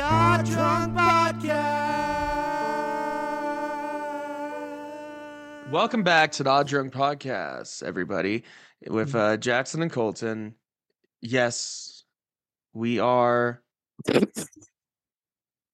The 0.00 0.06
Odd 0.06 0.46
Drunk 0.46 0.96
Podcast. 0.96 2.10
Welcome 5.70 6.02
back 6.02 6.32
to 6.32 6.42
the 6.42 6.48
Odd 6.48 6.68
Drunk 6.68 6.94
Podcast, 6.94 7.82
everybody, 7.82 8.44
with 8.86 9.14
uh, 9.14 9.36
Jackson 9.36 9.82
and 9.82 9.92
Colton. 9.92 10.54
Yes, 11.20 12.04
we 12.72 12.98
are 12.98 13.62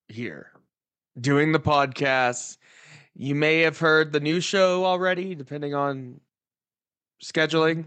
here 0.08 0.50
doing 1.20 1.52
the 1.52 1.60
podcast. 1.60 2.56
You 3.14 3.36
may 3.36 3.60
have 3.60 3.78
heard 3.78 4.10
the 4.12 4.18
new 4.18 4.40
show 4.40 4.84
already, 4.84 5.36
depending 5.36 5.72
on 5.72 6.20
scheduling. 7.22 7.84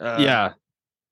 Uh, 0.00 0.16
yeah. 0.18 0.52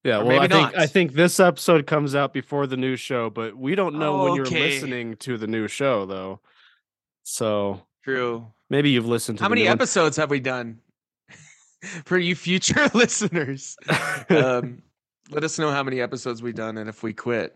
Yeah, 0.04 0.20
or 0.20 0.24
well, 0.24 0.40
I 0.40 0.48
think 0.48 0.50
not. 0.72 0.78
I 0.78 0.86
think 0.86 1.12
this 1.12 1.38
episode 1.40 1.86
comes 1.86 2.14
out 2.14 2.32
before 2.32 2.66
the 2.66 2.76
new 2.76 2.96
show, 2.96 3.28
but 3.28 3.56
we 3.56 3.74
don't 3.74 3.96
know 3.98 4.24
when 4.24 4.34
you're 4.34 4.46
Okay. 4.46 4.70
listening 4.70 5.16
to 5.18 5.36
the 5.36 5.46
new 5.46 5.68
show, 5.68 6.06
though. 6.06 6.40
So 7.22 7.82
true. 8.02 8.46
maybe 8.70 8.90
you've 8.90 9.06
listened 9.06 9.38
to 9.38 9.44
How 9.44 9.48
many 9.50 9.62
new 9.62 9.68
one. 9.68 9.76
episodes 9.76 10.16
have 10.16 10.30
we 10.30 10.40
done 10.40 10.78
for 12.06 12.18
you 12.18 12.34
future 12.34 12.88
listeners? 12.94 13.76
um, 14.30 14.82
let 15.30 15.44
us 15.44 15.58
know 15.58 15.70
how 15.70 15.82
many 15.82 16.00
episodes 16.00 16.42
we've 16.42 16.54
done 16.54 16.78
and 16.78 16.88
if 16.88 17.02
we 17.02 17.12
quit. 17.12 17.54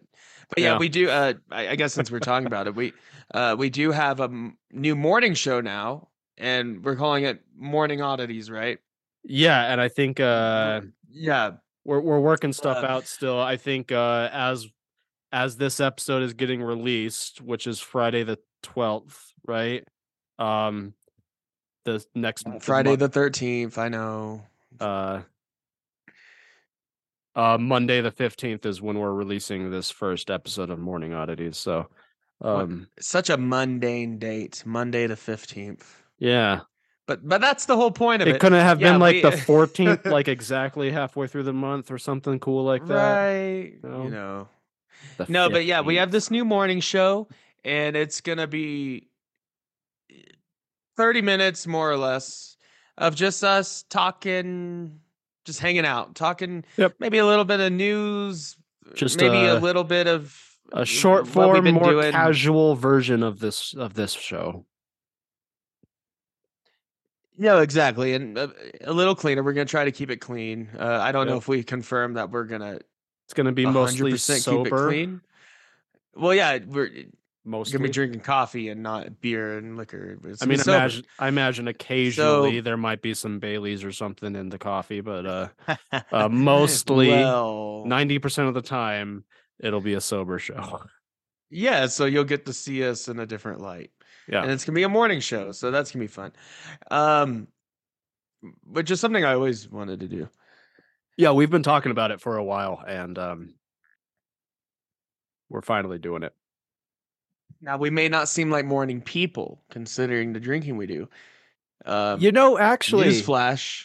But 0.51 0.59
yeah, 0.59 0.73
Yeah. 0.73 0.79
we 0.79 0.89
do. 0.91 1.09
Uh, 1.09 1.33
I, 1.51 1.69
I 1.69 1.77
guess 1.77 1.95
since 1.95 2.11
we're 2.11 2.19
talking 2.21 2.47
about 2.47 2.67
it, 2.67 2.75
we 2.75 2.93
uh, 3.33 3.57
we 3.59 3.71
do 3.71 3.91
have 3.91 4.21
a 4.21 4.25
m- 4.25 4.59
new 4.71 4.95
morning 4.95 5.33
show 5.33 5.63
now, 5.63 6.09
and 6.37 6.85
we're 6.85 6.97
calling 6.97 7.25
it 7.25 7.41
Morning 7.57 8.03
Oddities, 8.03 8.51
right? 8.51 8.79
Yeah, 9.25 9.73
and 9.73 9.81
I 9.81 9.89
think 9.89 10.21
uh, 10.21 10.83
yeah, 11.11 11.53
we're 11.85 12.01
we're 12.01 12.21
working 12.21 12.53
stuff 12.53 12.83
Uh, 12.83 12.87
out 12.87 13.07
still. 13.07 13.41
I 13.41 13.57
think 13.57 13.93
uh, 13.93 14.29
as 14.33 14.67
as 15.33 15.57
this 15.57 15.81
episode 15.81 16.23
is 16.23 16.33
getting 16.35 16.63
released, 16.63 17.41
which 17.41 17.67
is 17.67 17.81
Friday 17.81 18.23
the 18.23 18.39
twelfth, 18.63 19.33
right? 19.47 19.87
Um, 20.39 20.95
the 21.85 22.05
next 22.15 22.45
the 22.45 22.61
Friday 22.61 22.97
the 22.97 23.09
thirteenth. 23.09 23.79
I 23.79 23.89
know. 23.89 24.43
uh 24.81 25.23
uh 27.37 27.59
Monday 27.59 28.01
the 28.01 28.13
15th 28.13 28.65
is 28.65 28.81
when 28.81 28.99
we're 28.99 29.13
releasing 29.13 29.71
this 29.71 29.91
first 29.91 30.31
episode 30.31 30.71
of 30.71 30.79
Morning 30.79 31.13
Oddities. 31.13 31.57
So 31.57 31.89
um 32.41 32.87
Such 33.01 33.29
a 33.31 33.37
mundane 33.37 34.19
date, 34.19 34.63
Monday 34.65 35.07
the 35.07 35.17
fifteenth. 35.17 36.03
yeah. 36.19 36.61
But 37.07 37.29
but 37.29 37.41
that's 37.41 37.67
the 37.67 37.77
whole 37.77 37.91
point 37.91 38.23
of 38.23 38.29
it. 38.29 38.37
It 38.37 38.41
couldn't 38.41 38.61
have 38.61 38.81
Yeah, 38.81 38.93
been 38.93 39.01
like 39.01 39.17
we- 39.17 39.23
the 39.23 39.31
14th 39.37 40.07
like 40.07 40.29
exactly 40.29 40.91
halfway 40.91 41.27
through 41.27 41.43
the 41.43 41.53
month 41.53 41.91
or 41.91 41.99
something 41.99 42.39
cool 42.41 42.65
like 42.65 42.87
that. 42.87 42.95
right? 43.17 43.73
No. 43.83 44.03
You 44.05 44.11
know. 44.11 44.49
The 45.19 45.27
No, 45.29 45.51
but 45.51 45.65
yeah, 45.67 45.81
we 45.83 45.97
have 45.97 46.11
this 46.11 46.31
new 46.31 46.45
morning 46.45 46.81
show, 46.81 47.29
and 47.65 47.95
it's 47.95 48.21
gonna 48.23 48.47
be 48.47 49.09
eh, 50.11 50.15
thirty 50.97 51.21
minutes 51.21 51.67
more 51.67 51.91
or 51.91 51.97
less 51.99 52.57
of 52.97 53.15
just 53.15 53.45
us 53.45 53.85
talking, 53.91 54.99
just 55.45 55.61
hanging 55.61 55.85
out, 55.85 56.15
talking. 56.15 56.65
Yep. 56.79 56.95
Maybe 57.01 57.19
a 57.19 57.27
little 57.27 57.45
bit 57.45 57.61
of 57.61 57.71
news, 57.73 58.57
Just, 58.95 59.19
maybe 59.21 59.37
a 59.45 59.57
uh, 59.57 59.61
little 59.61 59.85
bit 59.85 60.07
of 60.07 60.35
a 60.73 60.87
short 60.87 61.27
form 61.29 61.65
more 61.75 61.83
doing. 61.91 62.13
casual 62.13 62.77
version 62.77 63.23
of 63.23 63.41
this 63.41 63.75
of 63.75 63.93
this 63.95 64.13
show. 64.13 64.65
No, 67.37 67.59
exactly, 67.61 68.15
and 68.15 68.39
uh, 68.39 68.49
a 68.83 68.93
little 68.93 69.15
cleaner. 69.15 69.43
We're 69.43 69.55
gonna 69.55 69.65
try 69.65 69.85
to 69.85 69.93
keep 69.93 70.11
it 70.11 70.19
clean. 70.19 70.71
Uh, 70.79 70.99
I 71.01 71.11
don't 71.13 71.27
know 71.27 71.37
if 71.37 71.49
we 71.49 71.63
confirm 71.65 72.15
that 72.15 72.31
we're 72.31 72.45
gonna 72.45 72.79
It's 73.27 73.35
going 73.35 73.47
to 73.47 73.53
be 73.53 73.67
mostly 73.67 74.13
100% 74.13 74.27
keep 74.29 74.37
it 74.37 74.43
sober. 74.43 74.89
clean. 74.89 75.21
Well, 76.15 76.35
yeah, 76.35 76.59
we're 76.65 76.91
Mostly. 77.45 77.73
gonna 77.79 77.89
be 77.89 77.93
drinking 77.93 78.21
coffee 78.21 78.69
and 78.69 78.83
not 78.83 79.21
beer 79.21 79.59
and 79.59 79.77
liquor. 79.77 80.17
It's 80.25 80.43
I 80.43 80.47
mean, 80.47 80.61
imagine 80.61 81.05
I 81.19 81.29
imagine 81.29 81.67
occasionally 81.69 82.61
there 82.61 82.77
might 82.77 83.03
be 83.03 83.13
some 83.15 83.39
Baileys 83.41 83.85
or 83.85 83.93
something 83.93 84.35
in 84.37 84.49
the 84.49 84.59
coffee, 84.59 85.01
but 85.01 85.27
uh 85.27 85.49
uh, 86.13 86.29
mostly 86.31 87.09
well, 87.09 87.83
ninety 87.85 88.19
percent 88.19 88.49
of 88.49 88.55
the 88.55 88.63
time 88.63 89.25
it'll 89.59 89.81
be 89.83 89.95
a 89.95 90.01
sober 90.01 90.39
show. 90.39 90.85
yeah. 91.51 91.87
So 91.87 92.05
you'll 92.07 92.25
get 92.25 92.47
to 92.47 92.53
see 92.53 92.83
us 92.89 93.09
in 93.09 93.19
a 93.19 93.27
different 93.27 93.61
light, 93.61 93.91
Yeah. 94.29 94.43
and 94.43 94.51
it's 94.51 94.65
gonna 94.65 94.77
be 94.77 94.83
a 94.85 94.89
morning 94.89 95.21
show, 95.21 95.53
so 95.53 95.71
that's 95.71 95.91
gonna 95.93 96.03
be 96.05 96.09
fun. 96.09 96.33
Um, 96.91 97.49
which 98.67 98.91
is 98.91 99.01
something 99.01 99.25
I 99.25 99.35
always 99.35 99.69
wanted 99.71 100.01
to 100.01 100.09
do. 100.09 100.29
Yeah, 101.17 101.31
we've 101.33 101.51
been 101.51 101.63
talking 101.63 101.93
about 101.93 102.11
it 102.11 102.21
for 102.21 102.37
a 102.37 102.45
while 102.45 102.83
and 102.87 103.19
um 103.19 103.55
we're 105.49 105.63
finally 105.63 105.99
doing 105.99 106.23
it. 106.23 106.35
Now 107.61 107.77
we 107.79 107.91
may 107.91 108.09
not 108.09 108.29
seem 108.29 108.51
like 108.51 108.65
morning 108.67 109.01
people 109.01 109.63
considering 109.71 110.33
the 110.33 110.41
drinking 110.41 110.77
we 110.77 110.87
do. 110.87 111.09
Um, 111.87 112.21
You 112.21 112.33
know, 112.33 112.59
actually 112.59 113.07
newsflash. 113.09 113.85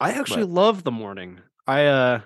I 0.00 0.12
actually 0.12 0.42
but- 0.44 0.50
love 0.50 0.84
the 0.84 0.90
morning. 0.92 1.40
I 1.66 1.86
uh 1.86 2.20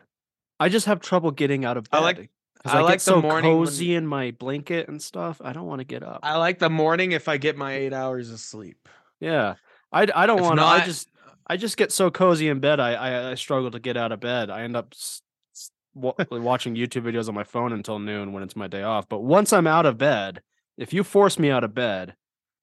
I 0.58 0.68
just 0.68 0.86
have 0.86 1.00
trouble 1.00 1.30
getting 1.30 1.64
out 1.64 1.76
of 1.76 1.90
bed. 1.90 1.96
I 1.98 2.00
like- 2.00 2.30
I 2.64 2.78
I, 2.78 2.80
like 2.82 2.92
get 2.94 2.98
the 2.98 3.04
so 3.04 3.22
morning 3.22 3.50
when- 3.58 3.66
cozy 3.66 3.94
in 3.94 4.06
my 4.06 4.32
blanket 4.32 4.88
and 4.88 5.00
stuff. 5.00 5.40
I 5.42 5.52
don't 5.52 5.66
want 5.66 5.80
to 5.80 5.84
get 5.84 6.02
up. 6.02 6.20
I 6.22 6.36
like 6.36 6.58
the 6.58 6.68
morning 6.70 7.12
if 7.12 7.26
I 7.28 7.36
get 7.38 7.56
my 7.56 7.72
eight 7.74 7.92
hours 7.92 8.30
of 8.30 8.38
sleep. 8.40 8.88
yeah. 9.20 9.54
I 9.92 10.06
I 10.14 10.26
don't 10.26 10.40
want 10.42 10.58
to 10.60 10.64
I 10.64 10.84
just 10.84 11.08
I 11.48 11.56
just 11.56 11.76
get 11.76 11.90
so 11.90 12.10
cozy 12.12 12.48
in 12.48 12.60
bed. 12.60 12.78
I, 12.78 12.92
I 12.94 13.30
I 13.32 13.34
struggle 13.34 13.70
to 13.72 13.80
get 13.80 13.96
out 13.96 14.12
of 14.12 14.20
bed. 14.20 14.50
I 14.50 14.62
end 14.62 14.76
up 14.76 14.88
s- 14.92 15.22
s- 15.52 15.70
wa- 15.94 16.14
watching 16.30 16.76
YouTube 16.76 17.02
videos 17.02 17.28
on 17.28 17.34
my 17.34 17.42
phone 17.42 17.72
until 17.72 17.98
noon 17.98 18.32
when 18.32 18.44
it's 18.44 18.54
my 18.54 18.68
day 18.68 18.82
off. 18.84 19.08
But 19.08 19.20
once 19.22 19.52
I'm 19.52 19.66
out 19.66 19.86
of 19.86 19.98
bed, 19.98 20.42
if 20.78 20.92
you 20.92 21.02
force 21.02 21.38
me 21.40 21.50
out 21.50 21.64
of 21.64 21.74
bed, 21.74 22.14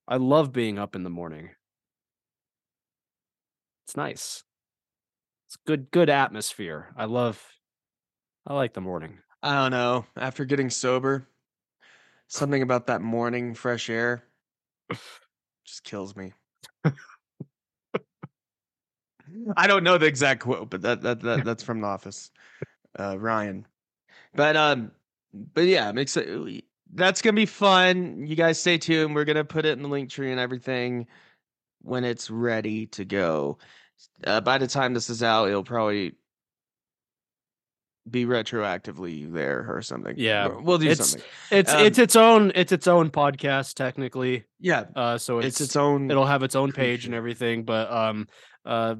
I 0.06 0.16
love 0.16 0.52
being 0.52 0.78
up 0.78 0.94
in 0.96 1.02
the 1.02 1.10
morning. 1.10 1.50
It's 3.86 3.96
nice. 3.96 4.42
It's 5.48 5.56
good 5.66 5.90
good 5.90 6.08
atmosphere. 6.08 6.94
I 6.96 7.04
love 7.06 7.42
I 8.46 8.54
like 8.54 8.72
the 8.72 8.80
morning. 8.80 9.18
I 9.42 9.54
don't 9.54 9.70
know. 9.70 10.04
After 10.16 10.44
getting 10.44 10.70
sober, 10.70 11.28
something 12.26 12.62
about 12.62 12.86
that 12.88 13.00
morning 13.00 13.54
fresh 13.54 13.88
air 13.88 14.24
just 15.64 15.84
kills 15.84 16.16
me. 16.16 16.32
I 19.56 19.66
don't 19.66 19.84
know 19.84 19.98
the 19.98 20.06
exact 20.06 20.40
quote, 20.40 20.70
but 20.70 20.82
that 20.82 21.02
that, 21.02 21.20
that 21.20 21.44
that's 21.44 21.62
from 21.62 21.80
The 21.80 21.86
Office, 21.86 22.30
uh, 22.98 23.18
Ryan. 23.18 23.66
But 24.34 24.56
um, 24.56 24.90
but 25.32 25.66
yeah, 25.66 25.88
I'm 25.88 25.98
excited. 25.98 26.62
That's 26.94 27.22
gonna 27.22 27.34
be 27.34 27.46
fun. 27.46 28.26
You 28.26 28.34
guys 28.34 28.58
stay 28.58 28.78
tuned. 28.78 29.14
We're 29.14 29.24
gonna 29.24 29.44
put 29.44 29.66
it 29.66 29.72
in 29.72 29.82
the 29.82 29.88
linktree 29.88 30.30
and 30.30 30.40
everything 30.40 31.06
when 31.82 32.04
it's 32.04 32.30
ready 32.30 32.86
to 32.86 33.04
go. 33.04 33.58
Uh, 34.24 34.40
by 34.40 34.58
the 34.58 34.66
time 34.66 34.94
this 34.94 35.10
is 35.10 35.22
out, 35.22 35.48
it'll 35.48 35.62
probably 35.62 36.14
be 38.10 38.24
retroactively 38.26 39.30
there 39.32 39.66
or 39.68 39.82
something. 39.82 40.14
Yeah, 40.16 40.48
We'll- 40.48 40.78
do 40.78 40.88
it's- 40.88 41.10
something. 41.10 41.28
It's 41.50 41.72
Um, 41.72 41.80
it's 41.86 41.98
its 41.98 42.16
own 42.16 42.52
it's 42.54 42.72
its 42.72 42.86
own 42.86 43.10
podcast 43.10 43.74
technically. 43.74 44.44
Yeah, 44.60 44.84
Uh 44.96 45.18
so 45.18 45.38
it's 45.38 45.46
it's, 45.48 45.60
its 45.60 45.76
own. 45.76 46.10
it'll 46.10 46.26
have 46.26 46.42
its 46.42 46.54
own 46.56 46.72
page 46.72 47.04
and 47.06 47.14
everything, 47.14 47.64
but 47.64 47.90
um 47.92 48.26
uh 48.64 48.96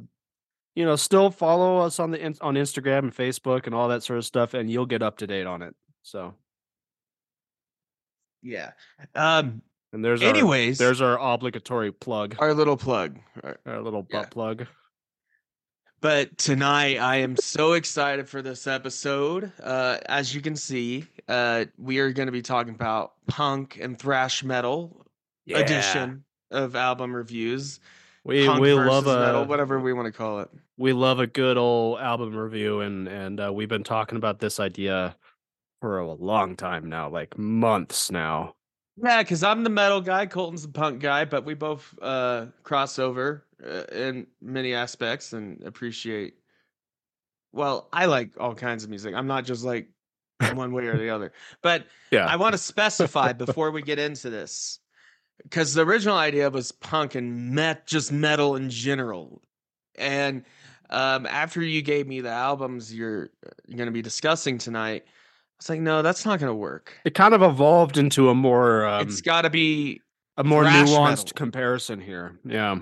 you 0.74 0.84
know, 0.84 0.94
still 0.96 1.30
follow 1.30 1.78
us 1.78 1.98
on 1.98 2.12
the 2.12 2.22
on 2.40 2.54
Instagram 2.54 2.98
and 3.00 3.14
Facebook 3.14 3.66
and 3.66 3.74
all 3.74 3.88
that 3.88 4.02
sort 4.04 4.18
of 4.18 4.24
stuff 4.24 4.54
and 4.54 4.70
you'll 4.70 4.86
get 4.86 5.02
up 5.02 5.18
to 5.18 5.26
date 5.26 5.46
on 5.46 5.62
it. 5.62 5.74
So, 6.02 6.34
yeah. 8.42 8.70
Um. 9.14 9.62
and 9.92 10.04
there's 10.04 10.22
our, 10.22 10.28
Anyways, 10.28 10.78
there's 10.78 11.00
our 11.00 11.18
obligatory 11.18 11.92
plug, 11.92 12.36
our 12.38 12.54
little 12.54 12.76
plug. 12.76 13.18
Our- 13.42 13.58
our 13.66 13.80
little 13.82 14.06
yeah. 14.10 14.20
butt 14.20 14.30
plug. 14.30 14.66
But 16.00 16.38
tonight, 16.38 16.98
I 16.98 17.16
am 17.16 17.36
so 17.36 17.72
excited 17.72 18.28
for 18.28 18.40
this 18.40 18.66
episode. 18.68 19.50
Uh, 19.60 19.98
as 20.06 20.32
you 20.32 20.40
can 20.40 20.54
see, 20.54 21.06
uh, 21.26 21.64
we 21.76 21.98
are 21.98 22.12
going 22.12 22.26
to 22.26 22.32
be 22.32 22.42
talking 22.42 22.74
about 22.74 23.14
punk 23.26 23.78
and 23.80 23.98
thrash 23.98 24.44
metal 24.44 25.04
edition 25.50 26.24
of 26.52 26.76
album 26.76 27.14
reviews. 27.14 27.80
We 28.24 28.46
punk 28.46 28.60
we 28.60 28.74
love 28.74 29.06
a 29.08 29.18
metal, 29.20 29.44
whatever 29.46 29.80
we 29.80 29.92
want 29.92 30.06
to 30.06 30.12
call 30.12 30.40
it. 30.40 30.50
we 30.76 30.92
love 30.92 31.18
a 31.18 31.26
good 31.26 31.56
old 31.56 31.98
album 31.98 32.36
review 32.36 32.80
and 32.80 33.08
and 33.08 33.40
uh, 33.40 33.52
we've 33.52 33.68
been 33.68 33.84
talking 33.84 34.16
about 34.18 34.38
this 34.38 34.60
idea 34.60 35.16
for 35.80 35.98
a 35.98 36.12
long 36.12 36.54
time 36.54 36.88
now 36.88 37.08
like 37.08 37.36
months 37.38 38.10
now 38.10 38.54
Yeah, 39.02 39.22
because 39.22 39.42
I'm 39.42 39.64
the 39.64 39.70
metal 39.70 40.00
guy, 40.00 40.26
Colton's 40.26 40.62
the 40.62 40.68
punk 40.68 41.00
guy, 41.00 41.24
but 41.24 41.44
we 41.44 41.54
both 41.54 41.94
uh, 42.02 42.46
cross 42.62 42.98
over 42.98 43.44
uh, 43.64 43.84
in 43.92 44.26
many 44.40 44.74
aspects 44.74 45.32
and 45.32 45.62
appreciate. 45.64 46.34
Well, 47.52 47.88
I 47.92 48.06
like 48.06 48.32
all 48.38 48.54
kinds 48.54 48.84
of 48.84 48.90
music. 48.90 49.14
I'm 49.14 49.26
not 49.26 49.44
just 49.44 49.64
like 49.64 49.88
one 50.54 50.72
way 50.72 50.86
or 50.86 50.96
the 50.96 51.10
other. 51.10 51.32
But 51.62 51.86
Yeah. 52.10 52.26
I 52.26 52.36
want 52.36 52.52
to 52.52 52.58
specify 52.58 53.32
before 53.32 53.70
we 53.70 53.82
get 53.82 53.98
into 53.98 54.30
this, 54.30 54.78
because 55.42 55.74
the 55.74 55.82
original 55.82 56.16
idea 56.16 56.48
was 56.50 56.72
punk 56.72 57.14
and 57.14 57.50
met 57.52 57.86
just 57.86 58.12
metal 58.12 58.56
in 58.56 58.70
general, 58.70 59.42
and 59.96 60.44
um, 60.90 61.26
after 61.26 61.62
you 61.62 61.82
gave 61.82 62.06
me 62.06 62.20
the 62.20 62.30
albums 62.30 62.94
you're, 62.94 63.30
you're 63.66 63.76
going 63.76 63.88
to 63.88 63.92
be 63.92 64.00
discussing 64.00 64.56
tonight, 64.56 65.04
I 65.06 65.10
was 65.58 65.68
like, 65.68 65.80
no, 65.80 66.02
that's 66.02 66.24
not 66.24 66.38
going 66.38 66.50
to 66.50 66.54
work. 66.54 66.94
It 67.04 67.14
kind 67.14 67.34
of 67.34 67.42
evolved 67.42 67.98
into 67.98 68.30
a 68.30 68.34
more 68.34 68.86
um, 68.86 69.02
it's 69.06 69.20
got 69.20 69.42
to 69.42 69.50
be 69.50 70.00
a 70.36 70.44
more 70.44 70.64
nuanced 70.64 71.08
metal. 71.08 71.24
comparison 71.34 72.00
here. 72.00 72.38
Yeah. 72.44 72.78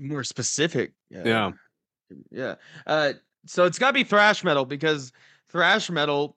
More 0.00 0.24
specific. 0.24 0.92
uh, 1.14 1.20
Yeah. 1.24 1.50
yeah. 2.30 2.54
Uh, 2.86 3.12
so 3.46 3.64
it's 3.64 3.78
got 3.78 3.88
to 3.88 3.94
be 3.94 4.04
thrash 4.04 4.44
metal 4.44 4.64
because 4.64 5.12
thrash 5.48 5.90
metal 5.90 6.36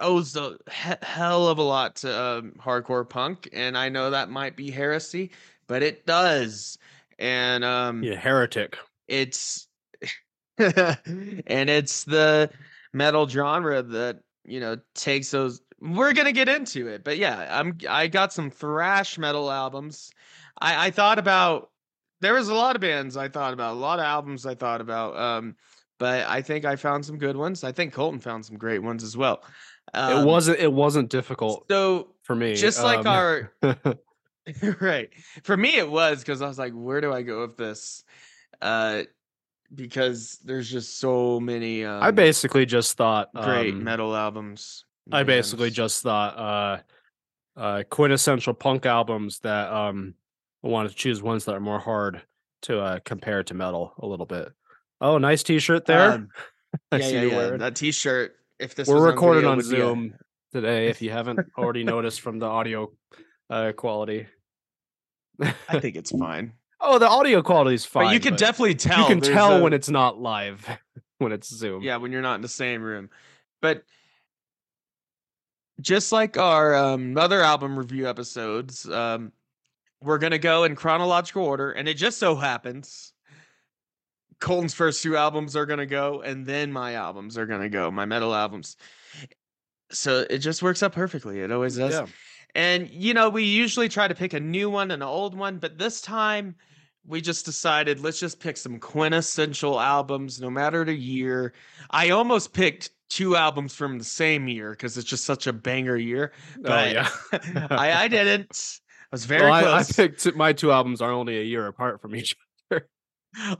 owes 0.00 0.36
a 0.36 0.56
he- 0.70 0.92
hell 1.02 1.48
of 1.48 1.58
a 1.58 1.62
lot 1.62 1.96
to 1.96 2.20
um, 2.22 2.52
hardcore 2.58 3.08
punk, 3.08 3.48
and 3.52 3.78
I 3.78 3.88
know 3.88 4.10
that 4.10 4.28
might 4.30 4.56
be 4.56 4.70
heresy, 4.70 5.30
but 5.66 5.82
it 5.82 6.04
does, 6.06 6.78
and 7.18 7.64
um, 7.64 8.02
Yeah. 8.02 8.16
Heretic. 8.16 8.76
it's 9.08 9.68
and 10.58 11.70
it's 11.70 12.04
the 12.04 12.50
metal 12.92 13.26
genre 13.28 13.82
that 13.82 14.20
you 14.44 14.60
know 14.60 14.76
takes 14.94 15.30
those 15.30 15.60
we're 15.80 16.12
gonna 16.12 16.32
get 16.32 16.48
into 16.48 16.86
it 16.86 17.02
but 17.02 17.18
yeah 17.18 17.58
i'm 17.58 17.76
i 17.88 18.06
got 18.06 18.32
some 18.32 18.50
thrash 18.50 19.18
metal 19.18 19.50
albums 19.50 20.12
i 20.60 20.86
i 20.86 20.90
thought 20.90 21.18
about 21.18 21.70
there 22.24 22.34
was 22.34 22.48
a 22.48 22.54
lot 22.54 22.74
of 22.74 22.80
bands 22.80 23.16
i 23.16 23.28
thought 23.28 23.52
about 23.52 23.72
a 23.72 23.78
lot 23.78 23.98
of 23.98 24.04
albums 24.04 24.46
i 24.46 24.54
thought 24.54 24.80
about 24.80 25.16
um 25.16 25.54
but 25.98 26.26
i 26.26 26.40
think 26.42 26.64
i 26.64 26.76
found 26.76 27.04
some 27.04 27.18
good 27.18 27.36
ones. 27.36 27.62
I 27.64 27.72
think 27.72 27.92
colton 27.92 28.20
found 28.20 28.44
some 28.44 28.56
great 28.56 28.80
ones 28.80 29.04
as 29.04 29.16
well. 29.16 29.42
Um, 29.92 30.22
it 30.22 30.26
wasn't 30.26 30.58
it 30.58 30.72
wasn't 30.72 31.10
difficult 31.10 31.66
so 31.70 32.14
for 32.22 32.34
me. 32.34 32.54
just 32.54 32.82
like 32.82 33.00
um, 33.00 33.06
our 33.06 33.52
right. 34.80 35.10
For 35.42 35.56
me 35.56 35.76
it 35.76 35.88
was 35.88 36.20
because 36.20 36.42
i 36.42 36.48
was 36.48 36.58
like 36.58 36.72
where 36.72 37.00
do 37.00 37.12
i 37.12 37.22
go 37.22 37.42
with 37.42 37.56
this? 37.56 38.04
Uh 38.60 39.02
because 39.74 40.38
there's 40.44 40.70
just 40.70 40.98
so 40.98 41.40
many 41.40 41.84
um, 41.84 42.02
I 42.02 42.10
basically 42.10 42.66
just 42.66 42.96
thought 42.96 43.32
great 43.34 43.74
um, 43.74 43.84
metal 43.84 44.14
albums 44.14 44.84
I 45.10 45.22
basically 45.22 45.70
just 45.70 46.02
thought 46.02 46.36
uh 46.38 47.60
uh 47.60 47.82
quintessential 47.88 48.54
punk 48.54 48.86
albums 48.86 49.38
that 49.40 49.72
um 49.72 50.14
I 50.64 50.68
wanted 50.68 50.90
to 50.90 50.94
choose 50.94 51.22
ones 51.22 51.44
that 51.44 51.54
are 51.54 51.60
more 51.60 51.78
hard 51.78 52.22
to 52.62 52.80
uh 52.80 52.98
compare 53.04 53.42
to 53.44 53.54
metal 53.54 53.92
a 53.98 54.06
little 54.06 54.26
bit. 54.26 54.48
Oh, 55.00 55.18
nice 55.18 55.42
t-shirt 55.42 55.84
there. 55.86 56.12
Um, 56.12 56.28
yeah 56.92 56.98
yeah 56.98 57.22
yeah 57.22 57.56
that 57.58 57.76
t-shirt 57.76 58.34
if 58.58 58.74
this 58.74 58.88
We're 58.88 58.94
was 58.96 59.04
recording 59.04 59.42
video, 59.42 59.50
on 59.50 59.58
be 59.58 59.64
a- 59.64 59.68
Zoom 59.68 60.14
today 60.52 60.88
if 60.88 61.02
you 61.02 61.10
haven't 61.10 61.40
already 61.58 61.84
noticed 61.84 62.20
from 62.20 62.38
the 62.38 62.46
audio 62.46 62.90
uh 63.50 63.72
quality. 63.76 64.26
i 65.68 65.78
think 65.80 65.96
it's 65.96 66.10
fine 66.10 66.52
Oh, 66.80 66.98
the 66.98 67.08
audio 67.08 67.40
quality 67.42 67.74
is 67.74 67.84
fine. 67.84 68.06
but 68.06 68.14
you 68.14 68.20
can 68.20 68.34
definitely 68.36 68.74
tell 68.74 69.00
you 69.00 69.06
can 69.06 69.20
tell 69.20 69.56
a- 69.58 69.62
when 69.62 69.72
it's 69.72 69.88
not 69.88 70.18
live 70.20 70.66
when 71.18 71.32
it's 71.32 71.48
Zoom. 71.54 71.82
yeah 71.82 71.96
when 71.96 72.10
you're 72.12 72.22
not 72.22 72.36
in 72.36 72.40
the 72.42 72.48
same 72.48 72.82
room 72.82 73.10
but 73.62 73.84
just 75.80 76.12
like 76.12 76.38
our 76.38 76.74
um, 76.74 77.16
other 77.18 77.40
album 77.42 77.76
review 77.78 78.08
episodes 78.08 78.88
um, 78.88 79.32
we're 80.04 80.18
gonna 80.18 80.38
go 80.38 80.64
in 80.64 80.76
chronological 80.76 81.44
order 81.44 81.72
and 81.72 81.88
it 81.88 81.94
just 81.94 82.18
so 82.18 82.36
happens 82.36 83.12
colton's 84.40 84.74
first 84.74 85.02
two 85.02 85.16
albums 85.16 85.56
are 85.56 85.66
gonna 85.66 85.86
go 85.86 86.20
and 86.20 86.44
then 86.46 86.72
my 86.72 86.94
albums 86.94 87.38
are 87.38 87.46
gonna 87.46 87.68
go 87.68 87.90
my 87.90 88.04
metal 88.04 88.34
albums 88.34 88.76
so 89.90 90.24
it 90.28 90.38
just 90.38 90.62
works 90.62 90.82
out 90.82 90.92
perfectly 90.92 91.40
it 91.40 91.52
always 91.52 91.76
does 91.76 91.92
Yeah. 91.94 92.06
and 92.54 92.90
you 92.90 93.14
know, 93.14 93.28
we 93.30 93.44
usually 93.44 93.88
try 93.88 94.08
to 94.08 94.14
pick 94.14 94.32
a 94.32 94.40
new 94.40 94.70
one 94.70 94.90
and 94.90 95.02
an 95.02 95.08
old 95.08 95.34
one, 95.36 95.58
but 95.58 95.78
this 95.78 96.00
time 96.00 96.56
we 97.06 97.20
just 97.20 97.44
decided 97.44 98.00
let's 98.00 98.18
just 98.20 98.40
pick 98.40 98.56
some 98.56 98.78
quintessential 98.78 99.78
albums, 99.80 100.40
no 100.40 100.50
matter 100.50 100.84
the 100.84 100.94
year. 100.94 101.52
I 101.90 102.10
almost 102.10 102.52
picked 102.52 102.90
two 103.10 103.36
albums 103.36 103.74
from 103.74 103.98
the 103.98 104.04
same 104.04 104.48
year 104.48 104.70
because 104.70 104.96
it's 104.96 105.08
just 105.08 105.24
such 105.24 105.46
a 105.46 105.52
banger 105.52 105.96
year. 105.96 106.32
Oh 106.58 106.60
But 106.62 106.92
yeah. 106.92 107.08
I, 107.70 107.92
I 108.04 108.08
didn't. 108.08 108.80
I 109.14 109.16
was 109.16 109.26
very 109.26 109.42
Well, 109.42 109.52
I, 109.52 109.78
I 109.78 109.84
picked 109.84 110.34
my 110.34 110.52
two 110.52 110.72
albums 110.72 111.00
are 111.00 111.12
only 111.12 111.38
a 111.38 111.44
year 111.44 111.68
apart 111.68 112.02
from 112.02 112.16
each 112.16 112.34
other. 112.72 112.88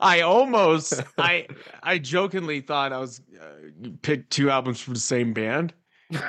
I 0.00 0.22
almost, 0.22 1.00
I, 1.18 1.46
I 1.80 1.98
jokingly 1.98 2.60
thought 2.60 2.92
I 2.92 2.98
was 2.98 3.20
uh, 3.40 3.90
picked 4.02 4.32
two 4.32 4.50
albums 4.50 4.80
from 4.80 4.94
the 4.94 5.00
same 5.00 5.32
band. 5.32 5.72
so 6.12 6.20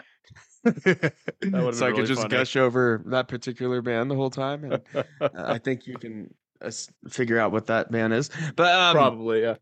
I 0.63 0.73
could 0.83 1.75
really 1.75 2.05
just 2.05 2.21
funny. 2.21 2.37
gush 2.37 2.55
over 2.55 3.01
that 3.07 3.27
particular 3.27 3.81
band 3.81 4.11
the 4.11 4.15
whole 4.15 4.29
time, 4.29 4.63
and 4.63 4.79
uh, 4.93 5.29
I 5.35 5.57
think 5.57 5.87
you 5.87 5.97
can 5.97 6.31
uh, 6.61 6.69
figure 7.09 7.39
out 7.39 7.51
what 7.51 7.65
that 7.65 7.91
band 7.91 8.13
is. 8.13 8.29
But 8.55 8.75
um, 8.75 8.93
Probably, 8.93 9.41
yeah. 9.41 9.55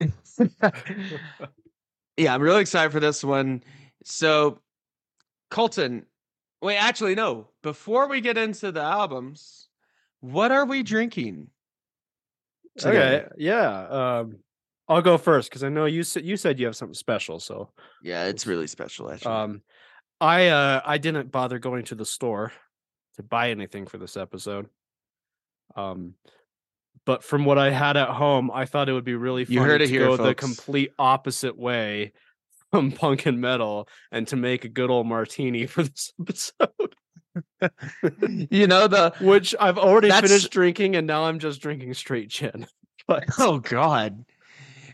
yeah, 2.16 2.34
I'm 2.34 2.40
really 2.40 2.62
excited 2.62 2.92
for 2.92 3.00
this 3.00 3.22
one. 3.22 3.62
So, 4.04 4.62
Colton, 5.50 6.06
wait, 6.62 6.76
actually, 6.76 7.14
no. 7.14 7.48
Before 7.62 8.08
we 8.08 8.20
get 8.20 8.38
into 8.38 8.72
the 8.72 8.82
albums, 8.82 9.68
what 10.20 10.52
are 10.52 10.64
we 10.64 10.82
drinking? 10.82 11.48
today? 12.78 13.18
Okay, 13.20 13.28
yeah. 13.38 13.86
Um, 13.88 14.38
I'll 14.88 15.02
go 15.02 15.18
first 15.18 15.50
because 15.50 15.64
I 15.64 15.68
know 15.68 15.86
you 15.86 16.02
said 16.02 16.24
you 16.24 16.36
said 16.36 16.58
you 16.60 16.66
have 16.66 16.76
something 16.76 16.94
special. 16.94 17.40
So, 17.40 17.70
Yeah, 18.02 18.26
it's 18.26 18.46
really 18.46 18.66
special, 18.66 19.10
actually. 19.10 19.32
um, 19.34 19.62
I 20.20 20.48
uh 20.48 20.80
I 20.84 20.98
didn't 20.98 21.30
bother 21.32 21.58
going 21.58 21.84
to 21.86 21.94
the 21.94 22.04
store 22.04 22.52
to 23.16 23.22
buy 23.22 23.50
anything 23.50 23.86
for 23.86 23.98
this 23.98 24.16
episode. 24.16 24.68
Um, 25.74 26.14
but 27.04 27.22
from 27.24 27.44
what 27.44 27.58
I 27.58 27.70
had 27.70 27.96
at 27.96 28.10
home, 28.10 28.50
I 28.52 28.64
thought 28.64 28.88
it 28.88 28.92
would 28.92 29.04
be 29.04 29.14
really 29.14 29.44
You 29.48 29.60
fun 29.60 29.68
heard 29.68 29.78
to 29.78 29.84
it 29.84 29.90
here, 29.90 30.06
go 30.06 30.16
the 30.16 30.34
complete 30.34 30.92
opposite 30.98 31.56
way 31.56 32.12
from 32.70 32.92
punk 32.92 33.26
and 33.26 33.40
metal 33.40 33.88
and 34.10 34.26
to 34.28 34.36
make 34.36 34.64
a 34.64 34.68
good 34.68 34.90
old 34.90 35.06
martini 35.06 35.66
for 35.66 35.82
this 35.82 36.12
episode. 36.20 36.94
you 38.50 38.66
know 38.66 38.86
the 38.86 39.12
which 39.20 39.54
I've 39.60 39.78
already 39.78 40.10
finished 40.10 40.50
drinking, 40.50 40.96
and 40.96 41.06
now 41.06 41.24
I'm 41.24 41.38
just 41.38 41.60
drinking 41.60 41.94
straight 41.94 42.28
gin. 42.28 42.66
But 43.08 43.24
Oh 43.38 43.60
God. 43.60 44.24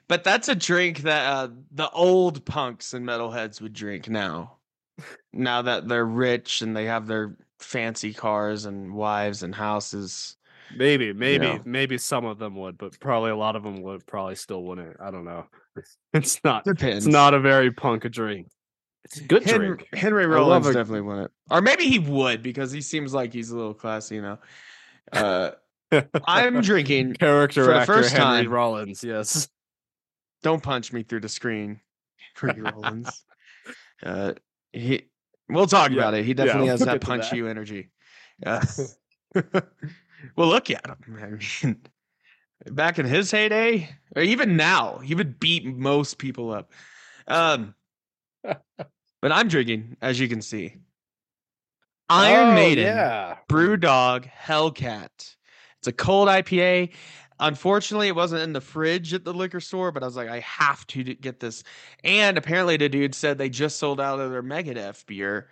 But 0.06 0.22
that's 0.22 0.48
a 0.48 0.54
drink 0.54 0.98
that 1.02 1.26
uh, 1.26 1.48
the 1.70 1.88
old 1.88 2.44
punks 2.44 2.92
and 2.92 3.06
metalheads 3.06 3.62
would 3.62 3.72
drink 3.72 4.10
now. 4.10 4.58
Now 5.32 5.62
that 5.62 5.88
they're 5.88 6.04
rich 6.04 6.60
and 6.60 6.76
they 6.76 6.84
have 6.84 7.06
their 7.06 7.38
fancy 7.58 8.12
cars 8.12 8.66
and 8.66 8.92
wives 8.92 9.42
and 9.42 9.54
houses. 9.54 10.36
maybe, 10.76 11.14
maybe, 11.14 11.46
know. 11.46 11.62
maybe 11.64 11.96
some 11.96 12.26
of 12.26 12.38
them 12.38 12.54
would, 12.56 12.76
but 12.76 13.00
probably 13.00 13.30
a 13.30 13.36
lot 13.36 13.56
of 13.56 13.62
them 13.62 13.80
would. 13.80 14.06
Probably 14.06 14.34
still 14.34 14.62
wouldn't. 14.62 14.98
I 15.00 15.10
don't 15.10 15.24
know. 15.24 15.46
It's 16.14 16.38
not. 16.44 16.64
Depends. 16.64 17.06
It's 17.06 17.12
not 17.12 17.32
a 17.34 17.40
very 17.40 17.70
punk 17.72 18.02
drink. 18.10 18.48
It's 19.04 19.18
a 19.18 19.24
good 19.24 19.44
Henry, 19.44 19.68
drink. 19.68 19.88
Henry 19.94 20.26
Rollins 20.26 20.66
a- 20.66 20.72
definitely 20.72 21.00
wouldn't. 21.00 21.30
Or 21.50 21.60
maybe 21.60 21.84
he 21.88 21.98
would 21.98 22.42
because 22.42 22.70
he 22.70 22.80
seems 22.82 23.12
like 23.14 23.32
he's 23.32 23.50
a 23.50 23.56
little 23.56 23.74
classy, 23.74 24.16
you 24.16 24.22
know. 24.22 24.38
Uh, 25.12 25.50
I'm 26.26 26.60
drinking. 26.62 27.14
Character 27.14 27.64
for 27.64 27.72
the 27.72 27.80
actor 27.80 27.92
first 27.94 28.10
Henry 28.12 28.44
time- 28.44 28.48
Rollins. 28.52 29.02
Yes. 29.02 29.48
Don't 30.42 30.62
punch 30.62 30.92
me 30.92 31.02
through 31.02 31.20
the 31.20 31.28
screen, 31.28 31.80
Henry 32.36 32.62
Rollins. 32.62 33.24
Uh, 34.04 34.32
he. 34.72 35.02
We'll 35.48 35.68
talk 35.68 35.90
Yeah, 35.92 35.98
about 35.98 36.14
it. 36.14 36.24
He 36.24 36.30
yeah, 36.30 36.34
definitely 36.34 36.68
has 36.68 36.80
we'll 36.80 36.86
that 36.86 37.00
punch 37.02 37.30
that. 37.30 37.36
you 37.36 37.46
energy. 37.46 37.90
Uh, 38.44 38.64
well, 40.36 40.48
look 40.48 40.68
at 40.70 40.84
him. 40.84 40.96
I 41.18 41.26
mean, 41.66 41.80
back 42.70 42.98
in 42.98 43.06
his 43.06 43.30
heyday, 43.30 43.88
or 44.16 44.22
even 44.22 44.56
now, 44.56 44.98
he 44.98 45.14
would 45.14 45.40
beat 45.40 45.64
most 45.66 46.18
people 46.18 46.52
up. 46.52 46.72
Um, 47.26 47.74
but 48.44 49.32
I'm 49.32 49.48
drinking, 49.48 49.96
as 50.02 50.20
you 50.20 50.28
can 50.28 50.42
see, 50.42 50.76
Iron 52.08 52.48
Oh, 52.48 52.54
Maiden 52.54 52.86
Yeah. 52.94 53.38
Brew 53.48 53.76
Dog 53.76 54.26
Hellcat. 54.26 55.36
It's 55.78 55.86
a 55.88 55.92
cold 55.92 56.28
IPA. 56.28 56.92
Unfortunately, 57.40 58.08
it 58.08 58.14
wasn't 58.14 58.42
in 58.42 58.52
the 58.52 58.60
fridge 58.60 59.12
at 59.14 59.24
the 59.24 59.34
liquor 59.34 59.60
store, 59.60 59.90
but 59.90 60.02
I 60.02 60.06
was 60.06 60.16
like, 60.16 60.28
I 60.28 60.40
have 60.40 60.86
to 60.88 61.02
get 61.02 61.40
this. 61.40 61.64
And 62.04 62.38
apparently, 62.38 62.76
the 62.76 62.88
dude 62.88 63.14
said 63.14 63.38
they 63.38 63.48
just 63.48 63.78
sold 63.78 64.00
out 64.00 64.20
of 64.20 64.30
their 64.30 64.42
Megadeth 64.42 65.06
beer 65.06 65.48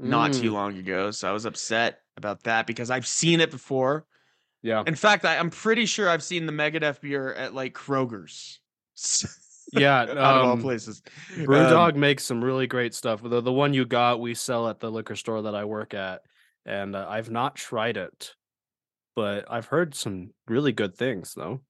not 0.00 0.32
too 0.32 0.50
Mm, 0.50 0.54
long 0.54 0.78
ago. 0.78 1.10
So 1.12 1.28
I 1.28 1.32
was 1.32 1.46
upset 1.46 2.02
about 2.16 2.44
that 2.44 2.66
because 2.66 2.90
I've 2.90 3.06
seen 3.06 3.40
it 3.40 3.50
before. 3.50 4.06
Yeah. 4.64 4.82
In 4.86 4.94
fact, 4.94 5.26
I, 5.26 5.36
I'm 5.36 5.50
pretty 5.50 5.84
sure 5.84 6.08
I've 6.08 6.22
seen 6.22 6.46
the 6.46 6.52
Megadeth 6.52 7.02
beer 7.02 7.34
at 7.34 7.54
like 7.54 7.74
Kroger's. 7.74 8.58
Yeah, 9.72 10.02
out 10.02 10.08
of 10.10 10.18
all 10.18 10.52
um, 10.52 10.60
places. 10.60 11.02
Um, 11.36 11.46
Brewdog 11.46 11.96
makes 11.96 12.24
some 12.24 12.44
really 12.44 12.68
great 12.68 12.94
stuff. 12.94 13.22
The 13.22 13.40
the 13.40 13.50
one 13.52 13.74
you 13.74 13.84
got, 13.84 14.20
we 14.20 14.34
sell 14.34 14.68
at 14.68 14.78
the 14.78 14.88
liquor 14.90 15.16
store 15.16 15.42
that 15.42 15.54
I 15.56 15.64
work 15.64 15.94
at, 15.94 16.20
and 16.64 16.94
uh, 16.94 17.06
I've 17.08 17.30
not 17.30 17.56
tried 17.56 17.96
it, 17.96 18.34
but 19.16 19.46
I've 19.50 19.66
heard 19.66 19.94
some 19.96 20.30
really 20.46 20.70
good 20.70 20.94
things. 20.94 21.34
Though, 21.34 21.62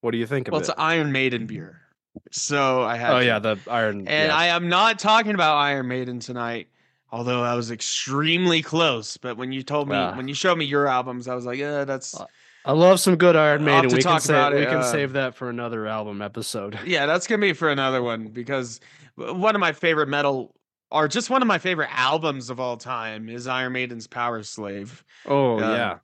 what 0.00 0.12
do 0.12 0.18
you 0.18 0.26
think 0.26 0.48
of 0.48 0.52
well, 0.52 0.60
it? 0.60 0.62
it's 0.62 0.68
an 0.70 0.76
Iron 0.78 1.12
Maiden 1.12 1.46
beer, 1.46 1.82
so 2.30 2.82
I 2.82 2.96
had. 2.96 3.10
oh 3.12 3.18
to. 3.18 3.26
yeah, 3.26 3.38
the 3.40 3.58
iron. 3.68 4.08
and 4.08 4.28
yeah. 4.28 4.36
I 4.36 4.46
am 4.46 4.70
not 4.70 4.98
talking 4.98 5.34
about 5.34 5.58
Iron 5.58 5.86
Maiden 5.88 6.18
tonight. 6.20 6.68
Although 7.12 7.42
I 7.42 7.56
was 7.56 7.72
extremely 7.72 8.62
close, 8.62 9.16
but 9.18 9.36
when 9.36 9.52
you 9.52 9.64
told 9.64 9.88
me, 9.88 9.96
Ah. 9.96 10.16
when 10.16 10.28
you 10.28 10.34
showed 10.34 10.56
me 10.56 10.64
your 10.64 10.86
albums, 10.86 11.28
I 11.28 11.34
was 11.34 11.44
like, 11.44 11.58
"Yeah, 11.58 11.84
that's 11.84 12.18
Uh, 12.18 12.26
I 12.64 12.72
love 12.72 13.00
some 13.00 13.16
good 13.16 13.36
Iron 13.36 13.64
Maiden. 13.64 13.90
We 13.90 14.02
can 14.02 14.20
save 14.20 14.52
we 14.52 14.62
it, 14.62 14.68
can 14.68 14.78
uh, 14.78 14.82
save 14.82 15.14
that 15.14 15.34
for 15.34 15.48
another 15.48 15.86
album 15.86 16.20
episode. 16.20 16.78
yeah, 16.86 17.06
that's 17.06 17.26
gonna 17.26 17.40
be 17.40 17.52
for 17.52 17.70
another 17.70 18.02
one 18.02 18.28
because 18.28 18.80
one 19.16 19.54
of 19.54 19.60
my 19.60 19.72
favorite 19.72 20.08
metal, 20.08 20.54
or 20.90 21.08
just 21.08 21.30
one 21.30 21.42
of 21.42 21.48
my 21.48 21.58
favorite 21.58 21.88
albums 21.92 22.50
of 22.50 22.60
all 22.60 22.76
time, 22.76 23.28
is 23.28 23.46
Iron 23.46 23.72
Maiden's 23.72 24.06
Powerslave. 24.06 25.02
Oh 25.26 25.54
Um, 25.54 25.60
yeah, 25.60 25.98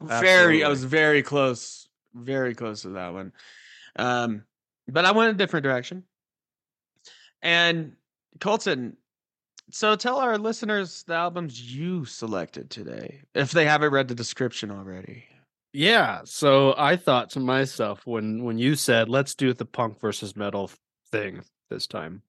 Very, 0.00 0.64
I 0.64 0.68
was 0.68 0.84
very 0.84 1.22
close, 1.22 1.88
very 2.14 2.54
close 2.54 2.82
to 2.82 2.90
that 2.90 3.12
one. 3.12 3.32
Um, 3.96 4.44
but 4.88 5.04
I 5.04 5.12
went 5.12 5.30
a 5.30 5.34
different 5.34 5.64
direction. 5.64 6.04
And 7.42 7.96
Colton, 8.40 8.96
so 9.70 9.96
tell 9.96 10.18
our 10.18 10.38
listeners 10.38 11.02
the 11.04 11.14
albums 11.14 11.60
you 11.74 12.04
selected 12.04 12.70
today, 12.70 13.22
if 13.34 13.50
they 13.50 13.64
haven't 13.64 13.92
read 13.92 14.08
the 14.08 14.14
description 14.14 14.70
already. 14.70 15.24
Yeah. 15.72 16.20
So 16.24 16.74
I 16.76 16.96
thought 16.96 17.30
to 17.30 17.40
myself 17.40 18.06
when 18.06 18.44
when 18.44 18.58
you 18.58 18.74
said 18.74 19.08
let's 19.08 19.34
do 19.34 19.52
the 19.54 19.64
punk 19.64 20.00
versus 20.00 20.36
metal 20.36 20.70
thing 21.10 21.42
this 21.70 21.86
time. 21.86 22.22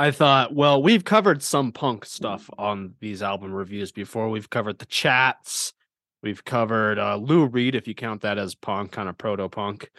I 0.00 0.12
thought, 0.12 0.54
well, 0.54 0.80
we've 0.80 1.04
covered 1.04 1.42
some 1.42 1.72
punk 1.72 2.04
stuff 2.04 2.48
on 2.56 2.94
these 3.00 3.20
album 3.20 3.52
reviews 3.52 3.90
before. 3.90 4.28
We've 4.30 4.48
covered 4.48 4.78
the 4.78 4.86
chats. 4.86 5.72
We've 6.22 6.44
covered 6.44 7.00
uh, 7.00 7.16
Lou 7.16 7.46
Reed, 7.46 7.74
if 7.74 7.88
you 7.88 7.96
count 7.96 8.20
that 8.22 8.38
as 8.38 8.54
punk, 8.54 8.92
kind 8.92 9.08
of 9.08 9.18
proto 9.18 9.48
punk. 9.48 9.90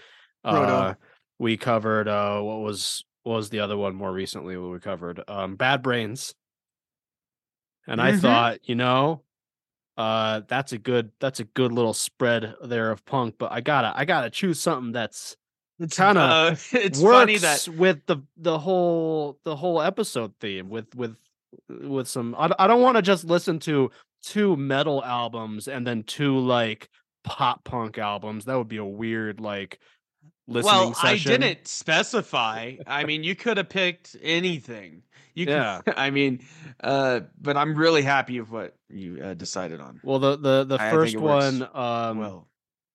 Uh, 0.43 0.93
we 1.37 1.57
covered 1.57 2.07
uh, 2.07 2.39
what 2.39 2.59
was 2.61 3.03
what 3.23 3.35
was 3.35 3.49
the 3.49 3.59
other 3.59 3.75
one 3.75 3.93
more 3.93 4.11
recently? 4.11 4.55
What 4.55 4.71
we 4.71 4.79
covered 4.79 5.21
um, 5.27 5.57
Bad 5.57 5.81
Brains, 5.81 6.33
and 7.85 8.01
I 8.01 8.13
Mhm. 8.13 8.21
thought, 8.21 8.59
you 8.69 8.75
know, 8.75 9.23
uh, 9.99 10.41
that's 10.47 10.71
a 10.71 10.77
good 10.77 11.11
that's 11.19 11.41
a 11.41 11.43
good 11.43 11.73
little 11.73 11.93
spread 11.93 12.55
there 12.63 12.89
of 12.89 13.05
punk. 13.05 13.35
But 13.37 13.51
I 13.51 13.59
gotta 13.59 13.91
I 13.93 14.05
gotta 14.05 14.29
choose 14.29 14.57
something 14.57 14.93
that's 14.93 15.35
It's 15.77 15.97
kinda 15.97 16.21
uh, 16.21 16.55
it's 16.71 17.01
works 17.01 17.17
funny 17.17 17.37
that 17.39 17.67
with 17.67 18.05
the 18.05 18.19
the 18.37 18.57
whole 18.57 19.37
the 19.43 19.57
whole 19.57 19.81
episode 19.81 20.33
theme 20.39 20.69
with 20.69 20.95
with 20.95 21.17
with 21.67 22.07
some 22.07 22.33
I, 22.39 22.49
I 22.57 22.67
don't 22.67 22.81
want 22.81 22.95
to 22.95 23.01
just 23.01 23.25
listen 23.25 23.59
to 23.59 23.91
two 24.23 24.55
metal 24.55 25.03
albums 25.03 25.67
and 25.67 25.85
then 25.85 26.03
two 26.03 26.39
like 26.39 26.87
pop 27.25 27.65
punk 27.65 27.97
albums 27.97 28.45
that 28.45 28.57
would 28.57 28.69
be 28.69 28.77
a 28.77 28.85
weird 28.85 29.41
like 29.41 29.79
listening 30.49 30.73
well, 30.73 30.93
session 30.93 31.31
I 31.31 31.37
didn't 31.37 31.67
specify. 31.67 32.75
I 32.87 33.03
mean, 33.05 33.23
you 33.23 33.35
could 33.35 33.57
have 33.57 33.69
picked 33.69 34.15
anything. 34.21 35.03
You 35.35 35.45
could, 35.45 35.53
Yeah. 35.53 35.81
I 35.95 36.09
mean, 36.09 36.41
uh, 36.83 37.21
but 37.39 37.55
I'm 37.55 37.75
really 37.75 38.01
happy 38.01 38.39
with 38.39 38.49
what 38.49 38.75
you 38.89 39.21
uh, 39.23 39.33
decided 39.35 39.79
on. 39.79 39.99
well 40.03 40.19
the 40.19 40.35
the 40.37 40.63
the 40.65 40.77
I 40.81 40.91
first 40.91 41.15
works 41.15 41.59
one 41.59 41.69
um 41.75 42.17
well, 42.17 42.47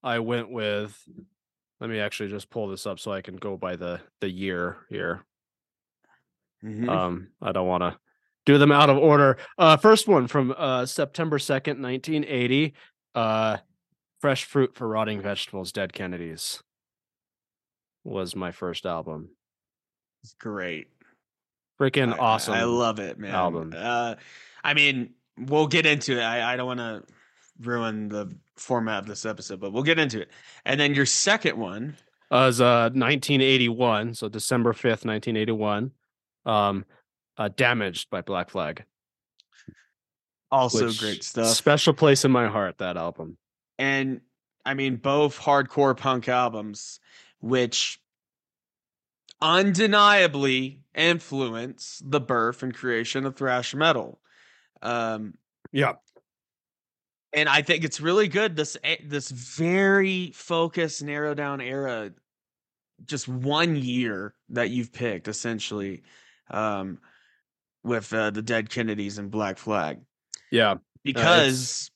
i 0.03 0.19
went 0.19 0.51
with 0.51 1.01
let 1.81 1.89
me 1.89 2.01
actually 2.01 2.31
just 2.31 2.51
pull 2.51 2.67
this 2.67 2.85
up 2.85 2.99
so 2.99 3.13
i 3.13 3.21
can 3.23 3.37
go 3.37 3.57
by 3.57 3.77
the 3.77 4.01
the 4.21 4.29
year 4.29 4.77
here 4.91 5.25
Mhm. 6.65 6.89
Um, 6.89 7.29
I 7.43 7.53
don't 7.53 7.67
want 7.69 7.83
to 7.83 7.99
do 8.47 8.57
them 8.59 8.73
out 8.73 8.89
of 8.89 8.97
order. 8.97 9.37
Uh, 9.59 9.77
first 9.77 10.09
one 10.09 10.27
from 10.27 10.55
uh 10.57 10.87
September 10.87 11.39
second, 11.39 11.81
nineteen 11.81 12.25
eighty. 12.25 12.73
Uh, 13.15 13.59
Fresh 14.21 14.45
Fruit 14.47 14.75
for 14.75 14.89
Rotting 14.89 15.21
Vegetables, 15.21 15.73
Dead 15.73 15.93
Kennedys 15.93 16.63
was 18.05 18.37
my 18.37 18.53
first 18.53 18.87
album. 18.87 19.31
it's 20.23 20.35
great. 20.35 20.89
Freaking 21.81 22.13
I- 22.13 22.17
I- 22.17 22.19
awesome! 22.19 22.55
I, 22.55 22.63
love 22.65 22.99
it, 23.01 23.19
man. 23.19 23.35
album. 23.35 23.75
Uh, 23.77 24.15
I 24.63 24.75
mean, 24.75 25.15
we'll 25.39 25.67
get 25.67 25.87
into 25.87 26.19
it. 26.19 26.23
I, 26.23 26.53
I 26.53 26.57
don't 26.57 26.67
want 26.67 26.81
to 26.81 27.03
ruin 27.61 28.09
the 28.09 28.33
format 28.57 29.01
of 29.01 29.07
this 29.07 29.27
episode, 29.27 29.59
but 29.61 29.73
we'll 29.73 29.83
get 29.83 29.99
into 29.99 30.21
it. 30.23 30.31
And 30.65 30.79
then 30.79 30.95
your 30.95 31.07
second 31.07 31.57
one, 31.59 31.97
Uh, 32.31 32.47
was 32.47 32.61
uh 32.61 32.91
1981, 32.95 34.15
so 34.15 34.29
December 34.29 34.73
5th, 34.73 35.05
1981. 35.05 35.91
Um, 36.47 36.85
uh, 37.37 37.49
Damaged 37.57 38.11
by 38.11 38.21
Black 38.21 38.51
Flag. 38.51 38.85
also 40.51 40.87
which 40.87 41.01
great 41.01 41.25
stuff. 41.25 41.47
Special 41.49 41.93
place 41.93 42.25
in 42.25 42.31
my 42.31 42.47
heart. 42.49 42.79
That 42.79 42.97
album. 42.97 43.37
and 43.79 44.21
I 44.65 44.75
mean 44.75 44.97
both 44.97 45.39
hardcore 45.41 45.97
punk 45.97 46.29
albums, 46.29 47.01
which 47.45 48.01
undeniably 49.43 50.81
influence 50.95 52.01
the 52.03 52.21
birth 52.21 52.63
and 52.63 52.75
creation 52.75 53.27
of 53.27 53.37
thrash 53.37 53.75
metal. 53.75 54.19
Um, 54.81 55.35
Yeah. 55.71 55.95
and 57.35 57.47
I 57.47 57.61
think 57.61 57.85
it's 57.85 58.01
really 58.01 58.29
good. 58.29 58.57
This 58.57 58.79
this 59.05 59.31
very 59.31 60.31
focused, 60.35 61.03
narrow 61.03 61.35
down 61.35 61.61
era, 61.61 62.13
just 63.05 63.29
one 63.29 63.77
year 63.77 64.35
that 64.49 64.71
you've 64.71 64.93
picked 64.93 65.29
essentially, 65.29 66.03
um, 66.51 66.99
with 67.83 68.11
uh, 68.15 68.31
the 68.31 68.41
Dead 68.41 68.71
Kennedys 68.71 69.19
and 69.19 69.31
Black 69.31 69.59
Flag 69.59 70.01
Yeah. 70.51 70.77
because 71.03 71.91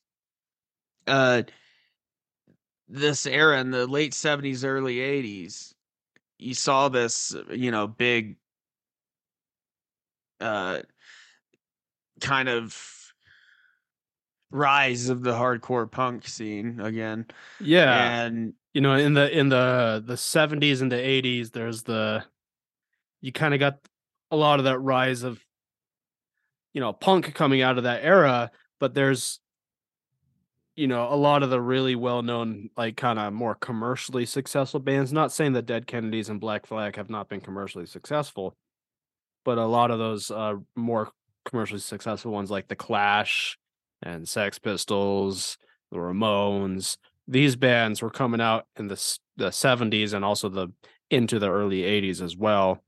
uh 1.06 1.44
this 2.88 3.26
era 3.26 3.60
in 3.60 3.70
the 3.70 3.86
late 3.86 4.12
70s 4.12 4.64
early 4.64 4.96
80s 4.96 5.74
you 6.38 6.54
saw 6.54 6.88
this 6.88 7.34
you 7.50 7.70
know 7.70 7.86
big 7.86 8.36
uh 10.40 10.80
kind 12.20 12.48
of 12.48 13.12
rise 14.50 15.08
of 15.08 15.22
the 15.22 15.32
hardcore 15.32 15.90
punk 15.90 16.26
scene 16.26 16.80
again 16.80 17.26
Yeah. 17.60 18.22
and 18.24 18.54
you 18.72 18.80
know 18.80 18.94
in 18.94 19.14
the 19.14 19.36
in 19.36 19.48
the 19.50 20.02
the 20.06 20.14
70s 20.14 20.80
and 20.80 20.90
the 20.90 20.96
80s 20.96 21.52
there's 21.52 21.82
the 21.82 22.24
you 23.20 23.32
kind 23.32 23.52
of 23.52 23.60
got 23.60 23.78
a 24.30 24.36
lot 24.36 24.58
of 24.58 24.64
that 24.64 24.78
rise 24.78 25.22
of 25.22 25.44
you 26.72 26.80
know 26.80 26.92
punk 26.92 27.34
coming 27.34 27.60
out 27.60 27.76
of 27.78 27.84
that 27.84 28.02
era 28.04 28.50
but 28.80 28.94
there's 28.94 29.40
you 30.78 30.86
know 30.86 31.12
a 31.12 31.16
lot 31.16 31.42
of 31.42 31.50
the 31.50 31.60
really 31.60 31.94
well 31.96 32.22
known 32.22 32.70
like 32.76 32.96
kind 32.96 33.18
of 33.18 33.32
more 33.32 33.54
commercially 33.54 34.24
successful 34.24 34.80
bands 34.80 35.12
not 35.12 35.32
saying 35.32 35.52
that 35.52 35.66
dead 35.66 35.86
kennedys 35.86 36.28
and 36.28 36.40
black 36.40 36.66
flag 36.66 36.96
have 36.96 37.10
not 37.10 37.28
been 37.28 37.40
commercially 37.40 37.86
successful 37.86 38.56
but 39.44 39.58
a 39.58 39.66
lot 39.66 39.90
of 39.90 39.98
those 39.98 40.30
uh 40.30 40.54
more 40.76 41.10
commercially 41.44 41.80
successful 41.80 42.32
ones 42.32 42.50
like 42.50 42.68
the 42.68 42.76
clash 42.76 43.58
and 44.02 44.28
sex 44.28 44.58
pistols 44.58 45.58
the 45.90 45.96
ramones 45.98 46.96
these 47.28 47.56
bands 47.56 48.00
were 48.00 48.10
coming 48.10 48.40
out 48.40 48.66
in 48.76 48.88
the 48.88 49.18
the 49.36 49.48
70s 49.48 50.14
and 50.14 50.24
also 50.24 50.48
the 50.48 50.68
into 51.10 51.38
the 51.38 51.50
early 51.50 51.82
80s 51.82 52.22
as 52.22 52.36
well. 52.36 52.82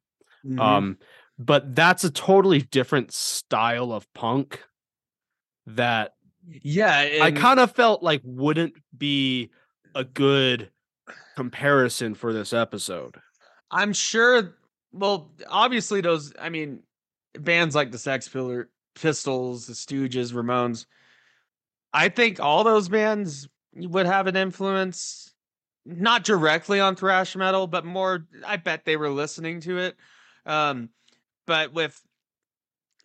Mhm. 0.45 0.59
Um 0.59 0.99
but 1.39 1.75
that's 1.75 2.05
a 2.05 2.11
totally 2.11 2.61
different 2.61 3.13
style 3.13 3.93
of 3.93 4.13
punk 4.13 4.63
that 5.67 6.13
yeah 6.47 7.21
I 7.23 7.31
kind 7.33 7.61
of 7.61 7.73
felt 7.73 8.03
like 8.03 8.21
wouldn't 8.25 8.75
be 8.97 9.51
a 9.95 10.05
good 10.05 10.71
comparison 11.37 12.15
for 12.15 12.33
this 12.33 12.53
episode. 12.53 13.17
i'm 13.71 13.93
sure 13.93 14.55
well 14.93 15.31
obviously 15.49 16.01
those 16.01 16.33
i 16.39 16.49
mean 16.49 16.83
bands 17.39 17.75
like 17.75 17.91
the 17.91 17.99
sex 17.99 18.29
pistols 18.95 19.67
the 19.67 19.73
stooges 19.73 20.33
ramones 20.33 20.87
i 21.93 22.09
think 22.09 22.41
all 22.41 22.65
those 22.65 22.89
bands 22.89 23.49
would 23.75 24.07
have 24.07 24.27
an 24.27 24.37
influence 24.37 25.33
not 25.87 26.25
directly 26.25 26.81
on 26.81 26.95
thrash 26.95 27.37
metal 27.37 27.67
but 27.67 27.85
more 27.85 28.27
i 28.47 28.57
bet 28.57 28.85
they 28.85 28.97
were 28.97 29.11
listening 29.11 29.61
to 29.61 29.79
it 29.79 29.97
um 30.47 30.89
but 31.47 31.73
with 31.73 32.01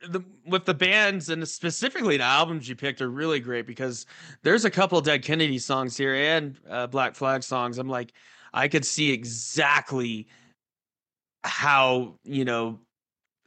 the 0.10 0.24
with 0.46 0.66
the 0.66 0.74
bands 0.74 1.30
and 1.30 1.48
specifically 1.48 2.18
the 2.18 2.24
albums 2.24 2.68
you 2.68 2.76
picked 2.76 3.02
are 3.02 3.10
really 3.10 3.40
great 3.40 3.66
because 3.68 4.06
there's 4.44 4.66
a 4.66 4.70
couple 4.70 5.00
dead 5.02 5.24
kennedy 5.24 5.58
songs 5.58 5.98
here 5.98 6.16
and 6.16 6.58
uh, 6.70 6.88
black 6.88 7.16
flag 7.16 7.44
songs 7.44 7.78
i'm 7.78 7.90
like 7.90 8.14
i 8.54 8.68
could 8.68 8.86
see 8.86 9.12
exactly 9.12 10.28
how 11.44 12.16
you 12.24 12.46
know 12.46 12.80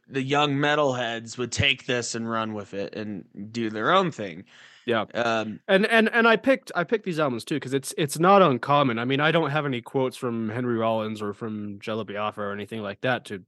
the 0.09 0.21
young 0.21 0.55
metalheads 0.55 1.37
would 1.37 1.51
take 1.51 1.85
this 1.85 2.15
and 2.15 2.29
run 2.29 2.53
with 2.53 2.73
it 2.73 2.95
and 2.95 3.25
do 3.51 3.69
their 3.69 3.91
own 3.91 4.11
thing. 4.11 4.43
Yeah. 4.85 5.05
Um, 5.13 5.59
and 5.67 5.85
and 5.85 6.09
and 6.11 6.27
I 6.27 6.35
picked 6.35 6.71
I 6.75 6.83
picked 6.83 7.05
these 7.05 7.19
albums 7.19 7.45
too 7.45 7.55
because 7.55 7.73
it's 7.73 7.93
it's 7.97 8.17
not 8.17 8.41
uncommon. 8.41 8.97
I 8.97 9.05
mean, 9.05 9.19
I 9.19 9.31
don't 9.31 9.51
have 9.51 9.65
any 9.67 9.81
quotes 9.81 10.17
from 10.17 10.49
Henry 10.49 10.77
Rollins 10.77 11.21
or 11.21 11.33
from 11.33 11.79
Jello 11.79 12.03
Biafra 12.03 12.47
or 12.47 12.53
anything 12.53 12.81
like 12.81 13.01
that 13.01 13.25
to 13.25 13.43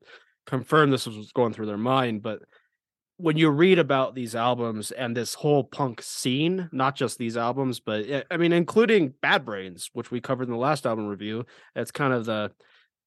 confirm 0.45 0.91
this 0.91 1.07
was 1.07 1.31
going 1.31 1.53
through 1.53 1.65
their 1.65 1.77
mind, 1.77 2.21
but 2.21 2.43
when 3.21 3.37
you 3.37 3.49
read 3.49 3.79
about 3.79 4.15
these 4.15 4.35
albums 4.35 4.91
and 4.91 5.15
this 5.15 5.33
whole 5.35 5.63
punk 5.63 6.01
scene, 6.01 6.69
not 6.71 6.95
just 6.95 7.17
these 7.17 7.37
albums, 7.37 7.79
but 7.79 8.09
eh, 8.09 8.23
I 8.31 8.37
mean, 8.37 8.51
including 8.51 9.13
Bad 9.21 9.45
Brains, 9.45 9.89
which 9.93 10.11
we 10.11 10.19
covered 10.19 10.47
in 10.47 10.51
the 10.51 10.57
last 10.57 10.85
album 10.85 11.07
review, 11.07 11.45
it's 11.75 11.91
kind 11.91 12.13
of 12.13 12.25
the 12.25 12.51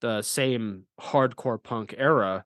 the 0.01 0.23
same 0.23 0.85
hardcore 1.01 1.63
punk 1.63 1.95
era. 1.97 2.45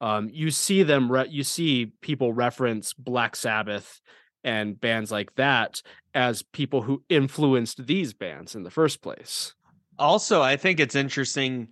Um, 0.00 0.28
you 0.32 0.50
see 0.50 0.82
them, 0.82 1.10
re- 1.10 1.28
you 1.28 1.42
see 1.42 1.92
people 2.02 2.32
reference 2.32 2.92
Black 2.92 3.34
Sabbath 3.34 4.00
and 4.44 4.80
bands 4.80 5.10
like 5.10 5.34
that 5.34 5.82
as 6.14 6.42
people 6.42 6.82
who 6.82 7.02
influenced 7.08 7.86
these 7.86 8.12
bands 8.12 8.54
in 8.54 8.62
the 8.62 8.70
first 8.70 9.02
place. 9.02 9.54
also, 9.98 10.42
I 10.42 10.56
think 10.56 10.80
it's 10.80 10.94
interesting. 10.94 11.68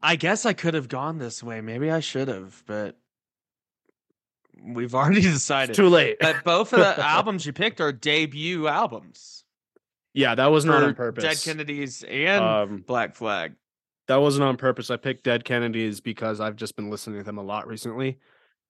I 0.00 0.16
guess 0.16 0.46
I 0.46 0.52
could 0.52 0.74
have 0.74 0.88
gone 0.88 1.18
this 1.18 1.42
way. 1.42 1.60
Maybe 1.60 1.90
I 1.90 2.00
should 2.00 2.28
have, 2.28 2.62
but 2.66 2.96
we've 4.62 4.94
already 4.94 5.20
It's 5.20 5.28
decided. 5.34 5.74
too 5.76 5.88
late. 5.88 6.16
But 6.20 6.44
both 6.44 6.72
of 6.72 6.80
the 6.80 7.04
albums 7.06 7.44
you 7.46 7.52
picked 7.52 7.80
are 7.80 7.92
debut 7.92 8.66
albums. 8.68 9.44
yeah, 10.14 10.34
that 10.34 10.46
was 10.50 10.64
not 10.64 10.82
on 10.82 10.94
purpose. 10.94 11.22
Dead 11.24 11.40
Kennedys 11.42 12.02
and 12.04 12.44
Um, 12.44 12.84
Black 12.86 13.14
Flag. 13.14 13.54
that 14.08 14.16
wasn't 14.16 14.44
on 14.44 14.56
purpose. 14.56 14.90
I 14.90 14.96
picked 14.96 15.24
Dead 15.24 15.44
Kennedys 15.44 16.00
because 16.00 16.40
I've 16.40 16.56
just 16.56 16.76
been 16.76 16.90
listening 16.90 17.18
to 17.20 17.24
them 17.24 17.38
a 17.38 17.42
lot 17.42 17.66
recently. 17.66 18.18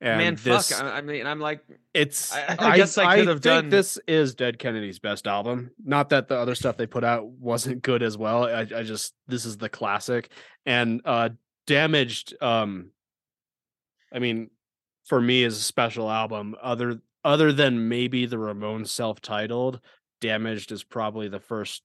And 0.01 0.19
Man, 0.19 0.37
this, 0.41 0.71
fuck. 0.71 0.81
I, 0.85 0.99
I 0.99 1.01
mean, 1.01 1.27
I'm 1.27 1.41
like, 1.41 1.65
it's. 1.93 2.33
I- 2.33 2.55
I 2.59 2.77
guess 2.77 2.97
I 2.99 3.17
could 3.17 3.27
have 3.27 3.41
think 3.41 3.63
done- 3.63 3.69
This 3.69 3.99
is 4.07 4.37
Dead 4.37 4.57
Kennedy's 4.61 5.01
best 5.01 5.27
album. 5.27 5.73
Not 5.85 6.11
that 6.11 6.29
the 6.29 6.37
other 6.37 6.55
stuff 6.55 6.77
they 6.77 6.87
put 6.87 7.03
out 7.03 7.27
wasn't 7.27 7.83
good 7.83 8.05
as 8.05 8.17
well. 8.17 8.45
I, 8.45 8.61
I 8.61 8.83
just 8.85 9.13
this 9.27 9.45
is 9.45 9.57
the 9.57 9.69
classic 9.69 10.31
and 10.65 11.01
uh 11.05 11.31
damaged. 11.67 12.35
Um, 12.41 12.93
I 14.13 14.21
mean, 14.21 14.51
for 15.09 15.21
me 15.21 15.43
is 15.43 15.57
a 15.57 15.63
special 15.63 16.11
album. 16.11 16.55
Other 16.63 17.01
other 17.25 17.53
than 17.53 17.89
maybe 17.89 18.27
the 18.27 18.37
Ramones 18.37 18.89
self-titled, 18.89 19.81
Damaged 20.21 20.71
is 20.73 20.85
probably 20.85 21.29
the 21.29 21.41
first 21.41 21.83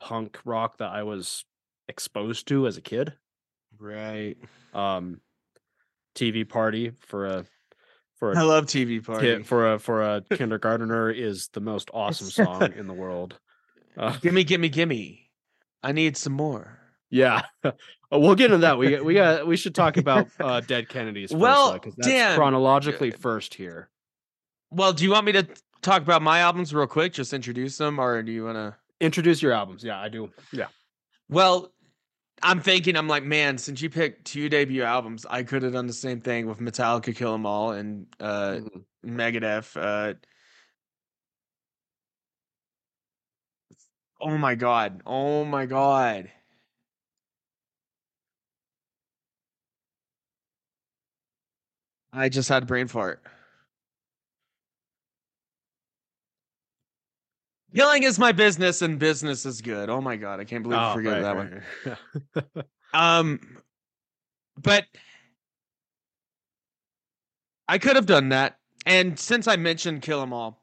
punk 0.00 0.38
rock 0.44 0.78
that 0.78 0.90
I 0.90 1.02
was 1.02 1.44
exposed 1.88 2.48
to 2.48 2.66
as 2.66 2.76
a 2.76 2.80
kid. 2.82 3.12
right. 3.78 4.36
Um, 4.72 5.20
TV 6.14 6.48
Party 6.48 6.92
for 7.00 7.26
a 7.26 7.44
for 8.16 8.36
I 8.36 8.42
a 8.42 8.44
love 8.44 8.66
TV 8.66 9.04
Party. 9.04 9.42
for 9.42 9.74
a 9.74 9.78
for 9.78 10.02
a 10.02 10.22
kindergartner 10.36 11.10
is 11.10 11.48
the 11.52 11.60
most 11.60 11.90
awesome 11.94 12.30
song 12.30 12.72
in 12.76 12.86
the 12.86 12.94
world. 12.94 13.38
Uh, 13.96 14.16
gimme, 14.20 14.44
gimme, 14.44 14.68
gimme. 14.68 15.30
I 15.82 15.92
need 15.92 16.16
some 16.16 16.34
more. 16.34 16.79
Yeah, 17.10 17.42
Uh, 18.12 18.18
we'll 18.18 18.34
get 18.34 18.46
into 18.46 18.58
that. 18.58 18.76
We 18.76 19.00
we 19.00 19.14
got 19.22 19.46
we 19.46 19.56
should 19.56 19.72
talk 19.74 19.96
about 19.96 20.26
uh, 20.40 20.60
Dead 20.60 20.88
Kennedys. 20.88 21.30
First, 21.30 21.40
Well, 21.40 21.72
because 21.74 21.94
that's 21.94 22.08
Dan, 22.08 22.36
chronologically 22.36 23.12
first 23.12 23.54
here. 23.54 23.88
Well, 24.72 24.92
do 24.92 25.04
you 25.04 25.12
want 25.12 25.26
me 25.26 25.32
to 25.32 25.46
talk 25.80 26.02
about 26.02 26.20
my 26.20 26.40
albums 26.40 26.74
real 26.74 26.88
quick? 26.88 27.12
Just 27.12 27.32
introduce 27.32 27.78
them, 27.78 28.00
or 28.00 28.20
do 28.22 28.32
you 28.32 28.44
want 28.46 28.56
to? 28.56 28.76
Introduce 29.00 29.40
your 29.40 29.52
albums. 29.52 29.84
Yeah, 29.84 30.00
I 30.00 30.08
do. 30.08 30.30
Yeah. 30.52 30.66
Well, 31.28 31.72
I'm 32.42 32.60
thinking, 32.60 32.96
I'm 32.96 33.06
like, 33.06 33.22
man, 33.22 33.58
since 33.58 33.80
you 33.80 33.88
picked 33.90 34.24
two 34.26 34.48
debut 34.48 34.82
albums, 34.82 35.24
I 35.30 35.42
could 35.44 35.62
have 35.62 35.72
done 35.72 35.86
the 35.86 35.92
same 35.92 36.20
thing 36.20 36.46
with 36.48 36.58
Metallica, 36.58 37.14
Kill 37.14 37.34
'Em 37.34 37.46
All, 37.46 37.70
and 37.70 38.06
uh, 38.18 38.58
Mhm. 38.60 38.84
Megadeth. 39.06 39.76
Uh, 39.76 40.14
oh 44.20 44.36
my 44.36 44.54
god! 44.56 45.02
Oh 45.06 45.44
my 45.44 45.66
god! 45.66 46.30
I 52.12 52.28
just 52.28 52.48
had 52.48 52.64
a 52.64 52.66
brain 52.66 52.88
fart. 52.88 53.22
Killing 57.74 58.02
is 58.02 58.18
my 58.18 58.32
business, 58.32 58.82
and 58.82 58.98
business 58.98 59.46
is 59.46 59.60
good. 59.60 59.88
Oh 59.90 60.00
my 60.00 60.16
god! 60.16 60.40
I 60.40 60.44
can't 60.44 60.62
believe 60.64 60.80
I 60.80 60.90
Oh, 60.90 60.94
forgot 60.94 61.12
right, 61.12 61.22
that 61.22 61.36
one. 61.36 61.62
right, 61.84 61.96
right. 62.56 62.64
Um, 62.92 63.38
but 64.60 64.84
I 67.68 67.78
could 67.78 67.94
have 67.94 68.06
done 68.06 68.30
that. 68.30 68.58
And 68.84 69.16
since 69.16 69.46
I 69.46 69.54
mentioned 69.54 70.02
Kill 70.02 70.20
'Em 70.22 70.32
All, 70.32 70.60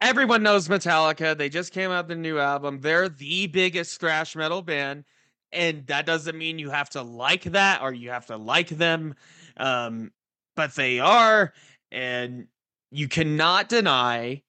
everyone 0.00 0.44
knows 0.44 0.68
Metallica. 0.68 1.36
They 1.36 1.48
just 1.48 1.72
came 1.72 1.90
out 1.90 2.06
with 2.06 2.16
a 2.16 2.20
new 2.20 2.38
album. 2.38 2.80
They're 2.80 3.08
the 3.08 3.48
biggest 3.48 3.98
thrash 3.98 4.36
metal 4.36 4.62
band. 4.62 5.04
And 5.50 5.86
that 5.88 6.06
doesn't 6.06 6.38
mean 6.38 6.58
you 6.60 6.70
have 6.70 6.90
to 6.90 7.02
like 7.02 7.42
that 7.44 7.82
or 7.82 7.92
you 7.92 8.10
have 8.10 8.26
to 8.26 8.36
like 8.36 8.68
them. 8.68 9.16
Um, 9.58 10.12
but 10.56 10.74
they 10.74 11.00
are. 11.00 11.52
And 11.90 12.46
you 12.90 13.08
cannot 13.08 13.68
deny 13.68 14.42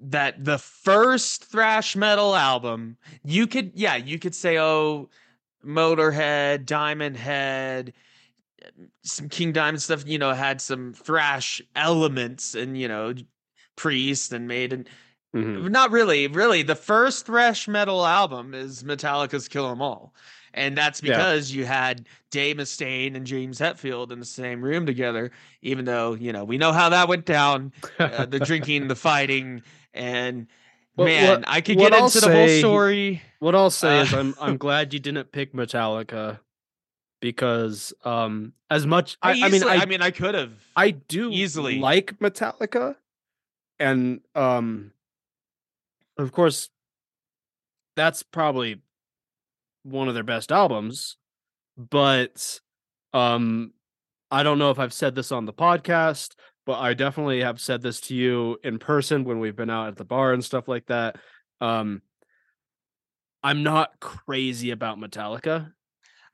that 0.00 0.44
the 0.44 0.58
first 0.58 1.44
thrash 1.44 1.96
metal 1.96 2.34
album, 2.34 2.96
you 3.24 3.46
could, 3.46 3.72
yeah, 3.74 3.96
you 3.96 4.18
could 4.18 4.34
say, 4.34 4.58
oh, 4.58 5.08
Motorhead, 5.64 6.66
Diamond 6.66 7.16
Head, 7.16 7.94
some 9.02 9.28
King 9.28 9.52
Diamond 9.52 9.82
stuff, 9.82 10.06
you 10.06 10.18
know, 10.18 10.32
had 10.32 10.60
some 10.60 10.92
thrash 10.92 11.62
elements 11.76 12.54
and, 12.54 12.78
you 12.78 12.88
know, 12.88 13.14
Priest 13.76 14.32
and 14.32 14.46
Maiden. 14.46 14.86
Mhm. 15.34 15.70
Not 15.70 15.90
really, 15.90 16.26
really. 16.28 16.62
The 16.62 16.76
first 16.76 17.26
thrash 17.26 17.66
metal 17.66 18.06
album 18.06 18.54
is 18.54 18.84
Metallica's 18.84 19.48
Kill 19.48 19.68
'Em 19.70 19.82
All. 19.82 20.14
And 20.56 20.78
that's 20.78 21.02
Yeah. 21.02 21.16
because 21.16 21.52
you 21.52 21.64
had 21.64 22.06
Dave 22.30 22.56
Mustaine 22.56 23.16
and 23.16 23.26
James 23.26 23.58
Hetfield 23.58 24.12
in 24.12 24.20
the 24.20 24.24
same 24.24 24.62
room 24.62 24.86
together, 24.86 25.30
even 25.62 25.84
though, 25.84 26.14
you 26.14 26.32
know, 26.32 26.44
we 26.44 26.58
know 26.58 26.72
how 26.72 26.88
that 26.90 27.08
went 27.08 27.24
down 27.26 27.72
uh, 27.98 28.26
the 28.26 28.38
drinking, 28.50 28.86
the 28.88 28.94
fighting, 28.94 29.62
and 29.92 30.46
Well, 30.96 31.06
man, 31.06 31.28
what- 31.40 31.48
I 31.48 31.60
could 31.60 31.76
get 31.78 31.92
I'll 31.92 32.04
into 32.06 32.20
the 32.20 32.30
whole 32.32 32.48
story. 32.60 33.20
What 33.40 33.54
I'll 33.54 33.70
say 33.70 34.00
is 34.02 34.12
Uh, 34.12 34.18
I'm 34.18 34.34
I'm 34.40 34.56
glad 34.66 34.94
you 34.94 35.00
didn't 35.00 35.32
pick 35.32 35.52
Metallica 35.52 36.38
because 37.20 37.92
um 38.04 38.52
as 38.70 38.86
much 38.86 39.16
I, 39.22 39.32
I 39.42 39.48
mean 39.48 39.64
I 39.64 39.76
I 39.76 39.86
mean, 39.86 40.02
I 40.02 40.10
could 40.12 40.34
have. 40.34 40.52
I 40.76 40.90
do 40.92 41.30
easily. 41.32 41.78
like 41.78 42.18
Metallica, 42.20 42.96
and 43.78 44.20
um, 44.34 44.92
of 46.18 46.30
course, 46.32 46.70
that's 47.96 48.22
probably 48.22 48.80
one 49.84 50.08
of 50.08 50.14
their 50.14 50.24
best 50.24 50.50
albums. 50.50 51.16
But 51.76 52.60
um, 53.12 53.72
I 54.30 54.42
don't 54.42 54.58
know 54.58 54.70
if 54.70 54.78
I've 54.78 54.92
said 54.92 55.14
this 55.14 55.30
on 55.32 55.44
the 55.44 55.52
podcast, 55.52 56.34
but 56.66 56.78
I 56.80 56.94
definitely 56.94 57.40
have 57.42 57.60
said 57.60 57.82
this 57.82 58.00
to 58.02 58.14
you 58.14 58.58
in 58.64 58.78
person 58.78 59.24
when 59.24 59.38
we've 59.40 59.56
been 59.56 59.70
out 59.70 59.88
at 59.88 59.96
the 59.96 60.04
bar 60.04 60.32
and 60.32 60.44
stuff 60.44 60.66
like 60.68 60.86
that. 60.86 61.16
Um, 61.60 62.02
I'm 63.42 63.62
not 63.62 64.00
crazy 64.00 64.70
about 64.70 64.98
Metallica. 64.98 65.72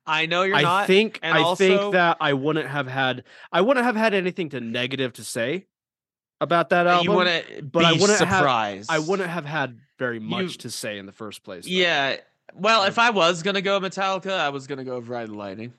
I 0.07 0.27
know 0.27 0.43
you're 0.43 0.57
I 0.57 0.63
not. 0.63 0.87
think 0.87 1.21
I 1.23 1.41
also- 1.43 1.57
think 1.57 1.93
that 1.93 2.17
I 2.21 2.33
wouldn't 2.33 2.69
have 2.69 2.87
had 2.87 3.25
I 3.53 3.61
wouldn't 3.61 3.85
have 3.85 3.97
had 3.97 4.15
anything 4.15 4.49
to 4.51 4.61
negative 4.61 5.13
to 5.15 5.25
say 5.25 5.67
about 6.41 6.71
that 6.71 6.87
album. 6.87 7.13
you 7.19 7.25
to 7.25 7.63
but 7.63 7.85
I 7.85 7.93
wouldn't 7.93 8.19
have- 8.21 8.47
I 8.89 8.99
wouldn't 8.99 9.29
have 9.29 9.45
had 9.45 9.79
very 9.99 10.19
much 10.19 10.43
You- 10.43 10.49
to 10.61 10.71
say 10.71 10.99
in 10.99 11.07
the 11.07 11.13
first 11.13 11.43
place. 11.45 11.65
though. 11.65 11.71
Yeah. 11.71 12.17
Well, 12.55 12.85
if 12.85 12.99
I 12.99 13.11
was 13.11 13.43
gonna 13.43 13.63
go 13.63 13.81
Metallica, 13.81 14.33
I 14.33 14.49
was 14.51 14.67
gonna 14.67 14.85
go 14.85 14.99
with 14.99 15.09
Ride 15.09 15.29
the 15.29 15.35
Lightning. 15.35 15.73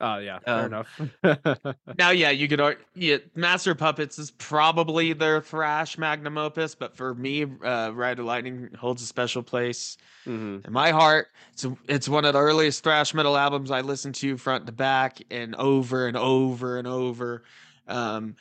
Oh 0.00 0.18
yeah, 0.18 0.40
fair 0.40 0.58
Um, 0.58 0.66
enough. 0.66 1.76
Now, 1.98 2.10
yeah, 2.10 2.30
you 2.30 2.48
could. 2.48 2.76
Yeah, 2.94 3.18
Master 3.36 3.74
Puppets 3.76 4.18
is 4.18 4.32
probably 4.32 5.12
their 5.12 5.40
thrash 5.40 5.96
magnum 5.96 6.38
opus, 6.38 6.74
but 6.74 6.96
for 6.96 7.14
me, 7.14 7.44
uh, 7.44 7.90
Ride 7.94 8.16
the 8.16 8.24
Lightning 8.24 8.70
holds 8.76 9.00
a 9.02 9.06
special 9.06 9.42
place. 9.44 9.96
Mhm. 10.26 10.64
in 10.66 10.72
my 10.72 10.90
heart. 10.90 11.28
It's 11.52 11.66
it's 11.88 12.08
one 12.08 12.24
of 12.24 12.32
the 12.32 12.40
earliest 12.40 12.82
thrash 12.82 13.14
metal 13.14 13.36
albums 13.36 13.70
I 13.70 13.80
listened 13.82 14.14
to 14.16 14.36
front 14.36 14.66
to 14.66 14.72
back 14.72 15.18
and 15.30 15.54
over 15.56 16.06
and 16.08 16.16
over 16.16 16.78
and 16.78 16.86
over. 16.88 17.42
Um, 17.88 18.36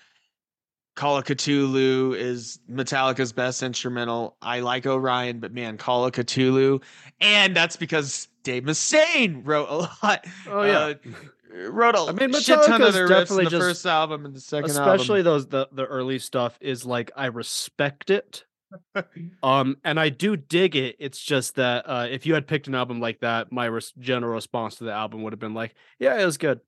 Call 0.95 1.17
of 1.17 1.23
Ktulu 1.25 2.15
is 2.15 2.59
Metallica's 2.69 3.31
best 3.31 3.63
instrumental. 3.63 4.35
I 4.41 4.59
like 4.59 4.85
Orion, 4.85 5.39
but 5.39 5.53
man, 5.53 5.77
Call 5.77 6.05
of 6.05 6.11
Ktulu, 6.11 6.81
and 7.21 7.55
that's 7.55 7.77
because 7.77 8.27
Dave 8.43 8.63
Mustaine 8.63 9.41
wrote 9.45 9.69
a 9.69 9.75
lot. 10.05 10.25
Oh 10.47 10.63
yeah. 10.63 10.79
uh, 10.79 11.69
wrote 11.71 11.95
a 11.95 11.99
I 11.99 12.11
mean, 12.11 12.33
shit 12.33 12.59
ton 12.65 12.81
of 12.81 12.93
their 12.93 13.07
riffs 13.07 13.09
definitely 13.09 13.37
in 13.39 13.45
the 13.45 13.49
just- 13.51 13.61
first 13.61 13.85
album 13.85 14.25
and 14.25 14.35
the 14.35 14.41
second 14.41 14.69
Especially 14.71 15.21
those 15.21 15.47
the 15.47 15.67
the 15.71 15.85
early 15.85 16.19
stuff 16.19 16.57
is 16.61 16.85
like 16.85 17.11
I 17.15 17.27
respect 17.27 18.09
it. 18.09 18.43
Um, 19.43 19.75
and 19.83 19.99
I 19.99 20.07
do 20.07 20.37
dig 20.37 20.77
it. 20.77 20.95
It's 20.97 21.19
just 21.21 21.55
that 21.55 21.83
uh, 21.89 22.07
if 22.09 22.25
you 22.25 22.35
had 22.35 22.47
picked 22.47 22.67
an 22.67 22.75
album 22.75 23.01
like 23.01 23.19
that, 23.19 23.51
my 23.51 23.65
res- 23.65 23.91
general 23.99 24.33
response 24.33 24.75
to 24.75 24.85
the 24.85 24.93
album 24.93 25.23
would 25.23 25.33
have 25.33 25.39
been 25.41 25.53
like, 25.53 25.75
"Yeah, 25.99 26.17
it 26.21 26.25
was 26.25 26.37
good." 26.37 26.61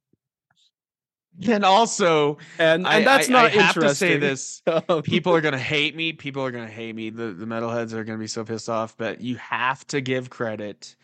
And 1.48 1.66
also, 1.66 2.38
and 2.60 2.86
and 2.86 2.88
I, 2.88 3.02
that's 3.04 3.30
I- 3.30 3.32
not 3.34 3.46
I 3.46 3.50
have 3.50 3.76
to 3.76 3.96
say 3.96 4.18
this. 4.18 4.62
People 5.04 5.34
are 5.34 5.42
gonna 5.42 5.58
hate 5.58 5.96
me. 5.96 6.14
People 6.14 6.44
are 6.44 6.52
gonna 6.52 6.68
hate 6.68 6.96
me. 6.96 7.10
The 7.10 7.32
the 7.34 7.46
metalheads 7.46 7.94
are 7.94 8.04
gonna 8.04 8.20
be 8.20 8.28
so 8.28 8.44
pissed 8.44 8.70
off. 8.70 8.96
But 8.98 9.22
you 9.22 9.36
have 9.38 9.86
to 9.88 10.02
give 10.02 10.30
credit 10.30 10.96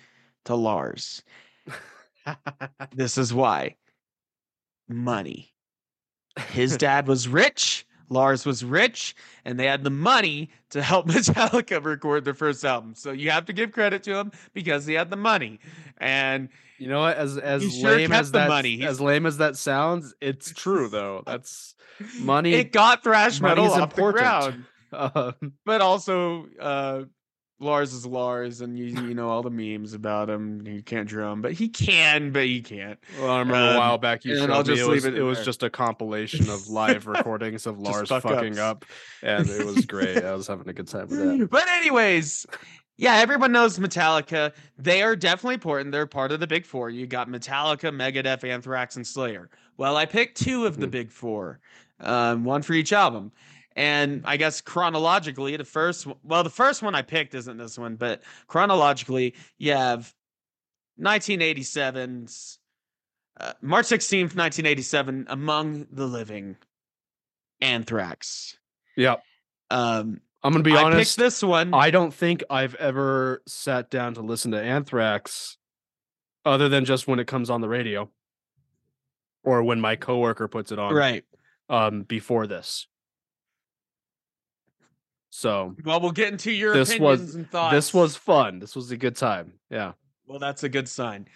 to 0.46 0.56
Lars. 0.56 1.24
This 2.94 3.18
is 3.18 3.34
why. 3.34 3.76
Money. 4.88 5.52
His 6.52 6.78
dad 6.78 7.08
was 7.08 7.28
rich. 7.28 7.88
Lars 8.10 8.46
was 8.46 8.66
rich, 8.66 9.16
and 9.46 9.60
they 9.60 9.66
had 9.66 9.84
the 9.84 9.90
money 9.90 10.50
to 10.72 10.82
help 10.82 11.08
Metallica 11.10 11.84
record 11.84 12.26
their 12.26 12.34
first 12.34 12.66
album. 12.66 12.96
So 12.96 13.12
you 13.12 13.32
have 13.32 13.46
to 13.46 13.54
give 13.54 13.72
credit 13.72 14.04
to 14.04 14.18
him 14.18 14.32
because 14.54 14.86
he 14.86 14.94
had 14.96 15.10
the 15.10 15.16
money. 15.18 15.60
And 15.98 16.50
You 16.78 16.88
know 16.88 17.02
what? 17.02 17.18
As 17.18 17.38
as 17.38 17.62
sure 17.76 17.96
lame 17.96 18.12
as 18.12 18.32
that 18.32 18.48
money. 18.48 18.84
As 18.84 19.00
lame 19.02 19.26
as 19.26 19.38
that 19.38 19.56
sounds, 19.58 20.14
it's 20.22 20.52
true 20.54 20.88
though. 20.90 21.24
That's 21.26 21.76
money. 22.20 22.54
it 22.54 22.72
got 22.72 23.04
thrash 23.04 23.42
metal 23.42 23.66
off 23.66 23.78
the 23.78 23.84
important. 23.84 24.24
ground. 24.24 24.66
um, 24.94 25.54
But 25.66 25.82
also, 25.82 26.48
uh, 26.60 27.04
Lars 27.62 27.94
is 27.94 28.06
Lars, 28.06 28.62
and 28.62 28.78
you 28.80 28.86
you 28.86 29.14
know 29.14 29.28
all 29.30 29.42
the 29.44 29.50
memes 29.50 29.94
about 29.94 30.30
him. 30.30 30.66
He 30.66 30.82
can't 30.82 31.08
drum, 31.08 31.42
but 31.42 31.52
he 31.52 31.68
can, 31.68 32.32
but 32.32 32.46
he 32.46 32.62
can't. 32.62 32.98
well, 33.20 33.32
I 33.32 33.40
remember 33.40 33.60
a 33.68 33.72
Um, 33.72 33.78
while 33.78 33.98
back 33.98 34.24
you 34.24 34.38
showed 34.38 34.50
I'll 34.50 34.60
me 34.60 34.64
just 34.76 34.82
it 34.82 34.86
leave 34.86 34.96
was, 34.96 35.06
it 35.06 35.18
it 35.18 35.22
was 35.24 35.44
just 35.44 35.64
a 35.64 35.70
compilation 35.70 36.50
of 36.50 36.68
live 36.70 37.06
recordings 37.08 37.66
of 37.68 37.80
Lars 37.80 38.08
fucking 38.10 38.30
fuck-ups. 38.54 38.58
up, 38.60 38.86
and 39.22 39.50
it 39.50 39.66
was 39.66 39.86
great. 39.86 40.24
I 40.24 40.34
was 40.36 40.48
having 40.48 40.70
a 40.70 40.74
good 40.74 40.88
time 40.88 41.08
with 41.10 41.20
that. 41.20 41.48
But 41.52 41.68
anyways, 41.68 42.46
yeah, 42.98 43.16
everyone 43.16 43.52
knows 43.52 43.78
Metallica. 43.78 44.54
They 44.78 45.02
are 45.04 45.16
definitely 45.16 45.56
important. 45.56 45.92
They're 45.92 46.08
part 46.08 46.32
of 46.32 46.40
the 46.40 46.48
big 46.48 46.66
four. 46.66 46.90
You 46.90 47.08
got 47.08 47.28
Metallica, 47.30 47.94
Megadeth, 47.94 48.44
Anthrax, 48.48 48.96
and 48.96 49.06
Slayer. 49.06 49.50
Well, 49.78 49.98
I 49.98 50.06
picked 50.06 50.38
two 50.42 50.66
of 50.66 50.78
the 50.80 50.88
Mhm. 50.88 50.92
big 50.92 51.12
four, 51.12 51.60
um, 52.00 52.44
one 52.46 52.62
for 52.62 52.74
each 52.74 52.94
album. 52.94 53.32
And 53.80 54.24
I 54.26 54.36
guess 54.36 54.60
chronologically, 54.60 55.56
the 55.56 55.64
first, 55.64 56.06
one- 56.06 56.18
well, 56.22 56.44
the 56.44 56.50
first 56.50 56.82
one 56.84 56.96
I 56.96 57.02
picked 57.02 57.34
isn't 57.34 57.56
this 57.56 57.78
one, 57.78 57.96
but 57.96 58.22
chronologically, 58.46 59.36
you 59.58 59.72
have 59.72 60.14
1987's 61.00 62.60
uh, 63.40 63.54
March 63.62 63.86
16th, 63.86 64.36
1987, 64.36 65.28
Among 65.30 65.88
the 65.94 66.06
Living, 66.06 66.58
Anthrax. 67.62 68.58
Yeah, 68.98 69.16
Um, 69.70 70.20
I'm 70.44 70.52
gonna 70.52 70.64
be 70.64 70.76
I 70.76 70.84
honest. 70.84 71.16
picked 71.16 71.18
this 71.18 71.42
one. 71.42 71.74
I 71.74 71.90
don't 71.90 72.14
think 72.14 72.44
I've 72.50 72.76
ever 72.76 73.42
sat 73.48 73.90
down 73.90 74.14
to 74.16 74.22
listen 74.22 74.52
to 74.52 74.62
Anthrax 74.62 75.58
other 76.44 76.68
than 76.68 76.84
just 76.84 77.08
when 77.08 77.20
it 77.20 77.28
comes 77.28 77.50
on 77.50 77.62
the 77.62 77.70
radio 77.70 78.10
or 79.46 79.64
when 79.64 79.80
my 79.80 79.96
coworker 79.96 80.50
puts 80.50 80.74
it 80.74 80.80
on 80.80 80.94
right. 80.94 81.24
um 81.70 82.04
before 82.04 82.46
this. 82.46 82.88
So 85.40 85.74
Well, 85.86 86.02
we'll 86.02 86.12
get 86.12 86.34
into 86.34 86.52
your 86.52 86.74
This 86.74 86.90
was- 87.00 87.20
opinions 87.22 87.36
and 87.36 87.50
thoughts. 87.50 87.74
this 87.74 87.94
was 87.94 88.16
fun. 88.18 88.60
This 88.60 88.76
was 88.76 88.92
a 88.92 88.98
good 88.98 89.16
time. 89.16 89.54
Yeah. 89.70 89.94
well, 90.28 90.38
that's 90.40 90.64
a 90.64 90.70
good 90.70 90.90
sign. 90.90 91.28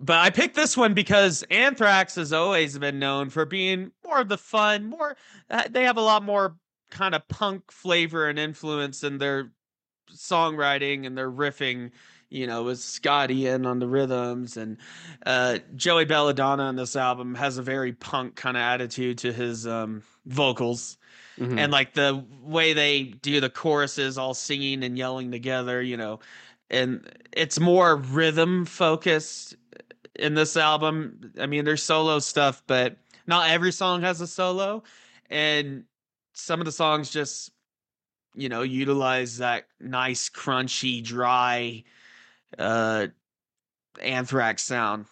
But 0.00 0.18
I 0.18 0.30
picked 0.30 0.56
this 0.56 0.76
one 0.76 0.92
because 0.94 1.44
Anthrax 1.44 2.16
has 2.16 2.32
always 2.32 2.76
been 2.76 2.98
known 2.98 3.30
for 3.30 3.44
being 3.44 3.92
more 4.04 4.20
of 4.20 4.28
the 4.28 4.36
fun, 4.38 4.86
more. 4.86 5.16
Uh, 5.48 5.62
they 5.70 5.84
have 5.84 5.96
a 5.96 6.00
lot 6.02 6.24
more 6.24 6.56
kind 6.90 7.14
of 7.14 7.26
punk 7.28 7.70
flavor 7.70 8.28
and 8.28 8.38
influence 8.40 9.04
in 9.04 9.18
their 9.18 9.52
songwriting 10.12 11.06
and 11.06 11.16
their 11.16 11.30
riffing. 11.30 11.92
You 12.30 12.46
know, 12.46 12.62
with 12.64 12.80
Scott 12.80 13.30
Ian 13.30 13.66
on 13.66 13.78
the 13.78 13.86
rhythms 13.86 14.56
and 14.56 14.78
uh, 15.26 15.58
Joey 15.76 16.06
Belladonna 16.06 16.62
on 16.62 16.76
this 16.76 16.96
album 16.96 17.34
has 17.34 17.58
a 17.58 17.62
very 17.62 17.92
punk 17.92 18.36
kind 18.36 18.56
of 18.56 18.62
attitude 18.62 19.18
to 19.18 19.32
his 19.34 19.66
um, 19.66 20.02
vocals. 20.24 20.96
Mhm. 21.38 21.58
and 21.58 21.72
like 21.72 21.94
the 21.94 22.24
way 22.42 22.72
they 22.72 23.04
do 23.04 23.40
the 23.40 23.50
choruses 23.50 24.18
all 24.18 24.34
singing 24.34 24.84
and 24.84 24.98
yelling 24.98 25.30
together 25.30 25.80
you 25.82 25.96
know 25.96 26.20
and 26.70 27.08
it's 27.32 27.58
more 27.60 27.96
rhythm 27.96 28.64
focused 28.64 29.56
in 30.16 30.34
this 30.34 30.56
album 30.56 31.32
i 31.40 31.46
mean 31.46 31.64
there's 31.64 31.82
solo 31.82 32.18
stuff 32.18 32.62
but 32.66 32.96
not 33.26 33.48
every 33.50 33.72
song 33.72 34.02
has 34.02 34.20
a 34.20 34.26
solo 34.26 34.82
and 35.30 35.84
some 36.34 36.60
of 36.60 36.66
the 36.66 36.72
songs 36.72 37.10
just 37.10 37.50
you 38.34 38.48
know 38.48 38.62
utilize 38.62 39.38
that 39.38 39.66
nice 39.80 40.28
crunchy 40.28 41.02
dry 41.02 41.82
uh 42.58 43.06
anthrax 44.00 44.62
sound 44.62 45.06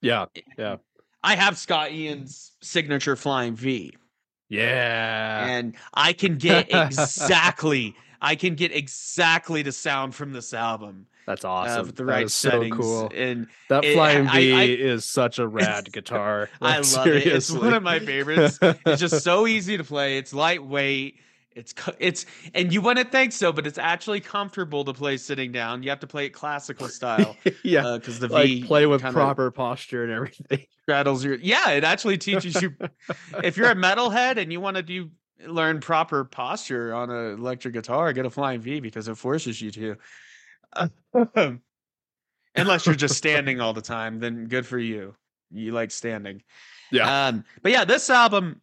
yeah. 0.00 0.26
Yeah. 0.58 0.76
i 1.22 1.36
have 1.36 1.56
scott 1.56 1.92
ian's 1.92 2.52
signature 2.60 3.16
flying 3.16 3.54
v 3.54 3.94
Yeah. 4.56 5.46
and 5.46 5.74
I 5.94 6.12
can 6.12 6.36
get 6.36 6.68
exactly 6.72 7.96
I 8.20 8.36
can 8.36 8.54
get 8.54 8.70
exactly 8.74 9.62
the 9.62 9.72
sound 9.72 10.14
from 10.14 10.32
this 10.32 10.54
album 10.54 11.06
That's 11.26 11.44
uh, 11.44 11.50
awesome. 11.50 11.86
with 11.86 11.96
the 11.96 12.04
That 12.04 12.12
right 12.12 12.24
is 12.26 12.34
so 12.34 12.68
cool. 12.70 13.10
And 13.14 13.48
That 13.68 13.84
it- 13.84 13.94
flying 13.94 14.28
I- 14.28 14.36
V 14.40 14.52
I- 14.52 14.62
is 14.64 15.04
such 15.04 15.38
a 15.40 15.46
rad 15.48 15.92
guitar. 15.92 16.48
I 16.60 16.78
Like, 16.78 16.96
love 16.96 17.06
it. 17.08 17.26
It's 17.26 17.50
one 17.50 17.74
of 17.74 17.82
my 17.82 17.98
favorites. 17.98 18.58
It's 18.62 19.00
just 19.00 19.24
so 19.24 19.46
easy 19.48 19.76
to 19.76 19.82
play. 19.84 20.18
It's 20.18 20.32
lightweight. 20.32 21.16
It's 21.54 21.74
it's 21.98 22.26
and 22.54 22.72
you 22.72 22.80
wouldn't 22.80 23.12
think 23.12 23.32
so, 23.32 23.52
but 23.52 23.66
it's 23.66 23.78
actually 23.78 24.20
comfortable 24.20 24.84
to 24.84 24.92
play 24.92 25.16
sitting 25.16 25.52
down. 25.52 25.82
You 25.82 25.90
have 25.90 26.00
to 26.00 26.06
play 26.06 26.26
it 26.26 26.30
classical 26.30 26.88
style 26.88 27.36
yeah. 27.64 27.96
because 27.98 28.18
the 28.18 28.28
like 28.28 28.46
V 28.46 28.64
play 28.64 28.86
with 28.86 29.02
proper 29.02 29.50
posture 29.50 30.04
and 30.04 30.12
everything. 30.12 30.66
straddles 30.82 31.24
your. 31.24 31.34
Yeah, 31.34 31.70
it 31.70 31.84
actually 31.84 32.18
teaches 32.18 32.60
you. 32.60 32.74
if 33.44 33.56
you're 33.56 33.70
a 33.70 33.74
metalhead 33.74 34.36
and 34.36 34.52
you 34.52 34.60
want 34.60 34.76
to 34.76 34.82
do 34.82 35.10
learn 35.46 35.80
proper 35.80 36.24
posture 36.24 36.94
on 36.94 37.10
an 37.10 37.38
electric 37.38 37.74
guitar, 37.74 38.12
get 38.12 38.26
a 38.26 38.30
flying 38.30 38.60
V 38.60 38.80
because 38.80 39.08
it 39.08 39.16
forces 39.16 39.60
you 39.60 39.70
to. 39.72 39.96
Unless 42.54 42.86
you're 42.86 42.94
just 42.94 43.16
standing 43.16 43.60
all 43.60 43.72
the 43.72 43.82
time, 43.82 44.20
then 44.20 44.46
good 44.46 44.66
for 44.66 44.78
you. 44.78 45.14
You 45.50 45.72
like 45.72 45.90
standing. 45.90 46.42
Yeah. 46.90 47.26
Um, 47.26 47.44
but 47.62 47.72
yeah, 47.72 47.84
this 47.84 48.10
album 48.10 48.60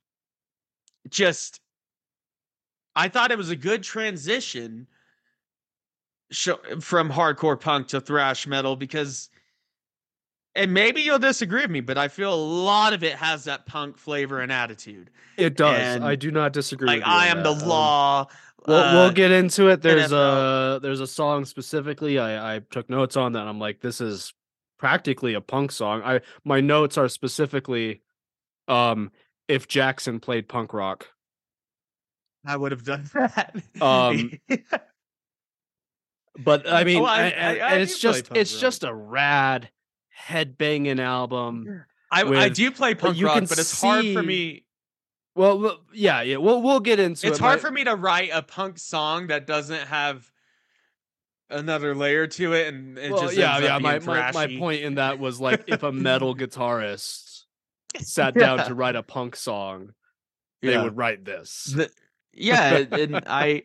just 1.10 1.60
I 3.00 3.08
thought 3.08 3.32
it 3.32 3.38
was 3.38 3.50
a 3.50 3.56
good 3.56 3.82
transition 3.82 4.86
from 6.34 7.10
hardcore 7.10 7.58
punk 7.58 7.88
to 7.88 8.02
thrash 8.02 8.46
metal 8.46 8.76
because 8.76 9.30
and 10.54 10.74
maybe 10.74 11.02
you'll 11.02 11.18
disagree 11.18 11.62
with 11.62 11.72
me, 11.72 11.80
but 11.80 11.98
I 11.98 12.10
feel 12.10 12.34
a 12.34 12.36
lot 12.36 12.92
of 12.92 13.02
it 13.02 13.14
has 13.14 13.46
that 13.46 13.66
punk 13.66 13.98
flavor 13.98 14.42
and 14.42 14.52
attitude. 14.52 15.12
It 15.38 15.56
does. 15.56 15.80
and, 15.80 16.04
I 16.04 16.16
do 16.16 16.30
not 16.30 16.52
disagree. 16.52 16.88
Like 16.88 16.98
with 16.98 17.08
you 17.08 17.14
I 17.14 17.28
am 17.28 17.38
the 17.38 17.54
that. 17.54 17.64
Um, 17.64 17.70
law. 17.70 18.28
We'll, 18.68 18.78
uh, 18.78 18.94
we'll 18.94 19.12
get 19.12 19.32
into 19.32 19.70
it. 19.70 19.82
There's 19.82 20.12
NFL. 20.12 20.76
a 20.76 20.80
there's 20.82 21.00
a 21.00 21.08
song 21.08 21.46
specifically 21.46 22.20
I, 22.20 22.56
I 22.56 22.60
took 22.70 22.90
notes 22.90 23.16
on 23.16 23.32
that. 23.32 23.48
I'm 23.48 23.60
like, 23.60 23.80
this 23.80 24.02
is 24.02 24.34
practically 24.78 25.36
a 25.36 25.42
punk 25.42 25.72
song. 25.72 26.02
I 26.04 26.20
my 26.44 26.60
notes 26.60 26.98
are 26.98 27.08
specifically, 27.08 28.02
um, 28.68 29.14
if 29.48 29.70
Jackson 29.70 30.20
played 30.20 30.50
punk 30.50 30.74
rock. 30.74 31.08
I 32.46 32.56
would 32.58 32.72
have 32.72 32.84
done 32.84 33.10
that. 33.14 33.56
Um, 33.82 34.32
But 36.42 36.70
I 36.72 36.84
mean, 36.86 37.02
Oh, 37.02 37.06
I- 37.06 37.24
I- 37.24 37.26
I- 37.26 37.72
and 37.74 37.82
it's 37.82 38.00
just 38.00 38.30
it's 38.34 38.54
rock. 38.54 38.62
just 38.62 38.84
a 38.84 38.94
rad 38.94 39.70
head 40.10 40.58
banging 40.58 41.00
album. 41.00 41.84
I, 42.12 42.24
I 42.24 42.50
do 42.50 42.72
play 42.72 42.96
punk 42.96 43.18
you 43.18 43.26
rock, 43.28 43.44
but 43.50 43.60
it's 43.60 43.82
hard 43.82 44.06
for 44.14 44.24
me. 44.24 44.66
Well, 45.36 45.80
yeah, 45.94 46.22
yeah. 46.22 46.38
We'll 46.38 46.62
we'll 46.62 46.80
get 46.80 47.00
into 47.00 47.12
It's 47.14 47.24
it. 47.24 47.30
It's 47.32 47.40
hard 47.40 47.60
for 47.62 47.70
me 47.72 47.84
to 47.84 47.96
write 47.96 48.30
a 48.34 48.42
punk 48.42 48.80
song 48.80 49.28
that 49.28 49.48
doesn't 49.48 49.88
have 49.88 50.30
another 51.50 51.94
layer 51.94 52.28
to 52.28 52.54
it, 52.54 52.74
and 52.74 52.98
it 52.98 53.12
well, 53.12 53.24
just 53.24 53.36
yeah, 53.36 53.60
yeah. 53.60 53.78
My, 53.80 54.00
my 54.00 54.32
my 54.32 54.48
point 54.58 54.82
in 54.84 54.96
that 54.96 55.20
was 55.20 55.42
like 55.42 55.66
if 55.68 55.84
a 55.84 55.92
metal 55.92 56.36
guitarist 56.36 57.42
sat 57.98 58.34
down 58.34 58.66
to 58.66 58.74
write 58.74 58.96
a 58.96 59.04
punk 59.04 59.36
song, 59.36 59.94
they 60.62 60.72
Yeah. 60.72 60.84
would 60.84 60.96
write 60.96 61.26
this. 61.26 61.66
The- 61.76 61.92
yeah, 62.40 62.86
and 62.92 63.24
I 63.28 63.62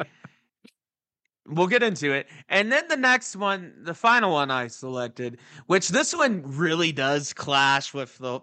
we'll 1.47 1.67
get 1.67 1.83
into 1.83 2.13
it. 2.13 2.27
And 2.49 2.71
then 2.73 2.89
the 2.89 2.97
next 2.97 3.37
one, 3.37 3.75
the 3.83 3.95
final 3.95 4.33
one 4.33 4.51
I 4.51 4.69
selected, 4.69 5.39
which 5.67 5.89
this 5.89 6.15
one 6.15 6.43
really 6.45 6.93
does 6.93 7.33
clash 7.33 7.93
with 7.93 8.17
the 8.19 8.41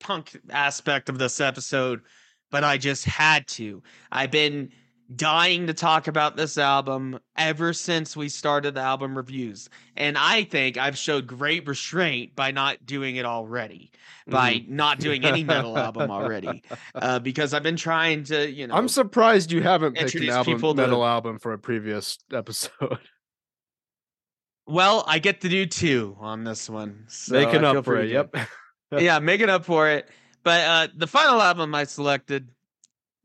punk 0.00 0.38
aspect 0.50 1.08
of 1.08 1.18
this 1.18 1.40
episode, 1.40 2.02
but 2.50 2.64
I 2.64 2.76
just 2.76 3.04
had 3.04 3.46
to. 3.48 3.82
I've 4.12 4.30
been 4.30 4.70
dying 5.16 5.66
to 5.66 5.74
talk 5.74 6.06
about 6.08 6.36
this 6.36 6.56
album 6.58 7.18
ever 7.36 7.72
since 7.72 8.16
we 8.16 8.28
started 8.28 8.74
the 8.74 8.80
album 8.80 9.16
reviews. 9.16 9.68
And 9.96 10.16
I 10.18 10.44
think 10.44 10.76
I've 10.76 10.96
showed 10.98 11.26
great 11.26 11.66
restraint 11.68 12.34
by 12.34 12.50
not 12.50 12.84
doing 12.86 13.16
it 13.16 13.24
already, 13.24 13.90
by 14.26 14.54
Mhm. 14.54 14.68
not 14.70 14.98
doing 15.00 15.24
any 15.24 15.44
metal 15.44 15.76
album 15.78 16.10
already. 16.10 16.62
Uh, 16.94 17.18
because 17.18 17.52
I've 17.52 17.62
been 17.62 17.76
trying 17.76 18.24
to, 18.24 18.48
you 18.50 18.66
know, 18.66 18.74
I'm 18.74 18.88
surprised 18.88 19.50
you 19.52 19.62
haven't 19.62 19.94
picked 19.96 20.14
an 20.14 20.30
album, 20.30 20.54
people 20.54 20.74
to- 20.74 20.80
metal 20.82 21.04
album 21.04 21.38
for 21.38 21.52
a 21.52 21.58
previous 21.58 22.18
episode. 22.32 22.98
well, 24.66 25.04
I 25.06 25.18
get 25.18 25.40
to 25.42 25.48
do 25.48 25.66
two 25.66 26.16
on 26.20 26.44
this 26.44 26.70
one. 26.70 27.04
So 27.08 27.34
Making 27.34 27.64
up 27.64 27.84
for 27.84 27.96
it. 27.98 28.06
good. 28.08 28.30
Yep. 28.34 28.48
yeah, 29.02 29.18
making 29.18 29.50
up 29.50 29.64
for 29.64 29.88
it. 29.90 30.08
But 30.42 30.60
uh, 30.60 30.88
the 30.96 31.06
final 31.06 31.40
album 31.40 31.74
I 31.74 31.84
selected, 31.84 32.48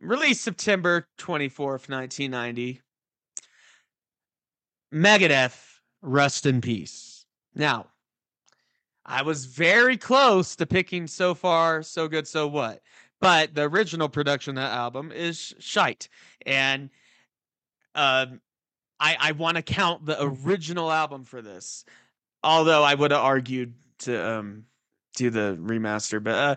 released 0.01 0.43
September 0.43 1.07
24th, 1.17 1.89
1990. 1.89 2.81
Megadeth, 4.93 5.79
Rust 6.01 6.45
in 6.45 6.61
Peace. 6.61 7.25
Now, 7.53 7.87
I 9.05 9.21
was 9.21 9.45
very 9.45 9.97
close 9.97 10.55
to 10.55 10.65
picking 10.65 11.07
So 11.07 11.33
Far, 11.33 11.83
So 11.83 12.07
Good, 12.07 12.27
So 12.27 12.47
What. 12.47 12.81
But 13.21 13.53
the 13.53 13.63
original 13.63 14.07
production 14.07 14.57
of 14.57 14.63
that 14.63 14.71
album 14.71 15.11
is 15.11 15.53
shite. 15.59 16.07
And 16.45 16.89
um, 17.95 18.39
I, 18.99 19.17
I 19.19 19.31
want 19.33 19.57
to 19.57 19.63
count 19.63 20.05
the 20.05 20.17
original 20.23 20.91
album 20.91 21.25
for 21.25 21.41
this. 21.41 21.85
Although 22.43 22.83
I 22.83 22.95
would 22.95 23.11
have 23.11 23.21
argued 23.21 23.73
to 23.99 24.29
um, 24.31 24.63
do 25.15 25.29
the 25.29 25.57
remaster. 25.59 26.23
But 26.23 26.35
uh, 26.35 26.55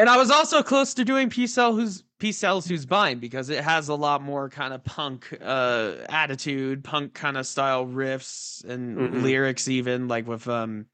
and 0.00 0.08
I 0.08 0.16
was 0.16 0.30
also 0.30 0.62
close 0.62 0.94
to 0.94 1.04
doing 1.04 1.28
Peace 1.28 1.52
Sell 1.52 1.74
who's 1.74 2.04
Peace 2.18 2.38
Sells 2.38 2.66
Who's 2.66 2.86
Buying 2.86 3.18
because 3.18 3.50
it 3.50 3.62
has 3.62 3.88
a 3.88 3.94
lot 3.94 4.22
more 4.22 4.48
kind 4.48 4.72
of 4.72 4.82
punk 4.82 5.36
uh 5.44 5.92
attitude, 6.08 6.82
punk 6.82 7.12
kind 7.12 7.36
of 7.36 7.46
style 7.46 7.86
riffs 7.86 8.64
and 8.64 8.96
Mhm. 8.96 9.22
lyrics 9.22 9.68
even 9.68 10.08
like 10.08 10.26
with 10.26 10.48
um 10.48 10.86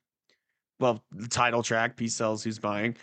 well 0.80 1.04
the 1.12 1.28
title 1.28 1.62
track 1.62 1.96
Peace 1.96 2.16
Sells 2.16 2.42
Who's 2.42 2.58
Buying. 2.58 2.96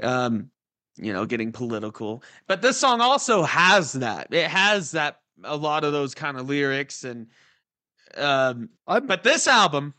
Um 0.00 0.50
you 0.96 1.12
know, 1.12 1.26
getting 1.26 1.52
political. 1.52 2.22
But 2.46 2.62
this 2.62 2.76
song 2.76 3.00
also 3.00 3.42
has 3.42 3.92
that. 3.94 4.32
It 4.32 4.48
has 4.48 4.92
that 4.92 5.20
a 5.44 5.56
lot 5.56 5.82
of 5.84 5.92
those 5.92 6.14
kind 6.14 6.36
of 6.36 6.48
lyrics 6.48 7.02
and 7.02 7.26
um 8.16 8.68
I'm, 8.86 9.06
but 9.08 9.24
this 9.24 9.48
album, 9.48 9.94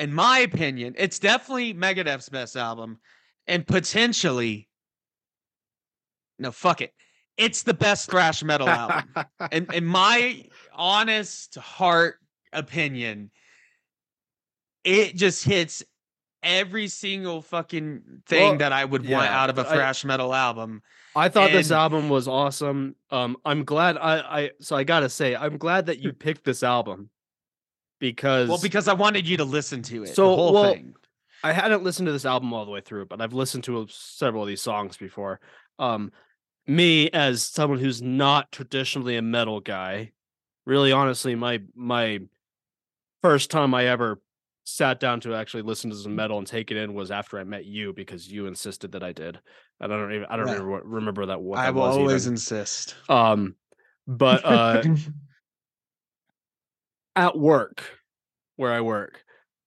in 0.00 0.12
my 0.12 0.40
opinion, 0.40 0.94
it's 0.98 1.20
definitely 1.20 1.72
Megadeth's 1.72 2.28
best 2.28 2.56
album, 2.56 2.98
and 3.46 3.66
potentially, 3.66 4.68
no, 6.38 6.52
fuck 6.52 6.80
it, 6.80 6.92
it's 7.36 7.62
the 7.62 7.74
best 7.74 8.10
thrash 8.10 8.42
metal 8.42 8.68
album. 8.68 9.26
and 9.52 9.72
in 9.72 9.84
my 9.84 10.44
honest 10.72 11.56
heart 11.56 12.16
opinion, 12.52 13.30
it 14.84 15.16
just 15.16 15.44
hits 15.44 15.82
every 16.42 16.88
single 16.88 17.40
fucking 17.42 18.02
thing 18.26 18.50
Well, 18.50 18.58
that 18.58 18.72
I 18.72 18.84
would 18.84 19.08
want 19.08 19.30
out 19.30 19.50
of 19.50 19.58
a 19.58 19.64
thrash 19.64 20.04
metal 20.04 20.34
album. 20.34 20.82
I 21.16 21.28
thought 21.28 21.52
this 21.52 21.70
album 21.70 22.08
was 22.08 22.28
awesome. 22.28 22.96
Um, 23.10 23.36
I'm 23.44 23.64
glad 23.64 23.96
I, 23.96 24.18
I 24.18 24.50
so 24.60 24.76
I 24.76 24.84
gotta 24.84 25.08
say 25.08 25.34
I'm 25.34 25.58
glad 25.58 25.86
that 25.86 26.00
you 26.00 26.12
picked 26.12 26.44
this 26.44 26.62
album 26.62 27.10
because 27.98 28.48
Well, 28.48 28.58
because 28.60 28.88
I 28.88 28.92
wanted 28.92 29.26
you 29.26 29.38
to 29.38 29.44
listen 29.44 29.82
to 29.82 30.04
it. 30.04 30.14
So, 30.14 30.28
the 30.28 30.36
whole 30.36 30.52
well, 30.52 30.72
thing. 30.72 30.94
I 31.44 31.52
hadn't 31.52 31.84
listened 31.84 32.06
to 32.06 32.12
this 32.12 32.24
album 32.24 32.54
all 32.54 32.64
the 32.64 32.70
way 32.70 32.80
through, 32.80 33.04
but 33.04 33.20
I've 33.20 33.34
listened 33.34 33.64
to 33.64 33.86
several 33.90 34.44
of 34.44 34.48
these 34.48 34.62
songs 34.62 34.96
before. 34.96 35.40
Um, 35.78 36.10
me 36.66 37.10
as 37.10 37.42
someone 37.42 37.78
who's 37.78 38.00
not 38.00 38.50
traditionally 38.50 39.16
a 39.16 39.22
metal 39.22 39.60
guy, 39.60 40.12
really 40.64 40.90
honestly, 40.90 41.34
my 41.34 41.60
my 41.74 42.20
first 43.20 43.50
time 43.50 43.74
I 43.74 43.88
ever 43.88 44.22
sat 44.64 45.00
down 45.00 45.20
to 45.20 45.34
actually 45.34 45.64
listen 45.64 45.90
to 45.90 45.96
some 45.96 46.16
metal 46.16 46.38
and 46.38 46.46
take 46.46 46.70
it 46.70 46.78
in 46.78 46.94
was 46.94 47.10
after 47.10 47.38
I 47.38 47.44
met 47.44 47.66
you 47.66 47.92
because 47.92 48.32
you 48.32 48.46
insisted 48.46 48.92
that 48.92 49.02
I 49.02 49.12
did. 49.12 49.38
And 49.80 49.92
I 49.92 49.96
don't 49.98 50.14
even 50.14 50.26
I 50.30 50.36
don't 50.36 50.46
Yeah. 50.46 50.52
remember 50.52 50.70
what, 50.70 50.86
remember 50.86 51.26
that 51.26 51.42
what 51.42 51.58
I 51.58 51.64
that 51.64 51.74
will 51.74 51.82
always 51.82 52.22
even. 52.22 52.34
insist. 52.34 52.94
Um, 53.10 53.54
but 54.06 54.42
uh, 54.46 54.82
at 57.16 57.38
work 57.38 57.82
where 58.56 58.72
I 58.72 58.80
work, 58.80 59.23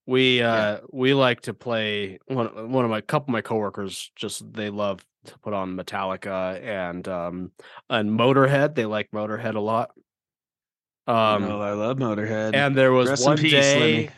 we 0.07 0.41
uh 0.41 0.79
we 0.91 1.13
like 1.13 1.41
to 1.41 1.53
play 1.53 2.17
one 2.27 2.71
one 2.71 2.85
of 2.85 2.89
my 2.89 3.01
couple 3.01 3.29
of 3.29 3.33
my 3.33 3.41
coworkers 3.41 4.09
just 4.15 4.51
they 4.53 4.69
love 4.69 5.05
to 5.25 5.37
put 5.39 5.53
on 5.53 5.75
Metallica 5.75 6.59
and 6.63 7.05
um 7.07 7.51
and 7.89 8.09
Motorhead. 8.09 8.73
They 8.73 8.85
like 8.85 9.11
Motorhead 9.11 9.55
a 9.55 9.59
lot. 9.59 9.91
Um 11.07 11.43
oh, 11.43 11.59
I 11.61 11.73
love 11.73 11.97
Motorhead. 11.97 12.55
and 12.55 12.75
there 12.75 12.93
was 12.93 13.09
Rest 13.09 13.25
one 13.25 13.37
peace, 13.37 13.51
day 13.51 13.79
Lemmy. 13.79 14.09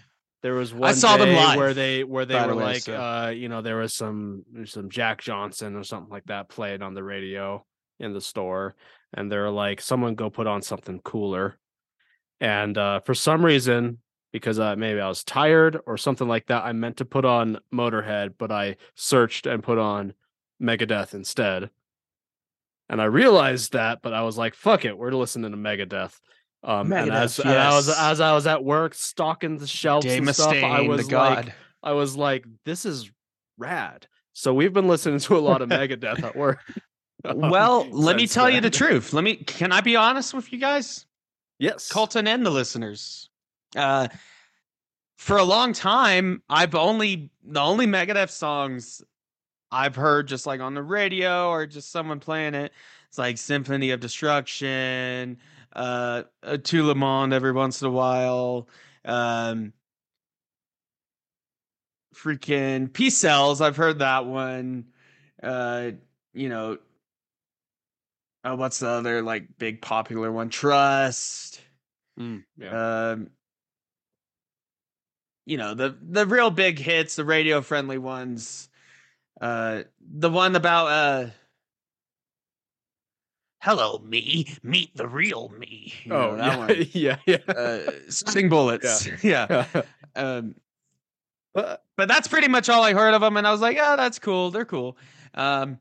there 0.43 0.53
was 0.53 0.73
one 0.73 0.89
I 0.89 0.93
saw 0.93 1.17
them 1.17 1.33
live, 1.35 1.57
where 1.57 1.73
they 1.73 2.03
where 2.03 2.25
they 2.25 2.35
were 2.35 2.55
way, 2.55 2.63
like 2.63 2.81
so- 2.83 2.95
uh 2.95 3.29
you 3.35 3.49
know 3.49 3.61
there 3.63 3.77
was 3.77 3.95
some 3.95 4.43
some 4.65 4.89
Jack 4.89 5.21
Johnson 5.21 5.75
or 5.75 5.83
something 5.83 6.11
like 6.11 6.25
that 6.25 6.49
played 6.49 6.83
on 6.83 6.93
the 6.93 7.03
radio 7.03 7.65
in 7.99 8.13
the 8.13 8.21
store 8.21 8.75
and 9.13 9.31
they're 9.31 9.49
like 9.49 9.81
someone 9.81 10.13
go 10.13 10.29
put 10.29 10.45
on 10.47 10.61
something 10.61 10.99
cooler 10.99 11.57
and 12.39 12.77
uh 12.77 12.99
for 13.01 13.15
some 13.15 13.43
reason 13.43 13.97
because 14.31 14.59
uh, 14.59 14.75
maybe 14.75 14.99
I 14.99 15.07
was 15.07 15.23
tired 15.23 15.79
or 15.85 15.97
something 15.97 16.27
like 16.27 16.47
that 16.47 16.63
I 16.63 16.73
meant 16.73 16.97
to 16.97 17.05
put 17.05 17.25
on 17.25 17.59
Motorhead 17.73 18.35
but 18.37 18.51
I 18.51 18.77
searched 18.95 19.45
and 19.45 19.63
put 19.63 19.77
on 19.77 20.13
Megadeth 20.61 21.13
instead 21.13 21.69
and 22.89 23.01
I 23.01 23.05
realized 23.05 23.73
that 23.73 24.01
but 24.01 24.13
I 24.13 24.23
was 24.23 24.37
like 24.37 24.55
fuck 24.55 24.85
it 24.85 24.97
we're 24.97 25.11
listening 25.11 25.51
to 25.51 25.57
Megadeth 25.57 26.19
um 26.63 26.91
and 26.91 27.11
as, 27.11 27.37
Megadeth, 27.37 27.45
and 27.45 27.57
I 27.57 27.75
was 27.75 27.89
as 27.89 28.21
I 28.21 28.33
was 28.33 28.47
at 28.47 28.63
work 28.63 28.93
stocking 28.93 29.57
the 29.57 29.67
shelves 29.67 30.05
Dave 30.05 30.25
and 30.25 30.35
stuff 30.35 30.55
I 30.63 30.81
was 30.81 31.05
like 31.05 31.11
god. 31.11 31.53
I 31.81 31.93
was 31.93 32.15
like, 32.15 32.45
this 32.65 32.85
is 32.85 33.09
rad. 33.57 34.07
So 34.33 34.53
we've 34.53 34.73
been 34.73 34.87
listening 34.87 35.19
to 35.19 35.37
a 35.37 35.39
lot 35.39 35.61
of 35.61 35.69
Megadeth 35.69 36.23
at 36.23 36.35
work. 36.35 36.59
well, 37.23 37.87
let 37.89 38.15
me 38.15 38.27
tell 38.27 38.49
you 38.49 38.61
the 38.61 38.69
truth. 38.69 39.13
Let 39.13 39.23
me. 39.23 39.35
Can 39.35 39.71
I 39.71 39.81
be 39.81 39.95
honest 39.95 40.33
with 40.33 40.51
you 40.53 40.59
guys, 40.59 41.05
Yes. 41.57 41.89
Colton 41.89 42.27
and 42.27 42.45
the 42.45 42.49
listeners? 42.49 43.28
Uh, 43.75 44.07
for 45.17 45.37
a 45.37 45.43
long 45.43 45.73
time, 45.73 46.41
I've 46.49 46.75
only 46.75 47.29
the 47.43 47.59
only 47.59 47.85
Megadeth 47.85 48.29
songs 48.29 49.03
I've 49.71 49.95
heard 49.95 50.27
just 50.27 50.45
like 50.45 50.61
on 50.61 50.73
the 50.73 50.83
radio 50.83 51.49
or 51.49 51.65
just 51.67 51.91
someone 51.91 52.19
playing 52.19 52.55
it. 52.55 52.71
It's 53.07 53.17
like 53.17 53.37
Symphony 53.37 53.91
of 53.91 53.99
Destruction, 53.99 55.37
uh, 55.75 56.23
uh 56.43 56.57
Tout 56.57 56.85
le 56.85 56.95
Monde 56.95 57.33
every 57.33 57.51
once 57.51 57.81
in 57.81 57.87
a 57.87 57.91
while. 57.91 58.69
Um, 59.05 59.73
freaking 62.15 62.91
Peace 62.91 63.17
Sells. 63.17 63.61
I've 63.61 63.77
heard 63.77 63.99
that 63.99 64.25
one. 64.25 64.85
Uh, 65.41 65.91
you 66.33 66.49
know, 66.49 66.77
oh, 68.43 68.55
what's 68.55 68.79
the 68.79 68.89
other 68.89 69.21
like 69.21 69.57
big 69.57 69.81
popular 69.81 70.31
one? 70.31 70.49
Trust. 70.49 71.61
Mm, 72.19 72.43
yeah. 72.57 73.11
Um, 73.11 73.29
you 75.49 75.57
know 75.57 75.73
the 75.73 75.97
the 76.01 76.25
real 76.25 76.51
big 76.51 76.77
hits, 76.79 77.15
the 77.15 77.25
radio 77.25 77.61
friendly 77.61 77.97
ones. 77.97 78.69
Uh, 79.41 79.83
the 79.99 80.29
one 80.29 80.55
about 80.55 80.87
uh, 80.87 81.29
hello 83.61 83.99
me, 83.99 84.47
meet 84.63 84.95
the 84.95 85.07
real 85.07 85.49
me. 85.57 85.93
You 86.03 86.09
know, 86.11 86.31
oh, 86.31 86.35
that 86.37 86.93
yeah. 86.93 87.15
one. 87.25 87.37
yeah. 87.37 87.37
Yeah. 87.47 87.53
Uh, 87.53 87.91
Sweating 88.09 88.49
Bullets. 88.49 89.07
Yeah. 89.23 89.65
yeah. 89.73 89.81
Um, 90.15 90.55
But- 91.53 91.83
but 91.95 92.07
that's 92.07 92.27
pretty 92.29 92.47
much 92.47 92.67
all 92.69 92.81
I 92.83 92.93
heard 92.93 93.13
of 93.13 93.19
them, 93.21 93.35
and 93.37 93.45
I 93.45 93.51
was 93.51 93.59
like, 93.61 93.77
oh, 93.79 93.95
that's 93.97 94.19
cool. 94.19 94.51
They're 94.51 94.63
cool. 94.65 94.97
Um, 95.33 95.79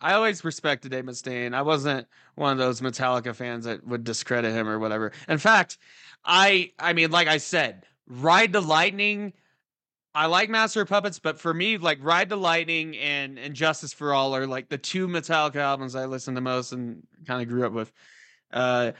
I 0.00 0.14
always 0.14 0.44
respected 0.44 0.92
Dave 0.92 1.02
Mustaine. 1.04 1.52
I 1.52 1.62
wasn't 1.62 2.06
one 2.36 2.52
of 2.52 2.58
those 2.58 2.80
Metallica 2.80 3.34
fans 3.34 3.64
that 3.64 3.84
would 3.84 4.04
discredit 4.04 4.52
him 4.52 4.68
or 4.68 4.78
whatever. 4.78 5.10
In 5.28 5.38
fact, 5.38 5.78
I, 6.24 6.70
I 6.78 6.92
mean, 6.92 7.10
like 7.10 7.26
I 7.26 7.38
said, 7.38 7.84
Ride 8.08 8.52
the 8.52 8.60
Lightning. 8.60 9.32
I 10.14 10.26
like 10.26 10.48
Master 10.50 10.80
of 10.80 10.88
Puppets, 10.88 11.18
but 11.18 11.38
for 11.38 11.52
me, 11.54 11.76
like 11.78 11.98
Ride 12.02 12.28
the 12.28 12.36
Lightning 12.36 12.96
and 12.96 13.38
and 13.38 13.54
Justice 13.54 13.92
for 13.92 14.12
All 14.14 14.34
are 14.34 14.46
like 14.46 14.68
the 14.68 14.78
two 14.78 15.06
Metallica 15.06 15.56
albums 15.56 15.94
I 15.94 16.06
listen 16.06 16.34
to 16.34 16.40
most 16.40 16.72
and 16.72 17.06
kind 17.26 17.42
of 17.42 17.48
grew 17.48 17.66
up 17.66 17.72
with, 17.72 17.92
uh, 18.52 18.92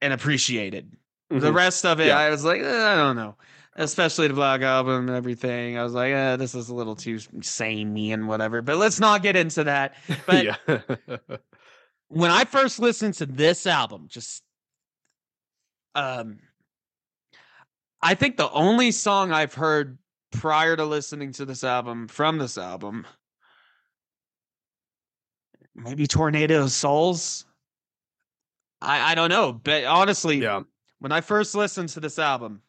and 0.00 0.12
appreciated. 0.12 0.96
The 1.28 1.36
Mhm. 1.50 1.54
rest 1.54 1.84
of 1.86 2.00
it, 2.00 2.08
Yeah. 2.08 2.18
I 2.18 2.30
was 2.30 2.42
like, 2.44 2.60
eh, 2.60 2.92
I 2.92 2.96
don't 2.96 3.14
know. 3.16 3.36
Especially 3.76 4.26
the 4.26 4.34
Black 4.34 4.62
Album 4.62 5.06
and 5.08 5.16
everything. 5.16 5.78
I 5.78 5.84
was 5.84 5.92
like, 5.92 6.12
eh, 6.12 6.34
this 6.36 6.56
is 6.56 6.70
a 6.70 6.74
little 6.74 6.96
too 6.96 7.20
samey 7.40 8.10
and 8.12 8.26
whatever. 8.26 8.62
But 8.62 8.78
let's 8.78 8.98
not 8.98 9.22
get 9.22 9.36
into 9.36 9.64
that. 9.64 9.94
But 10.26 10.58
when 12.08 12.30
I 12.32 12.44
first 12.46 12.80
listened 12.80 13.14
to 13.14 13.26
this 13.26 13.66
album, 13.68 14.06
just 14.08 14.42
um 15.94 16.40
I 18.02 18.14
think 18.14 18.36
the 18.36 18.50
only 18.50 18.92
song 18.92 19.32
I've 19.32 19.54
heard 19.54 19.98
prior 20.32 20.76
to 20.76 20.84
listening 20.84 21.32
to 21.32 21.44
this 21.44 21.64
album 21.64 22.08
from 22.08 22.38
this 22.38 22.56
album 22.56 23.06
maybe 25.74 26.06
Tornado 26.06 26.64
of 26.64 26.72
Souls. 26.72 27.44
I 28.80 29.12
I 29.12 29.14
don't 29.14 29.30
know, 29.30 29.52
but 29.52 29.84
honestly, 29.84 30.38
yeah. 30.38 30.62
when 30.98 31.12
I 31.12 31.20
first 31.20 31.54
listened 31.54 31.90
to 31.90 32.00
this 32.00 32.18
album, 32.18 32.62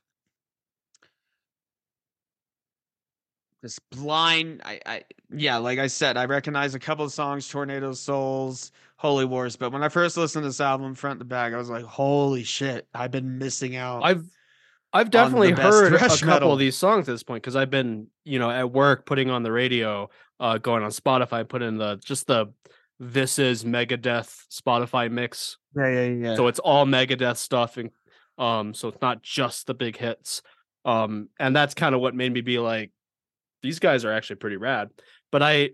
this 3.62 3.80
blind, 3.92 4.62
I, 4.66 4.80
I, 4.86 5.04
yeah, 5.32 5.58
like 5.58 5.80
I 5.80 5.88
said, 5.88 6.18
I 6.18 6.26
recognize 6.26 6.76
a 6.76 6.80
couple 6.80 7.06
of 7.06 7.14
songs, 7.14 7.48
Tornado 7.48 7.94
Souls, 7.94 8.72
Holy 8.98 9.26
Wars, 9.26 9.56
but 9.56 9.72
when 9.72 9.84
I 9.84 9.90
first 9.90 10.18
listened 10.18 10.44
to 10.44 10.50
this 10.50 10.62
album 10.62 10.96
front 10.96 11.20
to 11.20 11.26
back, 11.26 11.54
I 11.54 11.58
was 11.58 11.70
like, 11.70 11.86
holy 11.86 12.44
shit, 12.44 12.88
I've 12.94 13.12
been 13.12 13.38
missing 13.38 13.76
out. 13.76 14.04
I've 14.04 14.26
I've 14.94 15.10
definitely 15.10 15.52
heard 15.52 15.94
a 15.94 15.98
couple 16.00 16.28
metal. 16.28 16.54
of 16.54 16.60
these 16.60 16.76
songs 16.76 17.08
at 17.08 17.14
this 17.14 17.24
point 17.24 17.42
because 17.42 17.56
I've 17.56 17.70
been, 17.70 18.08
you 18.26 18.40
know, 18.40 18.52
at 18.52 18.72
work 18.72 19.06
putting 19.06 19.30
on 19.30 19.44
the 19.44 19.52
radio, 19.52 20.10
uh, 20.40 20.58
going 20.58 20.84
on 20.84 20.92
Spotify, 20.92 21.48
put 21.48 21.62
in 21.62 21.78
the 21.78 21.96
just 22.04 22.28
the 22.28 22.54
this 23.00 23.40
is 23.40 23.64
Megadeth 23.64 24.46
Spotify 24.52 25.10
mix. 25.10 25.58
Yeah, 25.76 25.88
yeah, 25.90 26.08
yeah. 26.08 26.36
So 26.36 26.48
it's 26.48 26.60
all 26.60 26.86
Megadeth 26.86 27.38
stuff, 27.38 27.78
and 27.78 27.90
um, 28.38 28.74
so 28.74 28.90
it's 28.90 29.02
not 29.02 29.22
just 29.24 29.68
the 29.68 29.74
big 29.74 29.98
hits. 29.98 30.42
Um, 30.84 31.30
and 31.40 31.56
that's 31.56 31.74
kind 31.74 31.96
of 31.96 32.02
what 32.02 32.16
made 32.16 32.34
me 32.34 32.42
be 32.42 32.60
like, 32.60 32.92
these 33.62 33.80
guys 33.80 34.04
are 34.04 34.12
actually 34.12 34.38
pretty 34.38 34.58
rad. 34.58 34.90
But 35.32 35.44
I, 35.44 35.72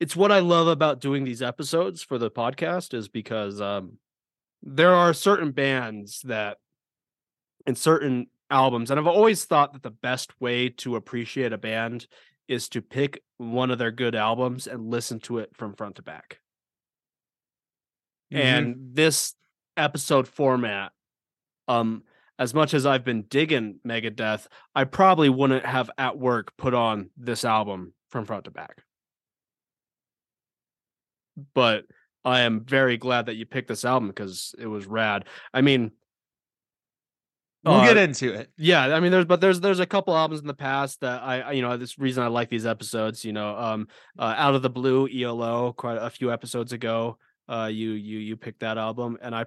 it's 0.00 0.16
what 0.16 0.32
I 0.32 0.40
love 0.40 0.68
about 0.68 1.00
doing 1.00 1.24
these 1.24 1.42
episodes 1.42 2.02
for 2.02 2.18
the 2.18 2.30
podcast 2.30 2.94
is 2.94 3.08
because 3.08 3.60
um, 3.60 3.98
there 4.62 4.94
are 4.94 5.12
certain 5.12 5.52
bands 5.52 6.22
that, 6.24 6.56
and 7.66 7.76
certain 7.76 8.26
albums, 8.50 8.90
and 8.90 8.98
I've 9.00 9.06
always 9.06 9.44
thought 9.44 9.72
that 9.72 9.82
the 9.82 9.90
best 9.90 10.38
way 10.40 10.68
to 10.68 10.96
appreciate 10.96 11.52
a 11.52 11.58
band 11.58 12.06
is 12.48 12.68
to 12.70 12.82
pick 12.82 13.22
one 13.38 13.70
of 13.70 13.78
their 13.78 13.90
good 13.92 14.14
albums 14.14 14.66
and 14.66 14.90
listen 14.90 15.20
to 15.20 15.38
it 15.38 15.50
from 15.54 15.74
front 15.74 15.96
to 15.96 16.02
back. 16.02 16.38
Mhm. 18.32 18.38
and 18.38 18.76
this 18.94 19.34
episode 19.76 20.26
format 20.26 20.92
um 21.68 22.02
as 22.38 22.54
much 22.54 22.72
as 22.72 22.86
i've 22.86 23.04
been 23.04 23.22
digging 23.22 23.78
megadeth 23.86 24.46
i 24.74 24.84
probably 24.84 25.28
wouldn't 25.28 25.66
have 25.66 25.90
at 25.98 26.18
work 26.18 26.56
put 26.56 26.72
on 26.72 27.10
this 27.16 27.44
album 27.44 27.92
from 28.10 28.24
front 28.24 28.44
to 28.44 28.50
back. 28.50 28.82
But 31.54 31.84
i 32.24 32.40
am 32.40 32.64
very 32.64 32.96
glad 32.96 33.26
that 33.26 33.34
you 33.36 33.44
picked 33.46 33.68
this 33.68 33.84
album 33.84 34.08
because 34.08 34.54
it 34.58 34.66
was 34.66 34.86
rad. 34.86 35.26
I 35.52 35.60
mean 35.60 35.92
we'll 37.64 37.76
uh, 37.76 37.86
get 37.86 37.96
into 37.96 38.32
it. 38.32 38.50
yeah 38.56 38.94
i 38.94 39.00
mean 39.00 39.10
there's 39.12 39.24
but 39.24 39.40
there's 39.40 39.60
there's 39.60 39.80
a 39.80 39.86
couple 39.86 40.16
albums 40.16 40.40
in 40.40 40.46
the 40.46 40.54
past 40.54 41.00
that 41.00 41.22
i, 41.22 41.40
I 41.40 41.52
you 41.52 41.62
know 41.62 41.76
this 41.76 41.98
reason 41.98 42.22
i 42.22 42.26
like 42.26 42.48
these 42.48 42.66
episodes 42.66 43.24
you 43.24 43.32
know 43.32 43.56
um 43.56 43.88
uh, 44.18 44.34
out 44.36 44.54
of 44.54 44.62
the 44.62 44.70
blue 44.70 45.08
elo 45.08 45.72
quite 45.72 45.96
a 45.98 46.10
few 46.10 46.32
episodes 46.32 46.72
ago 46.72 47.18
uh 47.48 47.68
you 47.72 47.90
you 47.92 48.18
you 48.18 48.36
picked 48.36 48.60
that 48.60 48.78
album 48.78 49.18
and 49.22 49.34
i 49.34 49.44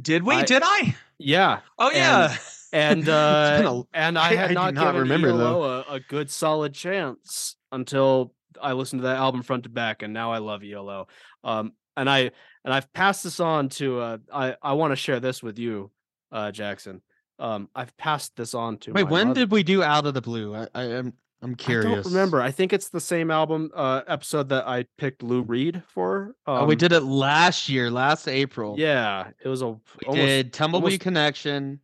Did 0.00 0.22
we? 0.22 0.34
I- 0.36 0.44
Did 0.44 0.62
I? 0.64 0.94
yeah 1.18 1.60
Oh 1.78 1.90
yeah. 1.92 2.34
and 2.72 3.00
It's 3.02 3.08
uh 3.08 3.62
a- 3.64 3.82
and 3.96 4.18
i 4.18 4.34
had 4.34 4.50
I 4.50 4.54
not, 4.54 4.74
not 4.74 4.84
given 4.92 5.02
remember, 5.02 5.28
ELO 5.28 5.62
a, 5.62 5.94
a 5.94 6.00
good 6.00 6.30
solid 6.30 6.74
chance 6.74 7.56
until 7.70 8.34
i 8.60 8.72
listened 8.72 9.00
to 9.02 9.08
that 9.08 9.16
album 9.16 9.42
front 9.42 9.64
to 9.64 9.68
back 9.68 10.02
and 10.02 10.12
now 10.14 10.32
i 10.32 10.38
love 10.38 10.62
elo 10.64 11.06
um 11.44 11.72
and 11.96 12.08
i 12.08 12.30
and 12.64 12.72
i've 12.72 12.90
passed 12.92 13.24
this 13.24 13.40
on 13.40 13.68
to 13.70 13.98
uh 14.00 14.18
i 14.32 14.56
i 14.62 14.72
want 14.72 14.92
to 14.92 14.96
share 14.96 15.20
this 15.20 15.42
with 15.42 15.58
you 15.58 15.90
uh 16.32 16.50
jackson 16.50 17.02
um 17.42 17.68
i've 17.74 17.94
passed 17.98 18.34
this 18.36 18.54
on 18.54 18.78
to 18.78 18.92
Wait, 18.92 19.04
when 19.04 19.28
mother. 19.28 19.40
did 19.40 19.50
we 19.50 19.62
do 19.62 19.82
Out 19.82 20.06
of 20.06 20.14
the 20.14 20.22
Blue? 20.22 20.54
I, 20.54 20.68
I 20.74 20.82
am 20.84 21.12
I'm 21.44 21.56
curious. 21.56 21.90
I 21.90 21.94
don't 21.94 22.04
remember. 22.12 22.40
I 22.40 22.52
think 22.52 22.72
it's 22.72 22.90
the 22.90 23.00
same 23.00 23.28
album 23.32 23.70
uh 23.74 24.02
episode 24.06 24.48
that 24.50 24.68
I 24.68 24.84
picked 24.96 25.24
Lou 25.24 25.42
Reed 25.42 25.82
for. 25.88 26.36
Um, 26.46 26.56
oh, 26.58 26.64
we 26.66 26.76
did 26.76 26.92
it 26.92 27.00
last 27.00 27.68
year, 27.68 27.90
last 27.90 28.28
April. 28.28 28.76
Yeah, 28.78 29.30
it 29.44 29.48
was 29.48 29.60
a 29.60 29.70
we 29.70 29.78
almost 30.06 30.26
did 30.26 30.52
Tumbleweed 30.52 30.84
almost- 30.84 31.00
Connection, 31.00 31.80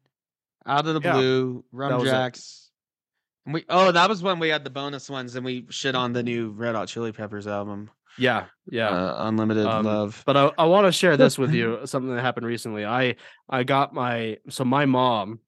Out 0.65 0.87
of 0.87 0.95
the 0.95 1.01
Yeah, 1.03 1.13
Blue, 1.15 1.65
Rum. 1.73 2.05
Jacks. 2.05 2.71
And 3.47 3.55
we 3.55 3.65
oh, 3.69 3.91
that 3.91 4.09
was 4.09 4.23
when 4.23 4.39
we 4.39 4.49
had 4.49 4.63
the 4.63 4.71
bonus 4.71 5.11
ones, 5.11 5.35
and 5.35 5.45
we 5.45 5.67
shit 5.71 5.97
on 5.97 6.13
the 6.13 6.23
new 6.23 6.51
Red 6.51 6.77
Hot 6.77 6.87
Chili 6.87 7.11
Peppers 7.11 7.49
album, 7.49 7.91
yeah, 8.17 8.45
yeah. 8.71 8.91
uh, 8.91 9.27
Unlimited 9.27 9.67
Um, 9.67 9.85
Love. 9.87 10.23
But 10.25 10.37
I, 10.37 10.53
I 10.57 10.67
want 10.67 10.87
to 10.87 10.93
share 10.93 11.17
this 11.17 11.37
with 11.37 11.53
you. 11.59 11.81
Something 11.85 12.15
that 12.15 12.23
happened 12.23 12.47
recently. 12.47 12.87
I 12.87 13.17
I 13.51 13.65
got 13.65 13.93
my 13.93 14.37
so 14.51 14.65
my 14.65 14.87
mom 14.87 15.41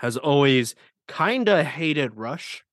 has 0.00 0.16
always 0.16 0.74
kind 1.06 1.46
of 1.48 1.66
hated 1.66 2.16
Rush. 2.16 2.64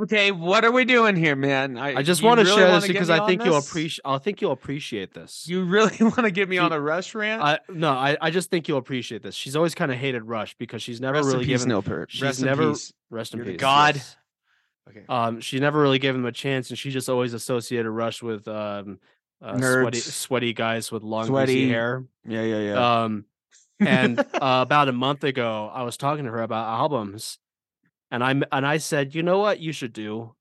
Okay, 0.00 0.30
what 0.30 0.64
are 0.64 0.72
we 0.72 0.86
doing 0.86 1.14
here, 1.16 1.36
man? 1.36 1.76
I 1.76 2.02
just 2.02 2.22
want 2.22 2.40
to 2.40 2.44
really 2.46 2.56
share 2.56 2.72
this 2.72 2.86
because 2.88 3.10
I 3.10 3.26
think 3.26 3.44
you'll 3.44 3.58
appreciate. 3.58 4.00
I 4.06 4.16
think 4.16 4.40
you'll 4.40 4.52
appreciate 4.52 5.12
this. 5.12 5.44
You 5.46 5.64
really 5.64 5.94
want 6.00 6.16
to 6.16 6.30
get 6.30 6.48
me 6.48 6.56
She- 6.56 6.60
on 6.60 6.72
a 6.72 6.80
Rush 6.80 7.14
rant? 7.14 7.42
I 7.42 7.58
no, 7.68 7.90
I, 7.90 8.16
I 8.20 8.30
just 8.30 8.48
think 8.50 8.68
you'll 8.68 8.78
appreciate 8.78 9.22
this. 9.22 9.34
She's 9.34 9.54
always 9.54 9.74
kind 9.74 9.92
of 9.92 9.98
hated 9.98 10.24
Rush 10.24 10.54
because 10.56 10.82
she's 10.82 11.00
never 11.00 11.18
Rest 11.18 11.26
in 11.28 11.32
really 11.34 11.44
given 11.46 11.68
Neil 11.68 11.82
Peart. 11.82 12.10
she's 12.10 12.22
Rest 12.22 12.40
in 12.40 12.46
never- 12.46 12.70
peace. 12.70 12.92
rest 13.10 13.34
in 13.34 13.38
You're 13.40 13.46
peace. 13.46 13.60
god. 13.60 13.96
yes. 13.96 14.16
Okay. 14.88 15.04
Um, 15.08 15.40
she 15.40 15.60
never 15.60 15.80
really 15.80 15.98
gave 15.98 16.14
him 16.14 16.24
a 16.24 16.32
chance, 16.32 16.70
and 16.70 16.78
she 16.78 16.90
just 16.90 17.08
always 17.10 17.34
associated 17.34 17.90
Rush 17.90 18.22
with 18.22 18.48
um, 18.48 18.98
uh, 19.42 19.58
sweaty, 19.58 19.98
sweaty 19.98 20.52
guys 20.54 20.90
with 20.90 21.02
long 21.02 21.26
Sweaty. 21.26 21.68
hair. 21.68 22.04
Yeah, 22.26 22.42
yeah, 22.42 22.58
yeah. 22.60 23.02
Um, 23.04 23.24
and 23.86 24.18
uh, 24.18 24.24
about 24.62 24.88
a 24.88 24.92
month 24.92 25.24
ago, 25.24 25.70
I 25.72 25.82
was 25.82 25.96
talking 25.96 26.24
to 26.24 26.30
her 26.30 26.42
about 26.42 26.66
albums, 26.68 27.38
and 28.10 28.22
I 28.24 28.30
and 28.52 28.66
I 28.66 28.78
said, 28.78 29.14
you 29.14 29.22
know 29.22 29.38
what 29.38 29.60
you 29.60 29.72
should 29.72 29.92
do 29.92 30.34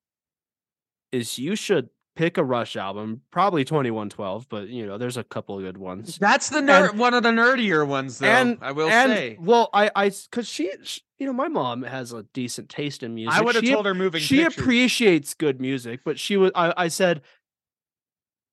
is 1.11 1.37
you 1.37 1.55
should 1.55 1.89
pick 2.15 2.37
a 2.37 2.43
Rush 2.43 2.75
album, 2.75 3.21
probably 3.31 3.63
twenty 3.65 3.91
one 3.91 4.09
twelve, 4.09 4.47
but 4.49 4.67
you 4.69 4.85
know 4.85 4.97
there's 4.97 5.17
a 5.17 5.23
couple 5.23 5.57
of 5.57 5.63
good 5.63 5.77
ones. 5.77 6.17
That's 6.17 6.49
the 6.49 6.59
nerd, 6.61 6.95
one 6.95 7.13
of 7.13 7.23
the 7.23 7.29
nerdier 7.31 7.85
ones, 7.87 8.19
though. 8.19 8.27
and 8.27 8.57
I 8.61 8.71
will 8.71 8.89
and 8.89 9.11
say. 9.11 9.37
well, 9.39 9.69
I 9.73 9.89
I 9.95 10.09
because 10.09 10.47
she, 10.47 10.71
sh 10.83 10.99
you 11.17 11.25
know, 11.27 11.33
my 11.33 11.47
mom 11.47 11.83
has 11.83 12.13
a 12.13 12.23
decent 12.33 12.69
taste 12.69 13.03
in 13.03 13.13
music. 13.15 13.37
I 13.37 13.41
would 13.41 13.55
have 13.55 13.63
She 13.63 13.71
told 13.71 13.85
her 13.85 13.93
moving. 13.93 14.21
she 14.21 14.37
pictures. 14.43 14.57
appreciates 14.63 15.33
good 15.33 15.61
music, 15.61 16.01
but 16.03 16.19
she 16.19 16.35
was 16.37 16.51
I, 16.55 16.73
I 16.75 16.87
said 16.87 17.21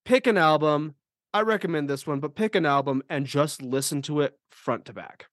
pick 0.05 0.27
an 0.27 0.37
album. 0.39 0.95
I 1.35 1.43
recommend 1.43 1.89
this 1.89 2.07
one, 2.07 2.21
but 2.21 2.35
pick 2.35 2.55
an 2.55 2.65
album 2.67 3.03
and 3.09 3.27
just 3.27 3.63
listen 3.63 4.03
to 4.03 4.21
it 4.23 4.39
front 4.51 4.87
to 4.87 4.93
back. 4.93 5.27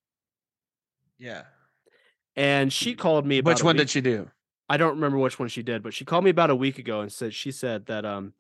Yeah. 1.18 1.44
And 2.36 2.72
she 2.72 2.96
called 2.96 3.26
me 3.26 3.38
about 3.40 3.52
Which 3.52 3.64
one 3.64 3.76
week- 3.76 3.82
did 3.84 3.90
she 3.90 4.02
do? 4.02 4.30
I 4.68 4.78
don't 4.78 4.96
remember 4.96 5.18
which 5.20 5.38
one 5.40 5.48
she 5.48 5.62
did, 5.64 5.84
but 5.84 5.94
she 5.94 6.06
called 6.06 6.24
me 6.24 6.32
about 6.32 6.50
a 6.50 6.56
week 6.56 6.80
ago 6.80 7.02
and 7.02 7.12
said 7.12 7.34
she 7.34 7.52
said 7.52 7.86
that 7.86 8.04
um 8.04 8.34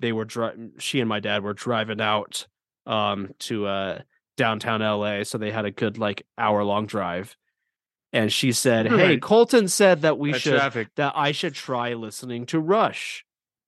they 0.00 0.12
were 0.12 0.24
dri- 0.24 0.70
she 0.78 1.00
and 1.00 1.08
my 1.08 1.20
dad 1.20 1.42
were 1.44 1.54
driving 1.54 2.00
out 2.00 2.46
um 2.84 3.32
to 3.40 3.66
uh 3.66 4.00
downtown 4.36 4.80
LA, 4.82 5.22
so 5.22 5.38
they 5.38 5.50
had 5.52 5.64
a 5.64 5.70
good 5.70 5.98
like 5.98 6.26
hour 6.36 6.64
long 6.64 6.86
drive. 6.86 7.36
And 8.12 8.32
she 8.32 8.52
said, 8.52 8.86
"Hey, 8.86 8.94
Right. 9.10 9.22
Colton 9.22 9.68
said 9.68 10.02
that 10.02 10.18
we 10.18 10.32
That 10.32 10.40
should 10.40 10.56
traffic. 10.56 10.88
that 10.96 11.12
I 11.16 11.32
should 11.32 11.54
try 11.54 11.92
listening 11.94 12.46
to 12.46 12.58
Rush." 12.60 13.24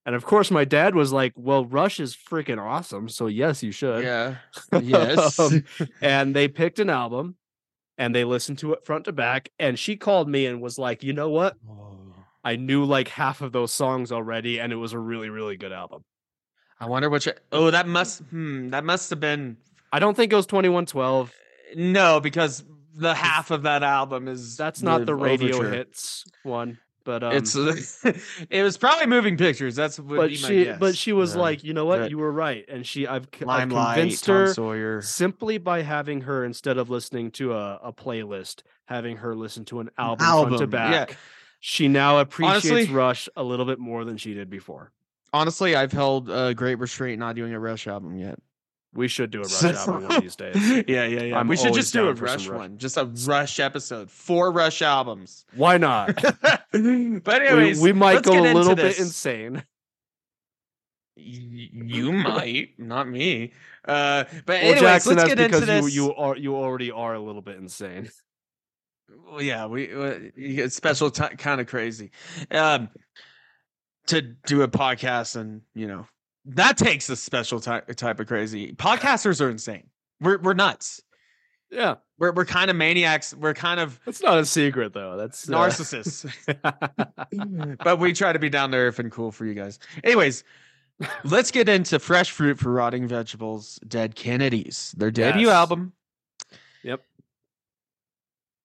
And 0.09 0.15
of 0.15 0.25
course, 0.25 0.51
my 0.51 0.65
dad 0.65 0.95
was 0.95 1.13
like, 1.13 1.35
"Well, 1.37 1.67
Rush 1.67 2.01
is 2.01 2.17
freaking 2.17 2.59
awesome, 2.59 3.11
so 3.11 3.27
yes, 3.27 3.63
you 3.63 3.73
should." 3.73 4.03
Yeah. 4.05 4.37
Yes. 4.81 5.39
Um, 5.39 5.65
and 6.01 6.35
they 6.35 6.49
picked 6.49 6.79
an 6.79 6.89
album 6.89 7.37
and 7.99 8.15
they 8.15 8.25
listened 8.25 8.57
to 8.61 8.73
it 8.73 8.87
front 8.87 9.05
to 9.05 9.13
back. 9.13 9.51
And 9.59 9.79
she 9.79 9.97
called 9.97 10.27
me 10.27 10.47
and 10.47 10.63
was 10.63 10.79
like, 10.79 11.03
"You 11.03 11.13
know 11.13 11.29
what? 11.29 11.59
I 12.43 12.57
knew 12.57 12.87
like 12.87 13.09
half 13.09 13.43
of 13.43 13.53
those 13.53 13.71
songs 13.71 14.11
already, 14.11 14.59
and 14.59 14.73
it 14.73 14.77
was 14.77 14.95
a 14.95 14.99
really, 14.99 15.29
really 15.29 15.59
good 15.59 15.73
album." 15.73 16.07
I 16.81 16.87
wonder 16.87 17.11
which. 17.11 17.29
Oh, 17.53 17.71
that 17.71 17.87
must. 17.87 18.21
Hmm. 18.31 18.71
That 18.71 18.85
must 18.87 19.11
have 19.11 19.21
been. 19.21 19.59
I 19.93 19.99
don't 19.99 20.15
think 20.17 20.33
it 20.33 20.37
was 20.37 20.47
Twenty 20.47 20.71
One 20.71 20.87
Twelve. 20.87 21.35
No, 21.77 22.19
because 22.19 22.65
the 22.95 23.13
half 23.13 23.51
of 23.51 23.65
that 23.65 23.83
album 23.83 24.27
is. 24.27 24.57
That's 24.57 24.81
not 24.81 25.05
the 25.05 25.15
radio 25.15 25.57
Overture. 25.57 25.71
hits 25.71 26.25
one, 26.45 26.79
but 27.09 27.23
um, 27.23 27.33
it's. 27.33 27.57
it 28.51 28.63
was 28.63 28.77
probably 28.77 29.07
moving 29.07 29.39
pictures. 29.39 29.75
That's 29.75 29.99
what 29.99 30.17
but 30.17 30.29
be 30.29 30.43
my 30.43 30.49
she, 30.49 30.65
guess. 30.65 30.79
but 30.79 30.95
she 30.95 31.15
was 31.15 31.35
Yeah. 31.35 31.41
like, 31.41 31.65
you 31.65 31.73
know 31.73 31.87
what, 31.87 32.01
That- 32.01 32.11
you 32.11 32.19
were 32.19 32.31
right, 32.31 32.67
and 32.69 32.87
she, 32.87 33.07
I've, 33.07 33.29
c- 33.35 33.47
I've 33.49 33.71
convinced 33.71 34.27
Tom 34.27 34.35
her 34.37 34.53
Sawyer. 34.53 35.01
simply 35.01 35.57
by 35.57 35.81
having 35.81 36.21
her 36.21 36.45
instead 36.45 36.77
of 36.77 36.91
listening 36.91 37.31
to 37.33 37.55
a, 37.55 37.81
a 37.85 37.93
playlist, 37.95 38.61
having 38.85 39.17
her 39.17 39.35
listen 39.35 39.65
to 39.67 39.81
an 39.81 39.89
album, 39.97 40.19
front 40.27 40.49
to 40.49 40.55
album, 40.65 40.71
yeah. 40.71 41.07
back. 41.07 41.17
She 41.61 41.89
now 41.89 42.19
appreciates 42.19 42.71
Honestly- 42.71 42.95
Rush 42.95 43.29
a 43.37 43.43
little 43.43 43.65
bit 43.65 43.79
more 43.79 44.05
than 44.05 44.19
she 44.19 44.35
did 44.35 44.51
before. 44.51 44.93
Honestly, 45.33 45.75
I've 45.75 45.93
held 45.93 46.29
uh, 46.31 46.53
great 46.53 46.75
restraint 46.79 47.19
not 47.21 47.37
doing 47.37 47.55
a 47.55 47.59
Rush 47.61 47.87
album 47.87 48.19
yet. 48.19 48.39
We 48.99 49.07
should 49.07 49.31
do 49.31 49.39
a 49.39 49.43
Rush 49.43 49.63
album 49.63 50.03
one 50.03 50.17
of 50.17 50.23
these 50.23 50.35
days. 50.35 50.57
yeah, 50.89 51.05
yeah, 51.05 51.23
yeah. 51.23 51.39
I'm 51.39 51.47
we 51.47 51.57
should 51.57 51.73
just 51.73 51.93
do 51.93 52.09
a 52.09 52.15
Rush 52.15 52.49
Rush. 52.49 52.59
one, 52.59 52.79
just 52.79 52.97
a 52.97 53.05
Rush 53.05 53.61
episode, 53.61 54.11
four 54.11 54.51
Rush 54.51 54.83
albums. 54.83 55.47
Why 55.55 55.79
not? 55.79 56.21
but 56.43 56.73
we, 56.73 57.21
anyways, 57.25 57.81
we 57.81 57.93
might 57.93 58.17
let's 58.17 58.29
go 58.29 58.41
a 58.41 58.53
little 58.53 58.75
bit 58.75 58.99
insane. 58.99 59.63
You 61.15 62.11
might, 62.13 62.71
not 62.77 63.09
me. 63.09 63.53
Uh, 63.85 64.25
but 64.45 64.63
Well, 64.65 64.81
Jackson, 64.81 65.15
let's 65.15 65.29
get 65.29 65.39
into 65.39 65.61
because 65.61 65.67
this. 65.67 65.95
you 65.95 66.07
you 66.07 66.15
are 66.17 66.37
you 66.37 66.57
already 66.57 66.91
are 66.91 67.15
a 67.15 67.21
little 67.21 67.43
bit 67.43 67.57
insane. 67.57 68.11
Well, 69.31 69.41
yeah, 69.41 69.67
we 69.67 69.95
uh, 69.95 70.69
special 70.71 71.13
ti 71.13 71.37
kind 71.37 71.61
of 71.61 71.69
crazy. 71.69 72.11
Um, 72.51 72.89
to 74.09 74.23
do 74.23 74.63
a 74.63 74.69
podcast 74.69 75.37
and 75.37 75.63
you 75.77 75.87
know 75.87 76.09
that 76.49 76.77
takes 76.77 77.09
a 77.09 77.17
special 77.17 77.61
type 77.61 77.87
type 77.97 78.21
of 78.21 78.27
crazy. 78.27 78.73
Podcasters 78.73 79.41
are 79.41 79.51
insane. 79.51 79.89
We're 80.21 80.39
we're 80.39 80.55
nuts. 80.55 81.03
Yeah, 81.71 81.97
We're 82.19 82.33
we're 82.33 82.47
kind 82.47 82.71
of 82.71 82.77
maniacs. 82.77 83.35
We're 83.35 83.53
kind 83.55 83.79
of 83.79 84.01
that's 84.07 84.23
not 84.23 84.39
a 84.39 84.47
secret 84.47 84.95
though. 84.95 85.17
That's 85.19 85.49
uh, 85.49 85.53
narcissists. 85.53 87.77
but 87.85 87.99
we 87.99 88.15
try 88.15 88.33
to 88.33 88.39
be 88.39 88.49
down 88.49 88.71
to 88.71 88.79
earth 88.79 88.99
and 88.99 89.13
cool 89.13 89.31
for 89.31 89.45
you 89.45 89.53
guys. 89.53 89.79
Anyways, 90.03 90.45
let's 91.25 91.51
get 91.51 91.69
into 91.69 91.99
Fresh 91.99 92.31
Fruit 92.31 92.59
for 92.59 92.73
Rotting 92.73 93.07
Vegetables, 93.07 93.79
Dead 93.87 94.15
Kennedys. 94.15 94.95
Their 94.97 95.11
debut 95.11 95.49
Yes. 95.49 95.55
album. 95.55 95.93
Yep. 96.85 97.03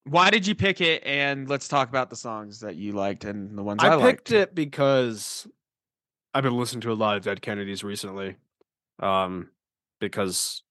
why 0.06 0.30
did 0.30 0.48
you 0.48 0.56
pick 0.56 0.80
it? 0.80 1.04
And 1.06 1.50
let's 1.50 1.68
talk 1.68 1.90
about 1.90 2.10
the 2.10 2.16
songs 2.16 2.62
that 2.62 2.76
you 2.76 2.94
liked 2.94 3.26
and 3.26 3.58
the 3.58 3.64
ones 3.64 3.84
I, 3.84 3.88
I 3.90 3.96
liked. 3.96 4.06
picked 4.06 4.32
it 4.32 4.56
because 4.56 5.46
I've 6.34 6.44
been 6.44 6.58
listening 6.58 6.82
to 6.82 6.92
a 6.92 6.94
lot 6.94 7.18
of 7.18 7.24
Dead 7.24 7.42
Kennedys 7.42 7.84
recently, 7.84 8.36
um, 9.00 9.50
because 10.00 10.64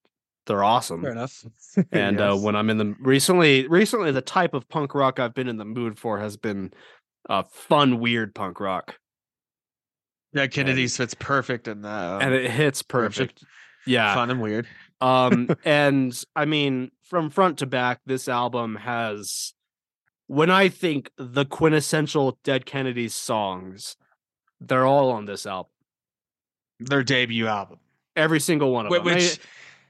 they're 0.46 0.64
awesome. 0.64 1.02
Fair 1.02 1.12
enough. 1.12 1.44
And 1.92 2.20
uh, 2.20 2.36
when 2.36 2.54
I'm 2.56 2.68
in 2.68 2.76
the 2.78 2.94
recently, 3.00 3.66
recently 3.68 4.10
the 4.10 4.20
type 4.20 4.52
of 4.54 4.68
punk 4.68 4.94
rock 4.94 5.18
I've 5.18 5.34
been 5.34 5.48
in 5.48 5.56
the 5.56 5.64
mood 5.64 5.98
for 5.98 6.18
has 6.18 6.36
been 6.36 6.72
uh, 7.30 7.44
fun, 7.50 7.98
weird 8.00 8.34
punk 8.34 8.60
rock, 8.60 8.96
yeah, 10.34 10.46
Kennedy's 10.46 10.96
fits 10.96 11.14
perfect 11.14 11.68
in 11.68 11.82
that. 11.82 12.22
and 12.22 12.34
it 12.34 12.50
hits 12.50 12.82
perfect. 12.82 13.40
perfect. 13.40 13.44
Yeah, 13.86 14.14
fun 14.14 14.30
and 14.30 14.40
weird. 14.40 14.66
um 15.00 15.48
and 15.64 16.18
i 16.36 16.44
mean 16.44 16.90
from 17.02 17.30
front 17.30 17.58
to 17.58 17.66
back 17.66 18.00
this 18.06 18.28
album 18.28 18.76
has 18.76 19.54
when 20.28 20.50
i 20.50 20.68
think 20.68 21.10
the 21.18 21.44
quintessential 21.44 22.38
dead 22.44 22.64
kennedys 22.64 23.14
songs 23.14 23.96
they're 24.68 24.86
all 24.86 25.10
on 25.10 25.24
this 25.24 25.46
album. 25.46 25.70
Their 26.80 27.02
debut 27.04 27.46
album, 27.46 27.78
every 28.16 28.40
single 28.40 28.72
one 28.72 28.86
of 28.86 28.92
them. 28.92 29.02
I- 29.02 29.04
which 29.04 29.38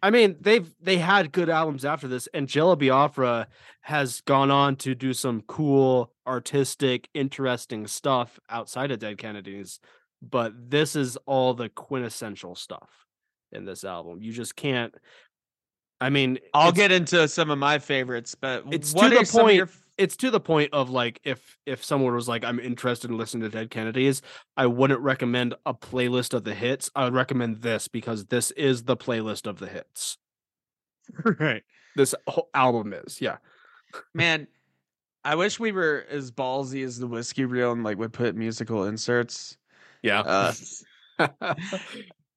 I, 0.02 0.10
mean 0.10 0.36
they've 0.40 0.68
they 0.80 0.98
had 0.98 1.32
good 1.32 1.48
albums 1.48 1.84
after 1.84 2.08
this 2.08 2.28
and 2.34 2.48
Jello 2.48 2.76
biafra 2.76 3.46
has 3.82 4.20
gone 4.22 4.50
on 4.50 4.76
to 4.76 4.94
do 4.94 5.12
some 5.14 5.42
cool 5.46 6.12
artistic 6.26 7.08
interesting 7.14 7.86
stuff 7.86 8.38
outside 8.50 8.90
of 8.90 8.98
dead 8.98 9.18
kennedys 9.18 9.80
but 10.20 10.52
this 10.70 10.94
is 10.96 11.16
all 11.26 11.54
the 11.54 11.68
quintessential 11.68 12.54
stuff 12.54 12.88
in 13.52 13.64
this 13.64 13.82
album. 13.84 14.22
You 14.22 14.32
just 14.32 14.54
can't 14.56 14.94
i 16.00 16.10
mean 16.10 16.38
I'll 16.52 16.72
get 16.72 16.90
into 16.92 17.26
some 17.28 17.50
of 17.50 17.58
my 17.58 17.78
favorites, 17.78 18.34
but 18.34 18.64
It's 18.70 18.92
to 18.92 19.08
the 19.08 19.18
are 19.20 19.24
some 19.24 19.40
of 19.42 19.46
point- 19.46 19.56
your 19.56 19.68
it's 20.02 20.16
to 20.16 20.30
the 20.30 20.40
point 20.40 20.68
of 20.72 20.90
like 20.90 21.20
if 21.24 21.56
if 21.64 21.84
someone 21.84 22.14
was 22.14 22.28
like 22.28 22.44
i'm 22.44 22.58
interested 22.58 23.10
in 23.10 23.16
listening 23.16 23.42
to 23.42 23.48
dead 23.48 23.70
kennedys 23.70 24.20
i 24.56 24.66
wouldn't 24.66 25.00
recommend 25.00 25.54
a 25.64 25.72
playlist 25.72 26.34
of 26.34 26.44
the 26.44 26.54
hits 26.54 26.90
i 26.94 27.04
would 27.04 27.14
recommend 27.14 27.62
this 27.62 27.88
because 27.88 28.26
this 28.26 28.50
is 28.52 28.84
the 28.84 28.96
playlist 28.96 29.46
of 29.46 29.58
the 29.58 29.68
hits 29.68 30.18
right, 31.40 31.62
this 31.96 32.14
whole 32.26 32.48
album 32.54 32.92
is 32.92 33.20
yeah 33.20 33.36
man. 34.14 34.46
I 35.24 35.36
wish 35.36 35.60
we 35.60 35.70
were 35.70 36.04
as 36.10 36.32
ballsy 36.32 36.84
as 36.84 36.98
the 36.98 37.06
whiskey 37.06 37.44
reel 37.44 37.70
and 37.70 37.84
like 37.84 37.96
would 37.96 38.12
put 38.12 38.34
musical 38.34 38.86
inserts. 38.86 39.56
yeah 40.02 40.20
Uh, 40.20 40.52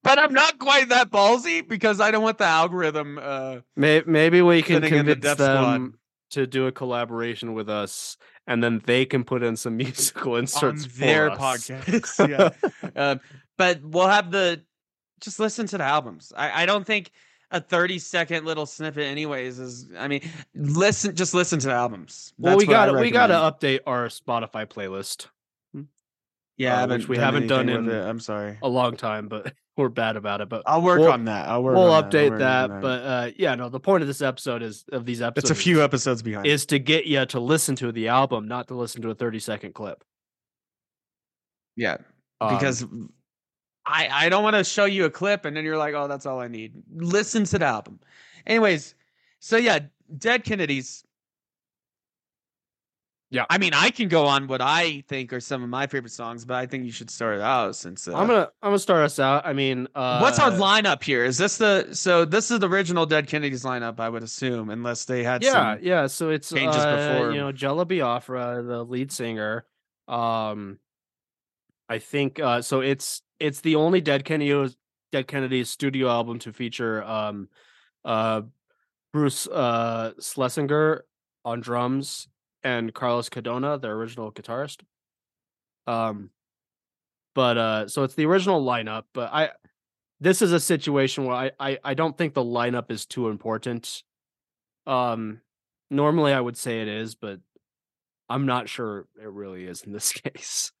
but 0.02 0.18
I'm 0.18 0.32
not 0.32 0.58
quite 0.60 0.90
that 0.90 1.10
ballsy 1.10 1.66
because 1.66 2.00
I 2.00 2.12
don't 2.12 2.22
want 2.22 2.38
the 2.38 2.44
algorithm. 2.44 3.18
Uh, 3.20 3.56
May- 3.74 4.04
maybe 4.06 4.40
we 4.40 4.62
can 4.62 4.76
in 4.76 4.82
the 4.82 4.88
convince 4.88 5.20
Death 5.20 5.38
Squad. 5.38 5.94
To 6.30 6.46
do 6.46 6.66
a 6.66 6.72
collaboration 6.72 7.54
with 7.54 7.68
us 7.68 8.16
and 8.46 8.62
then 8.62 8.80
they 8.86 9.04
can 9.04 9.24
put 9.24 9.42
in 9.42 9.56
some 9.56 9.76
musical 9.76 10.36
inserts 10.36 10.84
on 10.84 10.90
for 10.90 10.98
their 10.98 11.30
podcast. 11.30 12.28
yeah. 12.28 12.50
Um, 12.96 13.20
but 13.58 13.80
we'll 13.82 14.08
have 14.08 14.30
the 14.30 14.62
just 15.20 15.40
listen 15.40 15.66
to 15.68 15.78
the 15.78 15.84
albums. 15.84 16.32
I, 16.36 16.62
I 16.62 16.66
don't 16.66 16.86
think 16.86 17.10
a 17.50 17.60
30 17.60 17.98
second 17.98 18.44
little 18.44 18.66
snippet, 18.66 19.04
anyways, 19.04 19.58
is 19.58 19.88
I 19.98 20.08
mean, 20.08 20.22
listen, 20.54 21.14
just 21.14 21.34
listen 21.34 21.58
to 21.60 21.68
the 21.68 21.74
albums. 21.74 22.32
well 22.38 22.56
we 22.56 22.64
That's 22.64 22.68
what 22.68 22.76
I 22.76 22.92
got 22.92 23.00
we 23.00 23.10
got 23.10 23.26
to 23.28 23.34
update 23.66 23.80
our 23.86 24.08
spotify 24.08 24.66
playlist 24.66 25.26
yeah, 26.56 26.82
uh, 26.82 26.86
which 26.88 27.06
we 27.08 27.16
done 27.16 27.24
haven't 27.24 27.46
done 27.48 27.68
in- 27.68 27.88
it. 27.88 28.02
I'm 28.02 28.20
sorry. 28.20 28.58
a 28.62 28.68
long 28.68 28.96
time 28.96 29.28
but 29.28 29.52
we're 29.76 29.88
bad 29.90 30.16
about 30.16 30.40
it 30.40 30.48
but 30.48 30.62
I'll 30.66 30.80
work 30.82 31.00
we'll- 31.00 31.12
on 31.12 31.24
that. 31.26 31.48
I'll 31.48 31.62
work. 31.62 31.76
we'll 31.76 31.92
on 31.92 32.02
that. 32.04 32.10
Update 32.12 32.30
work 32.30 32.38
that, 32.40 32.80
but 32.80 33.02
uh 33.02 33.30
yeah 33.36 33.54
no 33.54 33.68
the 33.68 33.80
point 33.80 34.02
of 34.02 34.06
this 34.08 34.22
episode 34.22 34.62
is 34.62 34.84
of 34.92 35.04
these 35.04 35.20
episodes 35.20 35.50
it's 35.50 35.60
a 35.60 35.62
few 35.62 35.82
episodes 35.82 36.22
behind. 36.22 36.46
is 36.46 36.64
to 36.66 36.78
get 36.78 37.04
you 37.06 37.24
to 37.26 37.40
listen 37.40 37.76
to 37.76 37.92
the 37.92 38.08
album 38.08 38.48
not 38.48 38.68
to 38.68 38.74
listen 38.74 39.02
to 39.02 39.10
a 39.10 39.14
30 39.14 39.38
second 39.38 39.74
clip 39.74 40.02
yeah, 41.76 41.98
Um, 42.40 42.54
because 42.54 42.84
I 43.84 44.08
I 44.10 44.28
don't 44.30 44.42
want 44.42 44.56
to 44.56 44.64
show 44.64 44.86
you 44.86 45.04
a 45.04 45.10
clip 45.10 45.44
and 45.44 45.56
then 45.56 45.62
you're 45.64 45.76
like, 45.76 45.94
oh, 45.94 46.08
that's 46.08 46.24
all 46.26 46.40
I 46.40 46.48
need. 46.48 46.72
Listen 46.94 47.44
to 47.44 47.58
the 47.58 47.66
album. 47.66 48.00
Anyways, 48.46 48.94
so 49.40 49.56
yeah, 49.58 49.80
Dead 50.16 50.42
Kennedys. 50.42 51.04
Yeah. 53.30 53.44
I 53.50 53.58
mean, 53.58 53.74
I 53.74 53.90
can 53.90 54.08
go 54.08 54.26
on 54.26 54.46
what 54.46 54.60
I 54.60 55.02
think 55.08 55.32
are 55.32 55.40
some 55.40 55.62
of 55.64 55.68
my 55.68 55.88
favorite 55.88 56.12
songs, 56.12 56.44
but 56.44 56.54
I 56.54 56.66
think 56.66 56.84
you 56.84 56.92
should 56.92 57.10
start 57.10 57.36
it 57.36 57.40
out 57.40 57.74
since. 57.74 58.06
Uh, 58.06 58.14
i'm 58.14 58.28
gonna 58.28 58.48
i'm 58.62 58.68
gonna 58.68 58.78
start 58.78 59.04
us 59.04 59.18
out 59.18 59.44
i 59.44 59.52
mean 59.52 59.88
uh 59.96 60.20
What's 60.20 60.38
our 60.38 60.52
lineup 60.52 61.02
here? 61.02 61.24
Is 61.24 61.36
this 61.36 61.58
the 61.58 61.88
so 61.92 62.24
this 62.24 62.50
is 62.50 62.60
the 62.60 62.68
original 62.68 63.04
Dead 63.04 63.26
Kennedys 63.26 63.64
lineup? 63.64 63.98
I 63.98 64.08
would 64.08 64.22
assume, 64.22 64.70
unless 64.70 65.06
they 65.06 65.24
had 65.24 65.42
yeah 65.42 65.74
some. 65.74 65.78
yeah 65.82 66.06
so 66.06 66.30
it's 66.30 66.50
changes 66.50 66.76
uh, 66.76 67.14
before. 67.14 67.32
you 67.32 67.40
know 67.40 67.50
jello 67.50 67.84
biafra 67.84 68.62
the 68.62 68.84
lead 68.84 69.10
singer 69.10 69.64
um 70.06 70.78
i 71.88 71.98
think 71.98 72.38
uh 72.38 72.62
so 72.62 72.80
it's 72.80 73.22
it's 73.40 73.60
the 73.60 73.74
only 73.74 74.00
dead 74.00 74.24
kennedy's 74.24 74.76
dead 75.10 75.26
kennedy's 75.26 75.68
studio 75.68 76.08
album 76.08 76.38
to 76.38 76.52
feature 76.52 77.02
um 77.02 77.48
uh 78.04 78.42
bruce 79.12 79.48
uh 79.48 80.12
slesinger 80.20 81.00
on 81.44 81.60
drums 81.60 82.28
and 82.66 82.92
carlos 82.92 83.28
cadona 83.28 83.80
their 83.80 83.92
original 83.94 84.32
guitarist. 84.32 84.80
Um 85.86 86.30
but 87.34 87.56
uh 87.58 87.88
so 87.88 88.02
it's 88.02 88.14
the 88.14 88.26
original 88.26 88.64
lineup 88.64 89.04
but 89.12 89.32
i 89.32 89.50
this 90.20 90.40
is 90.40 90.52
a 90.52 90.58
situation 90.60 91.24
where 91.26 91.36
I, 91.36 91.50
I 91.60 91.78
i 91.84 91.94
don't 91.94 92.16
think 92.16 92.34
the 92.34 92.44
lineup 92.58 92.90
is 92.90 93.06
too 93.06 93.28
important. 93.28 94.02
Um 94.86 95.40
normally 95.90 96.32
i 96.32 96.40
would 96.40 96.56
say 96.56 96.80
it 96.82 96.88
is 96.88 97.14
but 97.14 97.38
i'm 98.28 98.46
not 98.46 98.68
sure 98.68 99.06
it 99.22 99.30
really 99.30 99.64
is 99.64 99.82
in 99.82 99.92
this 99.92 100.12
case. 100.24 100.72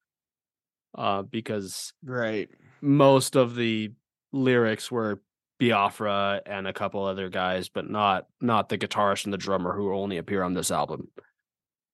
Uh 0.96 1.22
because 1.22 1.92
Right. 2.02 2.48
most 2.80 3.36
of 3.36 3.54
the 3.54 3.92
lyrics 4.32 4.90
were 4.90 5.20
biafra 5.60 6.42
and 6.44 6.66
a 6.66 6.72
couple 6.72 7.04
other 7.04 7.28
guys 7.30 7.68
but 7.70 7.88
not 7.88 8.26
not 8.40 8.68
the 8.68 8.76
guitarist 8.78 9.24
and 9.24 9.32
the 9.32 9.38
drummer 9.38 9.72
who 9.74 9.94
only 9.94 10.18
appear 10.18 10.42
on 10.42 10.52
this 10.54 10.70
album 10.70 11.08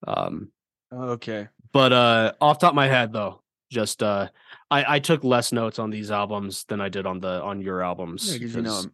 um 0.06 0.50
Okay. 0.92 1.48
but 1.72 1.92
uh 1.92 2.32
off 2.40 2.58
top 2.58 2.70
of 2.72 2.74
my 2.76 2.86
head 2.88 3.12
though 3.12 3.40
just 3.70 4.02
uh 4.02 4.28
i 4.70 4.96
i 4.96 4.98
took 4.98 5.24
less 5.24 5.52
notes 5.52 5.78
on 5.78 5.90
these 5.90 6.10
albums 6.10 6.64
than 6.64 6.80
i 6.80 6.88
did 6.88 7.06
on 7.06 7.20
the 7.20 7.42
on 7.42 7.62
your 7.62 7.82
albums 7.82 8.28
Yeah, 8.30 8.46
you 8.46 8.62
know. 8.62 8.90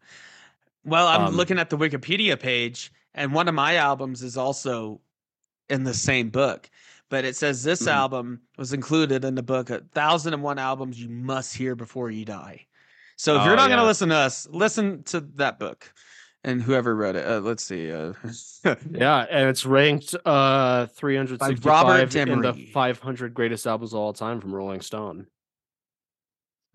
Well, 0.85 1.07
I'm 1.07 1.27
um, 1.27 1.35
looking 1.35 1.59
at 1.59 1.69
the 1.71 1.77
Wikipedia 1.77 2.39
page, 2.39 2.93
and 3.13 3.35
one 3.35 3.49
of 3.49 3.55
my 3.55 3.77
albums 3.77 4.23
is 4.23 4.37
also 4.39 5.01
in 5.69 5.85
the 5.85 5.93
same 5.93 6.31
book. 6.31 6.71
But 7.11 7.25
it 7.25 7.37
says 7.37 7.63
this 7.63 7.83
Mhm. 7.83 7.93
album 7.93 8.41
was 8.57 8.73
included 8.73 9.25
in 9.25 9.35
the 9.35 9.43
book 9.43 9.71
"A 9.71 9.81
Thousand 9.93 10.35
and 10.35 10.43
One 10.43 10.59
Albums 10.59 11.01
You 11.01 11.09
Must 11.09 11.55
Hear 11.55 11.75
Before 11.75 12.11
You 12.11 12.25
Die." 12.25 12.67
So 13.17 13.35
if 13.37 13.43
Oh, 13.43 13.45
you're 13.45 13.57
not 13.57 13.69
going 13.69 13.81
to 13.81 13.85
listen 13.87 14.09
to 14.11 14.15
us, 14.15 14.47
listen 14.51 15.03
to 15.05 15.21
that 15.37 15.59
book, 15.59 15.93
and 16.45 16.62
whoever 16.62 16.95
wrote 16.95 17.16
it. 17.16 17.26
Uh, 17.26 17.41
let's 17.41 17.64
see. 17.64 17.93
Uh, 17.93 18.12
Yeah, 18.91 19.26
and 19.30 19.49
it's 19.49 19.64
ranked 19.66 20.14
uh 20.24 20.86
365 20.86 21.64
Robert 21.64 22.14
in 22.14 22.41
the 22.41 22.53
500 22.72 23.34
greatest 23.34 23.66
albums 23.66 23.93
of 23.93 23.99
all 24.01 24.12
time 24.12 24.41
from 24.41 24.55
Rolling 24.55 24.80
Stone. 24.80 25.26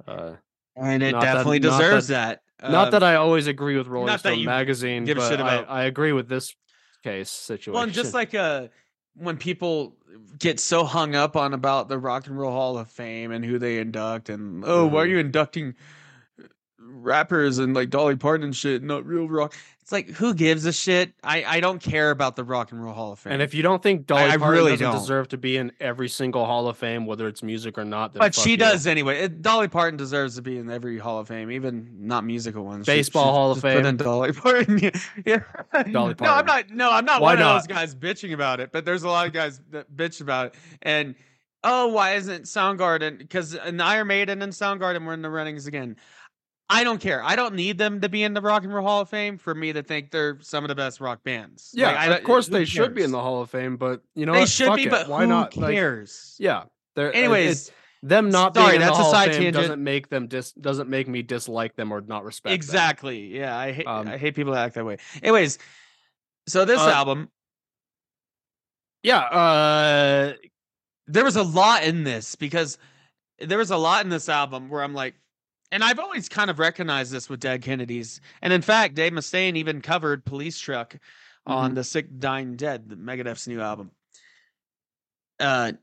Uh, 0.08 0.34
and 0.76 1.04
it 1.04 1.12
Not 1.12 1.22
that- 1.22 1.34
definitely 1.34 1.60
deserves 1.60 2.08
that- 2.08 2.42
that. 2.62 2.72
not 2.72 2.86
Um, 2.86 2.92
that 2.92 3.04
I 3.04 3.16
always 3.16 3.48
agree 3.48 3.78
with 3.78 3.88
Rolling 3.88 4.18
Stone 4.18 4.46
magazine, 4.46 5.06
give 5.06 5.18
a 5.18 5.22
but 5.22 5.30
shit 5.30 5.40
I, 5.40 5.56
about- 5.56 5.70
I 5.70 5.84
agree 5.84 6.14
with 6.14 6.28
this 6.28 6.56
case 7.04 7.30
situation. 7.30 7.74
Well, 7.74 7.84
and 7.84 7.92
just 7.94 8.14
like 8.14 8.34
uh, 8.34 8.68
when 9.16 9.38
people 9.38 9.98
get 10.40 10.60
so 10.60 10.84
hung 10.86 11.16
up 11.16 11.36
on 11.36 11.54
about 11.54 11.90
the 11.90 11.98
Rock 12.00 12.28
and 12.28 12.38
Roll 12.38 12.52
Hall 12.52 12.78
of 12.78 12.90
Fame 12.90 13.32
and 13.32 13.44
who 13.46 13.60
they 13.60 13.78
induct, 13.80 14.30
and 14.30 14.64
oh, 14.66 14.88
why 14.88 15.04
are 15.04 15.06
Mhm. 15.08 15.10
you 15.12 15.18
inducting 15.20 15.76
rappers 16.94 17.58
and 17.58 17.74
like 17.74 17.90
Dolly 17.90 18.16
Parton 18.16 18.44
and 18.46 18.56
shit, 18.56 18.84
not 18.84 19.06
real 19.06 19.28
rock? 19.28 19.54
It's 19.82 19.92
like 19.92 20.10
who 20.12 20.34
gives 20.34 20.66
a 20.66 20.72
shit? 20.72 21.12
I 21.24 21.44
I 21.44 21.60
don't 21.60 21.82
care 21.82 22.12
about 22.12 22.38
the 22.38 22.44
Rock 22.46 22.72
and 22.72 22.82
Roll 22.82 22.94
Hall 22.94 23.12
of 23.12 23.20
Fame. 23.20 23.34
and 23.34 23.42
if 23.42 23.54
you 23.54 23.62
don't 23.62 23.84
think 23.84 24.08
Dolly 24.08 24.24
I 24.32 24.38
Parton 24.38 24.50
really 24.50 24.72
doesn't 24.72 24.92
don't. 24.92 25.00
deserve 25.00 25.28
to 25.30 25.38
be 25.38 25.58
in 25.58 25.74
every 25.82 26.08
single 26.08 26.46
Hall 26.46 26.70
of 26.70 26.78
Fame, 26.78 27.06
whether 27.06 27.28
it's 27.28 27.44
music 27.44 27.78
or 27.78 27.84
not, 27.84 28.14
then 28.14 28.20
but 28.22 28.34
she 28.34 28.52
you. 28.52 28.58
does 28.58 28.88
anyway. 28.88 29.24
It, 29.24 29.42
Dolly 29.42 29.68
Parton 29.68 29.98
deserves 29.98 30.36
to 30.36 30.42
be 30.42 30.58
in 30.58 30.70
every 30.70 30.98
Hall 30.98 31.20
of 31.20 31.28
Fame, 31.28 31.52
even 31.52 31.90
not 32.00 32.24
musical 32.24 32.64
ones. 32.64 32.86
Baseball 32.86 33.26
she 33.26 33.30
Hall 33.32 33.52
of 33.52 33.58
just 33.58 33.64
Put 33.64 33.76
in 33.78 33.84
Fame. 33.84 33.98
Dolly 33.98 34.32
Parton. 34.34 34.80
yeah. 34.80 34.90
yeah. 35.26 35.84
Dolly 35.92 36.16
No, 36.22 36.32
I'm 36.32 36.46
not. 36.46 36.70
No, 36.70 36.90
I'm 36.90 37.04
not 37.04 37.22
Why 37.22 37.34
one 37.34 37.40
not? 37.40 37.58
of 37.58 37.68
those 37.68 37.76
guys 37.76 37.94
bitching 37.94 38.34
about 38.34 38.62
it. 38.62 38.72
But 38.72 38.86
there's 38.86 39.04
a 39.04 39.10
lot 39.10 39.28
of 39.28 39.34
guys 39.34 39.60
that 39.72 39.92
bitch 39.94 40.22
about 40.22 40.48
it. 40.48 40.56
And 40.82 41.16
oh, 41.64 41.88
why 41.88 42.16
isn't 42.16 42.44
Soundgarden? 42.44 43.18
Because 43.18 43.54
an 43.54 43.82
uh, 43.82 43.86
Iron 43.86 44.08
Maiden 44.08 44.42
and 44.42 44.54
Soundgarden 44.54 45.06
were 45.06 45.14
in 45.14 45.22
the 45.22 45.30
runnings 45.30 45.68
again. 45.68 45.98
I 46.74 46.84
don't 46.84 47.00
care. 47.00 47.24
I 47.24 47.36
don't 47.36 47.56
need 47.56 47.78
them 47.78 48.02
to 48.02 48.10
be 48.10 48.24
in 48.24 48.34
the 48.34 48.42
Rock 48.42 48.64
and 48.64 48.74
Roll 48.74 48.86
Hall 48.86 49.02
of 49.02 49.10
Fame 49.10 49.38
for 49.38 49.54
me 49.54 49.72
to 49.74 49.84
think 49.84 50.12
they're 50.12 50.40
some 50.42 50.64
of 50.64 50.68
the 50.70 50.76
best 50.76 51.00
rock 51.00 51.24
bands. 51.24 51.72
Yeah, 51.74 51.88
Like, 51.88 51.98
I 51.98 52.06
of 52.18 52.24
course 52.24 52.48
they 52.48 52.66
should 52.66 52.94
be 52.96 53.04
in 53.04 53.12
the 53.12 53.22
Hall 53.22 53.42
of 53.42 53.50
Fame, 53.50 53.78
but 53.78 54.02
you 54.16 54.26
know 54.26 54.34
They 54.34 54.40
what? 54.42 54.50
should 54.50 54.68
Fuck 54.68 54.78
be, 54.78 54.84
it. 54.86 54.90
but 54.92 55.08
why 55.08 55.26
not? 55.26 55.56
Like, 55.56 55.76
cares? 55.76 56.36
yeah. 56.40 56.64
There, 56.96 57.10
it- 57.12 57.16
Anyways, 57.16 57.72
them 58.02 58.30
not 58.30 58.54
sorry, 58.56 58.72
being 58.72 58.76
in 58.76 58.82
the 58.82 58.86
that's 58.88 59.00
a 59.00 59.04
Hall 59.04 59.12
side 59.12 59.30
of 59.30 59.36
Fame 59.36 59.44
tangent. 59.44 59.62
doesn't 59.64 59.84
make 59.84 60.10
them 60.10 60.28
dis 60.28 60.52
doesn't 60.54 60.90
make 60.90 61.08
me 61.08 61.22
dislike 61.22 61.76
them 61.76 61.92
or 61.92 62.02
not 62.02 62.26
respect 62.26 62.50
them. 62.52 62.56
Exactly. 62.56 63.38
Yeah, 63.38 63.58
I 63.58 63.72
hate 63.72 63.88
Um, 63.88 64.08
I 64.08 64.18
hate 64.18 64.36
people 64.36 64.54
that 64.54 64.66
act 64.66 64.76
that 64.76 64.86
way. 64.86 64.98
Anyways, 65.22 65.58
so 66.48 66.66
this 66.66 66.80
Uh, 66.82 66.90
album 66.90 67.30
Yeah, 69.04 69.20
uh 69.20 70.34
there 71.08 71.24
was 71.24 71.36
a 71.36 71.44
lot 71.44 71.84
in 71.84 72.04
this 72.04 72.36
because 72.36 72.78
there 73.40 73.58
was 73.58 73.72
a 73.72 73.78
lot 73.78 74.04
in 74.06 74.10
this 74.10 74.30
album 74.30 74.70
where 74.70 74.82
I'm 74.84 74.94
like, 74.94 75.16
and 75.72 75.84
I've 75.84 76.00
always 76.00 76.30
kind 76.30 76.50
of 76.50 76.60
recognized 76.60 77.12
this 77.12 77.30
with 77.30 77.40
Dead 77.40 77.62
Kennedys. 77.62 78.22
And 78.42 78.54
in 78.54 78.62
fact, 78.62 78.96
Dave 78.96 79.14
Mustaine 79.14 79.56
even 79.56 79.82
covered 79.82 80.24
Police 80.26 80.60
Truck 80.60 80.98
on 81.46 81.74
the 81.74 81.84
Sick 81.84 82.20
Dying 82.20 82.56
Dead, 82.56 82.88
the 82.90 82.96
Megadeth's 82.96 83.48
new 83.48 83.60
album. 83.62 83.92
Uh 85.40 85.74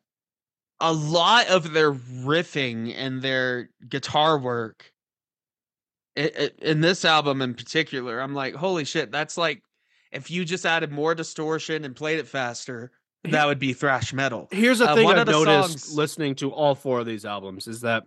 a 0.82 0.92
lot 0.94 1.48
of 1.48 1.72
their 1.74 1.92
riffing 1.92 2.94
and 2.96 3.20
their 3.20 3.68
guitar 3.86 4.38
work 4.38 4.90
i- 6.16 6.32
i- 6.38 6.50
in 6.62 6.80
this 6.80 7.04
album 7.04 7.42
in 7.42 7.52
particular, 7.52 8.18
I'm 8.18 8.34
like, 8.34 8.54
holy 8.54 8.86
shit, 8.86 9.10
that's 9.12 9.36
like 9.36 9.62
if 10.10 10.30
you 10.30 10.44
just 10.46 10.64
added 10.64 10.90
more 10.90 11.14
distortion 11.14 11.84
and 11.84 11.94
played 11.94 12.18
it 12.18 12.26
faster, 12.26 12.92
that 13.24 13.44
would 13.46 13.58
be 13.58 13.74
thrash 13.74 14.14
metal. 14.14 14.48
here's 14.50 14.78
the 14.78 14.88
Uh, 14.88 14.94
thing 14.94 15.06
I've 15.08 15.26
noticed 15.26 15.44
songs- 15.80 15.92
listening 15.94 16.34
to 16.36 16.50
all 16.50 16.74
four 16.74 17.00
of 17.00 17.06
these 17.06 17.26
albums 17.26 17.68
is 17.68 17.82
that 17.82 18.04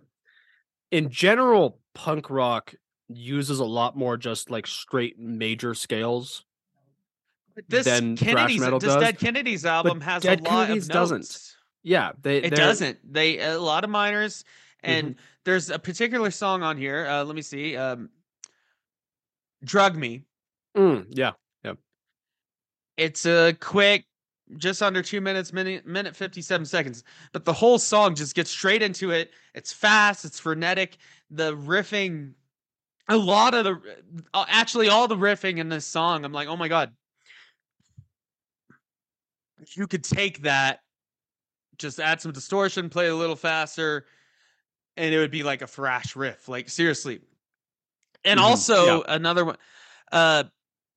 in 0.94 1.10
general, 1.10 1.80
punk 1.94 2.30
rock 2.30 2.74
uses 3.08 3.58
a 3.60 3.64
lot 3.64 3.96
more 3.96 4.16
just 4.16 4.50
like 4.50 4.66
straight 4.66 5.18
major 5.18 5.74
scales. 5.74 6.44
This 7.68 7.84
than 7.84 8.16
Kennedy's 8.16 8.60
metal 8.60 8.78
this 8.78 8.94
does, 8.94 9.02
Dead 9.02 9.18
Kennedys 9.18 9.64
album 9.64 10.00
has 10.00 10.22
Dead 10.22 10.40
a 10.40 10.42
lot 10.44 10.66
Kennedys 10.66 10.88
of 10.88 10.92
doesn't. 10.92 11.54
Yeah, 11.82 12.12
they 12.22 12.38
It 12.38 12.54
doesn't. 12.54 12.98
They 13.12 13.40
a 13.40 13.58
lot 13.58 13.84
of 13.84 13.90
minors, 13.90 14.44
Mm-hmm. 14.84 14.90
and 15.06 15.14
there's 15.44 15.70
a 15.70 15.78
particular 15.78 16.30
song 16.30 16.62
on 16.62 16.76
here. 16.76 17.06
Uh, 17.06 17.24
let 17.24 17.34
me 17.34 17.42
see. 17.42 17.74
Um, 17.76 18.10
Drug 19.64 19.96
Me. 19.96 20.24
Mm, 20.76 21.06
yeah. 21.10 21.32
It's 22.96 23.26
a 23.26 23.54
quick, 23.54 24.04
just 24.56 24.82
under 24.82 25.02
two 25.02 25.20
minutes, 25.20 25.52
minute 25.52 25.86
minute 25.86 26.14
fifty 26.14 26.42
seven 26.42 26.66
seconds. 26.66 27.04
But 27.32 27.44
the 27.44 27.52
whole 27.52 27.78
song 27.78 28.14
just 28.14 28.34
gets 28.34 28.50
straight 28.50 28.82
into 28.82 29.10
it. 29.10 29.32
It's 29.54 29.72
fast. 29.72 30.24
It's 30.24 30.38
frenetic. 30.38 30.96
The 31.30 31.56
riffing, 31.56 32.32
a 33.08 33.16
lot 33.16 33.54
of 33.54 33.64
the, 33.64 33.80
uh, 34.32 34.44
actually 34.48 34.88
all 34.88 35.08
the 35.08 35.16
riffing 35.16 35.58
in 35.58 35.68
this 35.68 35.86
song. 35.86 36.24
I'm 36.24 36.32
like, 36.32 36.48
oh 36.48 36.56
my 36.56 36.68
god. 36.68 36.92
You 39.74 39.86
could 39.86 40.04
take 40.04 40.42
that, 40.42 40.80
just 41.78 41.98
add 41.98 42.20
some 42.20 42.32
distortion, 42.32 42.90
play 42.90 43.06
it 43.06 43.12
a 43.12 43.14
little 43.14 43.36
faster, 43.36 44.06
and 44.96 45.14
it 45.14 45.18
would 45.18 45.30
be 45.30 45.42
like 45.42 45.62
a 45.62 45.66
thrash 45.66 46.16
riff. 46.16 46.48
Like 46.48 46.68
seriously. 46.68 47.20
And 48.24 48.38
Mhm, 48.38 48.42
also 48.42 49.02
another 49.02 49.44
one. 49.44 49.56
Uh, 50.12 50.44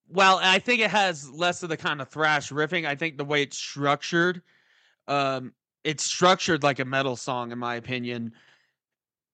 well, 0.10 0.40
I 0.42 0.60
think 0.60 0.82
it 0.82 0.90
has 0.92 1.30
less 1.30 1.64
of 1.64 1.70
the 1.70 1.78
kind 1.78 2.02
of 2.02 2.10
thrash 2.10 2.50
riffing. 2.52 2.86
I 2.86 2.96
think 2.96 3.18
the 3.18 3.26
way 3.26 3.42
it's 3.44 3.58
structured, 3.58 4.42
um, 5.08 5.54
it's 5.84 6.04
structured 6.04 6.64
like 6.64 6.80
a 6.80 6.86
metal 6.86 7.16
song, 7.16 7.52
in 7.52 7.60
my 7.60 7.76
opinion. 7.76 8.34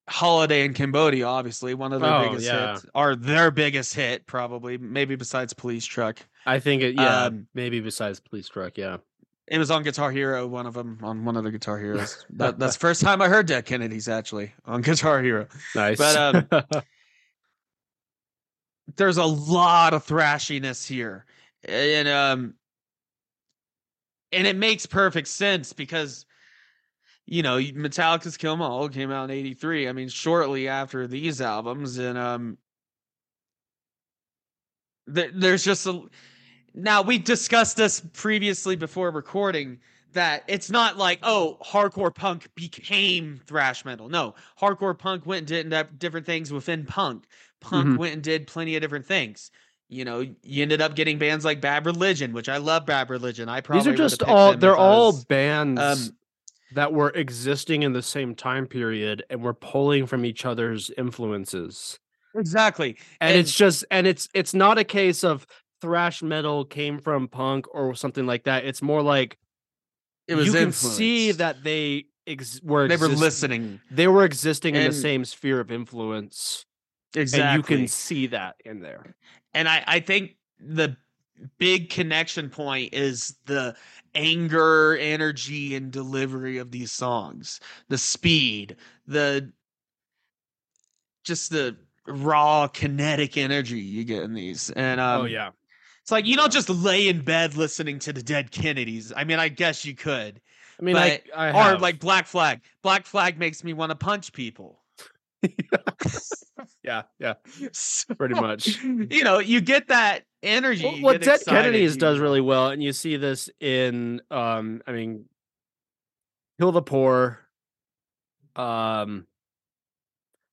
Holiday 0.10 0.66
in 0.66 0.74
Cambodia, 0.74 1.26
obviously, 1.26 1.74
one 1.74 1.94
of 1.94 2.02
their 2.02 2.14
Oh, 2.14 2.28
biggest 2.30 2.46
yeah. 2.46 2.74
hits, 2.74 2.86
or 2.94 3.16
their 3.16 3.52
biggest 3.52 3.94
hit, 3.96 4.26
probably, 4.26 4.78
maybe 4.78 5.16
besides 5.16 5.54
Police 5.54 5.86
Truck. 5.86 6.20
I 6.46 6.60
think 6.60 6.82
it 6.82 6.96
yeah, 6.96 7.24
Um, 7.26 7.48
maybe 7.54 7.80
besides 7.80 8.20
Police 8.20 8.50
Truck, 8.50 8.78
yeah. 8.78 8.98
It 9.48 9.58
was 9.60 9.72
on 9.72 9.84
Guitar 9.84 10.12
Hero, 10.12 10.46
one 10.46 10.66
of 10.66 10.74
them, 10.74 11.00
on 11.04 11.24
one 11.24 11.38
of 11.38 11.46
the 11.46 11.52
Guitar 11.52 11.80
Heroes. 11.80 12.26
that, 12.32 12.60
that's 12.60 12.76
the 12.76 12.80
first 12.80 13.02
time 13.02 13.22
I 13.22 13.30
heard 13.30 13.46
Dead 13.46 13.66
Kennedys, 13.66 14.10
actually, 14.10 14.54
on 14.66 14.82
Guitar 14.82 15.22
Hero. 15.22 15.48
Nice. 15.74 15.98
But, 15.98 16.18
um, 16.52 16.64
there's 18.96 19.18
a 19.18 19.26
lot 19.26 19.94
of 19.94 20.06
thrashiness 20.06 20.88
here 20.88 21.26
and 21.64 22.08
um 22.08 22.54
and 24.32 24.48
it 24.48 24.56
makes 24.56 24.86
perfect 24.86 25.28
sense 25.28 25.74
because 25.74 26.26
you 27.26 27.42
know 27.42 27.58
metallica's 27.58 28.38
kill 28.38 28.54
'em 28.54 28.62
all 28.62 28.90
came 28.90 29.12
out 29.12 29.26
in 29.26 29.32
83 29.32 29.88
i 29.88 29.92
mean 29.94 30.10
shortly 30.10 30.68
after 30.68 31.08
these 31.08 31.40
albums 31.42 31.98
and 31.98 32.18
um 32.18 32.58
there, 35.08 35.30
there's 35.34 35.64
just 35.64 35.86
a 35.88 36.02
now 36.74 37.02
we 37.02 37.18
discussed 37.18 37.78
this 37.78 38.02
previously 38.14 38.76
before 38.76 39.12
recording 39.12 39.80
that 40.14 40.44
it's 40.48 40.70
not 40.70 40.98
like 40.98 41.20
oh 41.24 41.58
hardcore 41.64 42.14
punk 42.14 42.50
became 42.56 43.42
thrash 43.46 43.84
metal. 43.86 44.10
No 44.10 44.36
hardcore 44.60 44.98
punk 44.98 45.26
went 45.26 45.52
and 45.52 45.70
did 45.70 46.00
different 46.00 46.26
things 46.26 46.52
within 46.52 46.86
punk 46.86 47.26
punk 47.64 47.88
Mhm. 47.88 47.98
went 47.98 48.14
and 48.14 48.22
did 48.24 48.46
plenty 48.48 48.76
of 48.76 48.82
different 48.82 49.06
things. 49.06 49.50
You 49.90 50.06
know 50.06 50.20
you 50.44 50.62
ended 50.64 50.82
up 50.82 50.96
getting 50.96 51.18
bands 51.20 51.44
like 51.46 51.62
bad 51.62 51.86
religion 51.86 52.34
which 52.34 52.50
i 52.50 52.58
love 52.58 52.86
bad 52.86 53.10
religion. 53.10 53.48
I 53.50 53.62
probably 53.62 53.84
These 53.92 53.94
are 53.94 53.98
just 53.98 54.24
all 54.24 54.56
they're 54.58 54.76
all 54.78 55.12
was- 55.14 55.26
bands 55.26 55.80
um, 55.82 56.18
that 56.74 56.92
were 56.94 57.10
existing 57.12 57.84
in 57.84 57.94
the 57.94 58.02
same 58.02 58.34
time 58.34 58.66
period 58.66 59.24
and 59.30 59.42
were 59.44 59.54
pulling 59.54 60.06
from 60.08 60.26
each 60.26 60.46
other's 60.46 60.90
influences. 60.98 62.00
exactly. 62.36 62.98
And, 63.22 63.38
it's 63.38 63.54
just 63.54 63.86
and 63.92 64.08
it's 64.08 64.28
it's 64.34 64.54
not 64.56 64.78
a 64.80 64.84
case 64.84 65.24
of 65.24 65.46
thrash 65.82 66.24
metal 66.24 66.66
came 66.66 66.98
from 66.98 67.28
punk 67.28 67.68
or 67.76 67.94
something 67.94 68.26
like 68.26 68.46
that. 68.46 68.66
It's 68.66 68.82
more 68.82 69.02
like 69.04 69.38
it 70.28 70.36
was 70.36 70.48
you 70.48 70.54
can 70.54 70.72
see 70.72 71.34
that 71.34 71.64
they 71.64 72.06
ex- 72.26 72.62
were 72.64 72.88
they 72.88 72.96
were 72.98 73.10
listening. 73.10 73.80
they 73.92 74.08
were 74.08 74.24
existing 74.24 74.76
in 74.76 74.86
the 74.88 74.94
same 74.94 75.26
sphere 75.26 75.60
of 75.60 75.70
influence 75.72 76.66
exactly 77.16 77.42
and 77.42 77.58
you 77.58 77.64
can 77.64 77.88
see 77.88 78.28
that 78.28 78.56
in 78.66 78.82
there 78.82 79.16
and 79.54 79.68
I, 79.68 79.84
I 79.86 80.00
think 80.00 80.36
the 80.60 80.96
big 81.58 81.90
connection 81.90 82.50
point 82.50 82.94
is 82.94 83.36
the 83.46 83.76
anger, 84.16 84.98
energy, 84.98 85.76
and 85.76 85.92
delivery 85.92 86.58
of 86.58 86.72
these 86.72 86.92
songs. 86.92 87.60
The 87.90 87.98
speed, 87.98 88.78
the 89.08 89.52
just 91.24 91.52
the 91.52 91.78
raw 92.08 92.68
kinetic 92.68 93.38
energy 93.38 93.80
you 93.80 94.04
get 94.04 94.24
in 94.24 94.34
these. 94.34 94.70
And 94.72 95.00
um, 95.00 95.22
oh 95.22 95.26
yeah 95.26 95.52
it's 96.04 96.12
like 96.12 96.26
you 96.26 96.36
don't 96.36 96.52
just 96.52 96.70
lay 96.70 97.08
in 97.08 97.22
bed 97.22 97.56
listening 97.56 97.98
to 98.00 98.12
the 98.12 98.22
Dead 98.22 98.52
Kennedys. 98.52 99.14
I 99.16 99.24
mean, 99.24 99.40
I 99.40 99.48
guess 99.48 99.86
you 99.86 99.96
could, 99.96 100.42
i 100.78 100.84
mean 100.84 100.96
but- 100.96 101.22
I, 101.34 101.48
I 101.48 101.76
or 101.76 101.80
like 101.80 102.00
Black 102.00 102.28
Flag. 102.28 102.60
Black 102.82 103.06
Flag 103.06 103.40
makes 103.40 103.64
me 103.64 103.72
want 103.72 103.90
to 103.92 103.96
punch 103.96 104.34
people. 104.34 104.83
yeah 106.84 107.04
yeah 107.20 107.34
pretty 108.18 108.36
much 108.36 108.78
You 108.84 109.24
know, 109.24 109.40
you 109.40 109.62
get 109.62 109.88
that 109.90 110.24
energy. 110.42 110.84
Well, 110.86 111.02
what 111.02 111.22
Dead 111.22 111.42
Kennedys 111.48 111.96
you- 111.96 112.00
does 112.00 112.20
really 112.20 112.42
well, 112.42 112.70
and 112.70 112.82
you 112.84 112.94
see 112.94 113.18
this 113.18 113.50
in 113.60 114.22
um, 114.32 114.82
I 114.88 114.92
mean, 114.92 115.26
Kill 116.60 116.72
the 116.72 116.82
Poor. 116.82 117.40
Um, 118.56 119.26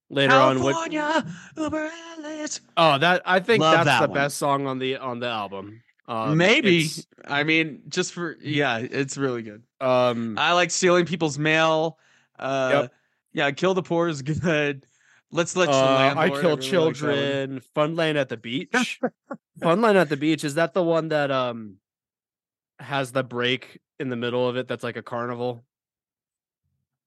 later 0.08 0.34
on, 0.34 0.62
what? 0.62 0.92
Uber 1.56 1.90
Alles. 2.18 2.60
Oh, 2.76 2.98
that 2.98 3.22
I 3.26 3.40
think 3.40 3.60
Love 3.60 3.74
that's 3.74 3.86
that 3.86 4.00
the 4.02 4.08
one. 4.08 4.14
best 4.14 4.38
song 4.38 4.66
on 4.66 4.78
the 4.78 4.96
on 4.96 5.20
the 5.20 5.28
album. 5.28 5.82
Um, 6.08 6.36
Maybe. 6.38 6.88
I 7.26 7.44
mean, 7.44 7.82
just 7.88 8.12
for 8.12 8.36
yeah, 8.40 8.78
it's 8.78 9.16
really 9.16 9.42
good. 9.42 9.62
Um, 9.80 10.36
I 10.38 10.52
like 10.52 10.70
stealing 10.70 11.06
people's 11.06 11.38
mail. 11.38 11.98
Uh 12.38 12.70
Yep. 12.82 12.92
Yeah, 13.32 13.50
kill 13.50 13.74
the 13.74 13.82
poor 13.82 14.08
is 14.08 14.22
good. 14.22 14.86
Let's 15.32 15.54
let 15.54 15.68
uh, 15.68 16.14
I 16.16 16.28
kill 16.28 16.38
really 16.38 16.56
like 16.56 16.60
children. 16.60 17.60
Funland 17.76 18.16
at 18.16 18.28
the 18.28 18.36
beach. 18.36 19.00
Funland 19.60 19.94
at 19.94 20.08
the 20.08 20.16
beach 20.16 20.42
is 20.42 20.54
that 20.54 20.74
the 20.74 20.82
one 20.82 21.08
that 21.08 21.30
um 21.30 21.76
has 22.80 23.12
the 23.12 23.22
break 23.22 23.80
in 24.00 24.08
the 24.08 24.16
middle 24.16 24.48
of 24.48 24.56
it? 24.56 24.66
That's 24.66 24.82
like 24.82 24.96
a 24.96 25.02
carnival. 25.02 25.64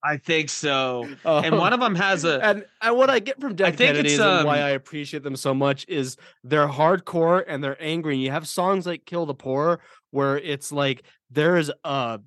I 0.03 0.17
think 0.17 0.49
so. 0.49 1.07
And 1.25 1.53
Um, 1.53 1.59
one 1.59 1.73
of 1.73 1.79
them 1.79 1.95
has 1.95 2.23
a 2.25 2.39
and, 2.43 2.65
and 2.81 2.95
what 2.95 3.09
I 3.09 3.19
get 3.19 3.39
from 3.39 3.55
Dead 3.55 3.77
think 3.77 3.91
it's, 3.91 3.97
Kennedys 3.97 4.19
and 4.19 4.45
why 4.45 4.59
um, 4.59 4.65
I 4.65 4.69
appreciate 4.71 5.23
them 5.23 5.35
so 5.35 5.53
much 5.53 5.85
is 5.87 6.17
they're 6.43 6.67
hardcore 6.67 7.43
and 7.47 7.63
they're 7.63 7.81
angry. 7.81 8.15
And 8.15 8.23
you 8.23 8.31
have 8.31 8.47
songs 8.47 8.85
like 8.85 9.05
Kill 9.05 9.25
the 9.25 9.33
Poor 9.33 9.79
where 10.11 10.37
it's 10.37 10.71
like 10.71 11.03
there 11.31 11.57
is 11.57 11.71
a 11.83 12.19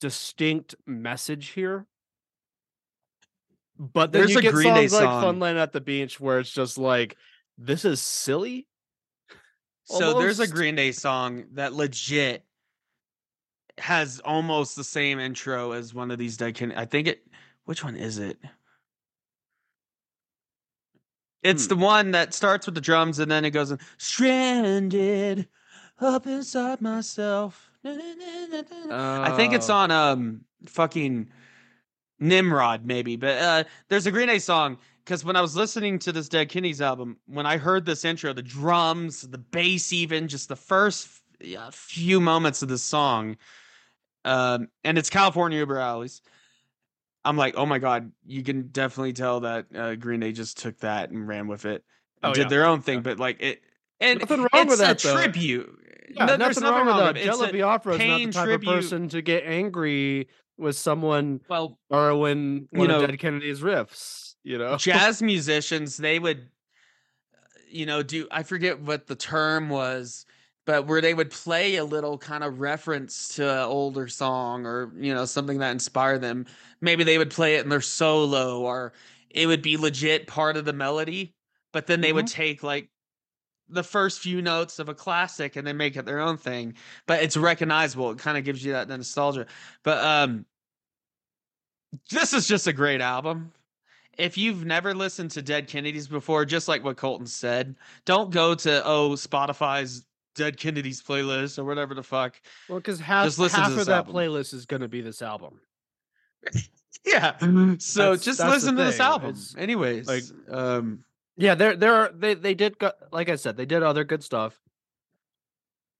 distinct 0.00 0.74
message 0.86 1.48
here. 1.48 1.86
But 3.78 4.12
then 4.12 4.22
There's 4.22 4.32
you 4.32 4.38
a 4.38 4.42
get 4.42 4.54
Green 4.54 4.74
Day 4.74 4.88
songs 4.88 5.04
like 5.04 5.22
song. 5.22 5.38
Funland 5.40 5.56
at 5.56 5.72
the 5.72 5.80
Beach 5.80 6.18
where 6.18 6.38
it's 6.38 6.50
just 6.50 6.78
like 6.78 7.16
this 7.58 7.84
is 7.84 8.00
silly. 8.00 8.66
So 9.84 10.18
there's 10.18 10.40
a. 10.40 10.46
Green 10.48 10.74
Day 10.74 10.92
song 10.92 11.44
that 11.52 11.72
legit 11.74 12.44
has 13.78 14.20
almost 14.20 14.74
the 14.76 14.84
same 14.84 15.18
intro 15.20 15.72
as 15.72 15.92
one 15.94 16.10
of 16.10 16.18
these 16.18 16.36
Dead 16.36 16.54
Kennedy. 16.54 16.78
I 16.80 16.86
think 16.86 17.06
it. 17.08 17.22
Which 17.66 17.84
one 17.84 17.96
is 17.96 18.18
it? 18.18 18.38
It's 21.42 21.64
Hmm. 21.64 21.68
the 21.68 21.76
one 21.76 22.10
that 22.12 22.34
starts 22.34 22.66
with 22.66 22.74
the 22.74 22.80
drums 22.80 23.18
and 23.18 23.30
then 23.30 23.44
it 23.44 23.50
goes 23.50 23.70
in, 23.70 23.78
stranded 23.98 25.48
up 26.00 26.26
inside 26.26 26.80
myself. 26.80 27.70
Na, 27.84 27.92
na, 27.92 28.14
na, 28.14 28.62
na, 28.62 28.86
na." 28.86 29.22
I 29.24 29.36
think 29.36 29.52
it's 29.52 29.70
Oh. 29.70 29.74
on 29.74 29.90
um 29.90 30.44
fucking 30.66 31.30
Nimrod 32.18 32.84
maybe, 32.86 33.16
but 33.16 33.38
uh 33.38 33.64
there's 33.88 34.06
a 34.06 34.10
Green 34.10 34.28
Day 34.28 34.38
song 34.38 34.78
because 35.04 35.24
when 35.24 35.36
I 35.36 35.40
was 35.40 35.54
listening 35.56 35.98
to 36.00 36.12
this 36.12 36.28
Dead 36.28 36.48
Kennedys 36.48 36.80
album, 36.80 37.16
when 37.26 37.46
I 37.46 37.56
heard 37.58 37.84
this 37.84 38.04
intro, 38.04 38.32
the 38.32 38.42
drums, 38.42 39.22
the 39.22 39.38
bass, 39.38 39.92
even 39.92 40.26
just 40.28 40.48
the 40.48 40.56
first 40.56 41.06
f- 41.06 41.22
yeah, 41.40 41.68
few 41.72 42.18
moments 42.20 42.62
of 42.62 42.68
the 42.68 42.78
song, 42.78 43.36
um, 44.24 44.68
and 44.84 44.96
it's 44.98 45.10
California 45.10 45.58
Uber 45.58 45.78
Alles. 45.78 46.22
I'm 47.24 47.36
like, 47.36 47.54
oh 47.56 47.66
my 47.66 47.78
god, 47.78 48.12
you 48.24 48.42
can 48.42 48.68
definitely 48.68 49.12
tell 49.12 49.40
that 49.40 49.66
uh, 49.74 49.94
Green 49.96 50.20
Day 50.20 50.32
just 50.32 50.58
took 50.58 50.78
that 50.78 51.10
and 51.10 51.26
ran 51.28 51.48
with 51.48 51.64
it, 51.66 51.84
and 52.22 52.30
Oh, 52.30 52.34
did 52.34 52.42
yeah. 52.44 52.48
their 52.48 52.66
own 52.66 52.80
thing. 52.82 52.96
Yeah. 52.98 53.02
But 53.02 53.18
like 53.18 53.42
it, 53.42 53.62
and 54.00 54.20
Nothing 54.20 54.38
wrong 54.40 54.48
it's 54.52 54.70
with 54.70 54.78
that, 54.80 55.04
a 55.04 55.06
though. 55.06 55.14
tribute. 55.14 55.78
Yeah, 56.10 56.24
No, 56.26 56.36
there's 56.36 56.60
nothing 56.60 56.86
wrong 56.86 56.96
with 56.96 56.96
that. 57.04 57.16
it. 57.16 57.24
Jello 57.24 57.44
It's 57.44 57.52
a- 57.52 57.58
Biafra 57.58 57.92
is 57.94 57.98
not 57.98 58.04
the 58.04 58.10
pain 58.18 58.30
type 58.30 58.44
tribute- 58.44 58.70
of 58.70 58.74
person 58.76 59.08
to 59.08 59.22
get 59.22 59.42
angry 59.44 60.28
with 60.58 60.76
someone 60.76 61.40
well, 61.48 61.78
or 61.90 62.16
when 62.16 62.68
You 62.72 62.88
know, 62.88 63.00
of 63.00 63.08
Dead 63.08 63.18
Kennedy's 63.18 63.60
riffs. 63.60 64.34
You 64.42 64.58
know, 64.58 64.76
jazz 64.78 65.22
musicians 65.22 65.96
they 65.96 66.18
would 66.18 66.48
you 67.68 67.86
know 67.86 68.02
do 68.02 68.26
i 68.30 68.42
forget 68.42 68.80
what 68.80 69.06
the 69.06 69.14
term 69.14 69.68
was 69.68 70.24
but 70.64 70.86
where 70.86 71.00
they 71.00 71.14
would 71.14 71.30
play 71.30 71.76
a 71.76 71.84
little 71.84 72.18
kind 72.18 72.42
of 72.42 72.60
reference 72.60 73.34
to 73.36 73.48
an 73.48 73.64
older 73.64 74.08
song 74.08 74.66
or 74.66 74.92
you 74.96 75.14
know 75.14 75.24
something 75.24 75.58
that 75.58 75.70
inspired 75.70 76.20
them 76.20 76.46
maybe 76.80 77.04
they 77.04 77.18
would 77.18 77.30
play 77.30 77.56
it 77.56 77.64
in 77.64 77.68
their 77.68 77.80
solo 77.80 78.60
or 78.60 78.92
it 79.30 79.46
would 79.46 79.62
be 79.62 79.76
legit 79.76 80.26
part 80.26 80.56
of 80.56 80.64
the 80.64 80.72
melody 80.72 81.34
but 81.72 81.86
then 81.86 82.00
they 82.00 82.12
would 82.12 82.26
mm-hmm. 82.26 82.42
take 82.42 82.62
like 82.62 82.88
the 83.68 83.82
first 83.82 84.20
few 84.20 84.40
notes 84.42 84.78
of 84.78 84.88
a 84.88 84.94
classic 84.94 85.56
and 85.56 85.66
they 85.66 85.72
make 85.72 85.96
it 85.96 86.04
their 86.04 86.20
own 86.20 86.36
thing 86.36 86.74
but 87.06 87.22
it's 87.22 87.36
recognizable 87.36 88.10
it 88.10 88.18
kind 88.18 88.38
of 88.38 88.44
gives 88.44 88.64
you 88.64 88.72
that 88.72 88.88
nostalgia 88.88 89.46
but 89.82 90.02
um 90.04 90.44
this 92.10 92.32
is 92.32 92.46
just 92.46 92.66
a 92.66 92.72
great 92.72 93.00
album 93.00 93.52
if 94.18 94.38
you've 94.38 94.64
never 94.64 94.94
listened 94.94 95.30
to 95.32 95.42
Dead 95.42 95.68
Kennedys 95.68 96.08
before, 96.08 96.46
just 96.46 96.68
like 96.68 96.82
what 96.82 96.96
Colton 96.96 97.26
said, 97.26 97.76
don't 98.06 98.30
go 98.30 98.54
to 98.54 98.82
oh 98.86 99.10
Spotify's 99.10 100.06
Dead 100.34 100.58
Kennedys 100.58 101.02
playlist 101.02 101.58
or 101.58 101.64
whatever 101.64 101.92
the 101.94 102.02
fuck. 102.02 102.40
well, 102.68 102.78
because 102.78 102.98
half 102.98 103.26
Just 103.26 103.38
listen 103.38 103.58
to 103.60 103.64
half 103.70 103.78
of 103.78 103.84
that 103.86 103.92
album. 104.06 104.14
playlist 104.14 104.54
is 104.54 104.64
going 104.64 104.80
to 104.80 104.88
be 104.88 105.02
this 105.02 105.20
album. 105.22 105.60
Yeah. 107.04 107.36
So. 107.38 107.46
That's- 107.46 108.24
just 108.24 108.38
that's 108.38 108.50
listen 108.52 108.74
to 108.76 108.84
this 108.84 108.98
album. 108.98 109.30
It's, 109.30 109.54
Anyways, 109.56 110.08
like- 110.08 110.24
um 110.50 111.04
Yeah, 111.36 111.54
there 111.54 111.76
there 111.76 111.94
are 111.94 112.10
they 112.14 112.34
they 112.34 112.54
did 112.54 112.78
go, 112.78 112.92
like 113.12 113.28
I 113.28 113.36
said 113.36 113.56
they 113.56 113.66
did 113.66 113.82
other 113.82 114.04
good 114.04 114.24
stuff. 114.24 114.58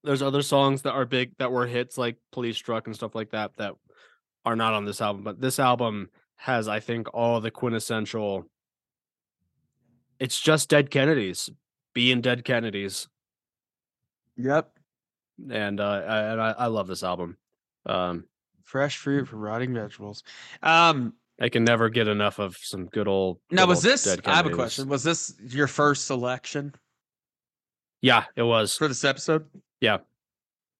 There's 0.02 0.22
other 0.22 0.42
songs 0.42 0.82
that 0.82 0.92
are 0.92 1.04
big 1.04 1.36
that 1.38 1.52
were 1.52 1.66
hits 1.66 1.98
like 1.98 2.16
Police 2.32 2.58
Truck 2.58 2.86
and 2.86 2.94
stuff 2.94 3.14
like 3.14 3.30
that 3.30 3.56
that 3.56 3.74
are 4.44 4.56
not 4.56 4.72
on 4.74 4.84
this 4.84 5.00
album, 5.00 5.24
but 5.24 5.40
this 5.40 5.58
album 5.58 6.08
has 6.36 6.68
I 6.68 6.80
think 6.80 7.12
all 7.14 7.40
the 7.40 7.50
quintessential 7.50 8.46
it's 10.18 10.40
just 10.40 10.68
Dead 10.70 10.90
Kennedys 10.90 11.50
being 11.94 12.20
Dead 12.20 12.44
Kennedys 12.44 13.08
Yep. 14.36 14.70
and 15.50 15.80
uh 15.80 16.02
I, 16.06 16.18
and 16.32 16.40
I, 16.40 16.50
I 16.52 16.66
love 16.66 16.86
this 16.86 17.02
album. 17.02 17.36
Um 17.84 18.24
Fresh 18.62 18.96
fruit 18.98 19.28
for 19.28 19.36
rotting 19.36 19.72
vegetables. 19.74 20.22
Um 20.62 21.14
I 21.40 21.48
can 21.50 21.64
never 21.64 21.88
get 21.90 22.08
enough 22.08 22.38
of 22.38 22.56
some 22.56 22.86
good 22.86 23.08
old 23.08 23.40
now 23.50 23.62
good 23.62 23.68
was 23.68 23.84
old 23.84 23.92
this 23.92 24.18
I 24.24 24.34
have 24.36 24.46
a 24.46 24.50
question. 24.50 24.88
Was 24.88 25.04
this 25.04 25.34
your 25.40 25.66
first 25.66 26.06
selection 26.06 26.74
Yeah, 28.00 28.24
it 28.36 28.42
was. 28.42 28.76
for 28.76 28.88
this 28.88 29.04
episode? 29.04 29.46
Yeah, 29.80 29.98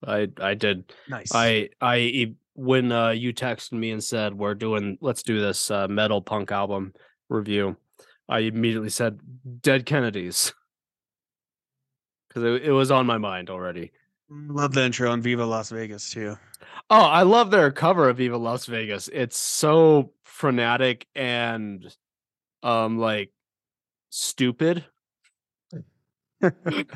I 0.07 0.29
I 0.41 0.55
did 0.55 0.93
Nice. 1.09 1.31
I 1.35 1.69
I 1.81 2.35
when 2.55 2.91
uh, 2.91 3.11
you 3.11 3.35
texted 3.35 3.73
me 3.73 3.91
and 3.91 4.03
said 4.03 4.33
we're 4.35 4.55
doing 4.55 4.97
let's 5.03 5.23
do 5.23 5.41
this 5.41 5.71
uh, 5.71 5.89
metal 5.89 6.23
punk 6.23 6.51
album 6.53 6.95
review, 7.29 7.77
I 8.29 8.41
immediately 8.41 8.89
said 8.91 9.21
Dead 9.61 9.85
Kennedys 9.85 10.55
because 12.29 12.45
it, 12.45 12.65
it 12.69 12.73
was 12.73 12.91
on 12.91 13.05
my 13.07 13.19
mind 13.19 13.51
already. 13.51 13.93
love 14.31 14.73
the 14.73 14.85
intro 14.85 15.11
on 15.11 15.21
Viva 15.21 15.45
Las 15.45 15.71
Vegas 15.71 16.11
too. 16.11 16.37
Oh, 16.89 17.01
I 17.05 17.23
love 17.23 17.51
their 17.51 17.71
cover 17.71 18.09
of 18.09 18.17
Viva 18.17 18.37
Las 18.39 18.65
Vegas. 18.67 19.09
It's 19.13 19.37
so 19.37 20.13
frenetic 20.37 21.07
and 21.15 21.83
um 22.63 22.99
like 22.99 23.33
stupid. 24.11 24.85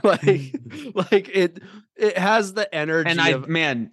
like 0.05 0.20
like 0.95 1.28
it 1.34 1.62
it 1.97 2.18
has 2.18 2.53
the 2.53 2.72
energy 2.74 3.09
And 3.11 3.20
I 3.20 3.30
of 3.30 3.49
man, 3.49 3.93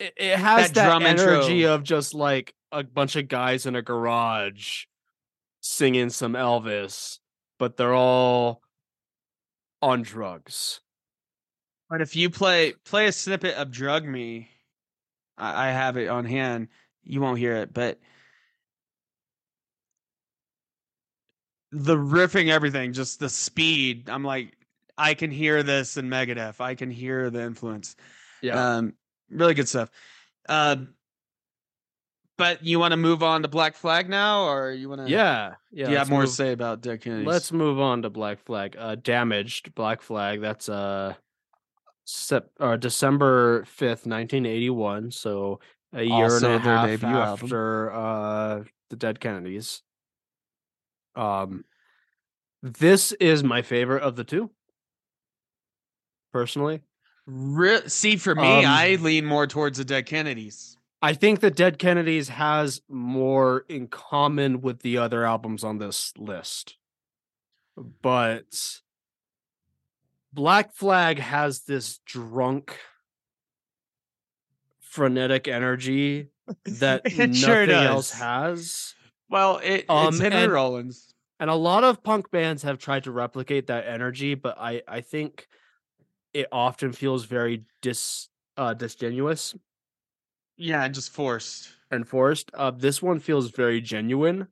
it, 0.00 0.12
it 0.16 0.36
has 0.38 0.72
That 0.72 0.74
that, 0.74 1.02
energy 1.02 1.60
intro. 1.60 1.74
of 1.74 1.84
just 1.84 2.14
like 2.14 2.52
a 2.72 2.82
bunch 2.82 3.14
of 3.14 3.28
guys 3.28 3.66
in 3.66 3.76
a 3.76 3.82
garage 3.82 4.86
singing 5.60 6.10
some 6.10 6.32
Elvis, 6.32 7.18
but 7.58 7.76
they're 7.76 7.94
all 7.94 8.62
on 9.80 10.02
drugs. 10.02 10.80
But 11.88 12.00
if 12.00 12.16
you 12.16 12.28
play 12.28 12.74
play 12.84 13.06
a 13.06 13.12
snippet 13.12 13.54
of 13.54 13.70
"Drug 13.70 14.04
Me," 14.04 14.48
I, 15.38 15.68
I 15.68 15.70
have 15.70 15.96
it 15.96 16.08
on 16.08 16.24
hand. 16.24 16.68
You 17.04 17.20
won't 17.20 17.38
hear 17.38 17.56
it, 17.56 17.72
but 17.72 18.00
the 21.72 21.96
riffing, 21.96 22.48
everything, 22.48 22.92
just 22.92 23.20
the 23.20 23.28
speed. 23.28 24.08
I'm 24.08 24.24
like, 24.24 24.56
I 24.98 25.14
can 25.14 25.30
hear 25.30 25.62
this 25.62 25.96
in 25.96 26.08
Megadeth. 26.08 26.60
I 26.60 26.74
can 26.74 26.90
hear 26.90 27.30
the 27.30 27.42
influence. 27.42 27.96
Yeah. 28.42 28.76
Um, 28.76 28.94
really 29.30 29.54
good 29.54 29.68
stuff. 29.68 29.90
Um, 30.48 30.94
but 32.36 32.64
you 32.64 32.78
want 32.78 32.92
to 32.92 32.96
move 32.96 33.22
on 33.22 33.42
to 33.42 33.48
Black 33.48 33.76
Flag 33.76 34.08
now, 34.08 34.44
or 34.48 34.72
you 34.72 34.88
want 34.88 35.02
to? 35.06 35.10
yeah, 35.10 35.54
yeah. 35.70 35.84
Do 35.86 35.92
you 35.92 35.98
have 35.98 36.08
more 36.08 36.22
to 36.22 36.26
say 36.26 36.52
about 36.52 36.80
Dead 36.80 37.02
Kennedys? 37.02 37.26
Let's 37.26 37.52
move 37.52 37.78
on 37.78 38.02
to 38.02 38.10
Black 38.10 38.40
Flag. 38.40 38.76
Uh, 38.78 38.94
damaged 38.94 39.74
Black 39.74 40.00
Flag. 40.00 40.40
That's 40.40 40.68
uh, 40.70 41.14
sep- 42.04 42.50
uh 42.58 42.76
December 42.76 43.64
fifth, 43.66 44.06
nineteen 44.06 44.46
eighty 44.46 44.70
one. 44.70 45.10
So 45.10 45.60
a 45.92 46.02
year 46.02 46.24
Also 46.24 46.54
and 46.54 46.64
a 46.64 46.68
half 46.68 46.86
debut 46.86 47.08
album. 47.08 47.44
after 47.44 47.92
uh 47.92 48.62
the 48.88 48.96
Dead 48.96 49.20
Kennedys. 49.20 49.82
Um, 51.20 51.64
this 52.62 53.12
is 53.12 53.42
my 53.44 53.62
favorite 53.62 54.02
of 54.02 54.16
the 54.16 54.24
two. 54.24 54.50
Personally, 56.32 56.82
Re- 57.26 57.88
See, 57.88 58.16
for 58.16 58.34
me, 58.34 58.42
Um, 58.42 58.64
I 58.66 58.96
lean 59.00 59.26
more 59.26 59.46
towards 59.46 59.78
the 59.78 59.84
Dead 59.84 60.06
Kennedys. 60.06 60.76
I 61.02 61.14
think 61.14 61.40
the 61.40 61.50
Dead 61.50 61.78
Kennedys 61.78 62.28
has 62.28 62.82
more 62.88 63.64
in 63.68 63.88
common 63.88 64.60
with 64.60 64.80
the 64.80 64.98
other 64.98 65.24
albums 65.24 65.64
on 65.64 65.78
this 65.78 66.12
list. 66.16 66.76
But 68.02 68.80
Black 70.32 70.72
Flag 70.74 71.18
has 71.18 71.60
this 71.62 71.98
drunk 72.04 72.78
frenetic 74.80 75.48
energy 75.48 76.28
that 76.64 77.04
nothing 77.04 77.32
sure 77.32 77.70
else 77.70 78.10
has. 78.12 78.94
Well, 79.28 79.58
it, 79.62 79.86
Um, 79.88 80.08
it's 80.08 80.18
Henry 80.18 80.48
Rollins. 80.48 81.09
And 81.40 81.48
a 81.50 81.54
lot 81.54 81.82
of 81.84 82.02
punk 82.04 82.30
bands 82.30 82.62
have 82.62 82.78
tried 82.78 83.04
to 83.04 83.10
replicate 83.10 83.66
that 83.68 83.86
energy, 83.88 84.34
but 84.34 84.56
I 84.58 84.82
I 84.86 85.00
think 85.00 85.48
it 86.34 86.46
often 86.52 86.92
feels 86.92 87.24
very 87.24 87.64
dis 87.82 88.28
uh 88.56 88.74
disingenuous 88.74 89.54
Yeah, 90.56 90.86
just 90.88 91.10
forced. 91.12 91.70
and 91.90 92.06
forced. 92.06 92.50
Uh 92.54 92.70
this 92.70 93.02
one 93.02 93.18
feels 93.20 93.50
very 93.50 93.80
genuine. 93.80 94.48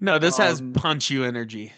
No, 0.00 0.18
this 0.18 0.36
has 0.38 0.60
Um, 0.60 0.72
punch 0.74 1.10
you 1.10 1.24
energy. 1.24 1.72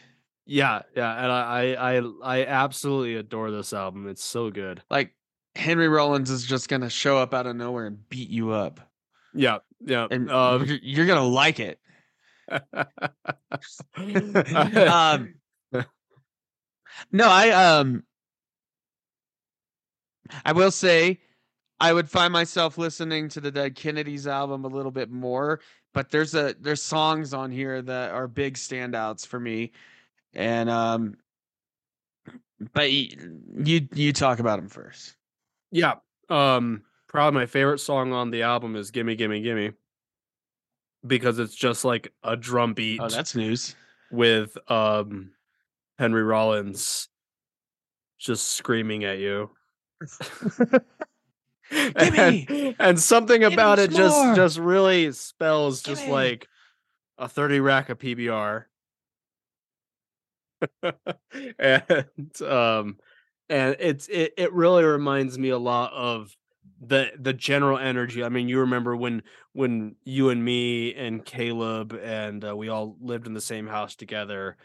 Yeah, 0.46 0.82
yeah, 0.96 1.12
and 1.22 1.30
I, 1.30 1.74
I 1.74 1.98
I 1.98 2.02
I 2.40 2.46
absolutely 2.46 3.16
adore 3.16 3.50
this 3.50 3.72
album. 3.72 4.08
It's 4.08 4.24
so 4.24 4.50
good. 4.50 4.82
Like 4.90 5.14
Henry 5.54 5.88
Rollins 5.88 6.30
is 6.30 6.44
just 6.44 6.68
gonna 6.68 6.90
show 6.90 7.18
up 7.18 7.34
out 7.34 7.46
of 7.46 7.54
nowhere 7.54 7.86
and 7.86 8.08
beat 8.08 8.30
you 8.30 8.50
up, 8.50 8.80
Yeah, 9.34 9.58
yeah. 9.80 10.08
and 10.10 10.30
um, 10.30 10.64
you're, 10.64 10.78
you're 10.82 11.06
gonna 11.06 11.22
like 11.26 11.60
it. 11.60 11.78
um, 13.96 15.34
no, 17.12 17.28
I 17.28 17.50
um, 17.50 18.04
I 20.44 20.52
will 20.52 20.70
say, 20.70 21.20
I 21.80 21.92
would 21.92 22.10
find 22.10 22.32
myself 22.32 22.78
listening 22.78 23.28
to 23.30 23.40
the 23.40 23.50
Dead 23.50 23.74
Kennedys 23.74 24.26
album 24.26 24.64
a 24.64 24.68
little 24.68 24.90
bit 24.90 25.10
more, 25.10 25.60
but 25.94 26.10
there's 26.10 26.34
a 26.34 26.54
there's 26.60 26.82
songs 26.82 27.32
on 27.34 27.50
here 27.50 27.80
that 27.82 28.10
are 28.12 28.26
big 28.26 28.54
standouts 28.54 29.26
for 29.26 29.38
me, 29.38 29.72
and 30.34 30.68
um, 30.68 31.16
but 32.72 32.90
you 32.90 33.88
you 33.94 34.12
talk 34.12 34.38
about 34.40 34.58
them 34.58 34.68
first. 34.68 35.16
yeah. 35.70 35.94
Um, 36.30 36.82
probably 37.06 37.40
my 37.40 37.46
favorite 37.46 37.78
song 37.78 38.12
on 38.12 38.30
the 38.30 38.42
album 38.42 38.76
is 38.76 38.90
"Gimme, 38.90 39.14
Gimme, 39.16 39.40
Gimme," 39.40 39.72
because 41.06 41.38
it's 41.38 41.54
just 41.54 41.84
like 41.84 42.12
a 42.22 42.36
drum 42.36 42.74
beat 42.74 43.00
Oh, 43.00 43.08
that's 43.08 43.34
news. 43.34 43.74
with 44.10 44.56
um 44.70 45.32
Henry 45.98 46.22
Rollins 46.22 47.08
just 48.18 48.52
screaming 48.52 49.04
at 49.04 49.18
you. 49.18 49.50
And, 51.70 52.74
and 52.78 52.98
something 52.98 53.42
Give 53.42 53.52
about 53.52 53.78
it 53.78 53.90
just 53.90 54.16
more! 54.16 54.34
just 54.34 54.56
really 54.58 55.12
spells 55.12 55.82
just 55.82 56.00
Gimme! 56.00 56.12
like 56.12 56.48
a 57.18 57.28
30 57.28 57.60
rack 57.60 57.90
of 57.90 57.98
PBR. 57.98 58.64
and 61.58 62.42
um 62.42 62.96
and 63.50 63.76
it's 63.78 64.08
it, 64.08 64.32
it 64.38 64.52
really 64.54 64.82
reminds 64.84 65.38
me 65.38 65.50
a 65.50 65.58
lot 65.58 65.92
of 65.92 66.34
the 66.80 67.10
the 67.18 67.32
general 67.32 67.78
energy. 67.78 68.22
I 68.22 68.28
mean, 68.28 68.48
you 68.48 68.60
remember 68.60 68.96
when 68.96 69.22
when 69.52 69.96
you 70.04 70.30
and 70.30 70.44
me 70.44 70.94
and 70.94 71.24
Caleb 71.24 71.92
and 72.00 72.44
uh, 72.44 72.56
we 72.56 72.68
all 72.68 72.96
lived 73.00 73.26
in 73.26 73.34
the 73.34 73.40
same 73.40 73.66
house 73.66 73.96
together, 73.96 74.56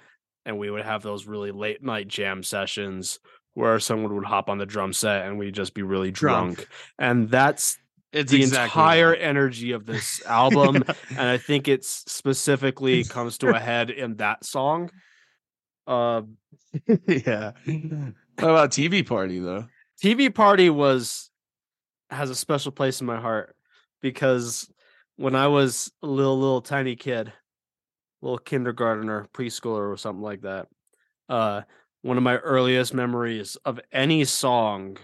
and 0.46 0.58
we 0.58 0.70
would 0.70 0.84
have 0.86 1.02
those 1.02 1.26
really 1.26 1.52
late 1.52 1.82
night 1.84 2.08
jam 2.08 2.44
sessions 2.44 3.20
where 3.56 3.80
someone 3.80 4.16
would 4.16 4.26
hop 4.26 4.50
on 4.50 4.58
the 4.58 4.66
drum 4.66 4.92
set 4.94 5.26
and 5.28 5.38
we'd 5.38 5.54
just 5.54 5.74
be 5.76 5.84
really 5.84 6.10
Drunk. 6.12 6.56
drunk. 6.56 6.70
And 6.98 7.30
that's 7.30 7.78
It's 8.12 8.32
the 8.32 8.42
exactly 8.42 8.64
entire 8.82 9.12
that. 9.12 9.22
energy 9.24 9.72
of 9.74 9.86
this 9.86 10.24
album, 10.26 10.84
and 11.10 11.20
I 11.30 11.38
think 11.38 11.68
it's 11.68 12.04
specifically 12.12 13.04
comes 13.04 13.38
to 13.40 13.50
a 13.56 13.60
head 13.60 13.90
in 13.92 14.16
that 14.18 14.44
song. 14.44 14.90
Uh, 15.86 16.24
yeah. 17.08 17.52
What 17.66 18.50
about 18.50 18.72
TV 18.72 19.06
party 19.06 19.40
though? 19.40 19.66
TV 20.04 20.34
Party 20.34 20.70
was 20.70 21.30
has 22.14 22.30
a 22.30 22.36
special 22.36 22.72
place 22.72 23.02
in 23.02 23.08
my 23.08 23.20
heart 23.20 23.56
because 24.02 24.70
when 25.16 25.36
I 25.36 25.48
was 25.48 25.92
a 26.02 26.08
little 26.08 26.40
little 26.40 26.62
tiny 26.62 26.96
kid, 26.96 27.32
little 28.22 28.38
kindergartner, 28.38 29.28
preschooler 29.34 29.92
or 29.92 29.98
something 29.98 30.24
like 30.24 30.42
that, 30.42 30.68
uh 31.30 31.62
one 32.02 32.18
of 32.18 32.24
my 32.24 32.38
earliest 32.38 32.94
memories 32.94 33.56
of 33.66 33.80
any 33.92 34.26
song 34.26 34.98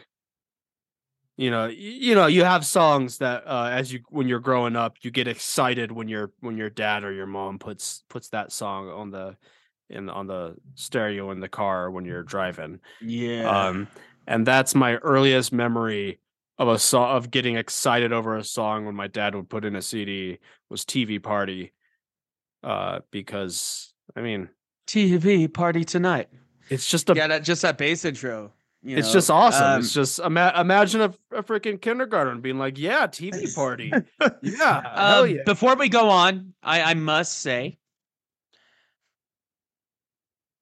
you 1.38 1.50
know 1.50 1.68
you 1.68 2.16
know 2.16 2.28
you 2.28 2.44
have 2.44 2.66
songs 2.66 3.20
that 3.20 3.44
uh 3.48 3.70
as 3.72 3.92
you 3.94 4.02
when 4.10 4.28
you're 4.28 4.40
growing 4.40 4.76
up 4.76 4.98
you 5.02 5.12
get 5.12 5.28
excited 5.28 5.92
when 5.92 6.08
your 6.08 6.32
when 6.42 6.58
your 6.58 6.70
dad 6.70 7.04
or 7.04 7.14
your 7.14 7.26
mom 7.26 7.58
puts 7.58 8.04
puts 8.10 8.30
that 8.30 8.52
song 8.52 8.90
on 8.90 9.10
the 9.10 9.38
in 9.90 10.10
on 10.10 10.28
the 10.28 10.56
stereo 10.76 11.32
in 11.32 11.40
the 11.40 11.48
car 11.48 11.90
when 11.90 12.04
you're 12.06 12.24
driving 12.24 12.80
Yeah. 13.00 13.70
um 13.70 13.88
and 14.28 14.46
that's 14.46 14.76
my 14.76 14.98
earliest 14.98 15.54
memory 15.54 16.20
of 16.60 16.68
a 16.68 16.78
song 16.78 17.16
of 17.18 17.32
getting 17.32 17.56
excited 17.56 18.14
over 18.14 18.36
a 18.38 18.44
song 18.44 18.86
when 18.86 18.94
my 18.94 19.08
dad 19.08 19.34
would 19.34 19.50
put 19.50 19.66
in 19.66 19.76
a 19.76 19.82
cd 19.82 20.38
was 20.70 20.86
tv 20.86 21.22
party 21.24 21.74
uh 22.64 23.00
because 23.12 23.94
i 24.16 24.22
mean 24.22 24.50
TV 24.88 25.52
party 25.54 25.86
tonight. 25.86 26.30
it's 26.70 26.86
just 26.90 27.10
a 27.10 27.16
yeah, 27.16 27.28
that 27.28 27.44
just 27.44 27.62
that 27.62 27.78
bass 27.78 28.04
intro. 28.06 28.52
you 28.84 28.98
it's 28.98 29.08
know, 29.10 29.14
just 29.14 29.30
awesome 29.32 29.66
um, 29.66 29.80
it's 29.80 29.94
just 29.94 30.20
ima- 30.20 30.54
imagine 30.60 31.02
a, 31.02 31.14
a 31.32 31.44
freaking 31.44 31.80
kindergarten 31.80 32.42
being 32.42 32.58
like 32.58 32.78
yeah 32.78 33.06
tv 33.08 33.54
party 33.62 33.92
yeah 34.42 34.82
hell 34.96 35.24
Um, 35.24 35.30
yeah 35.30 35.42
Before 35.46 35.76
we 35.76 35.90
go 35.90 36.10
on, 36.10 36.54
I, 36.64 36.82
I 36.82 36.94
must 36.96 37.40
say, 37.40 37.78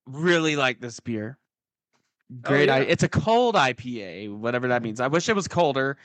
really 0.06 0.56
like 0.56 0.80
this 0.82 1.00
beer. 1.00 1.38
Great, 2.42 2.70
I, 2.70 2.80
yeah. 2.80 2.86
it's 2.90 3.04
a 3.04 3.10
cold 3.10 3.56
IPA, 3.56 4.38
whatever 4.38 4.68
that 4.70 4.84
means. 4.84 5.00
I 5.00 5.08
wish 5.08 5.30
it 5.30 5.36
was 5.36 5.48
colder. 5.48 5.98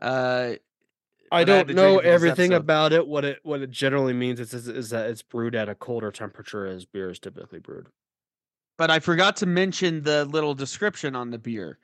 Uh, 0.00 0.52
I 1.32 1.44
I 1.44 1.44
don't 1.44 1.68
to 1.68 1.74
know 1.74 2.00
drink 2.00 2.04
it 2.06 2.12
for 2.12 2.18
this 2.20 2.32
everything 2.32 2.52
episode. 2.52 2.60
about 2.60 2.92
it. 2.92 3.06
What 3.06 3.24
it 3.24 3.40
what 3.44 3.60
it 3.62 3.70
generally 3.70 4.12
means 4.14 4.40
is, 4.40 4.54
is 4.54 4.68
is 4.68 4.90
that 4.90 5.10
it's 5.10 5.22
brewed 5.22 5.54
at 5.54 5.68
a 5.68 5.74
colder 5.74 6.10
temperature 6.10 6.66
as 6.66 6.84
beer 6.86 7.10
is 7.10 7.18
typically 7.18 7.60
brewed. 7.60 7.88
but 8.78 8.90
I 8.90 8.98
forgot 8.98 9.36
to 9.38 9.46
mention 9.46 10.02
the 10.02 10.24
little 10.24 10.54
description 10.54 11.14
on 11.14 11.30
the 11.30 11.38
beer. 11.38 11.78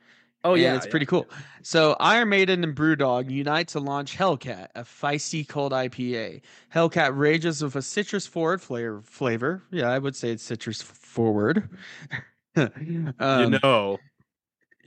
Oh 0.45 0.55
and 0.55 0.77
it's 0.77 0.87
pretty 0.87 1.07
cool. 1.07 1.27
So 1.62 1.97
Iron 1.99 2.29
Maiden 2.29 2.62
and 2.62 2.74
Brewdog 2.74 3.31
unite 3.31 3.68
to 3.68 3.81
launch 3.81 4.16
Hellcat, 4.16 4.68
a 4.77 4.83
feisty 4.83 5.47
cold 5.47 5.72
IPA. 5.72 6.43
Hellcat 6.72 7.16
rages 7.16 7.62
with 7.62 7.74
a 7.77 7.83
citrus 7.83 8.27
forward 8.27 8.62
flavor. 8.62 9.03
Flavor, 9.03 9.62
yeah, 9.72 9.91
I 9.91 9.99
would 9.99 10.14
say 10.14 10.31
it's 10.31 10.45
citrus 10.45 10.83
forward. 10.83 11.68
um, 13.18 13.52
you 13.52 13.59
know. 13.62 13.94
uh, 13.94 13.98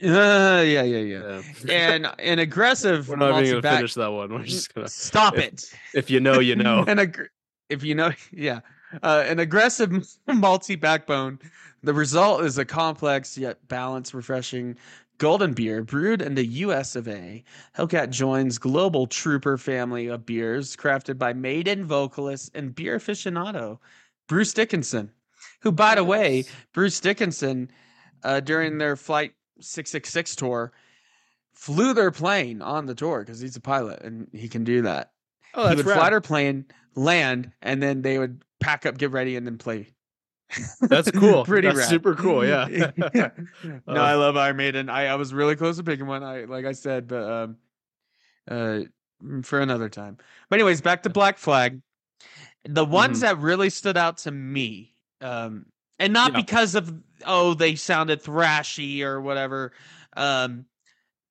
yeah, 0.02 0.62
yeah, 0.62 0.82
yeah. 0.82 1.42
Yeah. 1.64 1.72
And 1.92 2.06
an 2.18 2.38
aggressive. 2.38 3.08
We're 3.08 3.16
not 3.16 3.40
even 3.42 3.50
gonna 3.50 3.62
back- 3.62 3.76
finish 3.76 3.94
that 3.94 4.08
one. 4.12 4.32
We're 4.32 4.44
just 4.44 4.74
gonna 4.74 4.88
Stop 4.88 5.36
if- 5.38 5.44
it. 5.44 5.74
if 5.94 6.10
you 6.10 6.20
know, 6.20 6.40
you 6.40 6.56
know. 6.56 6.84
and 6.86 7.00
ag- 7.00 7.28
if 7.68 7.82
you 7.84 7.94
know, 7.94 8.10
yeah, 8.32 8.60
uh, 9.02 9.24
an 9.26 9.38
aggressive 9.38 10.06
multi 10.26 10.74
backbone. 10.76 11.38
The 11.82 11.94
result 11.94 12.44
is 12.44 12.58
a 12.58 12.64
complex 12.66 13.38
yet 13.38 13.66
balanced, 13.68 14.12
refreshing 14.12 14.76
golden 15.16 15.54
beer 15.54 15.82
brewed 15.82 16.20
in 16.20 16.34
the 16.34 16.44
U.S. 16.46 16.94
of 16.96 17.08
A. 17.08 17.42
Hellcat 17.76 18.10
joins 18.10 18.58
global 18.58 19.06
trooper 19.06 19.56
family 19.56 20.06
of 20.08 20.26
beers 20.26 20.76
crafted 20.76 21.16
by 21.18 21.32
maiden 21.32 21.86
vocalist 21.86 22.50
and 22.54 22.74
beer 22.74 22.98
aficionado 22.98 23.78
Bruce 24.28 24.52
Dickinson, 24.52 25.10
who, 25.62 25.72
by 25.72 25.94
the 25.94 26.04
way, 26.04 26.44
Bruce 26.72 27.00
Dickinson, 27.00 27.70
uh, 28.22 28.40
during 28.40 28.78
their 28.78 28.96
Flight 28.96 29.32
666 29.60 30.36
tour, 30.36 30.72
flew 31.54 31.92
their 31.94 32.10
plane 32.10 32.62
on 32.62 32.86
the 32.86 32.94
tour 32.94 33.20
because 33.20 33.40
he's 33.40 33.56
a 33.56 33.60
pilot 33.60 34.00
and 34.02 34.28
he 34.32 34.48
can 34.48 34.64
do 34.64 34.82
that 34.82 35.12
Oh, 35.54 35.68
he 35.68 35.74
would 35.76 35.84
rad. 35.86 35.96
fly 35.96 36.10
their 36.10 36.20
plane, 36.20 36.64
land, 36.94 37.52
and 37.60 37.82
then 37.82 38.02
they 38.02 38.18
would 38.18 38.42
pack 38.60 38.86
up, 38.86 38.96
get 38.98 39.10
ready, 39.10 39.36
and 39.36 39.46
then 39.46 39.58
play. 39.58 39.88
That's 40.80 41.10
cool. 41.12 41.44
Pretty 41.44 41.68
That's 41.68 41.78
rad. 41.80 41.88
super 41.88 42.14
cool, 42.14 42.44
yeah. 42.46 42.66
no, 43.06 43.30
Uh, 43.86 43.92
I 43.94 44.14
love 44.14 44.36
Iron 44.36 44.56
Maiden. 44.56 44.88
I, 44.88 45.06
I 45.08 45.14
was 45.16 45.34
really 45.34 45.56
close 45.56 45.76
to 45.76 45.82
picking 45.84 46.06
one. 46.06 46.22
I 46.22 46.44
like 46.44 46.64
I 46.64 46.72
said, 46.72 47.06
but 47.08 47.22
um, 47.30 47.56
uh, 48.50 48.80
mm, 49.22 49.44
for 49.44 49.60
another 49.60 49.88
time. 49.88 50.16
But 50.48 50.56
anyways, 50.60 50.80
back 50.80 51.02
to 51.04 51.10
Black 51.10 51.36
Flag. 51.38 51.80
The 52.64 52.84
ones 52.84 53.18
Mhm. 53.18 53.22
that 53.22 53.38
really 53.38 53.70
stood 53.70 53.96
out 53.96 54.18
to 54.18 54.30
me, 54.30 54.94
um, 55.20 55.66
and 55.98 56.12
not 56.12 56.32
Yeah. 56.32 56.40
because 56.40 56.74
of 56.74 56.92
oh 57.26 57.54
they 57.54 57.74
sounded 57.74 58.22
thrashy 58.22 59.02
or 59.02 59.20
whatever, 59.20 59.72
um, 60.16 60.64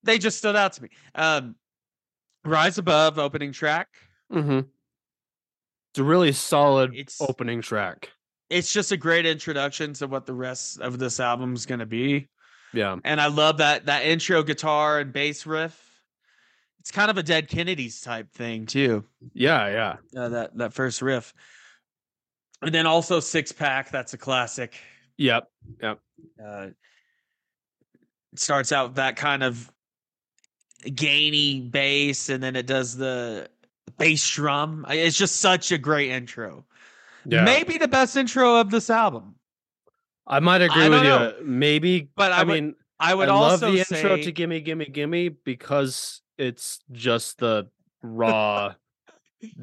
they 0.04 0.18
just 0.18 0.38
stood 0.38 0.56
out 0.56 0.74
to 0.74 0.84
me. 0.84 0.90
Um, 1.16 1.56
Rise 2.46 2.78
Above 2.78 3.20
opening 3.20 3.52
track. 3.52 3.90
Mhm. 4.32 4.68
It's 5.92 6.00
a 6.00 6.04
really 6.04 6.32
solid 6.32 6.94
It's- 6.94 7.18
opening 7.20 7.62
track. 7.62 8.12
it's 8.50 8.72
just 8.74 8.92
a 8.92 8.98
great 8.98 9.26
introduction 9.28 9.94
to 9.94 10.08
what 10.08 10.26
the 10.26 10.34
rest 10.34 10.80
of 10.80 10.98
this 11.00 11.20
album 11.20 11.54
is 11.54 11.66
going 11.68 11.80
to 11.80 11.86
be 11.86 12.28
Yeah. 12.74 12.98
and 13.04 13.20
i 13.22 13.28
love 13.28 13.58
that 13.58 13.86
that 13.88 14.06
intro 14.06 14.42
guitar 14.42 15.00
and 15.00 15.14
bass 15.14 15.46
riff 15.46 16.02
it's 16.80 16.90
kind 16.92 17.12
of 17.12 17.18
a 17.20 17.24
dead 17.24 17.48
kennedys 17.48 18.02
type 18.02 18.32
thing 18.32 18.66
too 18.66 19.06
Yeah, 19.34 19.68
yeah. 20.14 20.20
uh, 20.20 20.30
that 20.30 20.58
that 20.58 20.74
first 20.74 21.02
riff 21.04 21.32
and 22.62 22.74
then 22.74 22.86
also 22.86 23.20
six 23.20 23.52
pack 23.52 23.92
that's 23.92 24.14
a 24.14 24.18
classic 24.18 24.76
Yep. 25.18 25.50
Yep. 25.82 26.00
Uh, 26.42 26.68
it 28.32 28.40
starts 28.40 28.72
out 28.72 28.96
that 28.96 29.16
kind 29.18 29.44
of 29.44 29.70
gainy 30.86 31.60
bass 31.70 32.30
and 32.30 32.42
then 32.42 32.56
it 32.56 32.66
does 32.66 32.96
the 32.96 33.50
bass 33.98 34.30
drum 34.30 34.86
it's 34.90 35.18
just 35.18 35.38
such 35.38 35.72
a 35.74 35.78
great 35.78 36.10
intro 36.12 36.66
Yeah. 37.26 37.44
maybe 37.44 37.78
the 37.78 37.88
best 37.90 38.16
intro 38.16 38.58
of 38.62 38.72
this 38.72 38.90
album 38.90 39.36
I 40.26 40.40
might 40.42 40.62
agree 40.62 40.84
I 40.84 40.90
with 40.90 41.04
you. 41.04 41.44
Maybe 41.46 42.08
But 42.16 42.32
I 42.32 42.42
I, 42.42 42.44
would 42.44 42.54
mean 42.54 42.76
i 43.00 43.14
would 43.16 43.30
I 43.30 43.34
love 43.34 43.52
also 43.64 43.72
the 43.72 43.80
intro 43.80 44.16
say 44.18 44.22
to 44.22 44.32
Gimme 44.32 44.62
Gimme 44.62 44.86
Gimme 44.86 45.30
because 45.30 46.22
it's 46.38 46.80
just 46.92 47.40
the 47.40 47.68
raw 48.04 48.76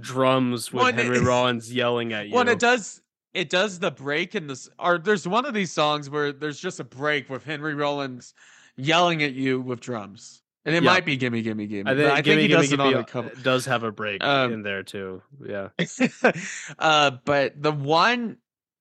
drums 0.01 0.73
with 0.73 0.83
Well, 0.85 0.93
Henry 0.93 1.19
it- 1.19 1.23
Rollins 1.25 1.73
yelling 1.73 2.13
at 2.13 2.29
you. 2.29 2.35
Well, 2.35 2.49
it 2.49 2.59
does 2.59 3.03
it 3.35 3.51
does 3.51 3.79
the 3.79 3.91
break 3.91 4.35
in 4.35 4.47
this 4.47 4.69
or 4.79 4.99
there's 4.99 5.29
one 5.29 5.45
of 5.45 5.55
these 5.55 5.73
songs 5.73 6.09
where 6.09 6.33
there's 6.33 6.59
just 6.59 6.81
a 6.81 6.85
break 6.85 7.29
with 7.29 7.45
Henry 7.45 7.75
Rollins 7.75 8.35
yelling 8.77 9.23
at 9.23 9.33
you 9.35 9.61
with 9.61 9.81
drums. 9.81 10.43
And 10.65 10.75
it 10.75 10.83
might 10.83 11.05
be 11.05 11.17
gimme 11.17 11.43
gimme 11.43 11.67
gimme. 11.69 11.89
I 11.89 11.95
think, 11.95 12.11
I 12.11 12.21
Gimme 12.23 12.43
he 12.43 12.49
Gimme 12.49 12.61
does 12.63 12.71
Gimme 12.71 12.83
on 12.83 12.93
the 12.95 13.05
cover. 13.05 13.29
uh, 13.29 13.41
does 13.43 13.67
have 13.67 13.85
a 13.85 13.93
break 13.93 14.25
Um, 14.25 14.53
in 14.53 14.63
there 14.63 14.83
too. 14.83 15.23
Yeah. 15.47 15.69
uh 16.79 17.13
but 17.25 17.61
the 17.63 17.73
one 17.73 18.39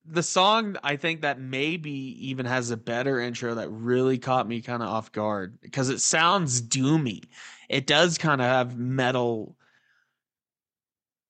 the 0.08 0.24
song 0.24 0.78
I 0.84 0.96
think 0.98 1.22
that 1.22 1.40
maybe 1.40 1.92
even 2.30 2.46
has 2.46 2.72
a 2.72 2.78
better 2.78 3.20
intro 3.20 3.56
that 3.56 3.70
really 3.70 4.18
caught 4.20 4.48
me 4.48 4.62
kind 4.62 4.84
of 4.84 4.90
off 4.90 5.12
guard 5.12 5.58
because 5.62 5.90
it 5.90 6.00
sounds 6.00 6.62
doomy. 6.62 7.24
It 7.70 7.88
does 7.88 8.18
kind 8.18 8.40
of 8.42 8.48
have 8.48 8.78
metal 8.78 9.56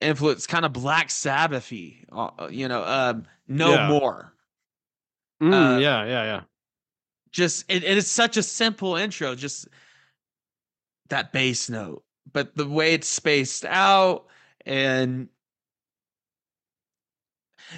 influence, 0.05 0.47
kind 0.47 0.65
of 0.65 0.73
Black 0.73 1.09
Sabbathy. 1.09 2.05
uh, 2.11 2.47
You 2.47 2.67
know, 2.67 2.83
um, 2.83 3.25
no 3.47 3.71
Yeah. 3.71 3.89
more. 3.89 4.33
Mm, 5.41 5.75
Uh, 5.75 5.79
yeah, 5.79 6.05
yeah, 6.05 6.23
yeah. 6.23 6.41
Just 7.31 7.65
it, 7.69 7.83
it 7.83 7.97
is 7.97 8.09
such 8.09 8.37
a 8.37 8.43
simple 8.43 8.95
intro, 8.95 9.35
just 9.35 9.67
that 11.09 11.33
bass 11.33 11.69
note, 11.69 12.03
but 12.31 12.55
the 12.55 12.67
way 12.67 12.93
it's 12.93 13.07
spaced 13.07 13.65
out 13.65 14.27
and 14.65 15.29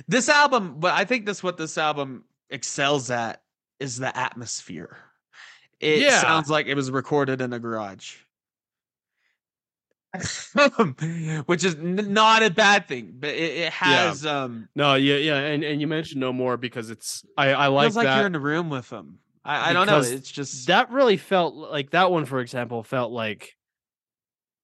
this 0.07 0.30
album, 0.30 0.75
but 0.80 0.93
I 0.93 1.05
think 1.05 1.25
that's 1.25 1.43
what 1.43 1.57
this 1.57 1.78
album 1.78 2.25
excels 2.49 3.09
at 3.09 3.41
is 3.80 3.97
the 3.97 4.15
atmosphere. 4.15 4.97
It 5.80 6.01
Yeah. 6.03 6.21
sounds 6.21 6.49
like 6.49 6.67
it 6.67 6.75
was 6.75 6.91
recorded 6.91 7.41
in 7.41 7.53
a 7.53 7.59
garage. 7.59 8.17
Which 11.45 11.63
is 11.63 11.76
n- 11.76 12.13
not 12.13 12.43
a 12.43 12.49
bad 12.49 12.88
thing, 12.88 13.15
but 13.20 13.30
it, 13.30 13.53
it 13.57 13.74
has 13.74 14.26
um 14.26 14.70
No, 14.76 14.95
yeah, 14.95 15.15
yeah, 15.18 15.38
and, 15.38 15.63
and 15.63 15.82
you 15.82 15.88
mentioned 15.88 16.20
no 16.20 16.34
more 16.34 16.57
because 16.57 16.89
it's 16.89 17.26
I 17.38 17.49
I 17.53 17.68
like 17.68 17.86
feels 17.86 17.95
like 17.97 18.05
that. 18.05 18.18
you're 18.18 18.26
in 18.26 18.32
the 18.34 18.39
room 18.39 18.70
with 18.70 18.89
them. 18.89 19.20
I, 19.43 19.70
I 19.70 19.74
don't 19.74 19.88
know. 19.88 19.99
It's 20.01 20.30
just 20.30 20.68
that 20.68 20.91
really 20.91 21.18
felt 21.18 21.55
like 21.55 21.91
that 21.91 22.11
one, 22.11 22.26
for 22.26 22.39
example, 22.41 22.84
felt 22.84 23.11
like 23.11 23.55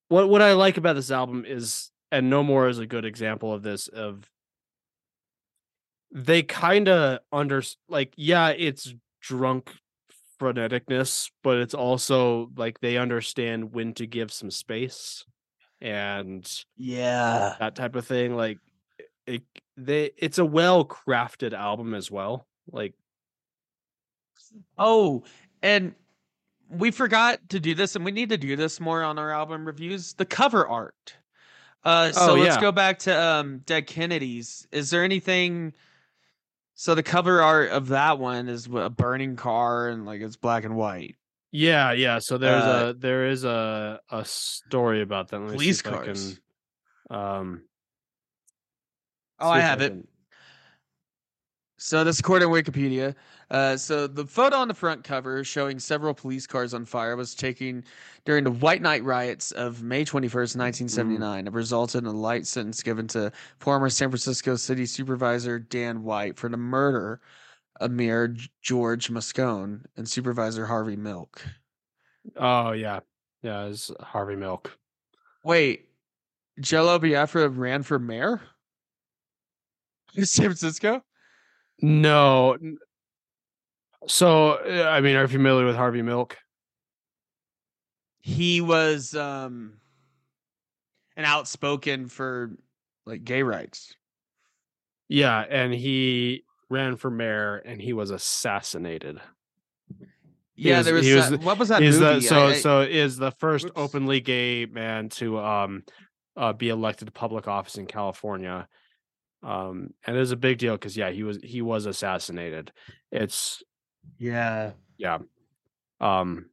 what 0.10 0.30
what 0.30 0.42
I 0.42 0.54
like 0.54 0.78
about 0.78 0.96
this 0.96 1.12
album 1.12 1.46
is, 1.48 1.90
and 2.12 2.30
No 2.30 2.44
More 2.44 2.68
is 2.68 2.80
a 2.80 2.86
good 2.86 3.06
example 3.06 3.54
of 3.54 3.64
this. 3.64 3.88
Of 3.88 4.30
they 6.12 6.44
kind 6.44 6.90
of 6.90 7.20
under 7.32 7.64
like, 7.88 8.14
yeah, 8.18 8.50
it's 8.50 8.94
drunk 9.22 9.72
freneticness, 10.40 11.32
but 11.44 11.58
it's 11.58 11.74
also 11.74 12.52
like 12.58 12.80
they 12.82 12.98
understand 12.98 13.74
when 13.74 13.94
to 13.94 14.06
give 14.06 14.32
some 14.32 14.52
space 14.52 15.26
and 15.84 16.50
Yeah. 16.78 17.56
that 17.60 17.76
type 17.76 17.96
of 17.96 18.08
thing. 18.08 18.36
Like 18.36 18.58
it, 19.28 19.44
they, 19.78 20.12
it's 20.18 20.40
a 20.40 20.46
well 20.46 20.86
crafted 20.86 21.54
album 21.54 21.94
as 21.94 22.10
well. 22.10 22.48
Like, 22.72 22.94
Oh, 24.78 25.24
and 25.62 25.94
we 26.70 26.92
forgot 26.92 27.40
to 27.50 27.60
do 27.60 27.76
this, 27.76 27.96
and 27.96 28.06
we 28.06 28.12
need 28.12 28.30
to 28.30 28.38
do 28.38 28.56
this 28.56 28.80
more 28.80 29.04
on 29.04 29.18
our 29.20 29.32
album 29.32 29.66
reviews. 29.66 30.14
The 30.14 30.26
cover 30.26 30.68
art. 30.68 31.16
Uh, 31.84 32.12
so 32.12 32.32
Oh, 32.32 32.36
let's 32.36 32.58
go 32.58 32.72
back 32.72 33.00
to 33.00 33.22
um, 33.22 33.60
Dead 33.66 33.88
Kennedys. 33.88 34.68
Is 34.72 34.90
there 34.90 35.04
anything? 35.04 35.74
So 36.76 36.96
the 36.96 37.04
cover 37.04 37.42
art 37.42 37.72
of 37.72 37.90
that 37.90 38.20
one 38.20 38.48
is 38.48 38.68
a 38.74 38.90
burning 38.90 39.36
car, 39.36 39.90
and 39.90 40.06
like 40.06 40.22
it's 40.22 40.38
black 40.38 40.64
and 40.64 40.76
white. 40.76 41.16
Yeah, 41.54 41.92
yeah. 41.94 42.20
So 42.20 42.38
there's 42.38 42.64
Uh, 42.64 42.88
a 42.90 42.94
there 43.00 43.28
is 43.28 43.44
a 43.46 44.02
a 44.10 44.26
story 44.26 45.02
about 45.02 45.30
that. 45.30 45.40
Let 45.40 45.44
me 45.44 45.50
see 45.52 45.56
Police 45.56 45.86
I 45.86 45.90
cars. 45.90 46.40
can, 47.10 47.18
um, 47.18 47.62
Oh, 49.40 49.50
I 49.50 49.60
have 49.62 49.82
it. 49.82 49.90
can- 49.90 50.08
So 51.78 52.04
this 52.06 52.20
according 52.20 52.48
to 52.48 52.54
Wikipedia. 52.54 53.14
Uh, 53.52 53.76
so 53.76 54.08
the 54.08 54.26
photo 54.26 54.56
on 54.58 54.68
the 54.70 54.74
front 54.74 55.04
cover 55.04 55.44
showing 55.44 55.78
several 55.80 56.14
police 56.14 56.48
cars 56.48 56.74
on 56.74 56.86
fire 56.86 57.16
was 57.18 57.36
taken 57.36 57.84
during 58.26 58.44
the 58.46 58.52
White 58.52 58.82
Night 58.82 59.04
riots 59.04 59.52
of 59.52 59.84
May 59.84 60.06
21st, 60.06 60.56
1979. 60.56 61.46
It 61.48 61.54
resulted 61.54 62.04
in 62.04 62.08
a 62.08 62.12
light 62.14 62.48
sentence 62.48 62.82
given 62.82 63.08
to 63.10 63.32
former 63.60 63.90
San 63.90 64.10
Francisco 64.10 64.56
City 64.56 64.86
Supervisor 64.86 65.60
Dan 65.60 66.04
White 66.04 66.38
for 66.38 66.48
the 66.50 66.58
murder 66.58 67.20
Mayor 67.90 68.36
George 68.62 69.10
Moscone 69.10 69.86
and 69.98 70.08
Supervisor 70.08 70.66
Harvey 70.66 70.96
Milk. 70.96 71.46
Oh 72.38 72.72
yeah, 72.72 73.02
yeah. 73.42 73.66
It's 73.66 73.92
Harvey 74.00 74.36
Milk. 74.36 74.78
Wait, 75.44 75.90
Jello 76.60 77.00
Biafra 77.00 77.50
ran 77.50 77.84
for 77.84 78.00
mayor? 78.00 78.42
in 80.16 80.26
San 80.26 80.46
Francisco? 80.46 81.04
No. 81.82 82.58
So 84.08 84.52
uh, 84.52 84.90
I 84.90 85.02
mean, 85.02 85.16
are 85.16 85.24
you 85.24 85.28
familiar 85.28 85.66
with 85.66 85.76
Harvey 85.76 86.02
Milk? 86.02 86.38
he 88.24 88.62
was 88.62 89.14
um 89.16 89.74
an 91.18 91.26
outspoken 91.26 92.08
for 92.08 92.52
like 93.06 93.24
gay 93.24 93.44
rights. 93.44 93.96
Yeah, 95.10 95.44
and 95.48 95.74
he 95.74 96.46
ran 96.74 96.96
for 96.98 97.10
mayor, 97.10 97.58
and 97.58 97.82
he 97.82 97.94
was 97.94 98.10
assassinated. 98.12 99.22
He 100.56 100.70
Yeah, 100.70 100.78
was- 100.80 100.86
there 100.86 100.96
was, 100.96 101.08
was 101.14 101.30
that, 101.30 101.42
what 101.42 101.58
was 101.60 101.70
that 101.70 101.82
is 101.84 102.00
movie? 102.00 102.16
the 102.16 102.22
so 102.22 102.48
I- 102.48 102.54
so 102.56 102.82
is 102.82 103.18
the 103.18 103.32
first 103.32 103.66
Whoops. 103.66 103.78
openly 103.78 104.20
gay 104.22 104.66
man 104.66 105.10
to 105.10 105.40
um 105.40 105.84
uh 106.36 106.54
be 106.54 106.70
elected 106.70 107.08
to 107.08 107.12
public 107.12 107.48
office 107.48 107.78
in 107.78 107.86
California. 107.88 108.68
Um 109.42 109.94
and 110.06 110.16
it 110.16 110.20
was 110.20 110.32
a 110.32 110.36
big 110.38 110.58
deal 110.58 110.74
because 110.74 110.96
yeah, 110.98 111.10
he 111.12 111.24
was 111.24 111.38
he 111.44 111.62
was 111.62 111.86
assassinated. 111.86 112.72
It's 113.12 113.62
yeah. 114.20 114.72
yeah. 114.98 115.20
Um 116.02 116.50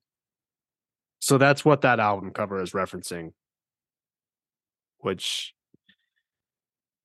so 1.19 1.37
that's 1.39 1.65
what 1.65 1.83
that 1.83 2.01
album 2.01 2.31
cover 2.33 2.63
is 2.63 2.73
referencing. 2.73 3.33
Which 4.99 5.55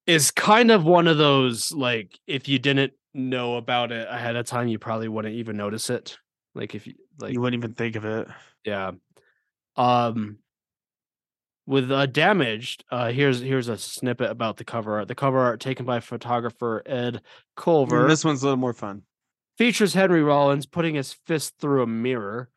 is 0.06 0.32
kind 0.32 0.70
of 0.72 0.84
one 0.86 1.08
of 1.08 1.18
those 1.18 1.72
like 1.72 2.20
if 2.28 2.48
you 2.48 2.60
didn't 2.60 2.94
know 3.16 3.56
about 3.58 3.92
it 3.92 4.08
ahead 4.10 4.36
of 4.36 4.46
time, 4.46 4.68
you 4.68 4.78
probably 4.78 5.08
wouldn't 5.08 5.36
even 5.36 5.58
notice 5.58 5.90
it. 5.90 6.18
Like 6.54 6.76
if 6.76 6.86
you 6.88 6.94
like 7.20 7.34
you 7.34 7.42
wouldn't 7.42 7.60
even 7.64 7.74
think 7.74 7.96
of 7.96 8.06
it. 8.06 8.28
yeah. 8.64 8.92
Um 9.76 10.38
with 11.68 11.92
uh 11.92 12.06
damaged, 12.06 12.84
uh 12.92 13.12
here's 13.12 13.40
here's 13.40 13.68
a 13.70 13.78
snippet 13.78 14.30
about 14.30 14.58
the 14.58 14.64
cover 14.64 14.96
art. 14.98 15.08
The 15.08 15.16
cover 15.16 15.40
art 15.40 15.60
taken 15.60 15.86
by 15.86 16.00
photographer 16.00 16.84
Ed 16.86 17.22
Colver 17.56 18.08
This 18.08 18.24
one's 18.24 18.44
a 18.44 18.46
little 18.46 18.58
more 18.58 18.74
fun. 18.74 19.02
features 19.58 19.94
Henry 19.94 20.22
Rollins 20.24 20.66
putting 20.66 20.96
his 20.96 21.14
fist 21.26 21.56
through 21.60 21.84
a 21.84 21.88
mirror. 21.88 22.50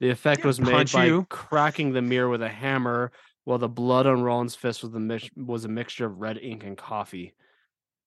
The 0.00 0.10
effect 0.10 0.44
was 0.44 0.60
made 0.60 0.90
by 0.92 1.06
you. 1.06 1.26
cracking 1.28 1.92
the 1.92 2.02
mirror 2.02 2.28
with 2.28 2.42
a 2.42 2.48
hammer, 2.48 3.12
while 3.44 3.58
the 3.58 3.68
blood 3.68 4.06
on 4.06 4.22
Rollins' 4.22 4.54
fist 4.56 4.82
was 4.82 4.92
a 4.94 4.98
mix- 5.00 5.30
was 5.36 5.64
a 5.64 5.68
mixture 5.68 6.06
of 6.06 6.18
red 6.18 6.38
ink 6.38 6.64
and 6.64 6.76
coffee. 6.76 7.34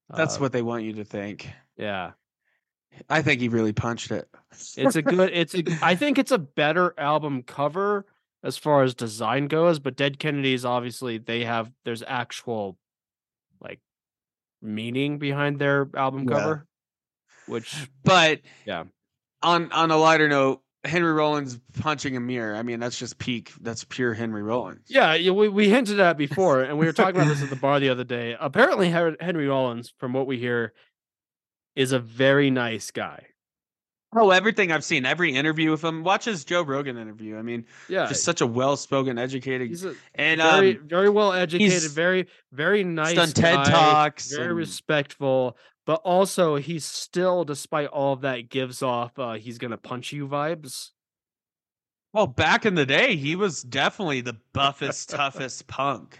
That's 0.09 0.37
Uh, 0.37 0.39
what 0.39 0.51
they 0.51 0.61
want 0.61 0.83
you 0.83 0.93
to 0.93 1.03
think. 1.05 1.49
yeah. 1.77 2.11
I 3.09 3.21
think 3.21 3.41
he 3.41 3.49
really 3.49 3.73
punched 3.73 4.11
it. 4.11 4.29
It's 4.77 4.95
a 4.95 5.01
good. 5.01 5.29
It's 5.33 5.53
a. 5.53 5.63
I 5.81 5.95
think 5.95 6.17
it's 6.17 6.31
a 6.31 6.37
better 6.37 6.93
album 6.97 7.43
cover 7.43 8.05
as 8.41 8.57
far 8.57 8.83
as 8.83 8.93
design 8.95 9.47
goes. 9.47 9.79
But 9.79 9.97
Dead 9.97 10.17
Kennedys, 10.17 10.63
obviously, 10.63 11.17
they 11.17 11.43
have 11.43 11.69
there's 11.83 12.03
actual 12.07 12.77
like 13.59 13.81
meaning 14.61 15.17
behind 15.17 15.59
their 15.59 15.89
album 15.93 16.23
Yeah. 16.29 16.35
cover, 16.37 16.67
which 17.47 17.89
But 18.05 18.41
Yeah. 18.65 18.85
On 19.43 19.69
on 19.73 19.91
a 19.91 19.97
lighter 19.97 20.29
note, 20.29 20.61
Henry 20.85 21.11
Rollins 21.13 21.59
punching 21.79 22.15
a 22.15 22.19
mirror. 22.19 22.55
I 22.55 22.63
mean, 22.63 22.79
that's 22.79 22.97
just 22.97 23.17
peak. 23.17 23.51
That's 23.61 23.83
pure 23.83 24.13
Henry 24.13 24.43
Rollins. 24.43 24.85
yeah, 24.87 25.15
we 25.31 25.49
we 25.49 25.69
hinted 25.69 25.99
at 25.99 26.17
before, 26.17 26.61
and 26.61 26.77
we 26.77 26.85
were 26.85 26.93
talking 26.93 27.15
about 27.15 27.27
this 27.27 27.41
at 27.43 27.49
the 27.49 27.55
bar 27.55 27.79
the 27.79 27.89
other 27.89 28.03
day. 28.03 28.35
Apparently, 28.39 28.89
Henry 28.89 29.47
Rollins, 29.47 29.93
from 29.97 30.13
what 30.13 30.27
we 30.27 30.37
hear, 30.37 30.73
is 31.75 31.91
a 31.91 31.99
very 31.99 32.49
nice 32.51 32.91
guy. 32.91 33.25
Oh, 34.17 34.29
everything 34.29 34.71
I've 34.71 34.83
seen, 34.85 35.05
every 35.05 35.33
interview 35.33 35.71
with 35.71 35.83
him. 35.83 36.03
Watch 36.03 36.23
his 36.23 36.45
Joe 36.45 36.61
Rogan 36.61 36.97
interview. 36.97 37.37
I 37.37 37.41
mean, 37.41 37.65
Yeah, 37.89 38.05
just 38.07 38.23
such 38.23 38.39
a 38.39 38.47
well-spoken, 38.47 39.17
educated, 39.17 39.67
he's 39.67 39.83
a 39.83 39.93
and 40.13 40.39
very 40.39 40.77
um, 40.77 40.87
very 40.87 41.09
well 41.09 41.33
educated, 41.33 41.91
very 41.91 42.27
very 42.53 42.85
nice. 42.85 43.09
he's 43.09 43.17
done 43.17 43.29
TED 43.31 43.55
guy. 43.55 43.63
talks. 43.71 44.31
very 44.31 44.47
and- 44.49 44.55
respectful 44.57 45.57
but 45.85 46.01
also 46.03 46.55
he's 46.55 46.83
still 46.85 47.43
despite 47.43 47.87
all 47.89 48.13
of 48.13 48.21
that 48.21 48.49
gives 48.49 48.81
off 48.81 49.17
uh 49.19 49.33
he's 49.33 49.57
gonna 49.57 49.77
punch 49.77 50.11
you 50.13 50.27
vibes. 50.27 50.91
Well, 52.13 52.27
back 52.27 52.65
in 52.65 52.75
the 52.75 52.85
day, 52.85 53.17
he 53.17 53.35
was 53.35 53.61
definitely 53.61 54.21
the 54.21 54.37
buffest, 54.53 55.09
toughest 55.09 55.67
punk. 55.67 56.17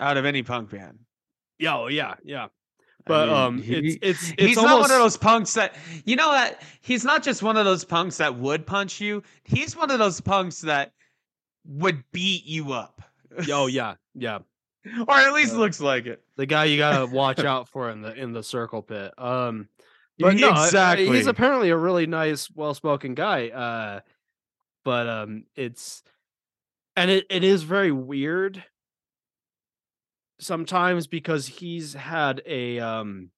Out 0.00 0.16
of 0.16 0.24
any 0.24 0.42
punk 0.42 0.70
band. 0.70 0.98
yeah 1.58 1.76
oh, 1.76 1.86
yeah 1.88 2.14
yeah. 2.24 2.44
I 2.44 2.48
but 3.06 3.28
mean, 3.28 3.36
um 3.36 3.62
he- 3.62 3.74
it's 3.76 3.98
it's 4.02 4.30
it's 4.30 4.42
he's 4.42 4.56
almost 4.58 4.72
not 4.72 4.80
one 4.80 4.90
of 4.92 4.98
those 4.98 5.16
punks 5.16 5.54
that 5.54 5.74
you 6.04 6.16
know 6.16 6.32
that 6.32 6.62
he's 6.80 7.04
not 7.04 7.22
just 7.22 7.42
one 7.42 7.56
of 7.56 7.64
those 7.64 7.84
punks 7.84 8.16
that 8.18 8.34
would 8.36 8.66
punch 8.66 9.00
you. 9.00 9.22
He's 9.44 9.76
one 9.76 9.90
of 9.90 9.98
those 9.98 10.20
punks 10.20 10.60
that 10.62 10.92
would 11.66 12.02
beat 12.12 12.44
you 12.44 12.72
up, 12.72 13.02
oh 13.50 13.66
yeah 13.68 13.94
yeah 14.14 14.38
or 15.08 15.14
at 15.14 15.32
least 15.32 15.54
Uh, 15.54 15.58
looks 15.58 15.80
like 15.80 16.06
it. 16.06 16.22
the 16.36 16.46
guy 16.46 16.64
you 16.66 16.76
gotta 16.78 17.06
watch 17.14 17.40
out 17.40 17.68
for 17.68 17.90
in 17.90 18.02
the 18.02 18.12
in 18.14 18.32
the 18.32 18.42
circle 18.42 18.82
pit 18.82 19.12
um 19.18 19.68
but 20.18 20.36
no, 20.36 20.50
exactly. 20.50 21.06
he's 21.08 21.26
apparently 21.26 21.70
a 21.70 21.76
really 21.76 22.06
nice 22.06 22.48
well-spoken 22.50 23.14
guy 23.14 23.48
uh 23.48 24.00
but 24.84 25.08
um 25.08 25.44
it's 25.56 26.02
and 26.96 27.10
it, 27.10 27.26
it 27.30 27.42
is 27.42 27.62
very 27.64 27.90
weird 27.90 28.62
sometimes 30.40 31.06
because 31.06 31.46
he's 31.46 31.94
had 31.94 32.42
a 32.46 32.78
um 32.80 33.30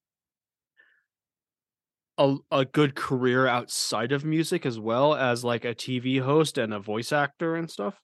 a, 2.18 2.36
a 2.50 2.64
good 2.64 2.94
career 2.94 3.46
outside 3.46 4.10
of 4.12 4.24
music 4.24 4.64
as 4.64 4.78
well 4.80 5.14
as 5.14 5.44
like 5.44 5.64
a 5.64 5.74
TV 5.74 6.20
host 6.20 6.56
and 6.58 6.72
a 6.72 6.80
voice 6.80 7.12
actor 7.12 7.54
and 7.54 7.70
stuff. 7.70 8.00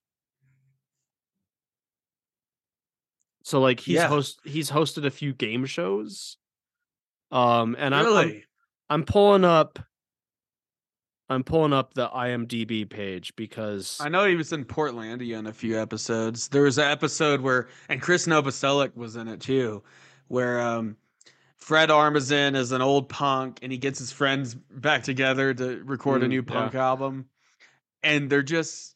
So 3.44 3.60
like 3.60 3.80
he's 3.80 3.96
Yeah. 3.96 4.08
host 4.08 4.40
he's 4.44 4.70
hosted 4.70 5.04
a 5.04 5.10
few 5.10 5.32
game 5.32 5.64
shows. 5.66 6.36
Um 7.30 7.76
and 7.78 7.94
I'm- 7.94 8.06
I'm. 8.16 8.42
I'm 8.90 9.04
pulling 9.04 9.44
up 9.44 9.78
I'm 11.30 11.44
pulling 11.44 11.72
up 11.72 11.94
the 11.94 12.08
IMDb 12.08 12.88
page 12.88 13.34
because 13.36 13.96
I 14.00 14.10
know 14.10 14.26
he 14.26 14.34
was 14.34 14.52
in 14.52 14.64
Portlandia 14.66 15.38
in 15.38 15.46
a 15.46 15.52
few 15.52 15.80
episodes. 15.80 16.48
There 16.48 16.62
was 16.64 16.76
an 16.76 16.90
episode 16.90 17.40
where, 17.40 17.68
and 17.88 18.02
Krist 18.02 18.26
Novoselic 18.28 18.94
was 18.96 19.16
in 19.16 19.28
it 19.28 19.40
too, 19.40 19.82
where 20.28 20.60
um, 20.60 20.96
Fred 21.56 21.88
Armisen 21.88 22.54
is 22.54 22.72
an 22.72 22.82
old 22.82 23.08
punk 23.08 23.60
and 23.62 23.72
he 23.72 23.78
gets 23.78 23.98
his 23.98 24.12
friends 24.12 24.54
back 24.54 25.04
together 25.04 25.54
to 25.54 25.82
record 25.84 26.22
a 26.22 26.26
Mm, 26.26 26.30
new 26.30 26.44
yeah. 26.46 26.52
punk 26.52 26.74
album, 26.74 27.26
and 28.02 28.28
they're 28.28 28.42
just 28.42 28.94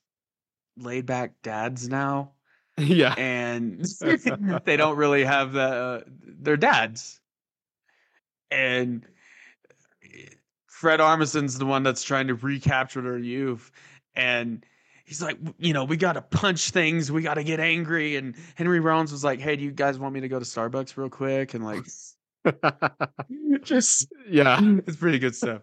laid 0.77 1.07
back 1.07 1.41
dads 1.43 1.89
now, 1.89 2.33
yeah. 2.79 3.15
and 3.17 3.81
they 4.65 4.77
don't 4.77 4.97
really 4.97 5.25
have 5.25 5.53
the 5.53 5.61
uh, 5.61 6.01
they're 6.07 6.57
dads, 6.57 7.21
and 8.51 9.07
Fred 10.67 11.01
Armisen's 11.01 11.59
the 11.59 11.67
one 11.67 11.83
that's 11.83 12.03
trying 12.03 12.27
to 12.29 12.35
recapture 12.35 13.01
their 13.01 13.19
youth, 13.19 13.71
and 14.15 14.65
he's 15.07 15.23
like, 15.23 15.39
you 15.59 15.73
know, 15.73 15.85
we 15.85 15.97
got 15.97 16.15
to 16.15 16.23
punch 16.23 16.71
things, 16.71 17.11
we 17.11 17.23
got 17.23 17.35
to 17.35 17.45
get 17.45 17.61
angry. 17.61 18.17
And 18.17 18.35
Henry 18.57 18.81
Rollins 18.81 19.13
was 19.13 19.25
like, 19.25 19.41
hey, 19.41 19.57
do 19.57 19.65
you 19.65 19.71
guys 19.71 19.99
want 19.99 20.13
me 20.13 20.21
to 20.21 20.29
go 20.29 20.39
to 20.39 20.45
Starbucks 20.45 20.97
real 20.97 21.09
quick? 21.09 21.55
And 21.55 21.65
like, 21.65 21.87
just 23.63 24.13
yeah. 24.29 24.59
it's 24.87 24.97
pretty 24.97 25.19
good 25.19 25.35
stuff. 25.35 25.63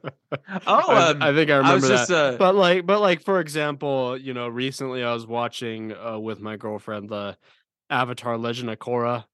Oh, 0.68 0.92
I, 0.92 1.10
um, 1.10 1.22
I 1.22 1.34
think 1.34 1.50
I 1.50 1.58
remember 1.58 1.86
I 1.86 1.90
that. 1.90 1.98
just 1.98 2.12
uh, 2.12 2.36
but 2.38 2.56
like 2.56 2.86
but 2.86 3.00
like 3.00 3.24
for 3.24 3.40
example 3.40 4.18
you 4.18 4.34
know 4.34 4.48
recently 4.48 5.04
i 5.04 5.14
was 5.14 5.28
watching 5.28 5.94
uh, 5.94 6.18
with 6.20 6.40
my 6.40 6.58
girlfriend 6.58 7.10
the 7.10 7.38
avatar 7.90 8.38
legend 8.38 8.70
of 8.70 8.80
korra 8.80 9.26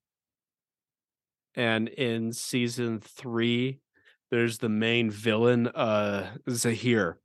and 1.56 1.88
in 1.88 2.34
season 2.34 3.00
three 3.00 3.80
there's 4.32 4.58
the 4.58 4.70
main 4.70 5.10
villain 5.10 5.68
uh 5.68 6.30
zaheer 6.50 7.16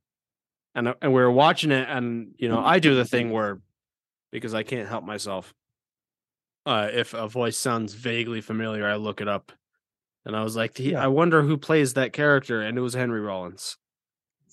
and 0.73 0.87
uh, 0.87 0.95
and 1.01 1.13
we 1.13 1.21
were 1.21 1.31
watching 1.31 1.71
it 1.71 1.87
and 1.89 2.33
you 2.37 2.49
know 2.49 2.59
i 2.59 2.79
do 2.79 2.95
the 2.95 3.05
thing 3.05 3.31
where 3.31 3.59
because 4.31 4.53
i 4.53 4.63
can't 4.63 4.87
help 4.87 5.03
myself 5.03 5.53
uh 6.65 6.89
if 6.91 7.13
a 7.13 7.27
voice 7.27 7.57
sounds 7.57 7.93
vaguely 7.93 8.41
familiar 8.41 8.87
i 8.87 8.95
look 8.95 9.21
it 9.21 9.27
up 9.27 9.51
and 10.25 10.35
i 10.35 10.43
was 10.43 10.55
like 10.55 10.77
"He- 10.77 10.91
Yeah. 10.91 11.03
i 11.03 11.07
wonder 11.07 11.41
who 11.43 11.57
plays 11.57 11.93
that 11.93 12.13
character 12.13 12.61
and 12.61 12.77
it 12.77 12.81
was 12.81 12.93
henry 12.93 13.21
rollins 13.21 13.77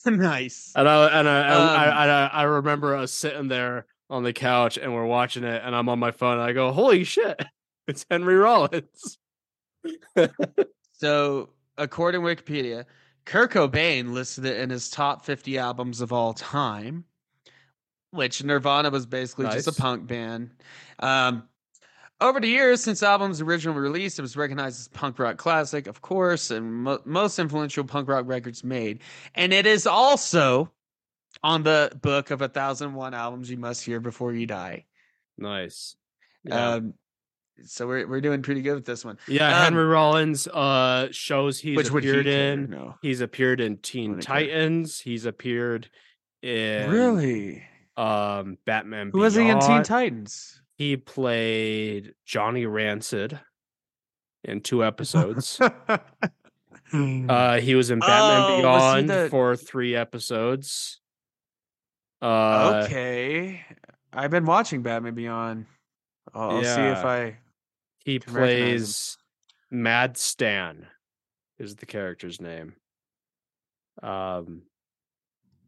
nice. 0.06 0.72
and 0.74 0.88
I 0.88 1.06
and 1.20 1.28
I, 1.28 1.48
Um, 1.48 1.68
I, 1.68 1.86
I 1.86 2.26
I 2.26 2.42
remember 2.42 2.96
us 2.96 3.12
sitting 3.12 3.46
there 3.48 3.86
on 4.10 4.24
the 4.24 4.32
couch 4.32 4.76
and 4.76 4.92
we're 4.92 5.06
watching 5.06 5.44
it, 5.44 5.62
and 5.64 5.76
I'm 5.76 5.88
on 5.88 6.00
my 6.00 6.10
phone. 6.10 6.32
And 6.34 6.42
I 6.42 6.52
go, 6.52 6.72
"Holy 6.72 7.04
shit! 7.04 7.40
It's 7.86 8.04
Henry 8.10 8.34
Rollins." 8.34 9.18
So, 10.92 11.50
according 11.78 12.20
to 12.20 12.26
Wikipedia, 12.26 12.84
Kurt 13.24 13.52
Cobain 13.52 14.12
listed 14.12 14.44
it 14.44 14.58
in 14.60 14.70
his 14.70 14.90
top 14.90 15.24
50 15.24 15.58
albums 15.58 16.00
of 16.00 16.12
all 16.12 16.32
time, 16.32 17.04
which 18.10 18.42
Nirvana 18.44 18.90
was 18.90 19.06
basically 19.06 19.46
just 19.46 19.66
a 19.68 19.72
punk 19.72 20.06
band. 20.06 20.50
Um, 21.00 21.44
over 22.22 22.40
the 22.40 22.48
years, 22.48 22.82
since 22.82 23.00
the 23.00 23.06
album's 23.08 23.40
original 23.40 23.74
release, 23.74 24.18
it 24.18 24.22
was 24.22 24.36
recognized 24.36 24.80
as 24.80 24.88
punk 24.88 25.18
rock 25.18 25.36
classic, 25.36 25.86
of 25.86 26.00
course, 26.00 26.50
and 26.50 26.72
mo- 26.72 27.00
most 27.04 27.38
influential 27.38 27.84
punk 27.84 28.08
rock 28.08 28.24
records 28.26 28.64
made. 28.64 29.00
And 29.34 29.52
it 29.52 29.66
is 29.66 29.86
also 29.86 30.70
on 31.42 31.62
the 31.62 31.90
book 32.02 32.30
of 32.30 32.40
a 32.42 32.48
thousand 32.48 32.94
one 32.94 33.14
albums 33.14 33.50
you 33.50 33.56
must 33.58 33.84
hear 33.84 34.00
before 34.00 34.32
you 34.32 34.46
die. 34.46 34.86
nice. 35.36 35.96
Yeah, 36.44 36.70
Um, 36.74 36.94
so 37.64 37.86
we're 37.86 38.06
we're 38.08 38.20
doing 38.20 38.42
pretty 38.42 38.62
good 38.62 38.74
with 38.74 38.84
this 38.86 39.04
one. 39.04 39.18
yeah. 39.28 39.46
um, 39.58 39.62
Henry 39.64 39.84
Rollins 39.84 40.48
uh 40.48 41.08
shows 41.12 41.60
he's 41.60 41.76
Which 41.76 41.90
he 41.90 41.96
appeared 41.98 42.24
care? 42.26 42.52
in. 42.54 42.70
No. 42.70 42.94
He's 43.02 43.20
appeared 43.20 43.60
in 43.60 43.76
Teen. 43.76 44.18
Titans. 44.20 44.98
He's 45.00 45.24
appeared 45.26 45.88
in 46.42 46.90
Really? 46.90 47.62
um 47.96 48.56
Batman. 48.64 49.10
Who 49.12 49.18
was 49.20 49.34
he 49.34 49.48
in 49.48 49.60
Teen 49.60 49.82
Titans? 49.84 50.61
He 50.78 50.96
played 50.96 52.14
Johnny 52.26 52.66
Rancid 52.66 53.38
in 54.44 54.60
two 54.60 54.84
episodes. 54.84 55.60
Uh, 56.94 57.58
he 57.58 57.74
was 57.74 57.90
in 57.90 58.00
Batman 58.00 58.42
Oh, 58.50 58.56
Beyond 58.58 59.08
the- 59.08 59.28
for 59.30 59.56
three 59.56 59.96
episodes. 59.96 61.00
Uh, 62.20 62.82
okay. 62.84 63.64
I've 64.12 64.30
been 64.30 64.44
watching 64.44 64.82
Batman 64.82 65.14
Beyond. 65.14 65.64
I'll, 66.34 66.50
I'll 66.58 66.62
see 66.64 66.82
if 66.82 67.02
I. 67.02 67.38
he 68.04 68.18
can 68.18 68.34
recognize 68.34 68.58
him. 68.60 68.66
plays 68.76 69.16
Mad 69.70 70.18
Stan, 70.18 70.86
is 71.58 71.76
the 71.76 71.86
character's 71.86 72.42
name. 72.42 72.74
Um, 74.02 74.62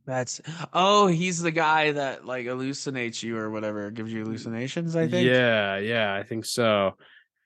That's 0.06 0.40
oh, 0.72 1.06
he's 1.06 1.40
the 1.40 1.50
guy 1.50 1.92
that 1.92 2.26
like 2.26 2.46
hallucinates 2.46 3.22
you 3.22 3.38
or 3.38 3.50
whatever, 3.50 3.90
gives 3.90 4.12
you 4.12 4.24
hallucinations. 4.24 4.96
I 4.96 5.08
think. 5.08 5.26
yeah, 5.26 5.78
yeah, 5.78 6.14
I 6.14 6.22
think 6.22 6.44
so. 6.44 6.96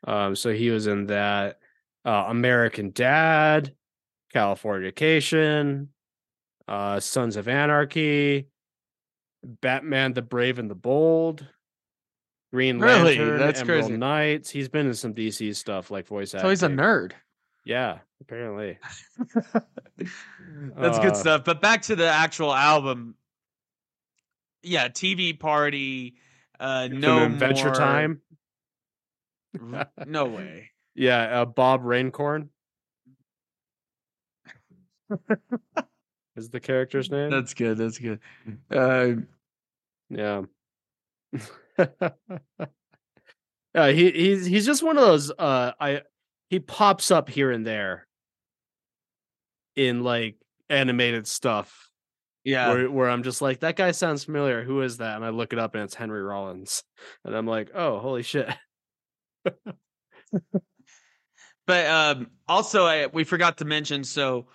Um, 0.07 0.35
so 0.35 0.53
he 0.53 0.71
was 0.71 0.87
in 0.87 1.07
that 1.07 1.59
uh, 2.05 2.25
American 2.29 2.91
Dad, 2.91 3.75
Californication, 4.35 5.89
uh, 6.67 6.99
Sons 6.99 7.37
of 7.37 7.47
Anarchy, 7.47 8.49
Batman: 9.45 10.15
The 10.15 10.23
Brave 10.23 10.59
and 10.59 10.71
the 10.71 10.75
Bold. 10.75 11.47
Green 12.53 12.79
Really? 12.79 13.19
Lantern, 13.19 13.39
That's 13.39 13.61
Emerald 13.61 13.85
crazy. 13.85 13.97
Knights. 13.99 14.51
He's 14.51 14.69
been 14.69 14.87
in 14.87 14.95
some 14.95 15.13
DC 15.15 15.55
stuff 15.55 15.91
like 15.91 16.07
voice 16.07 16.35
acting. 16.35 16.47
So 16.47 16.51
he's 16.51 16.63
a 16.63 16.69
nerd. 16.69 17.13
Yeah, 17.69 17.99
apparently. 18.23 18.79
That's 19.99 20.99
good 21.01 21.13
Uh, 21.13 21.15
stuff. 21.15 21.45
But 21.45 21.61
back 21.61 21.83
to 21.83 21.97
the 21.97 22.09
actual 22.09 22.55
album. 22.55 23.15
Yeah, 24.63 24.89
TV 24.89 25.39
party. 25.39 26.15
Uh, 26.59 26.89
no 26.91 27.25
Adventure 27.27 27.67
more- 27.67 27.75
Time. 27.75 28.23
No 30.07 30.25
way. 30.25 30.71
Yeah, 30.95 31.43
uh, 31.43 31.45
Bob 31.45 31.85
Rainicorn 31.85 32.49
is 36.37 36.51
the 36.51 36.59
character's 36.59 37.09
name. 37.09 37.31
That's 37.31 37.55
good. 37.55 37.79
That's 37.79 37.99
good. 37.99 38.19
Uh, 38.69 39.13
yeah. 40.11 40.43
yeah, 43.75 43.91
he 43.93 44.11
he's 44.11 44.45
he's 44.47 44.67
just 44.67 44.83
one 44.83 44.97
of 44.99 45.05
those 45.05 45.31
uh 45.39 45.71
I 45.79 46.03
he 46.49 46.61
pops 46.61 47.11
up 47.11 47.29
here 47.29 47.51
and 47.51 47.67
there 47.67 48.07
in 49.77 50.03
like 50.03 50.37
animated 50.69 51.27
stuff 51.27 51.91
yeah. 52.45 52.69
where 52.69 52.91
where 52.91 53.11
I'm 53.11 53.23
just 53.23 53.41
like 53.43 53.61
that 53.61 53.77
guy 53.77 53.93
sounds 53.93 54.25
familiar. 54.25 54.63
Who 54.63 54.83
is 54.83 54.99
that? 54.99 55.17
And 55.17 55.25
I 55.25 55.31
look 55.31 55.53
it 55.53 55.59
up 55.59 55.75
and 55.75 55.85
it's 55.85 55.95
Henry 55.95 56.23
Rollins. 56.23 56.83
And 57.25 57.35
I'm 57.35 57.47
like, 57.47 57.71
"Oh, 57.75 57.99
holy 57.99 58.23
shit." 58.23 58.49
But 61.69 61.85
um, 61.85 62.31
also, 62.49 62.87
I, 62.87 63.09
we 63.09 63.25
forgot 63.25 63.59
to 63.59 63.67
mention. 63.67 64.03
So, 64.03 64.47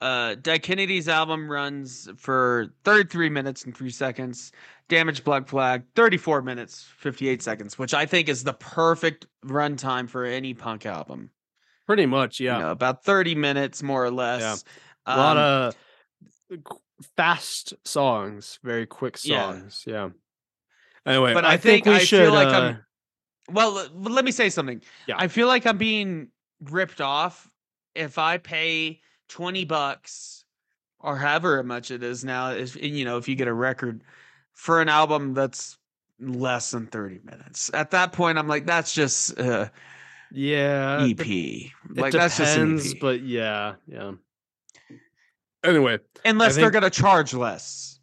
uh, 0.00 0.34
Dead 0.36 0.62
Kennedy's 0.62 1.06
album 1.06 1.48
runs 1.48 2.08
for 2.16 2.68
33 2.84 3.28
minutes 3.28 3.66
and 3.66 3.76
three 3.76 3.90
seconds. 3.90 4.50
Damage 4.88 5.22
Black 5.24 5.46
Flag 5.48 5.82
34 5.94 6.42
minutes 6.42 6.86
58 6.98 7.42
seconds, 7.42 7.78
which 7.78 7.92
I 7.94 8.06
think 8.06 8.28
is 8.28 8.44
the 8.44 8.54
perfect 8.54 9.26
runtime 9.44 10.08
for 10.08 10.24
any 10.24 10.54
punk 10.54 10.86
album. 10.86 11.30
Pretty 11.86 12.06
much, 12.06 12.40
yeah. 12.40 12.56
You 12.58 12.62
know, 12.64 12.70
about 12.70 13.04
30 13.04 13.34
minutes 13.34 13.82
more 13.82 14.04
or 14.04 14.10
less. 14.10 14.64
a 15.06 15.16
lot 15.16 15.36
Um, 15.36 15.72
of 16.50 16.58
fast 17.16 17.74
songs, 17.84 18.58
very 18.62 18.86
quick 18.86 19.16
songs. 19.18 19.84
Yeah. 19.86 20.10
Anyway, 21.06 21.32
But 21.34 21.44
I, 21.44 21.52
I 21.52 21.56
think, 21.56 21.84
think- 21.84 21.86
we 21.96 22.00
I 22.00 22.04
should. 22.04 22.24
feel 22.24 22.34
like 22.34 22.48
uh, 22.48 22.50
I'm- 22.60 22.84
Well, 23.50 23.88
let 23.94 24.24
me 24.24 24.30
say 24.32 24.50
something. 24.50 24.82
Yeah. 25.06 25.14
I 25.18 25.28
feel 25.28 25.46
like 25.46 25.66
I'm 25.66 25.78
being 25.78 26.28
ripped 26.60 27.00
off 27.00 27.48
if 27.94 28.18
I 28.18 28.38
pay 28.38 29.00
20 29.28 29.64
bucks 29.64 30.44
or 31.00 31.16
however 31.16 31.62
much 31.62 31.90
it 31.90 32.02
is 32.02 32.24
now. 32.24 32.50
If 32.50 32.76
you 32.76 33.04
know, 33.04 33.16
if 33.16 33.28
you 33.28 33.36
get 33.36 33.48
a 33.48 33.54
record 33.54 34.02
for 34.58 34.80
an 34.80 34.88
album 34.88 35.34
that's 35.34 35.78
less 36.18 36.72
than 36.72 36.88
30 36.88 37.20
minutes, 37.22 37.70
at 37.72 37.92
that 37.92 38.12
point, 38.12 38.38
I'm 38.38 38.48
like, 38.48 38.66
that's 38.66 38.92
just 38.92 39.38
uh, 39.38 39.68
yeah, 40.32 41.06
EP. 41.08 41.20
it 41.20 41.70
like 41.94 42.10
depends, 42.12 42.36
that's 42.36 42.36
just 42.36 42.58
an 42.58 42.78
EP. 42.78 43.00
but 43.00 43.22
yeah, 43.22 43.74
yeah. 43.86 44.12
Anyway, 45.62 45.98
unless 46.24 46.56
they're 46.56 46.72
gonna 46.72 46.90
charge 46.90 47.34
less. 47.34 48.00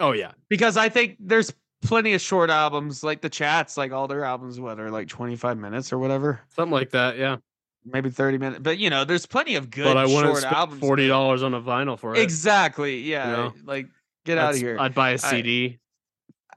oh 0.00 0.12
yeah, 0.12 0.32
Because 0.48 0.76
I 0.78 0.88
think 0.88 1.16
there's 1.20 1.52
plenty 1.82 2.14
of 2.14 2.22
short 2.22 2.48
albums, 2.48 3.04
like 3.04 3.20
the 3.20 3.30
chats, 3.30 3.76
like 3.76 3.92
all 3.92 4.08
their 4.08 4.24
albums, 4.24 4.58
what 4.58 4.80
are 4.80 4.90
like 4.90 5.08
25 5.08 5.58
minutes 5.58 5.92
or 5.92 5.98
whatever. 5.98 6.40
something 6.48 6.72
like 6.72 6.90
that. 6.90 7.18
Yeah, 7.18 7.36
maybe 7.84 8.10
30 8.10 8.38
minutes 8.38 8.60
but 8.62 8.78
you 8.78 8.90
know 8.90 9.04
there's 9.04 9.26
plenty 9.26 9.54
of 9.56 9.70
good 9.70 9.84
but 9.84 9.96
I 9.96 10.04
wouldn't 10.04 10.24
short 10.24 10.38
spend 10.38 10.56
albums 10.56 10.80
forty 10.80 11.02
man. 11.04 11.10
dollars 11.10 11.42
on 11.42 11.54
a 11.54 11.60
vinyl 11.60 11.98
for 11.98 12.14
it. 12.14 12.20
exactly 12.20 13.00
yeah 13.00 13.30
know? 13.30 13.54
like 13.64 13.86
get 14.24 14.36
out 14.36 14.54
of 14.54 14.56
here 14.58 14.76
I'd 14.78 14.94
buy 14.94 15.10
a 15.10 15.18
CD. 15.18 15.78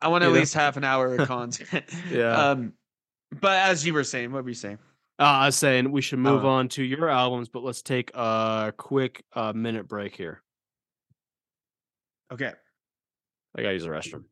I 0.02 0.08
want 0.08 0.24
you 0.24 0.30
at 0.30 0.34
know? 0.34 0.40
least 0.40 0.54
half 0.54 0.78
an 0.78 0.84
hour 0.84 1.16
of 1.16 1.28
content 1.28 1.86
Yeah. 2.10 2.50
um 2.52 2.74
but 3.40 3.58
as 3.70 3.86
you 3.86 3.94
were 3.94 4.04
saying 4.04 4.32
what 4.32 4.44
were 4.44 4.50
you 4.50 4.56
saying 4.56 4.80
Uh, 5.20 5.24
I 5.24 5.46
was 5.48 5.56
saying 5.56 5.92
we 5.92 6.02
should 6.02 6.20
move 6.20 6.44
Oh. 6.46 6.50
on 6.50 6.68
to 6.70 6.84
your 6.84 7.08
albums, 7.10 7.48
but 7.50 7.64
let's 7.64 7.82
take 7.84 8.10
a 8.16 8.74
quick 8.76 9.24
uh, 9.34 9.54
minute 9.54 9.88
break 9.88 10.16
here. 10.16 10.42
okay 12.34 12.54
I 13.56 13.62
gotta 13.62 13.74
use 13.74 13.84
the 13.84 13.90
restroom. 13.90 14.24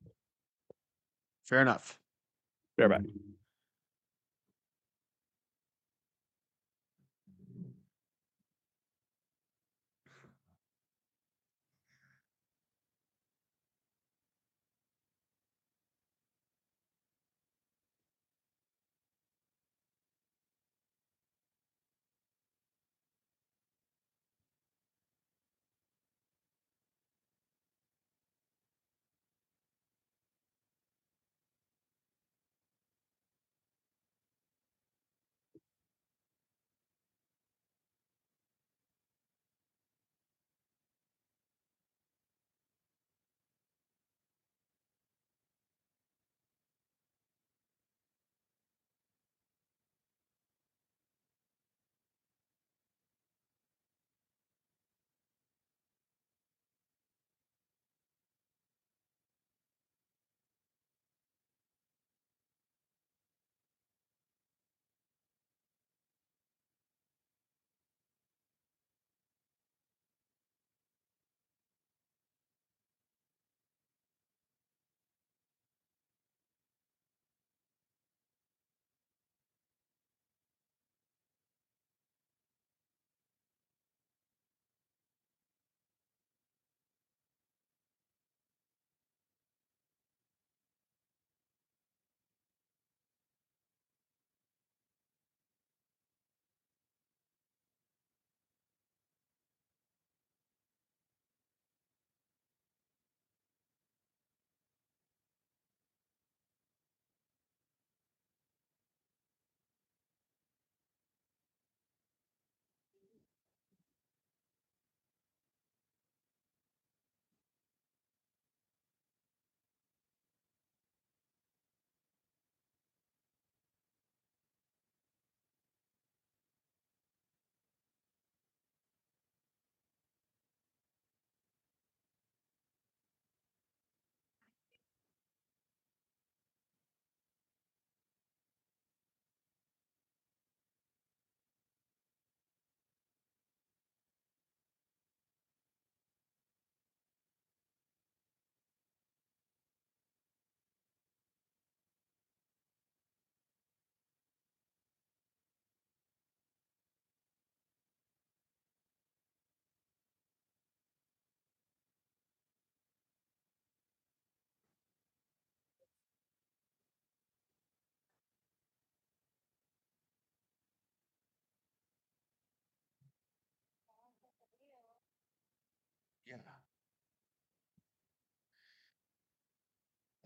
fair 1.45 1.61
enough 1.61 1.99
right 2.77 2.89
back. 2.89 3.01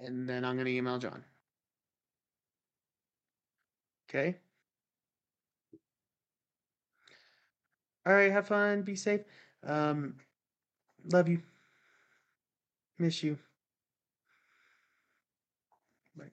And 0.06 0.28
then 0.28 0.46
I'm 0.46 0.58
gonna 0.58 0.70
email 0.70 0.98
John. 1.00 1.24
Okay. 4.10 4.38
All 8.06 8.14
right, 8.14 8.32
have 8.32 8.48
fun, 8.48 8.82
be 8.84 8.96
safe. 8.96 9.22
Um, 9.64 10.16
love 11.12 11.30
you. 11.30 11.42
Miss 12.98 13.22
you. 13.24 13.38
Bye. 16.18 16.32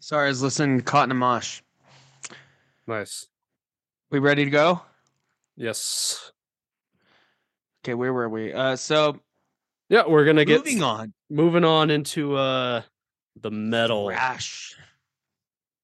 Sorry, 0.00 0.26
I 0.26 0.28
was 0.28 0.42
listening 0.42 0.78
to 0.78 0.84
Caught 0.84 1.04
in 1.04 1.10
a 1.12 1.14
Mosh. 1.14 1.60
Nice. 2.86 3.26
We 4.10 4.18
ready 4.18 4.44
to 4.44 4.50
go? 4.50 4.82
Yes. 5.56 6.30
Okay, 7.84 7.94
where 7.94 8.12
were 8.12 8.28
we? 8.28 8.52
Uh, 8.52 8.76
so 8.76 9.20
Yeah, 9.88 10.04
we're 10.06 10.24
gonna 10.24 10.44
get 10.44 10.58
moving 10.64 10.82
on. 10.82 11.12
moving 11.30 11.64
on 11.64 11.90
into 11.90 12.36
uh 12.36 12.82
the 13.40 13.50
metal. 13.50 14.08
Thrash, 14.08 14.76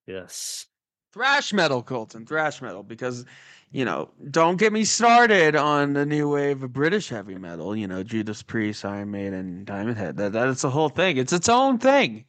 Yes. 0.06 0.66
thrash 1.12 1.52
metal, 1.52 1.82
Colton, 1.82 2.26
thrash 2.26 2.62
metal, 2.62 2.82
because 2.82 3.24
you 3.70 3.84
know, 3.86 4.10
don't 4.30 4.58
get 4.58 4.70
me 4.72 4.84
started 4.84 5.56
on 5.56 5.94
the 5.94 6.04
new 6.04 6.28
wave 6.28 6.62
of 6.62 6.72
British 6.74 7.08
heavy 7.08 7.36
metal. 7.38 7.74
You 7.74 7.86
know, 7.88 8.02
Judas 8.02 8.42
Priest, 8.42 8.84
Iron 8.84 9.10
Maiden, 9.10 9.64
Diamond 9.64 9.96
Head. 9.96 10.16
That 10.18 10.32
that's 10.32 10.62
the 10.62 10.70
whole 10.70 10.90
thing. 10.90 11.16
It's 11.16 11.32
its 11.32 11.48
own 11.48 11.78
thing. 11.78 12.24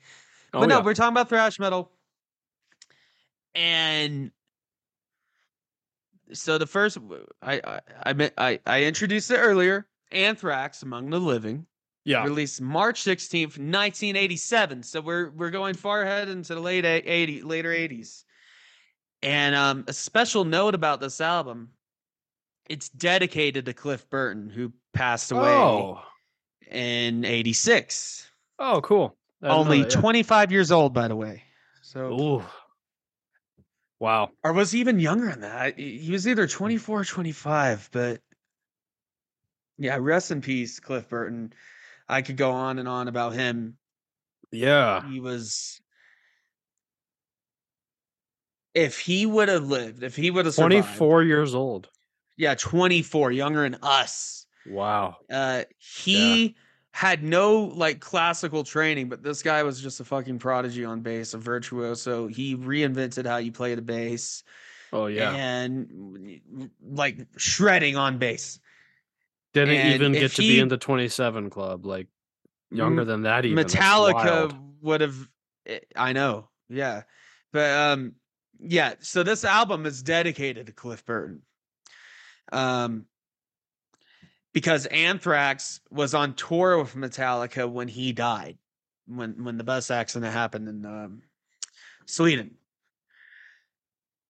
Oh, 0.53 0.59
but 0.59 0.67
no, 0.67 0.77
yeah. 0.77 0.83
we're 0.83 0.93
talking 0.93 1.13
about 1.13 1.29
thrash 1.29 1.59
metal. 1.59 1.91
And 3.55 4.31
so 6.31 6.57
the 6.57 6.67
first 6.67 6.97
I 7.41 7.61
I 7.65 7.79
I 8.03 8.13
meant- 8.13 8.33
I, 8.37 8.59
I 8.65 8.83
introduced 8.83 9.29
it 9.31 9.37
earlier. 9.37 9.87
Anthrax 10.11 10.83
Among 10.83 11.09
the 11.09 11.19
Living, 11.19 11.65
yeah. 12.05 12.23
released 12.23 12.61
March 12.61 13.03
16th, 13.03 13.57
1987. 13.57 14.83
So 14.83 15.01
we're 15.01 15.31
we're 15.31 15.49
going 15.49 15.73
far 15.73 16.03
ahead 16.03 16.29
into 16.29 16.53
the 16.55 16.59
late 16.61 16.85
eight- 16.85 17.05
80 17.07 17.41
later 17.43 17.69
80s. 17.71 18.23
And 19.23 19.55
um, 19.55 19.85
a 19.87 19.93
special 19.93 20.43
note 20.45 20.75
about 20.75 20.99
this 20.99 21.21
album, 21.21 21.69
it's 22.69 22.89
dedicated 22.89 23.65
to 23.65 23.73
Cliff 23.73 24.07
Burton, 24.09 24.49
who 24.49 24.73
passed 24.93 25.31
away 25.31 25.49
Oh. 25.49 26.01
in 26.69 27.23
86. 27.25 28.29
Oh, 28.59 28.81
cool. 28.81 29.15
Didn't 29.43 29.55
know 29.55 29.59
Only 29.59 29.79
yeah. 29.79 29.89
25 29.89 30.51
years 30.53 30.71
old, 30.71 30.93
by 30.93 31.09
the 31.09 31.17
way. 31.17 31.43
So 31.81 32.19
Ooh. 32.19 32.43
Wow. 33.99 34.31
or 34.41 34.53
was 34.53 34.71
he 34.71 34.79
even 34.79 34.99
younger 34.99 35.29
than 35.29 35.41
that? 35.41 35.77
He 35.77 36.09
was 36.11 36.27
either 36.27 36.47
24 36.47 37.01
or 37.01 37.03
25, 37.03 37.89
but 37.91 38.21
yeah, 39.77 39.97
rest 39.99 40.31
in 40.31 40.41
peace, 40.41 40.79
Cliff 40.79 41.09
Burton. 41.09 41.53
I 42.07 42.21
could 42.21 42.37
go 42.37 42.51
on 42.51 42.79
and 42.79 42.87
on 42.87 43.09
about 43.09 43.33
him. 43.33 43.77
Yeah. 44.51 45.09
He 45.09 45.19
was 45.19 45.81
if 48.73 48.97
he 48.97 49.25
would 49.25 49.49
have 49.49 49.65
lived, 49.65 50.03
if 50.03 50.15
he 50.15 50.31
would 50.31 50.45
have 50.45 50.55
survived, 50.55 50.85
24 50.97 51.23
years 51.23 51.53
old. 51.53 51.89
yeah, 52.37 52.55
24, 52.55 53.31
younger 53.33 53.63
than 53.63 53.79
us. 53.81 54.45
Wow. 54.65 55.17
Uh 55.29 55.63
he 55.77 56.55
had 56.93 57.23
no 57.23 57.71
like 57.75 57.99
classical 57.99 58.63
training, 58.63 59.09
but 59.09 59.23
this 59.23 59.41
guy 59.41 59.63
was 59.63 59.81
just 59.81 59.99
a 59.99 60.05
fucking 60.05 60.37
prodigy 60.37 60.85
on 60.85 61.01
bass, 61.01 61.33
a 61.33 61.39
virtuoso. 61.39 62.27
He 62.27 62.55
reinvented 62.55 63.25
how 63.25 63.37
you 63.37 63.51
play 63.51 63.73
the 63.73 63.81
bass. 63.81 64.43
Oh 64.93 65.07
yeah. 65.07 65.31
and 65.33 66.39
like 66.87 67.25
shredding 67.35 67.97
on 67.97 68.19
bass. 68.19 68.59
Didn't 69.53 69.75
and 69.75 69.93
even 69.95 70.11
get 70.11 70.33
to 70.33 70.41
he- 70.43 70.49
be 70.49 70.59
in 70.59 70.67
the 70.67 70.77
27 70.77 71.49
club. 71.49 71.83
Like 71.83 72.07
younger 72.69 73.03
than 73.03 73.23
that 73.23 73.43
even. 73.45 73.65
Metallica 73.65 74.55
would 74.81 75.01
have 75.01 75.15
eh, 75.65 75.79
I 75.95 76.13
know. 76.13 76.47
Yeah. 76.69 77.01
But 77.51 77.71
um 77.71 78.13
yeah, 78.59 78.93
so 78.99 79.23
this 79.23 79.43
album 79.43 79.87
is 79.87 80.03
dedicated 80.03 80.67
to 80.67 80.73
Cliff 80.73 81.03
Burton. 81.03 81.41
Um 82.51 83.07
because 84.53 84.85
Anthrax 84.87 85.81
was 85.89 86.13
on 86.13 86.33
tour 86.35 86.77
with 86.77 86.95
Metallica 86.95 87.69
when 87.69 87.87
he 87.87 88.13
died. 88.13 88.57
When 89.07 89.43
when 89.43 89.57
the 89.57 89.63
bus 89.63 89.91
accident 89.91 90.31
happened 90.31 90.69
in 90.69 90.85
um 90.85 91.21
Sweden. 92.05 92.55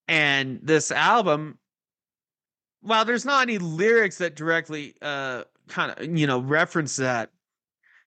And 0.07 0.59
this 0.63 0.91
album 0.91 1.57
while 2.81 3.05
there's 3.05 3.25
not 3.25 3.43
any 3.43 3.57
lyrics 3.57 4.17
that 4.17 4.35
directly 4.35 4.95
uh 5.01 5.43
kind 5.67 5.91
of 5.97 6.17
you 6.17 6.27
know 6.27 6.39
reference 6.39 6.97
that 6.97 7.29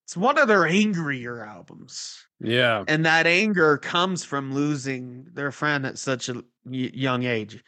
it's 0.05 0.17
one 0.17 0.39
of 0.39 0.47
their 0.49 0.67
angrier 0.67 1.45
albums 1.45 2.27
Yeah. 2.41 2.85
and 2.87 3.07
that 3.07 3.27
anger 3.27 3.79
comes 3.79 4.25
from 4.25 4.53
losing 4.55 5.27
their 5.33 5.51
friend 5.51 5.87
at 5.87 5.99
such 5.99 6.29
a 6.29 6.45
young 6.69 7.25
age 7.25 7.65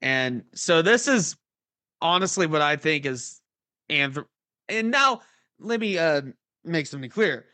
and 0.00 0.42
so 0.54 0.80
this 0.80 1.06
is 1.06 1.36
honestly 2.00 2.46
what 2.46 2.62
i 2.62 2.76
think 2.76 3.04
is 3.04 3.39
anthr- 3.90 4.26
and 4.68 4.90
now 4.90 5.20
let 5.58 5.80
me 5.80 5.98
uh 5.98 6.22
make 6.64 6.86
something 6.86 7.10
clear 7.10 7.44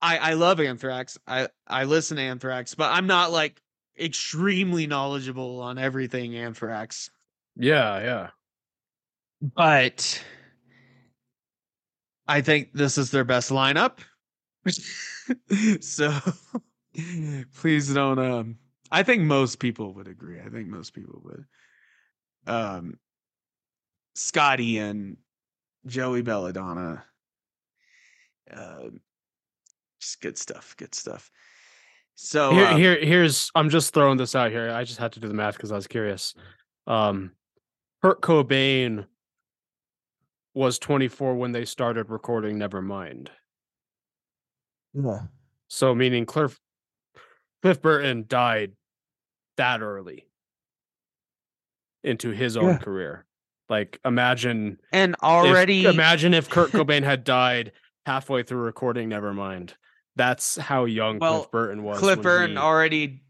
i 0.00 0.16
i 0.18 0.32
love 0.34 0.60
anthrax 0.60 1.18
i 1.26 1.48
i 1.66 1.84
listen 1.84 2.16
to 2.16 2.22
anthrax 2.22 2.74
but 2.74 2.90
i'm 2.92 3.06
not 3.06 3.30
like 3.32 3.60
extremely 4.00 4.86
knowledgeable 4.86 5.60
on 5.60 5.78
everything 5.78 6.34
anthrax 6.36 7.10
Yeah. 7.56 7.98
Yeah. 8.00 8.28
but 9.40 10.22
I 12.28 12.40
think 12.40 12.72
this 12.72 12.96
is 12.98 13.10
their 13.10 13.24
best 13.24 13.50
lineup. 13.50 13.98
so 15.80 16.16
please 17.56 17.92
don't 17.92 18.18
um 18.18 18.56
I 18.90 19.02
think 19.02 19.22
most 19.22 19.58
people 19.58 19.92
would 19.94 20.06
agree. 20.08 20.40
I 20.40 20.48
think 20.48 20.68
most 20.68 20.94
people 20.94 21.20
would. 21.24 21.44
Um 22.46 22.98
Scotty 24.14 24.78
and 24.78 25.16
Joey 25.86 26.22
Belladonna. 26.22 27.04
Uh, 28.52 28.90
just 30.00 30.20
good 30.20 30.36
stuff, 30.38 30.74
good 30.76 30.94
stuff. 30.94 31.30
So 32.14 32.52
here, 32.52 32.66
uh, 32.66 32.76
here, 32.76 32.98
here's. 33.04 33.50
I'm 33.54 33.70
just 33.70 33.94
throwing 33.94 34.18
this 34.18 34.34
out 34.34 34.50
here. 34.50 34.70
I 34.70 34.84
just 34.84 34.98
had 34.98 35.12
to 35.12 35.20
do 35.20 35.28
the 35.28 35.34
math 35.34 35.54
because 35.56 35.72
I 35.72 35.76
was 35.76 35.86
curious. 35.86 36.34
Um, 36.86 37.32
Kurt 38.02 38.20
Cobain 38.20 39.06
was 40.54 40.78
24 40.78 41.36
when 41.36 41.52
they 41.52 41.64
started 41.64 42.10
recording 42.10 42.58
Nevermind. 42.58 43.28
yeah. 44.92 45.20
So 45.68 45.94
meaning 45.94 46.26
Cliff 46.26 46.60
Cliff 47.62 47.80
Burton 47.80 48.26
died 48.28 48.72
that 49.56 49.80
early 49.80 50.26
into 52.04 52.30
his 52.30 52.56
own 52.58 52.64
Yeah. 52.72 52.78
career. 52.78 53.24
Like 53.68 53.98
imagine 54.04 54.78
and 54.92 55.14
if- 55.14 55.22
already 55.22 55.84
imagine 55.86 56.34
if 56.34 56.50
Kurt 56.50 56.70
Cobain 56.72 57.02
had 57.04 57.24
died 57.24 57.72
halfway 58.06 58.42
through 58.42 58.60
recording 58.62 59.08
Nevermind. 59.10 59.74
That's 60.16 60.56
how 60.56 60.84
young 60.84 61.18
Well, 61.18 61.38
Cliff 61.40 61.50
Burton 61.52 61.82
was. 61.84 61.98
Cliff 61.98 62.20
Burton 62.20 62.52
he- 62.52 62.56
already 62.58 63.22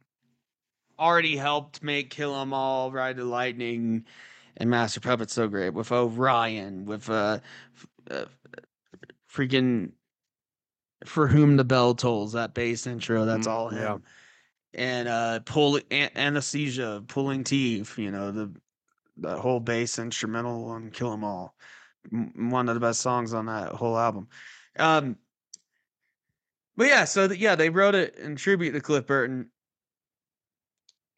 already 0.98 1.36
helped 1.36 1.82
make 1.82 2.10
Kill 2.10 2.34
'Em 2.34 2.52
All, 2.52 2.90
Ride 2.90 3.16
the 3.16 3.24
Lightning, 3.24 4.04
and 4.56 4.68
Master 4.70 5.00
Puppet 5.00 5.30
so 5.30 5.46
great 5.48 5.70
with 5.74 5.92
Orion, 5.92 6.84
with 6.86 7.08
uh, 7.08 7.38
uh 8.10 8.24
freaking 9.32 9.92
For 11.04 11.26
Whom 11.28 11.56
the 11.56 11.64
Bell 11.64 11.94
Tolls, 11.94 12.32
that 12.32 12.54
bass 12.54 12.86
intro, 12.86 13.24
that's 13.24 13.46
Mm, 13.46 13.50
all 13.50 13.68
him. 13.68 13.78
yeah. 13.82 13.98
and 14.74 15.08
uh 15.08 15.40
pull 15.44 15.78
an- 15.90 16.10
anesthesia, 16.16 17.04
pulling 17.06 17.44
teeth, 17.44 17.98
you 17.98 18.10
know, 18.10 18.30
the 18.32 18.50
the 19.16 19.36
whole 19.38 19.60
bass 19.60 19.98
instrumental 19.98 20.66
on 20.66 20.90
Kill 20.90 21.12
'Em 21.12 21.24
All. 21.24 21.54
One 22.10 22.68
of 22.68 22.74
the 22.74 22.80
best 22.80 23.00
songs 23.00 23.32
on 23.32 23.46
that 23.46 23.72
whole 23.72 23.98
album. 23.98 24.28
Um 24.78 25.16
but 26.76 26.86
yeah, 26.86 27.04
so 27.04 27.28
th- 27.28 27.38
yeah, 27.38 27.54
they 27.54 27.68
wrote 27.70 27.94
it 27.94 28.16
in 28.16 28.34
tribute 28.36 28.72
to 28.72 28.80
Cliff 28.80 29.06
Burton. 29.06 29.50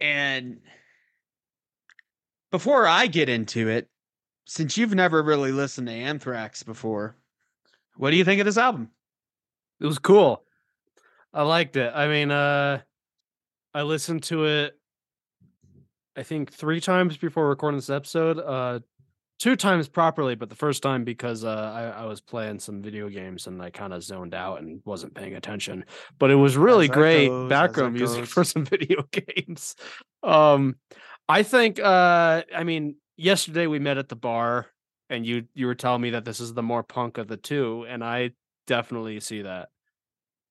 And 0.01 0.61
before 2.51 2.87
I 2.87 3.07
get 3.07 3.29
into 3.29 3.69
it, 3.69 3.89
since 4.47 4.77
you've 4.77 4.95
never 4.95 5.23
really 5.23 5.53
listened 5.53 5.87
to 5.87 5.93
Anthrax 5.95 6.62
before, 6.62 7.16
what 7.97 8.11
do 8.11 8.16
you 8.16 8.25
think 8.25 8.41
of 8.41 8.47
this 8.47 8.59
album? 8.59 8.91
It 9.81 9.87
was 9.87 9.99
cool. 9.99 10.45
I 11.33 11.43
liked 11.43 11.77
it. 11.77 11.93
I 11.95 12.09
mean, 12.09 12.31
uh 12.31 12.83
I 13.73 13.83
listened 13.83 14.23
to 14.25 14.45
it 14.45 14.79
I 16.16 16.23
think 16.23 16.53
3 16.53 16.81
times 16.81 17.16
before 17.16 17.49
recording 17.49 17.78
this 17.78 17.91
episode. 17.91 18.39
Uh 18.39 18.81
two 19.39 19.57
times 19.57 19.89
properly, 19.89 20.35
but 20.35 20.49
the 20.49 20.55
first 20.55 20.82
time 20.82 21.05
because 21.05 21.45
uh 21.45 21.93
I, 21.97 22.03
I 22.03 22.07
was 22.07 22.20
playing 22.20 22.61
some 22.61 22.82
video 22.82 23.09
games 23.09 23.47
and 23.47 23.61
I 23.61 23.70
kind 23.70 23.93
of 23.93 24.03
zoned 24.03 24.35
out 24.35 24.61
and 24.61 24.81
wasn't 24.85 25.15
paying 25.15 25.35
attention. 25.35 25.85
But 26.19 26.31
it 26.31 26.36
was 26.36 26.57
really 26.57 26.89
great 26.89 27.28
goes, 27.28 27.49
background 27.49 27.95
music 27.95 28.27
for 28.27 28.45
some 28.45 28.65
video 28.74 29.03
games. 29.11 29.74
Um 30.23 30.77
I 31.28 31.43
think 31.43 31.81
uh 31.81 32.43
I 32.55 32.65
mean 32.65 32.97
yesterday 33.16 33.66
we 33.66 33.78
met 33.78 33.99
at 33.99 34.09
the 34.09 34.16
bar 34.16 34.66
and 35.11 35.27
you 35.27 35.47
you 35.55 35.66
were 35.66 35.74
telling 35.74 36.01
me 36.01 36.11
that 36.11 36.24
this 36.24 36.41
is 36.41 36.55
the 36.55 36.62
more 36.62 36.82
punk 36.82 37.19
of 37.19 37.28
the 37.28 37.36
two 37.36 37.85
and 37.89 38.05
I 38.05 38.31
definitely 38.66 39.19
see 39.20 39.43
that. 39.43 39.69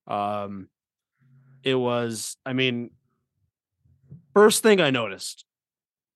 Um 0.07 0.67
it 1.63 1.75
was 1.75 2.35
I 2.45 2.53
mean 2.53 2.91
first 4.33 4.61
thing 4.61 4.81
I 4.81 4.89
noticed 4.89 5.45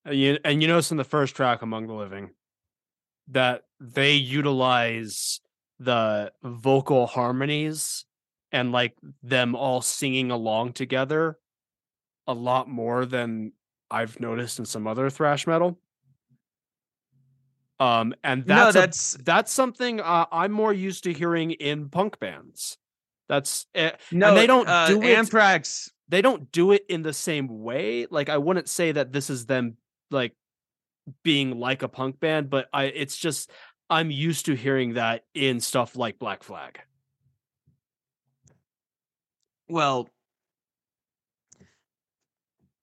and 0.07 0.17
you, 0.17 0.37
and 0.43 0.61
you 0.61 0.67
notice 0.67 0.91
in 0.91 0.97
the 0.97 1.03
first 1.03 1.35
track 1.35 1.61
among 1.61 1.87
the 1.87 1.93
living 1.93 2.31
that 3.29 3.63
they 3.79 4.13
utilize 4.13 5.41
the 5.79 6.31
vocal 6.43 7.05
harmonies 7.05 8.05
and 8.51 8.71
like 8.71 8.95
them 9.21 9.55
all 9.55 9.81
singing 9.81 10.31
along 10.31 10.73
together 10.73 11.37
a 12.25 12.33
lot 12.33 12.67
more 12.69 13.05
than 13.05 13.51
I've 13.91 14.19
noticed 14.19 14.59
in 14.59 14.65
some 14.65 14.87
other 14.87 15.09
thrash 15.09 15.45
metal. 15.45 15.77
Um, 17.79 18.15
and 18.23 18.47
No, 18.47 18.55
that's 18.55 18.75
a- 18.75 18.79
that's 18.79 19.13
that's 19.23 19.51
something 19.53 20.01
uh, 20.01 20.25
I'm 20.31 20.51
more 20.51 20.73
used 20.73 21.03
to 21.03 21.13
hearing 21.13 21.51
in 21.51 21.89
punk 21.89 22.19
bands. 22.19 22.77
That's 23.29 23.67
eh, 23.75 23.91
no. 24.11 24.33
they 24.33 24.47
don't 24.47 24.67
uh, 24.67 24.87
do 24.87 25.01
it- 25.01 25.15
Anthrax. 25.15 25.91
they 26.07 26.21
don't 26.21 26.51
do 26.51 26.71
it 26.71 26.85
in 26.89 27.03
the 27.03 27.13
same 27.13 27.61
way. 27.61 28.07
Like 28.09 28.29
I 28.29 28.37
wouldn't 28.37 28.67
say 28.69 28.93
that 28.93 29.11
this 29.11 29.29
is 29.29 29.45
them 29.45 29.77
like 30.11 30.33
being 31.23 31.59
like 31.59 31.83
a 31.83 31.87
punk 31.87 32.19
band, 32.19 32.49
but 32.49 32.67
I 32.73 32.85
it's 32.85 33.17
just 33.17 33.51
I'm 33.89 34.11
used 34.11 34.45
to 34.47 34.55
hearing 34.55 34.93
that 34.93 35.23
in 35.33 35.59
stuff 35.59 35.95
like 35.95 36.19
Black 36.19 36.43
Flag. 36.43 36.79
Well, 39.69 40.09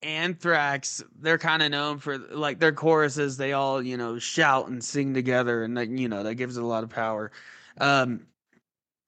Anthrax, 0.03 1.03
they're 1.19 1.39
kind 1.39 1.63
of 1.63 1.71
known 1.71 1.99
for 1.99 2.19
like 2.19 2.61
their 2.61 2.73
choruses. 2.73 3.37
They 3.37 3.53
all, 3.53 3.83
you 3.83 3.97
know, 3.97 4.19
shout 4.19 4.69
and 4.69 4.85
sing 4.85 5.15
together, 5.15 5.65
and 5.65 5.77
that 5.77 5.89
you 5.89 6.09
know 6.09 6.23
that 6.23 6.35
gives 6.35 6.57
it 6.57 6.63
a 6.63 6.67
lot 6.67 6.85
of 6.85 6.91
power. 6.91 7.33
Um, 7.81 8.27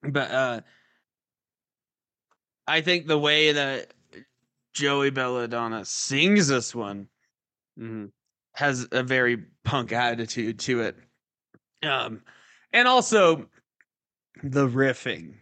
but 0.01 0.31
uh, 0.31 0.61
I 2.67 2.81
think 2.81 3.07
the 3.07 3.17
way 3.17 3.53
that 3.53 3.93
Joey 4.73 5.09
Belladonna 5.09 5.85
sings 5.85 6.47
this 6.47 6.73
one 6.75 7.07
Mm-hmm. 7.77 8.05
has 8.53 8.87
a 8.91 9.03
very 9.03 9.37
punk 9.63 9.91
attitude 9.91 10.59
to 10.59 10.81
it. 10.81 10.95
Um, 11.83 12.23
and 12.73 12.87
also 12.87 13.47
the 14.43 14.67
riffing. 14.67 15.35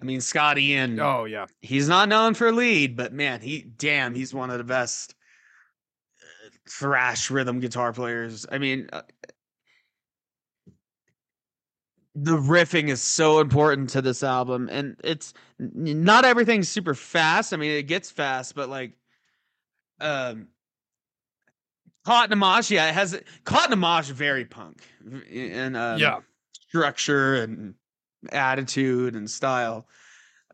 I 0.00 0.04
mean, 0.04 0.20
Scotty 0.20 0.70
Ian 0.70 1.00
Oh 1.00 1.24
yeah, 1.24 1.46
he's 1.60 1.88
not 1.88 2.08
known 2.08 2.34
for 2.34 2.52
lead, 2.52 2.96
but 2.96 3.12
man, 3.12 3.40
he 3.40 3.62
damn, 3.62 4.14
he's 4.14 4.34
one 4.34 4.50
of 4.50 4.58
the 4.58 4.64
best 4.64 5.14
uh, 6.20 6.50
thrash 6.68 7.30
rhythm 7.30 7.60
guitar 7.60 7.92
players. 7.92 8.46
I 8.50 8.58
mean, 8.58 8.88
uh, 8.92 9.02
the 12.14 12.36
riffing 12.36 12.88
is 12.88 13.02
so 13.02 13.40
important 13.40 13.90
to 13.90 14.02
this 14.02 14.22
album, 14.22 14.68
and 14.70 14.96
it's 15.02 15.34
not 15.58 16.24
everything's 16.24 16.68
super 16.68 16.94
fast. 16.94 17.52
I 17.52 17.56
mean, 17.56 17.72
it 17.72 17.84
gets 17.84 18.10
fast, 18.10 18.54
but 18.54 18.68
like, 18.68 18.92
um, 20.00 20.48
Caught 22.04 22.26
in 22.26 22.32
a 22.32 22.36
Mosh, 22.36 22.70
yeah, 22.70 22.88
it 22.88 22.94
has 22.94 23.20
Caught 23.44 23.68
in 23.68 23.72
a 23.72 23.76
Mosh 23.76 24.08
very 24.10 24.44
punk, 24.44 24.82
and 25.32 25.76
um, 25.76 25.98
yeah. 25.98 26.20
structure 26.68 27.36
and 27.36 27.74
attitude 28.32 29.14
and 29.14 29.30
style. 29.30 29.86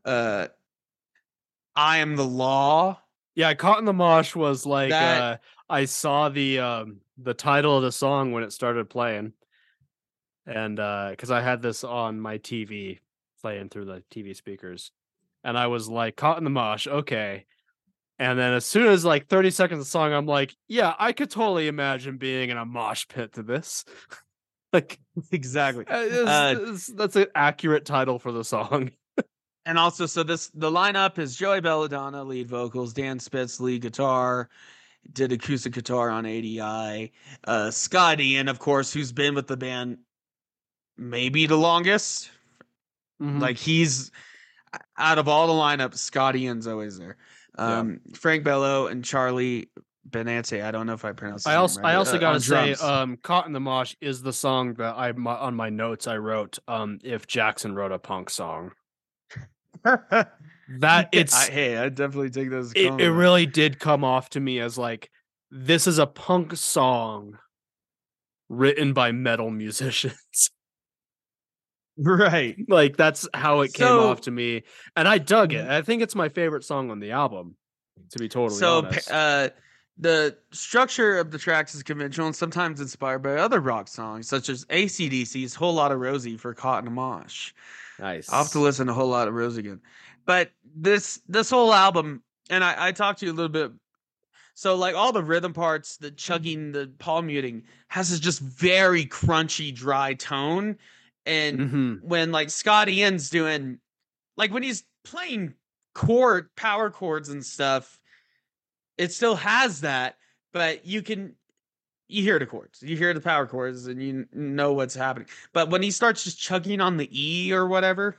Uh 0.04 0.48
I 1.76 1.98
am 1.98 2.16
the 2.16 2.24
law. 2.24 3.00
Yeah, 3.34 3.54
Caught 3.54 3.78
in 3.80 3.84
the 3.84 3.92
Mosh 3.92 4.34
was 4.34 4.66
like 4.66 4.90
That- 4.90 5.22
uh 5.22 5.36
I 5.68 5.84
saw 5.84 6.28
the 6.28 6.58
um 6.60 7.00
the 7.18 7.34
title 7.34 7.76
of 7.76 7.82
the 7.82 7.92
song 7.92 8.32
when 8.32 8.42
it 8.42 8.52
started 8.52 8.88
playing. 8.90 9.32
And 10.46 10.80
uh 10.80 11.14
cuz 11.16 11.30
I 11.30 11.40
had 11.40 11.62
this 11.62 11.84
on 11.84 12.20
my 12.20 12.38
TV 12.38 13.00
playing 13.40 13.68
through 13.68 13.86
the 13.86 14.02
TV 14.10 14.34
speakers. 14.34 14.92
And 15.44 15.56
I 15.56 15.68
was 15.68 15.88
like 15.88 16.16
Caught 16.16 16.38
in 16.38 16.44
the 16.44 16.50
Mosh, 16.50 16.86
okay. 16.86 17.46
And 18.20 18.38
then 18.38 18.52
as 18.52 18.64
soon 18.66 18.86
as 18.86 19.04
like 19.04 19.26
30 19.28 19.50
seconds 19.50 19.80
of 19.80 19.86
song 19.88 20.12
I'm 20.12 20.26
like, 20.26 20.54
yeah, 20.68 20.94
I 20.98 21.12
could 21.12 21.30
totally 21.30 21.66
imagine 21.66 22.18
being 22.18 22.50
in 22.50 22.56
a 22.58 22.64
mosh 22.66 23.08
pit 23.08 23.32
to 23.32 23.42
this. 23.42 23.84
like 24.72 25.00
Exactly. 25.32 25.86
uh, 25.88 26.00
it's- 26.02 26.28
Uh, 26.28 26.54
it's- 26.60 26.86
that's 26.94 27.16
an 27.16 27.26
accurate 27.34 27.84
title 27.86 28.18
for 28.20 28.30
the 28.30 28.44
song. 28.44 28.90
And 29.66 29.78
also 29.78 30.06
so 30.06 30.22
this 30.22 30.48
the 30.54 30.70
lineup 30.70 31.18
is 31.18 31.36
Joey 31.36 31.60
Belladonna 31.60 32.24
lead 32.24 32.48
vocals, 32.48 32.94
Dan 32.94 33.18
Spitz 33.18 33.60
lead 33.60 33.82
guitar, 33.82 34.48
did 35.12 35.32
acoustic 35.32 35.74
guitar 35.74 36.08
on 36.08 36.24
ADI, 36.24 37.12
uh 37.44 37.70
Scott 37.70 38.20
Ian, 38.20 38.48
of 38.48 38.58
course, 38.58 38.90
who's 38.92 39.12
been 39.12 39.34
with 39.34 39.46
the 39.48 39.58
band 39.58 39.98
maybe 40.96 41.46
the 41.46 41.56
longest. 41.58 42.30
Mhm. 43.22 43.40
Like 43.40 43.58
he's 43.58 44.10
out 44.96 45.18
of 45.18 45.28
all 45.28 45.46
the 45.46 45.52
lineups, 45.52 45.98
Scott 45.98 46.36
Ian's 46.36 46.66
always 46.66 46.98
there. 46.98 47.18
Yeah. 47.58 47.78
Um 47.78 48.00
Frank 48.14 48.44
Bello 48.44 48.86
and 48.86 49.04
Charlie 49.04 49.70
Benante. 50.08 50.64
I 50.64 50.70
don't 50.70 50.86
know 50.86 50.94
if 50.94 51.04
I 51.04 51.12
pronounced. 51.12 51.46
I 51.46 51.56
also 51.56 51.80
right, 51.80 51.92
I 51.92 51.94
also 51.96 52.16
uh, 52.16 52.20
gotta 52.20 52.40
say, 52.40 52.72
um, 52.74 53.16
"Caught 53.22 53.46
in 53.46 53.52
the 53.52 53.60
Mosh" 53.60 53.94
is 54.00 54.22
the 54.22 54.32
song 54.32 54.74
that 54.74 54.96
I 54.96 55.12
my, 55.12 55.34
on 55.34 55.54
my 55.54 55.70
notes 55.70 56.06
I 56.06 56.16
wrote. 56.16 56.58
Um, 56.68 56.98
if 57.02 57.26
Jackson 57.26 57.74
wrote 57.74 57.92
a 57.92 57.98
punk 57.98 58.30
song, 58.30 58.72
that 59.84 61.08
it's 61.12 61.34
I, 61.34 61.50
hey, 61.50 61.76
I 61.76 61.88
definitely 61.88 62.30
take 62.30 62.50
those. 62.50 62.72
it, 62.72 63.00
it 63.00 63.10
really 63.10 63.46
did 63.46 63.78
come 63.78 64.04
off 64.04 64.30
to 64.30 64.40
me 64.40 64.60
as 64.60 64.78
like 64.78 65.10
this 65.50 65.86
is 65.86 65.98
a 65.98 66.06
punk 66.06 66.56
song 66.56 67.38
written 68.48 68.92
by 68.92 69.12
metal 69.12 69.50
musicians. 69.50 70.50
right. 72.00 72.56
like 72.68 72.96
that's 72.96 73.28
how 73.34 73.60
it 73.60 73.72
came 73.74 73.86
So- 73.86 74.08
off 74.10 74.22
to 74.22 74.30
me, 74.30 74.62
and 74.96 75.06
I 75.06 75.18
dug 75.18 75.52
it. 75.52 75.68
I 75.68 75.82
think 75.82 76.02
it's 76.02 76.14
my 76.14 76.28
favorite 76.28 76.64
song 76.64 76.90
on 76.90 77.00
the 77.00 77.12
album. 77.12 77.56
To 78.10 78.18
be 78.18 78.28
totally 78.28 78.58
so 78.58 78.78
honest, 78.78 79.10
uh, 79.10 79.50
the 79.98 80.36
structure 80.50 81.18
of 81.18 81.30
the 81.30 81.38
tracks 81.38 81.74
is 81.74 81.82
conventional 81.82 82.26
and 82.26 82.34
sometimes 82.34 82.80
inspired 82.80 83.20
by 83.22 83.36
other 83.36 83.60
rock 83.60 83.86
songs, 83.86 84.26
such 84.28 84.48
as 84.48 84.64
ACDC's 84.66 85.54
"Whole 85.54 85.74
Lot 85.74 85.92
of 85.92 86.00
Rosie" 86.00 86.36
for 86.36 86.52
Caught 86.54 86.82
in 86.84 86.88
a 86.88 86.90
Mosh. 86.90 87.52
nice. 87.98 88.28
I'll 88.32 88.42
have 88.42 88.52
to 88.52 88.58
listen 88.60 88.86
to 88.86 88.92
a 88.92 88.94
whole 88.94 89.08
lot 89.08 89.28
of 89.28 89.34
Rose 89.34 89.56
again. 89.58 89.80
But 90.26 90.50
this 90.74 91.20
this 91.28 91.50
whole 91.50 91.72
album, 91.72 92.22
and 92.48 92.64
I, 92.64 92.88
I 92.88 92.92
talked 92.92 93.20
to 93.20 93.26
you 93.26 93.32
a 93.32 93.34
little 93.34 93.48
bit. 93.48 93.72
So 94.54 94.74
like 94.74 94.94
all 94.94 95.12
the 95.12 95.22
rhythm 95.22 95.52
parts, 95.52 95.96
the 95.98 96.10
chugging, 96.10 96.72
the 96.72 96.90
palm 96.98 97.26
muting 97.26 97.62
has 97.88 98.10
this 98.10 98.20
just 98.20 98.40
very 98.40 99.06
crunchy, 99.06 99.74
dry 99.74 100.14
tone. 100.14 100.76
And 101.26 101.60
Mhm. 101.60 102.02
when 102.02 102.32
like 102.32 102.50
Scott 102.50 102.88
Ian's 102.88 103.30
doing 103.30 103.80
like 104.36 104.52
when 104.52 104.62
he's 104.62 104.84
playing 105.04 105.54
chord 105.94 106.54
power 106.56 106.90
chords 106.90 107.28
and 107.28 107.44
stuff, 107.44 108.00
it 108.98 109.12
still 109.12 109.36
has 109.36 109.82
that, 109.82 110.16
but 110.52 110.86
you 110.86 111.02
can 111.02 111.36
you 112.08 112.22
hear 112.22 112.38
the 112.38 112.46
chords, 112.46 112.82
you 112.82 112.96
hear 112.96 113.14
the 113.14 113.20
power 113.20 113.46
chords, 113.46 113.86
and 113.86 114.02
you 114.02 114.26
know 114.32 114.72
what's 114.72 114.94
happening. 114.94 115.28
But 115.52 115.70
when 115.70 115.82
he 115.82 115.90
starts 115.90 116.24
just 116.24 116.40
chugging 116.40 116.80
on 116.80 116.96
the 116.96 117.08
E 117.12 117.52
or 117.52 117.66
whatever, 117.66 118.16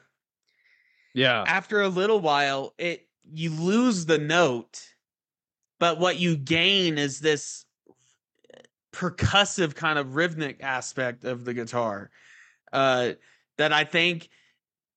Yeah, 1.13 1.43
after 1.45 1.81
a 1.81 1.89
little 1.89 2.19
while, 2.19 2.73
it 2.77 3.07
you 3.33 3.49
lose 3.51 4.05
the 4.05 4.17
note, 4.17 4.95
but 5.79 5.99
what 5.99 6.19
you 6.19 6.37
gain 6.37 6.97
is 6.97 7.19
this 7.19 7.65
percussive 8.93 9.75
kind 9.75 9.97
of 9.97 10.15
rhythmic 10.15 10.61
aspect 10.61 11.23
of 11.23 11.45
the 11.45 11.53
guitar 11.53 12.11
uh 12.73 13.13
that 13.57 13.73
I 13.73 13.83
think 13.83 14.29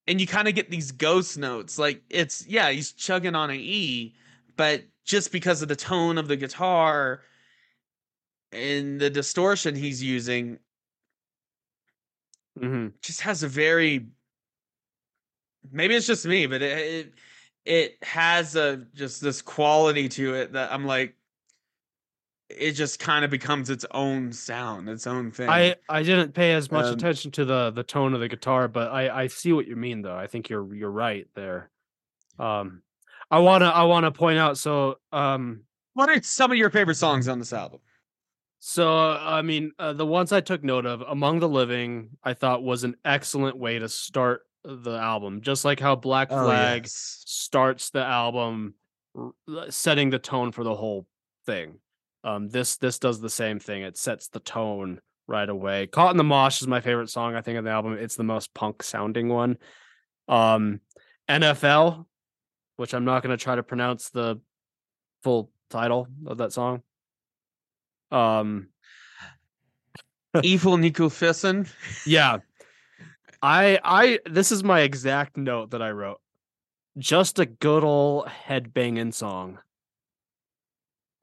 and 0.07 0.21
you 0.21 0.27
kind 0.27 0.49
of 0.49 0.55
get 0.55 0.71
these 0.71 0.93
ghost 0.93 1.39
notes 1.39 1.79
like 1.79 2.03
it's 2.11 2.47
yeah 2.47 2.71
he's 2.71 2.93
chugging 2.93 3.35
on 3.35 3.51
an 3.51 3.61
E 3.61 4.15
but 4.57 4.85
just 5.05 5.33
because 5.33 5.63
of 5.63 5.69
the 5.69 5.77
tone 5.77 6.19
of 6.19 6.29
the 6.29 6.37
guitar 6.37 7.23
and 8.53 9.01
the 9.01 9.11
distortion 9.11 9.75
he's 9.75 10.03
using 10.03 10.59
hmm 12.59 12.89
just 13.03 13.21
has 13.21 13.43
a 13.43 13.49
very 13.49 14.07
maybe 15.71 15.95
it's 15.95 16.07
just 16.07 16.27
me 16.27 16.47
but 16.47 16.63
it 16.63 16.79
it, 16.79 17.15
it 17.65 18.05
has 18.05 18.57
a 18.57 18.77
just 18.95 19.21
this 19.21 19.41
quality 19.43 20.09
to 20.09 20.35
it 20.35 20.53
that 20.53 20.73
i'm 20.73 20.85
like 20.85 21.15
it 22.51 22.73
just 22.73 22.99
kind 22.99 23.25
of 23.25 23.31
becomes 23.31 23.71
its 23.71 23.87
own 23.93 24.33
sound 24.33 24.89
its 24.89 25.07
own 25.07 25.31
thing 25.31 25.49
I 25.49 25.77
I 25.89 26.03
didn't 26.03 26.33
pay 26.33 26.53
as 26.55 26.71
much 26.71 26.87
Um, 26.87 26.95
attention 26.95 27.31
to 27.33 27.45
the 27.45 27.71
the 27.71 27.83
tone 27.83 28.15
of 28.15 28.21
the 28.21 28.29
guitar, 28.29 28.69
but 28.69 28.91
I 28.93 29.23
I 29.23 29.27
see 29.29 29.53
what 29.53 29.67
you 29.67 29.77
mean 29.77 30.03
though. 30.03 30.17
I 30.17 30.27
think 30.27 30.49
you're 30.51 30.75
you're 30.75 30.91
right 30.91 31.27
there. 31.35 31.71
Um, 32.39 32.83
I 33.31 33.39
wanna 33.39 33.67
I 33.67 33.85
wanna 33.85 34.11
point 34.13 34.39
out 34.39 34.59
so 34.59 34.99
um 35.13 35.65
what 35.95 36.09
are 36.09 36.23
some 36.23 36.51
of 36.51 36.57
your 36.59 36.71
favorite 36.71 36.97
songs 36.97 37.29
on 37.29 37.39
this 37.39 37.53
album 37.53 37.81
So 38.61 38.97
uh, 38.97 39.19
I 39.23 39.43
mean, 39.43 39.73
uh, 39.79 39.93
the 39.93 40.07
ones 40.07 40.33
I 40.33 40.41
took 40.41 40.65
note 40.65 40.87
of, 40.87 41.03
"Among 41.03 41.39
the 41.39 41.49
Living," 41.49 42.17
I 42.25 42.35
thought 42.35 42.63
was 42.63 42.83
an 42.85 42.97
excellent 43.05 43.57
way 43.57 43.79
to 43.79 43.89
start 43.89 44.43
the 44.65 44.97
album. 44.97 45.43
Just 45.43 45.65
like 45.65 45.81
how 45.81 45.97
Black 45.97 46.29
Oh, 46.31 46.45
Flag 46.45 46.87
starts 46.89 47.91
the 47.91 48.05
album, 48.05 48.75
setting 49.71 50.11
the 50.11 50.19
tone 50.19 50.53
for 50.53 50.65
the 50.65 50.75
whole 50.75 51.07
thing. 51.47 51.79
Um, 52.25 52.49
this 52.49 52.77
this 52.77 52.99
does 52.99 53.21
the 53.21 53.31
same 53.31 53.61
thing. 53.61 53.83
It 53.83 53.97
sets 53.97 54.29
the 54.29 54.41
tone 54.41 55.01
right 55.27 55.49
away. 55.49 55.87
"Caught 55.87 56.13
in 56.13 56.17
the 56.17 56.25
Mosh" 56.25 56.61
is 56.61 56.67
my 56.67 56.81
favorite 56.81 57.11
song. 57.11 57.35
I 57.35 57.43
think 57.43 57.59
of 57.59 57.65
the 57.65 57.71
album. 57.71 57.93
It's 57.93 58.17
the 58.17 58.25
most 58.25 58.55
punk 58.55 58.83
sounding 58.83 59.29
one. 59.29 59.59
Um, 60.27 60.81
NFL, 61.29 62.07
which 62.77 62.95
I'm 62.95 63.05
not 63.05 63.23
going 63.23 63.37
to 63.37 63.43
try 63.43 63.55
to 63.55 63.63
pronounce 63.63 64.09
the 64.09 64.41
full 65.23 65.51
title 65.71 66.09
of 66.27 66.39
that 66.39 66.53
song. 66.53 66.83
Um, 68.11 68.69
Efilnikufesin 70.35 71.71
Yeah. 72.07 72.39
I 73.43 73.79
I 73.85 74.19
this 74.25 74.51
is 74.51 74.65
my 74.65 74.81
exact 74.81 75.37
note 75.37 75.73
that 75.73 75.83
I 75.83 75.91
wrote. 75.91 76.21
Just 76.97 77.39
a 77.39 77.47
good 77.47 77.85
old 77.85 78.27
headbanging 78.27 79.13
song. 79.13 79.59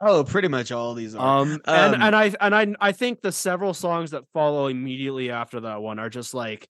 Oh 0.01 0.23
pretty 0.23 0.47
much 0.47 0.71
all 0.71 0.93
these 0.93 1.15
are 1.15 1.41
Um, 1.41 1.61
and 1.65 1.95
Um, 1.95 2.01
and 2.01 2.15
I 2.15 2.33
and 2.39 2.55
I 2.55 2.89
I 2.89 2.91
think 2.91 3.21
the 3.21 3.31
several 3.31 3.73
songs 3.73 4.11
that 4.11 4.23
follow 4.33 4.67
immediately 4.67 5.31
after 5.31 5.61
that 5.61 5.81
one 5.81 5.99
are 5.99 6.09
just 6.09 6.33
like 6.33 6.67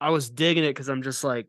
I 0.00 0.10
was 0.10 0.30
digging 0.30 0.64
it 0.64 0.74
cuz 0.74 0.88
I'm 0.88 1.02
just 1.02 1.24
like 1.24 1.46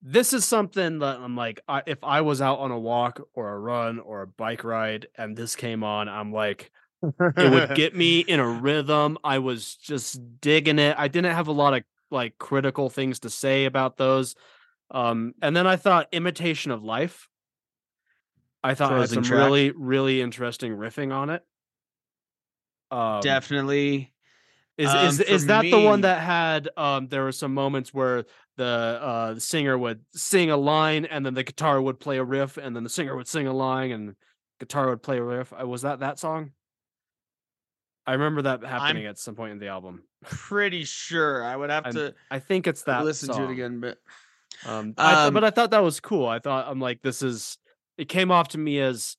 this 0.00 0.32
is 0.32 0.44
something 0.44 1.00
that 1.00 1.18
I'm 1.18 1.36
like 1.36 1.60
I, 1.68 1.82
if 1.86 1.98
I 2.04 2.20
was 2.20 2.40
out 2.40 2.60
on 2.60 2.70
a 2.70 2.78
walk 2.78 3.20
or 3.34 3.52
a 3.52 3.58
run 3.58 3.98
or 3.98 4.22
a 4.22 4.26
bike 4.26 4.62
ride 4.62 5.08
and 5.16 5.36
this 5.36 5.56
came 5.56 5.82
on 5.82 6.08
I'm 6.08 6.32
like 6.32 6.70
it 7.02 7.50
would 7.50 7.74
get 7.74 7.94
me 7.94 8.20
in 8.20 8.40
a 8.40 8.48
rhythm. 8.48 9.18
I 9.22 9.38
was 9.38 9.74
just 9.76 10.40
digging 10.40 10.78
it. 10.78 10.96
I 10.98 11.08
didn't 11.08 11.34
have 11.34 11.48
a 11.48 11.52
lot 11.52 11.74
of 11.74 11.82
like 12.10 12.38
critical 12.38 12.90
things 12.90 13.20
to 13.20 13.30
say 13.30 13.64
about 13.66 13.96
those. 13.96 14.34
Um, 14.90 15.34
and 15.42 15.54
then 15.54 15.66
I 15.66 15.76
thought 15.76 16.08
Imitation 16.12 16.70
of 16.70 16.82
Life. 16.82 17.27
I 18.64 18.74
thought 18.74 18.90
had 18.90 18.96
Closing 18.98 19.14
some 19.16 19.22
track. 19.24 19.44
really, 19.46 19.70
really 19.70 20.20
interesting 20.20 20.72
riffing 20.76 21.12
on 21.12 21.30
it. 21.30 21.44
Um, 22.90 23.20
definitely 23.20 24.12
is 24.78 24.88
Um, 24.90 25.06
is 25.06 25.20
is 25.20 25.46
that 25.46 25.62
the 25.62 25.82
one 25.84 26.00
that 26.02 26.20
had 26.22 26.68
um 26.76 27.08
there 27.08 27.22
were 27.24 27.32
some 27.32 27.52
moments 27.52 27.92
where 27.92 28.24
the 28.56 28.64
uh 28.64 29.34
the 29.34 29.40
singer 29.40 29.76
would 29.76 30.00
sing 30.14 30.50
a 30.50 30.56
line 30.56 31.04
and 31.04 31.24
then 31.26 31.34
the 31.34 31.44
guitar 31.44 31.80
would 31.82 32.00
play 32.00 32.16
a 32.18 32.24
riff 32.24 32.56
and 32.56 32.74
then 32.74 32.84
the 32.84 32.88
singer 32.90 33.14
would 33.14 33.28
sing 33.28 33.46
a 33.46 33.52
line 33.52 33.90
and 33.90 34.16
guitar 34.58 34.88
would 34.88 35.02
play 35.02 35.18
a 35.18 35.22
riff. 35.22 35.52
Uh, 35.52 35.66
Was 35.66 35.82
that 35.82 36.00
that 36.00 36.18
song? 36.18 36.52
I 38.06 38.12
remember 38.12 38.42
that 38.42 38.64
happening 38.64 39.04
at 39.04 39.18
some 39.18 39.34
point 39.34 39.52
in 39.52 39.58
the 39.58 39.68
album. 39.68 40.04
pretty 40.24 40.82
sure 40.84 41.44
i 41.44 41.54
would 41.54 41.68
have 41.70 41.84
I'm- 41.84 41.94
to 41.94 42.14
I 42.30 42.38
think 42.38 42.66
it's 42.66 42.82
that 42.84 43.04
listen 43.04 43.32
to 43.34 43.44
it 43.44 43.50
again 43.50 43.80
but 43.80 43.98
Um, 44.66 44.94
I 44.96 45.14
th- 45.14 45.26
Um, 45.28 45.34
but 45.34 45.44
I 45.44 45.50
thought 45.50 45.70
that 45.72 45.82
was 45.84 46.00
cool. 46.00 46.26
I 46.26 46.38
thought 46.38 46.66
I'm 46.66 46.80
like 46.80 47.02
this 47.02 47.20
is 47.22 47.58
it 47.98 48.08
came 48.08 48.30
off 48.30 48.48
to 48.48 48.58
me 48.58 48.80
as 48.80 49.16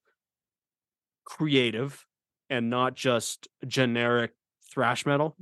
creative 1.25 2.05
and 2.49 2.69
not 2.69 2.95
just 2.95 3.47
generic 3.67 4.31
thrash 4.73 5.05
metal. 5.05 5.35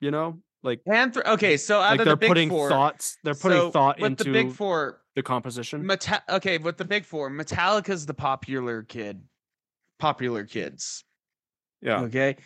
You 0.00 0.10
know, 0.10 0.40
like 0.62 0.84
Panther. 0.84 1.26
Okay, 1.26 1.56
so 1.56 1.78
like 1.78 1.98
they're 1.98 2.06
the 2.06 2.16
big 2.16 2.28
putting 2.28 2.48
four, 2.48 2.68
thoughts 2.68 3.16
they're 3.22 3.34
putting 3.34 3.58
so 3.58 3.70
thought 3.70 4.00
with 4.00 4.12
into 4.12 4.24
the 4.24 4.32
big 4.32 4.52
four. 4.52 5.00
the 5.14 5.22
composition. 5.22 5.86
Meta- 5.86 6.22
okay, 6.28 6.58
with 6.58 6.76
the 6.76 6.84
big 6.84 7.04
four, 7.04 7.30
Metallica's 7.30 8.04
the 8.04 8.14
popular 8.14 8.82
kid, 8.82 9.22
popular 9.98 10.44
kids. 10.44 11.04
yeah. 11.80 12.00
Okay, 12.00 12.36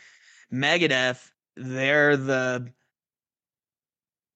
Megadeth, 0.52 1.30
they're 1.56 2.16
the 2.16 2.72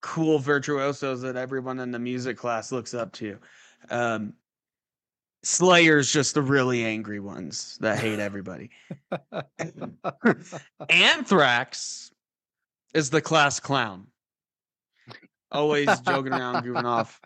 cool 0.00 0.38
virtuosos 0.40 1.22
that 1.22 1.36
everyone 1.36 1.78
in 1.78 1.92
the 1.92 1.98
music 1.98 2.36
class 2.36 2.72
looks 2.72 2.94
up 2.94 3.12
to. 3.12 3.38
Um, 3.88 4.34
Slayer's 5.44 6.12
just 6.12 6.34
the 6.34 6.42
really 6.42 6.84
angry 6.84 7.20
ones 7.20 7.76
that 7.80 7.98
hate 7.98 8.20
everybody. 8.20 8.70
Anthrax 10.88 12.12
is 12.94 13.10
the 13.10 13.20
class 13.20 13.58
clown. 13.58 14.06
Always 15.50 15.88
joking 16.00 16.32
around, 16.32 16.64
goofing 16.64 16.84
off. 16.84 17.20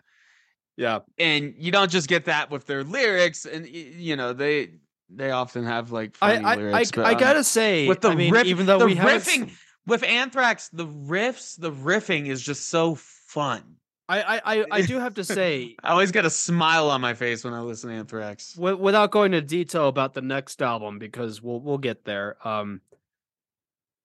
yeah. 0.75 0.99
And 1.17 1.53
you 1.57 1.71
don't 1.71 1.91
just 1.91 2.07
get 2.07 2.25
that 2.25 2.49
with 2.49 2.65
their 2.65 2.83
lyrics, 2.83 3.45
and 3.45 3.67
you 3.67 4.15
know 4.15 4.33
they 4.33 4.71
they 5.09 5.31
often 5.31 5.63
have 5.63 5.91
like 5.91 6.17
I 6.21 6.33
funny 6.33 6.45
I 6.45 6.51
I, 6.51 6.55
lyrics. 6.55 6.91
but, 6.91 7.05
I 7.05 7.13
um, 7.13 7.19
gotta 7.19 7.43
say 7.43 7.87
with 7.87 8.01
the 8.01 8.09
I 8.09 8.15
mean, 8.15 8.33
riff- 8.33 8.47
even 8.47 8.65
though 8.65 8.79
the 8.79 8.85
we 8.85 8.95
haven't 8.95 9.21
riffing 9.21 9.51
with 9.85 10.03
Anthrax, 10.03 10.69
the 10.69 10.85
riffs, 10.85 11.59
the 11.59 11.71
riffing 11.71 12.27
is 12.27 12.41
just 12.41 12.69
so 12.69 12.95
fun. 12.95 13.63
I, 14.09 14.41
I 14.45 14.65
I 14.71 14.81
do 14.81 14.99
have 14.99 15.15
to 15.15 15.23
say 15.23 15.75
I 15.83 15.91
always 15.91 16.11
get 16.11 16.25
a 16.25 16.29
smile 16.29 16.89
on 16.89 17.01
my 17.01 17.13
face 17.13 17.43
when 17.43 17.53
I 17.53 17.59
listen 17.59 17.89
to 17.89 17.95
Anthrax. 17.95 18.53
wi- 18.53 18.79
without 18.79 19.11
going 19.11 19.33
into 19.33 19.45
detail 19.45 19.87
about 19.87 20.13
the 20.13 20.21
next 20.21 20.61
album 20.61 20.97
because 20.97 21.41
we'll 21.41 21.59
we'll 21.59 21.77
get 21.77 22.05
there. 22.05 22.37
Um, 22.47 22.81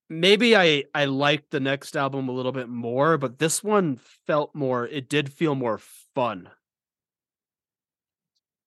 maybe 0.09 0.57
I 0.57 0.85
I 0.95 1.05
liked 1.05 1.51
the 1.51 1.61
next 1.61 1.97
album 1.97 2.29
a 2.29 2.33
little 2.33 2.53
bit 2.53 2.69
more, 2.69 3.17
but 3.17 3.39
this 3.39 3.63
one 3.63 4.01
felt 4.27 4.55
more. 4.55 4.87
It 4.87 5.09
did 5.09 5.33
feel 5.33 5.55
more 5.55 5.79
fun. 6.15 6.49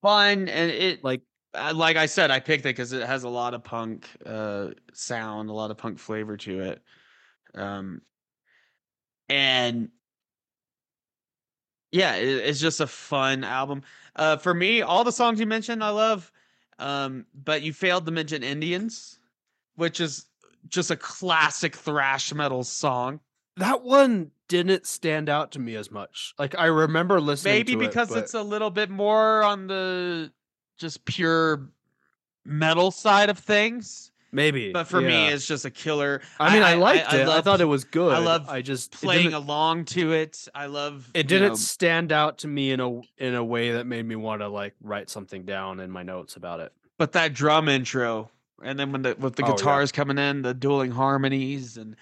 Fun 0.01 0.47
and 0.47 0.71
it 0.71 1.03
Like 1.03 1.21
uh, 1.53 1.73
like 1.75 1.97
I 1.97 2.05
said, 2.05 2.31
I 2.31 2.39
picked 2.39 2.65
it 2.65 2.69
because 2.69 2.93
it 2.93 3.05
has 3.05 3.23
a 3.23 3.29
lot 3.29 3.53
of 3.53 3.63
punk 3.63 4.07
uh, 4.25 4.69
sound, 4.93 5.49
a 5.49 5.53
lot 5.53 5.71
of 5.71 5.77
punk 5.77 5.99
flavor 5.99 6.37
to 6.37 6.61
it, 6.61 6.81
um, 7.55 8.01
and 9.29 9.89
yeah, 11.95 12.15
it, 12.15 12.27
it's 12.27 12.59
just 12.59 12.81
a 12.81 12.87
fun 12.87 13.43
album. 13.45 13.81
Uh, 14.17 14.35
for 14.37 14.53
me, 14.53 14.81
all 14.81 15.03
the 15.03 15.11
songs 15.11 15.39
you 15.39 15.45
mentioned, 15.45 15.83
I 15.83 15.89
love, 15.89 16.29
um, 16.77 17.25
but 17.33 17.61
you 17.61 17.71
failed 17.71 18.05
to 18.05 18.11
mention 18.11 18.43
Indians, 18.43 19.17
which 19.75 20.01
is 20.01 20.25
just 20.67 20.91
a 20.91 20.97
classic 20.97 21.75
thrash 21.75 22.33
metal 22.33 22.63
song. 22.63 23.21
that 23.57 23.83
one 23.83 24.31
didn't 24.47 24.85
stand 24.85 25.29
out 25.29 25.53
to 25.53 25.59
me 25.59 25.75
as 25.75 25.89
much. 25.89 26.33
Like 26.37 26.55
I 26.57 26.65
remember 26.65 27.21
listening. 27.21 27.53
Maybe 27.53 27.73
to 27.75 27.81
it, 27.81 27.87
because 27.87 28.09
but- 28.09 28.19
it's 28.19 28.33
a 28.33 28.43
little 28.43 28.69
bit 28.69 28.89
more 28.89 29.41
on 29.43 29.67
the 29.67 30.31
just 30.77 31.05
pure 31.05 31.69
metal 32.43 32.91
side 32.91 33.29
of 33.29 33.39
things. 33.39 34.11
Maybe, 34.35 34.71
But 34.71 34.87
for 34.87 35.01
me, 35.01 35.27
it's 35.29 35.47
just 35.47 35.65
a 35.65 35.71
killer. 35.71 36.21
I 36.39 36.53
mean, 36.53 36.61
I, 36.63 36.75
liked 36.75 37.11
it. 37.13 37.21
I, 37.21 37.23
love 37.25 37.43
thought 37.43 37.61
it 37.61 37.65
was 37.65 37.83
good. 37.85 38.13
I 38.13 38.19
love 38.19 38.47
I 38.49 38.61
just 38.61 38.91
playing 38.91 39.33
along 39.33 39.85
to 39.85 40.11
it. 40.13 40.47
I 40.53 40.67
love 40.67 41.09
it 41.13 41.27
didn't 41.27 41.49
know, 41.49 41.55
stand 41.55 42.11
out 42.11 42.39
to 42.39 42.47
me 42.47 42.71
in 42.71 42.79
a 42.79 43.01
in 43.17 43.33
a 43.35 43.43
way 43.43 43.71
that 43.71 43.87
made 43.87 44.05
me 44.05 44.15
want 44.15 44.41
to 44.41 44.47
like 44.47 44.75
write 44.81 45.09
something 45.09 45.43
down 45.45 45.79
in 45.79 45.89
my 45.89 46.03
notes 46.03 46.35
about 46.35 46.59
it. 46.59 46.71
but 46.97 47.13
that 47.13 47.33
drum 47.33 47.67
intro, 47.69 48.29
and 48.63 48.77
then 48.79 48.91
when 48.91 49.01
the 49.01 49.15
with 49.17 49.35
the 49.35 49.43
Oh, 49.43 49.49
yeah. 49.49 49.55
guitars 49.55 49.91
coming 49.91 50.17
in, 50.17 50.41
the 50.43 50.53
dueling 50.53 50.91
harmonies, 50.91 51.77
and 51.77 51.95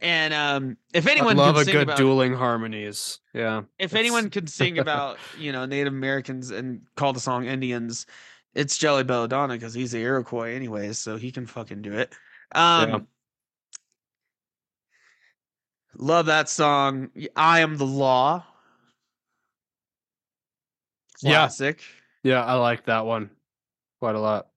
and 0.00 0.34
um, 0.34 0.76
if 0.92 1.06
I 1.06 1.12
anyone 1.12 1.36
love 1.36 1.54
can 1.54 1.62
a 1.62 1.64
sing 1.64 1.72
good 1.74 1.82
about, 1.84 1.96
dueling 1.96 2.34
harmonies. 2.34 3.20
Yeah. 3.32 3.62
if 3.78 3.92
it's- 3.92 3.98
anyone 3.98 4.30
can 4.30 4.46
sing 4.48 4.78
about 4.86 5.18
you 5.38 5.52
know 5.52 5.64
Native 5.64 5.92
Americans 5.92 6.50
and 6.50 6.82
call 6.96 7.12
the 7.12 7.20
song 7.20 7.46
Indians, 7.46 8.06
it's 8.54 8.76
Joey 8.78 9.04
Belladonna 9.04 9.54
because 9.54 9.74
he's 9.74 9.92
the 9.92 10.00
Iroquois 10.02 10.54
anyways, 10.54 10.98
so 10.98 11.16
he 11.16 11.32
can 11.32 11.46
fucking 11.46 11.82
do 11.82 11.92
it. 11.94 12.12
Um, 12.54 12.88
Yeah. 12.88 12.98
Love 15.98 16.26
that 16.26 16.48
song. 16.48 17.10
I 17.36 17.60
am 17.60 17.76
the 17.76 17.86
law. 17.86 18.44
Yeah. 21.20 21.30
Classic. 21.32 21.80
Yeah, 22.22 22.44
I 22.44 22.54
like 22.54 22.86
that 22.86 23.04
one 23.06 23.30
quite 24.00 24.14
a 24.14 24.20
lot. 24.20 24.48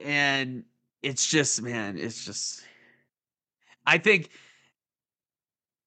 and 0.00 0.64
it's 1.02 1.26
just 1.26 1.62
man 1.62 1.96
it's 1.98 2.24
just 2.24 2.62
i 3.86 3.96
think 3.98 4.28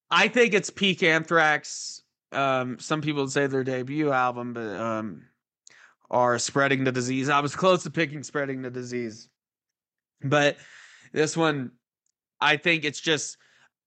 i 0.09 0.27
think 0.27 0.53
it's 0.53 0.69
peak 0.69 1.03
anthrax 1.03 2.01
um, 2.31 2.77
some 2.79 3.01
people 3.01 3.23
would 3.23 3.31
say 3.31 3.47
their 3.47 3.63
debut 3.63 4.11
album, 4.11 4.53
but 4.53 4.67
um, 4.75 5.23
are 6.11 6.39
spreading 6.39 6.83
the 6.83 6.91
disease. 6.91 7.29
I 7.29 7.39
was 7.39 7.55
close 7.55 7.83
to 7.83 7.89
picking 7.89 8.23
spreading 8.23 8.61
the 8.61 8.71
disease, 8.71 9.29
but 10.23 10.57
this 11.11 11.37
one, 11.37 11.71
I 12.41 12.57
think 12.57 12.85
it's 12.85 12.99
just 12.99 13.37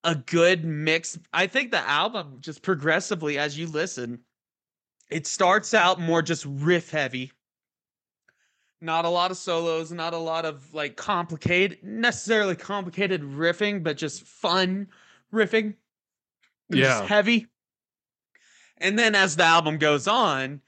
a 0.04 0.14
good 0.14 0.64
mix. 0.64 1.18
I 1.32 1.46
think 1.46 1.70
the 1.70 1.88
album 1.88 2.38
just 2.40 2.62
progressively 2.62 3.38
as 3.38 3.58
you 3.58 3.66
listen, 3.66 4.20
it 5.10 5.26
starts 5.26 5.74
out 5.74 6.00
more 6.00 6.22
just 6.22 6.44
riff 6.46 6.90
heavy. 6.90 7.32
Not 8.80 9.04
a 9.04 9.08
lot 9.08 9.30
of 9.30 9.36
solos, 9.36 9.92
not 9.92 10.12
a 10.12 10.18
lot 10.18 10.44
of 10.44 10.74
like 10.74 10.96
complicated, 10.96 11.78
necessarily 11.84 12.56
complicated 12.56 13.22
riffing, 13.22 13.82
but 13.82 13.96
just 13.96 14.24
fun 14.24 14.88
riffing. 15.32 15.76
Just 16.72 17.02
Yeah. 17.02 17.06
heavy. 17.06 17.46
And 18.78 18.98
then 18.98 19.14
as 19.14 19.36
the 19.36 19.44
album 19.44 19.78
goes 19.78 20.08
on, 20.08 20.60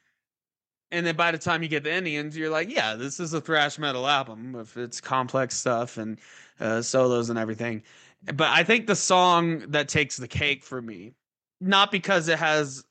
and 0.94 1.04
then 1.04 1.16
by 1.16 1.32
the 1.32 1.38
time 1.38 1.62
you 1.62 1.68
get 1.68 1.82
the 1.82 1.92
Indians, 1.92 2.36
you're 2.36 2.50
like, 2.50 2.70
yeah, 2.70 2.94
this 2.94 3.18
is 3.18 3.34
a 3.34 3.40
thrash 3.40 3.78
metal 3.78 4.06
album 4.06 4.54
if 4.54 4.76
its 4.76 5.00
complex 5.00 5.56
stuff 5.56 5.98
and 5.98 6.18
uh, 6.60 6.80
solos 6.80 7.30
and 7.30 7.38
everything. 7.38 7.82
But 8.22 8.48
I 8.50 8.62
think 8.62 8.86
the 8.86 8.94
song 8.96 9.64
that 9.70 9.88
takes 9.88 10.16
the 10.16 10.28
cake 10.28 10.62
for 10.64 10.80
me, 10.80 11.12
not 11.60 11.90
because 11.90 12.28
it 12.28 12.38
has 12.38 12.84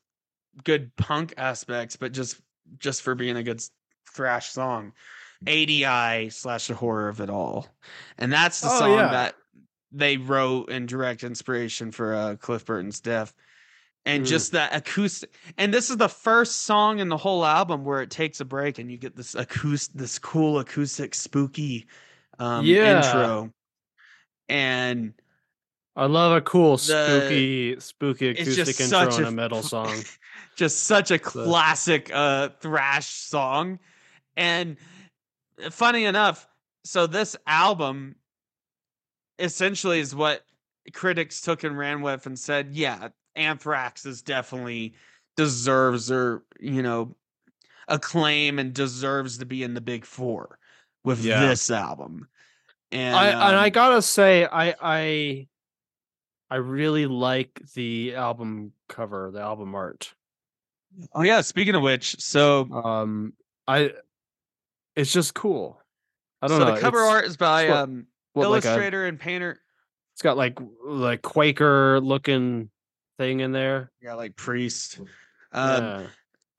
good 0.62 0.94
punk 0.96 1.32
aspects, 1.38 1.96
but 1.96 2.12
just 2.12 2.40
just 2.78 3.02
for 3.02 3.14
being 3.14 3.36
a 3.36 3.42
good 3.42 3.62
thrash 4.12 4.50
song, 4.50 4.92
ADI 5.46 6.28
slash 6.30 6.68
the 6.68 6.74
horror 6.74 7.08
of 7.08 7.20
it 7.20 7.30
all, 7.30 7.66
and 8.18 8.32
that's 8.32 8.60
the 8.60 8.68
Oh, 8.70 8.78
song 8.78 8.98
yeah. 8.98 9.08
that 9.10 9.34
they 9.90 10.16
wrote 10.18 10.68
in 10.70 10.86
direct 10.86 11.24
inspiration 11.24 11.90
for 11.90 12.14
uh, 12.14 12.36
Cliff 12.36 12.64
Burton's 12.64 13.00
death. 13.00 13.34
And 14.06 14.24
Mm. 14.24 14.28
just 14.28 14.52
that 14.52 14.74
acoustic, 14.74 15.32
and 15.56 15.72
this 15.72 15.88
is 15.88 15.96
the 15.96 16.10
first 16.10 16.64
song 16.64 16.98
in 16.98 17.08
the 17.08 17.16
whole 17.16 17.42
album 17.44 17.84
where 17.84 18.02
it 18.02 18.10
takes 18.10 18.40
a 18.40 18.44
break, 18.44 18.78
and 18.78 18.90
you 18.90 18.98
get 18.98 19.16
this 19.16 19.34
acoustic, 19.34 19.96
this 19.96 20.18
cool 20.18 20.58
acoustic, 20.58 21.14
spooky 21.14 21.86
um, 22.38 22.66
Yeah. 22.66 22.98
intro. 22.98 23.52
And 24.48 25.14
I 25.96 26.06
love 26.06 26.36
a 26.36 26.40
cool 26.42 26.76
The- 26.76 26.80
spooky 26.82 27.80
spooky 27.80 28.28
acoustic 28.28 28.78
intro 28.80 29.16
in 29.16 29.24
a 29.24 29.28
a 29.28 29.30
metal 29.30 29.62
song. 29.62 30.04
just 30.56 30.84
such 30.84 31.10
a 31.10 31.18
classic 31.18 32.10
uh 32.12 32.48
thrash 32.60 33.06
song 33.08 33.78
and 34.36 34.76
uh, 35.64 35.70
funny 35.70 36.04
enough 36.04 36.46
so 36.84 37.06
this 37.06 37.36
album 37.46 38.16
essentially 39.38 40.00
is 40.00 40.14
what 40.14 40.44
critics 40.92 41.40
took 41.40 41.64
and 41.64 41.78
ran 41.78 42.02
with 42.02 42.26
and 42.26 42.38
said 42.38 42.70
yeah 42.72 43.08
anthrax 43.36 44.06
is 44.06 44.22
definitely 44.22 44.94
deserves 45.36 46.10
or 46.10 46.44
you 46.60 46.82
know 46.82 47.16
acclaim 47.88 48.58
and 48.58 48.72
deserves 48.72 49.38
to 49.38 49.46
be 49.46 49.62
in 49.62 49.74
the 49.74 49.80
big 49.80 50.04
four 50.04 50.58
with 51.04 51.20
Yeah. 51.24 51.46
this 51.46 51.70
album 51.70 52.28
and 52.92 53.14
I 53.16 53.26
and 53.28 53.56
I 53.56 53.66
um, 53.66 53.72
gotta 53.72 54.02
say, 54.02 54.44
I 54.46 54.74
I 54.80 55.48
I 56.50 56.56
really 56.56 57.06
like 57.06 57.60
the 57.74 58.14
album 58.14 58.72
cover, 58.88 59.30
the 59.32 59.40
album 59.40 59.74
art. 59.74 60.14
oh 61.12 61.22
yeah 61.22 61.40
speaking 61.40 61.74
of 61.74 61.82
which 61.82 62.20
so 62.20 62.70
Um, 62.72 63.32
I 63.66 63.92
it's 64.94 65.12
just 65.12 65.34
cool. 65.34 65.80
I 66.40 66.46
don't 66.46 66.60
so 66.60 66.66
know. 66.68 66.74
the 66.76 66.80
cover 66.80 66.98
it's- 67.00 67.12
art 67.12 67.24
is 67.24 67.36
by 67.36 67.68
what- 67.68 67.76
um 67.78 68.06
what, 68.34 68.50
like 68.50 68.64
a- 68.64 68.68
illustrator 68.68 69.06
and 69.06 69.18
painter 69.18 69.60
it's 70.14 70.22
got 70.22 70.36
like 70.36 70.58
like 70.84 71.22
Quaker 71.22 72.00
looking 72.00 72.70
thing 73.18 73.40
in 73.40 73.52
there. 73.52 73.90
Yeah, 74.02 74.14
like 74.14 74.36
priest. 74.36 75.00
Um, 75.52 75.84
yeah. 75.84 76.06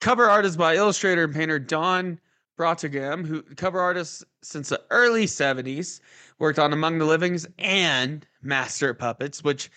Cover 0.00 0.28
art 0.28 0.44
is 0.44 0.56
by 0.56 0.76
illustrator 0.76 1.24
and 1.24 1.34
painter 1.34 1.58
Don 1.58 2.20
Brautigam, 2.58 3.26
who 3.26 3.42
cover 3.42 3.80
artist 3.80 4.24
since 4.42 4.68
the 4.68 4.82
early 4.90 5.26
'70s, 5.26 6.00
worked 6.38 6.58
on 6.58 6.72
Among 6.72 6.98
the 6.98 7.04
Livings 7.04 7.46
and 7.58 8.26
Master 8.42 8.94
Puppets, 8.94 9.42
which 9.44 9.70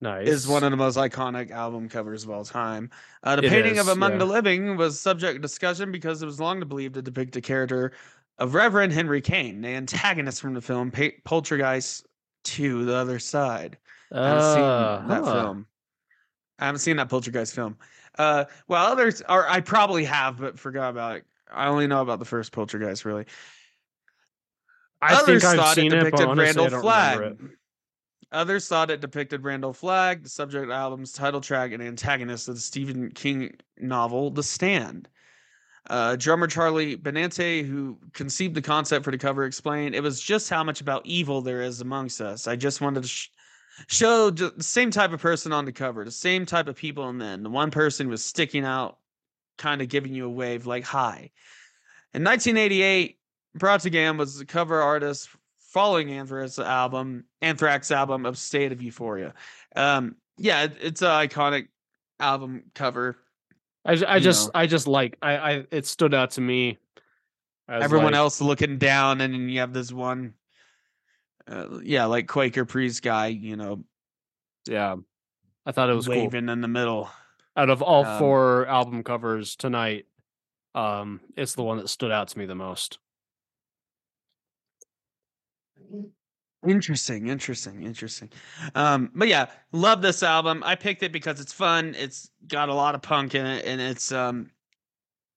Nice. 0.00 0.28
is 0.28 0.48
one 0.48 0.64
of 0.64 0.70
the 0.70 0.76
most 0.76 0.96
iconic 0.96 1.50
album 1.50 1.88
covers 1.88 2.24
of 2.24 2.30
all 2.30 2.44
time. 2.44 2.90
Uh, 3.22 3.36
the 3.36 3.44
It 3.44 3.50
painting 3.50 3.78
of 3.78 3.86
is, 3.86 3.92
Among 3.92 4.18
the. 4.18 4.24
Living 4.26 4.76
was 4.76 5.00
subject 5.00 5.36
to 5.36 5.40
discussion 5.40 5.92
because 5.92 6.22
it 6.22 6.26
was 6.26 6.40
long 6.40 6.60
believed 6.66 6.94
to 6.94 7.02
depict 7.02 7.36
a 7.36 7.40
character 7.40 7.92
of 8.38 8.54
Reverend 8.54 8.92
Henry 8.92 9.20
Kane, 9.20 9.60
the 9.60 9.68
antagonist 9.68 10.40
from 10.40 10.54
the 10.54 10.60
film 10.60 10.90
pa- 10.90 11.08
Poltergeist 11.24 12.06
II 12.58 12.84
The 12.84 12.96
Other 12.96 13.18
Side. 13.18 13.78
I 14.12 14.28
haven't 14.28 14.42
seen 14.42 15.08
that 15.08 15.24
huh. 15.24 15.32
film. 15.42 15.66
I 16.64 16.66
haven't 16.66 16.80
seen 16.80 16.96
that 16.96 17.10
Poltergeist 17.10 17.54
film. 17.54 17.76
Uh, 18.18 18.46
well, 18.68 18.86
others, 18.86 19.20
are 19.22 19.46
I 19.46 19.60
probably 19.60 20.04
have, 20.06 20.38
but 20.38 20.58
forgot 20.58 20.88
about 20.90 21.16
it. 21.16 21.26
I 21.52 21.66
only 21.66 21.86
know 21.86 22.00
about 22.00 22.20
the 22.20 22.24
first 22.24 22.52
Poltergeist, 22.52 23.04
really. 23.04 23.26
I 25.02 25.14
Others 25.14 25.42
think 25.42 25.44
I've 25.44 25.58
thought 25.58 25.74
seen 25.74 25.92
it 25.92 25.98
it, 25.98 25.98
but 25.98 26.04
depicted 26.06 26.28
honestly, 26.28 26.44
Randall 26.44 26.64
I 26.64 26.68
don't 26.70 26.80
Flagg. 26.80 27.18
remember 27.18 27.44
it. 27.44 27.50
Others 28.32 28.66
thought 28.68 28.90
it 28.90 29.00
depicted 29.02 29.44
Randall 29.44 29.74
Flagg, 29.74 30.22
the 30.22 30.28
subject 30.30 30.70
album's 30.70 31.12
title 31.12 31.42
track 31.42 31.72
and 31.72 31.82
antagonist 31.82 32.48
of 32.48 32.54
the 32.54 32.60
Stephen 32.62 33.10
King 33.10 33.54
novel, 33.78 34.30
The 34.30 34.42
Stand. 34.42 35.08
Uh, 35.90 36.16
drummer 36.16 36.46
Charlie 36.46 36.96
Benante, 36.96 37.62
who 37.62 37.98
conceived 38.14 38.54
the 38.54 38.62
concept 38.62 39.04
for 39.04 39.10
the 39.10 39.18
cover, 39.18 39.44
explained 39.44 39.94
it 39.94 40.02
was 40.02 40.18
just 40.18 40.48
how 40.48 40.64
much 40.64 40.80
about 40.80 41.04
evil 41.04 41.42
there 41.42 41.60
is 41.60 41.82
amongst 41.82 42.22
us. 42.22 42.48
I 42.48 42.56
just 42.56 42.80
wanted 42.80 43.02
to 43.02 43.08
sh- 43.08 43.28
show 43.88 44.30
the 44.30 44.52
same 44.62 44.90
type 44.90 45.12
of 45.12 45.20
person 45.20 45.52
on 45.52 45.64
the 45.64 45.72
cover, 45.72 46.04
the 46.04 46.10
same 46.10 46.46
type 46.46 46.68
of 46.68 46.76
people, 46.76 47.08
and 47.08 47.20
then 47.20 47.42
the 47.42 47.50
one 47.50 47.70
person 47.70 48.08
was 48.08 48.24
sticking 48.24 48.64
out, 48.64 48.98
kind 49.58 49.80
of 49.82 49.88
giving 49.88 50.14
you 50.14 50.26
a 50.26 50.30
wave 50.30 50.66
like 50.66 50.84
hi. 50.84 51.30
In 52.12 52.22
1988, 52.24 53.18
Brautigam 53.58 54.18
was 54.18 54.38
the 54.38 54.44
cover 54.44 54.80
artist 54.80 55.28
following 55.58 56.10
Anthrax 56.12 56.58
album, 56.58 57.24
Anthrax 57.42 57.90
album 57.90 58.26
of 58.26 58.38
State 58.38 58.70
of 58.72 58.80
Euphoria. 58.82 59.34
Um, 59.74 60.16
yeah, 60.38 60.64
it- 60.64 60.76
it's 60.80 61.02
an 61.02 61.08
iconic 61.08 61.68
album 62.20 62.64
cover. 62.74 63.16
I, 63.84 63.92
I 64.06 64.18
just 64.20 64.46
know. 64.46 64.50
I 64.54 64.66
just 64.66 64.86
like 64.86 65.18
I 65.20 65.36
I 65.36 65.66
it 65.70 65.84
stood 65.86 66.14
out 66.14 66.30
to 66.32 66.40
me. 66.40 66.78
as, 67.68 67.82
Everyone 67.82 68.06
like- 68.12 68.14
else 68.14 68.40
looking 68.40 68.78
down, 68.78 69.20
and 69.20 69.34
then 69.34 69.48
you 69.48 69.60
have 69.60 69.72
this 69.72 69.92
one, 69.92 70.34
uh, 71.48 71.78
yeah, 71.82 72.06
like 72.06 72.26
Quaker 72.26 72.64
priest 72.64 73.02
guy, 73.02 73.28
you 73.28 73.56
know, 73.56 73.84
yeah, 74.66 74.96
I 75.66 75.72
thought 75.72 75.90
it 75.90 75.94
was 75.94 76.06
cool. 76.06 76.34
in 76.34 76.46
the 76.46 76.68
middle. 76.68 77.10
Out 77.56 77.70
of 77.70 77.82
all 77.82 78.04
Um, 78.04 78.18
four 78.18 78.66
album 78.66 79.04
covers 79.04 79.54
tonight, 79.56 80.06
um, 80.74 81.20
it's 81.36 81.54
the 81.54 81.62
one 81.62 81.78
that 81.78 81.88
stood 81.88 82.10
out 82.10 82.28
to 82.28 82.38
me 82.38 82.46
the 82.46 82.54
most. 82.54 82.98
Interesting, 86.66 87.28
interesting, 87.28 87.82
interesting. 87.82 88.30
Um, 88.74 89.10
but 89.14 89.28
yeah, 89.28 89.46
love 89.72 90.00
this 90.00 90.22
album. 90.22 90.62
I 90.64 90.74
picked 90.76 91.02
it 91.02 91.12
because 91.12 91.38
it's 91.38 91.52
fun. 91.52 91.94
It's 91.96 92.30
got 92.48 92.70
a 92.70 92.74
lot 92.74 92.94
of 92.94 93.02
punk 93.02 93.34
in 93.34 93.44
it, 93.44 93.66
and 93.66 93.80
it's 93.80 94.10
um 94.12 94.50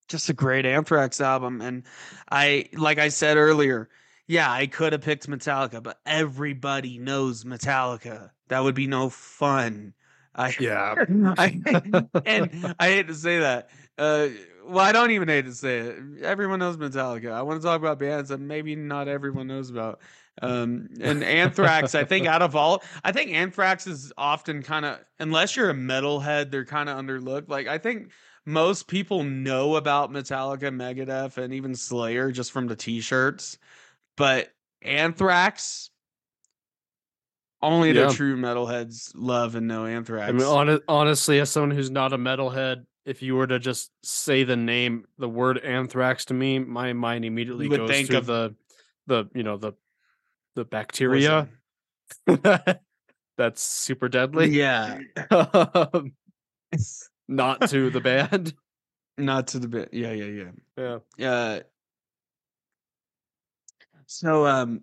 just 0.08 0.30
a 0.30 0.34
great 0.34 0.66
Anthrax 0.66 1.20
album. 1.20 1.62
And 1.62 1.84
I, 2.32 2.70
like 2.74 2.98
I 2.98 3.10
said 3.10 3.36
earlier, 3.36 3.90
yeah, 4.28 4.52
I 4.52 4.68
could 4.68 4.94
have 4.94 5.02
picked 5.02 5.28
Metallica, 5.28 5.82
but 5.82 6.00
everybody 6.06 6.98
knows 6.98 7.44
Metallica. 7.44 8.32
That 8.50 8.64
would 8.64 8.76
be 8.76 8.88
no 8.88 9.10
fun. 9.10 9.94
I 10.36 10.56
Yeah. 10.60 10.96
I, 11.38 11.60
and 12.26 12.76
I 12.80 12.88
hate 12.88 13.08
to 13.08 13.16
say 13.16 13.40
that. 13.40 13.70
Uh, 13.98 14.30
well, 14.68 14.86
I 14.86 14.92
don't 14.92 15.12
even 15.12 15.30
hate 15.30 15.46
to 15.46 15.54
say 15.54 15.80
it. 15.80 15.98
Everyone 16.22 16.60
knows 16.60 16.78
Metallica. 16.78 17.32
I 17.32 17.42
want 17.42 17.62
to 17.62 17.66
talk 17.66 17.80
about 17.80 18.00
bands 18.00 18.30
that 18.30 18.40
maybe 18.40 18.76
not 18.76 19.08
everyone 19.08 19.48
knows 19.48 19.70
about. 19.70 20.02
Um, 20.42 20.90
and 21.02 21.24
Anthrax, 21.24 21.96
I 21.96 22.04
think 22.04 22.28
out 22.28 22.42
of 22.42 22.56
all, 22.56 22.84
I 23.04 23.12
think 23.12 23.32
Anthrax 23.32 23.88
is 23.88 24.12
often 24.18 24.62
kind 24.62 24.86
of, 24.86 25.00
unless 25.20 25.56
you're 25.56 25.70
a 25.70 25.74
metalhead, 25.74 26.52
they're 26.52 26.66
kind 26.66 26.90
of 26.90 26.98
underlooked. 26.98 27.50
Like 27.50 27.68
I 27.68 27.78
think 27.78 28.12
most 28.46 28.88
people 28.88 29.24
know 29.24 29.78
about 29.78 30.12
Metallica, 30.12 30.70
Megadeth, 30.70 31.38
and 31.38 31.54
even 31.54 31.74
Slayer 31.74 32.32
just 32.32 32.52
from 32.52 32.68
the 32.68 32.76
T-shirts, 32.76 33.58
but 34.18 34.50
Anthrax. 34.82 35.90
Only 37.62 37.92
Yeah. 37.92 38.08
the 38.08 38.14
true 38.14 38.38
metalheads 38.38 39.12
love 39.16 39.56
and 39.56 39.68
know 39.68 39.86
Anthrax. 39.86 40.30
I 40.30 40.32
mean, 40.32 40.46
hon- 40.46 40.82
honestly, 40.88 41.40
as 41.40 41.50
someone 41.50 41.72
who's 41.72 41.90
not 41.90 42.14
a 42.14 42.18
metalhead, 42.18 42.86
if 43.06 43.24
you 43.24 43.36
were 43.36 43.48
to 43.48 43.58
just 43.58 43.90
say 44.04 44.44
the 44.44 44.56
name, 44.58 45.06
the 45.18 45.30
word 45.30 45.58
anthrax 45.60 46.26
to 46.26 46.34
me, 46.36 46.60
my 46.60 46.94
mind 46.94 47.26
immediately 47.26 47.68
goes 47.70 47.90
think 47.90 48.10
to 48.10 48.18
of- 48.20 48.26
the, 48.28 48.56
the 49.08 49.26
you 49.34 49.42
know 49.44 49.58
the, 49.58 49.72
the 50.56 50.66
bacteria 50.66 51.48
that's 53.38 53.62
super 53.64 54.10
deadly. 54.10 54.50
Yeah. 54.50 55.00
Um, 55.32 56.14
not 57.30 57.70
to 57.70 57.90
the 57.90 58.02
band. 58.02 58.54
Not 59.18 59.48
to 59.48 59.60
the 59.60 59.68
bit. 59.68 59.90
Yeah, 59.94 60.12
yeah, 60.12 60.50
Yeah. 60.78 60.98
yeah. 61.18 61.28
Uh 61.30 61.60
so 64.08 64.48
um 64.48 64.82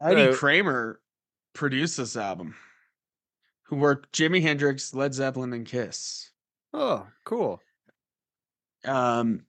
Eddie 0.00 0.34
Kramer 0.34 1.00
produced 1.54 1.96
this 1.96 2.16
album. 2.16 2.54
who 3.64 3.76
worked 3.76 4.12
Jimi 4.12 4.40
Hendrix, 4.40 4.94
Led 4.94 5.12
Zeppelin, 5.12 5.52
and 5.52 5.66
Kiss. 5.66 6.30
Oh, 6.72 7.06
cool. 7.24 7.60
Um, 8.84 9.42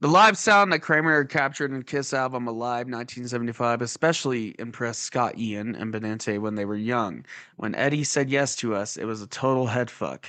the 0.00 0.08
live 0.08 0.36
sound 0.36 0.72
that 0.72 0.80
Kramer 0.80 1.24
captured 1.24 1.72
in 1.72 1.82
Kiss 1.82 2.12
album 2.12 2.46
Alive 2.48 2.86
1975 2.86 3.82
especially 3.82 4.54
impressed 4.58 5.02
Scott 5.02 5.38
Ian 5.38 5.74
and 5.74 5.92
Benante 5.92 6.38
when 6.38 6.54
they 6.54 6.64
were 6.64 6.76
young. 6.76 7.24
When 7.56 7.74
Eddie 7.74 8.04
said 8.04 8.30
yes 8.30 8.56
to 8.56 8.74
us, 8.74 8.96
it 8.96 9.04
was 9.04 9.22
a 9.22 9.26
total 9.26 9.66
headfuck, 9.66 10.24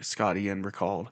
Scott 0.00 0.36
Ian 0.36 0.62
recalled. 0.62 1.10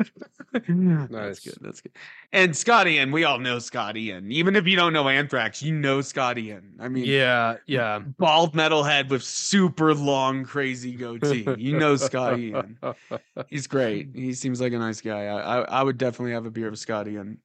That's 0.52 1.40
good. 1.40 1.58
That's 1.60 1.80
good. 1.80 1.92
And 2.32 2.56
Scott 2.56 2.88
Ian, 2.88 3.12
we 3.12 3.24
all 3.24 3.38
know 3.38 3.58
Scott 3.58 3.96
Ian. 3.96 4.32
Even 4.32 4.56
if 4.56 4.66
you 4.66 4.76
don't 4.76 4.92
know 4.92 5.08
Anthrax, 5.08 5.62
you 5.62 5.72
know 5.74 6.00
Scott 6.00 6.38
Ian. 6.38 6.74
I 6.80 6.88
mean, 6.88 7.04
Yeah, 7.04 7.56
yeah. 7.66 7.98
bald 7.98 8.54
metal 8.54 8.82
head 8.82 9.10
with 9.10 9.22
super 9.22 9.94
long, 9.94 10.44
crazy 10.44 10.94
goatee. 10.94 11.46
You 11.58 11.78
know 11.78 11.96
Scott 11.96 12.38
Ian. 12.38 12.78
He's 13.48 13.66
great. 13.66 14.08
He 14.14 14.32
seems 14.34 14.60
like 14.60 14.72
a 14.72 14.78
nice 14.78 15.00
guy. 15.00 15.26
I, 15.26 15.38
I, 15.38 15.60
I 15.80 15.82
would 15.82 15.98
definitely 15.98 16.32
have 16.32 16.46
a 16.46 16.50
beer 16.50 16.70
with 16.70 16.78
Scott 16.78 17.06
Ian. 17.08 17.38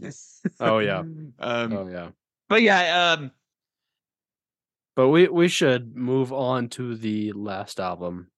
Oh, 0.60 0.78
yeah. 0.78 1.00
Um, 1.00 1.32
oh 1.40 1.88
yeah. 1.88 2.08
but 2.48 2.62
yeah, 2.62 3.12
um, 3.18 3.30
But 4.96 5.08
we 5.08 5.28
we 5.28 5.48
should 5.48 5.94
move 5.96 6.32
on 6.32 6.68
to 6.70 6.96
the 6.96 7.32
last 7.32 7.78
album. 7.78 8.30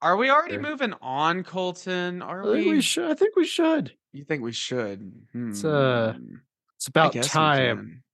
Are 0.00 0.16
we 0.16 0.30
already 0.30 0.54
Sure. 0.54 0.62
moving 0.62 0.94
on, 1.00 1.42
Colton? 1.44 2.22
Are 2.22 2.42
I 2.42 2.54
think 2.54 2.66
we? 2.66 2.72
we 2.72 2.80
should. 2.82 3.10
I 3.10 3.14
think 3.14 3.36
we 3.36 3.44
should. 3.46 3.92
You 4.12 4.24
think 4.24 4.42
we 4.42 4.52
should? 4.52 5.12
It's, 5.34 5.64
uh, 5.64 6.14
Hmm. 6.16 6.34
It's 6.76 6.86
about 6.86 7.12
time. 7.22 8.04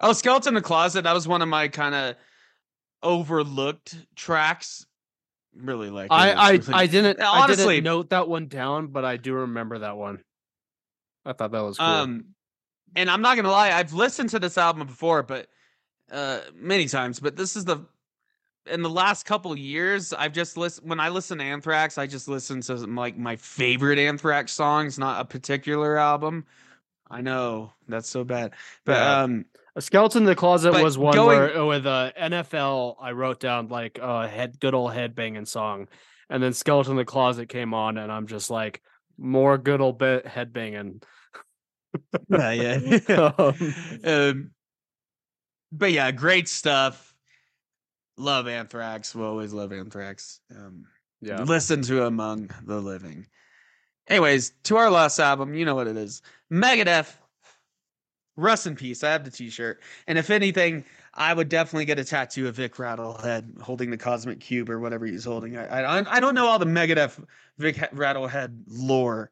Oh, 0.00 0.12
Skeleton 0.12 0.50
in 0.50 0.54
the 0.54 0.60
Closet. 0.62 1.02
That 1.04 1.12
was 1.12 1.28
one 1.28 1.42
of 1.42 1.48
my 1.48 1.68
kind 1.68 1.94
of 1.94 2.16
overlooked 3.02 3.96
tracks. 4.16 4.86
Really 5.54 5.90
like. 5.90 6.08
I 6.10 6.30
I, 6.32 6.50
really- 6.52 6.74
I 6.74 6.86
didn't 6.86 7.20
I 7.20 7.42
Honestly- 7.42 7.76
didn't 7.76 7.84
note 7.84 8.10
that 8.10 8.28
one 8.28 8.46
down, 8.46 8.88
but 8.88 9.04
I 9.04 9.16
do 9.16 9.34
remember 9.34 9.78
that 9.80 9.96
one. 9.96 10.22
I 11.24 11.32
thought 11.32 11.52
that 11.52 11.60
was 11.60 11.76
cool. 11.78 11.86
Um, 11.86 12.24
and 12.96 13.10
I'm 13.10 13.20
not 13.20 13.36
gonna 13.36 13.50
lie, 13.50 13.72
I've 13.72 13.92
listened 13.92 14.30
to 14.30 14.38
this 14.38 14.56
album 14.58 14.86
before, 14.86 15.22
but 15.22 15.48
uh, 16.10 16.40
many 16.54 16.86
times. 16.86 17.20
But 17.20 17.36
this 17.36 17.56
is 17.56 17.64
the 17.64 17.84
in 18.66 18.82
the 18.82 18.90
last 18.90 19.24
couple 19.24 19.56
years, 19.56 20.12
I've 20.12 20.32
just 20.32 20.56
listened. 20.56 20.88
When 20.88 21.00
I 21.00 21.08
listen 21.08 21.38
to 21.38 21.44
Anthrax, 21.44 21.98
I 21.98 22.06
just 22.06 22.28
listen 22.28 22.60
to 22.62 22.78
some, 22.78 22.94
like 22.96 23.16
my 23.16 23.36
favorite 23.36 23.98
Anthrax 23.98 24.52
songs, 24.52 24.98
not 24.98 25.20
a 25.20 25.24
particular 25.24 25.96
album. 25.96 26.46
I 27.10 27.20
know 27.22 27.72
that's 27.88 28.08
so 28.08 28.22
bad, 28.22 28.52
but 28.84 28.92
Yeah. 28.92 29.22
um, 29.22 29.44
A 29.76 29.80
Skeleton 29.80 30.22
in 30.22 30.26
the 30.26 30.36
Closet 30.36 30.72
was 30.82 30.96
one 30.98 31.14
going- 31.14 31.26
where 31.38 31.58
uh, 31.58 31.64
with 31.66 31.86
uh, 31.86 32.12
NFL 32.16 32.96
I 33.00 33.12
wrote 33.12 33.40
down 33.40 33.68
like 33.68 33.98
a 33.98 34.04
uh, 34.04 34.28
head 34.28 34.60
good 34.60 34.74
old 34.74 34.92
head 34.92 35.14
banging 35.14 35.46
song, 35.46 35.88
and 36.28 36.42
then 36.42 36.52
Skeleton 36.52 36.92
in 36.92 36.96
the 36.98 37.04
Closet 37.04 37.48
came 37.48 37.74
on, 37.74 37.98
and 37.98 38.12
I'm 38.12 38.26
just 38.26 38.50
like 38.50 38.80
more 39.18 39.58
good 39.58 39.80
old 39.80 39.98
bit 39.98 40.26
head 40.26 40.52
banging. 40.52 41.02
yeah, 42.28 42.52
yeah. 42.52 43.32
Um, 43.38 43.74
um, 44.04 44.50
but 45.72 45.92
yeah, 45.92 46.10
great 46.12 46.48
stuff. 46.48 47.09
Love 48.20 48.46
Anthrax. 48.48 49.14
Will 49.14 49.24
always 49.26 49.52
love 49.52 49.72
Anthrax. 49.72 50.40
Um, 50.54 50.84
yeah, 51.20 51.42
listen 51.42 51.82
to 51.82 52.04
Among 52.06 52.50
the 52.64 52.80
Living. 52.80 53.26
Anyways, 54.08 54.52
to 54.64 54.76
our 54.76 54.90
last 54.90 55.18
album, 55.18 55.54
you 55.54 55.64
know 55.64 55.74
what 55.74 55.86
it 55.86 55.96
is. 55.96 56.22
Megadeth. 56.52 57.12
Rest 58.36 58.66
in 58.66 58.74
peace. 58.74 59.04
I 59.04 59.10
have 59.12 59.24
the 59.24 59.30
t-shirt. 59.30 59.82
And 60.06 60.16
if 60.16 60.30
anything, 60.30 60.84
I 61.14 61.34
would 61.34 61.48
definitely 61.48 61.84
get 61.84 61.98
a 61.98 62.04
tattoo 62.04 62.48
of 62.48 62.54
Vic 62.56 62.74
Rattlehead 62.76 63.60
holding 63.60 63.90
the 63.90 63.98
cosmic 63.98 64.40
cube 64.40 64.70
or 64.70 64.80
whatever 64.80 65.04
he's 65.04 65.24
holding. 65.24 65.56
I 65.58 65.66
I, 65.82 66.16
I 66.16 66.20
don't 66.20 66.34
know 66.34 66.46
all 66.46 66.58
the 66.58 66.64
Megadeth 66.66 67.22
Vic 67.58 67.76
Rattlehead 67.76 68.62
lore. 68.68 69.30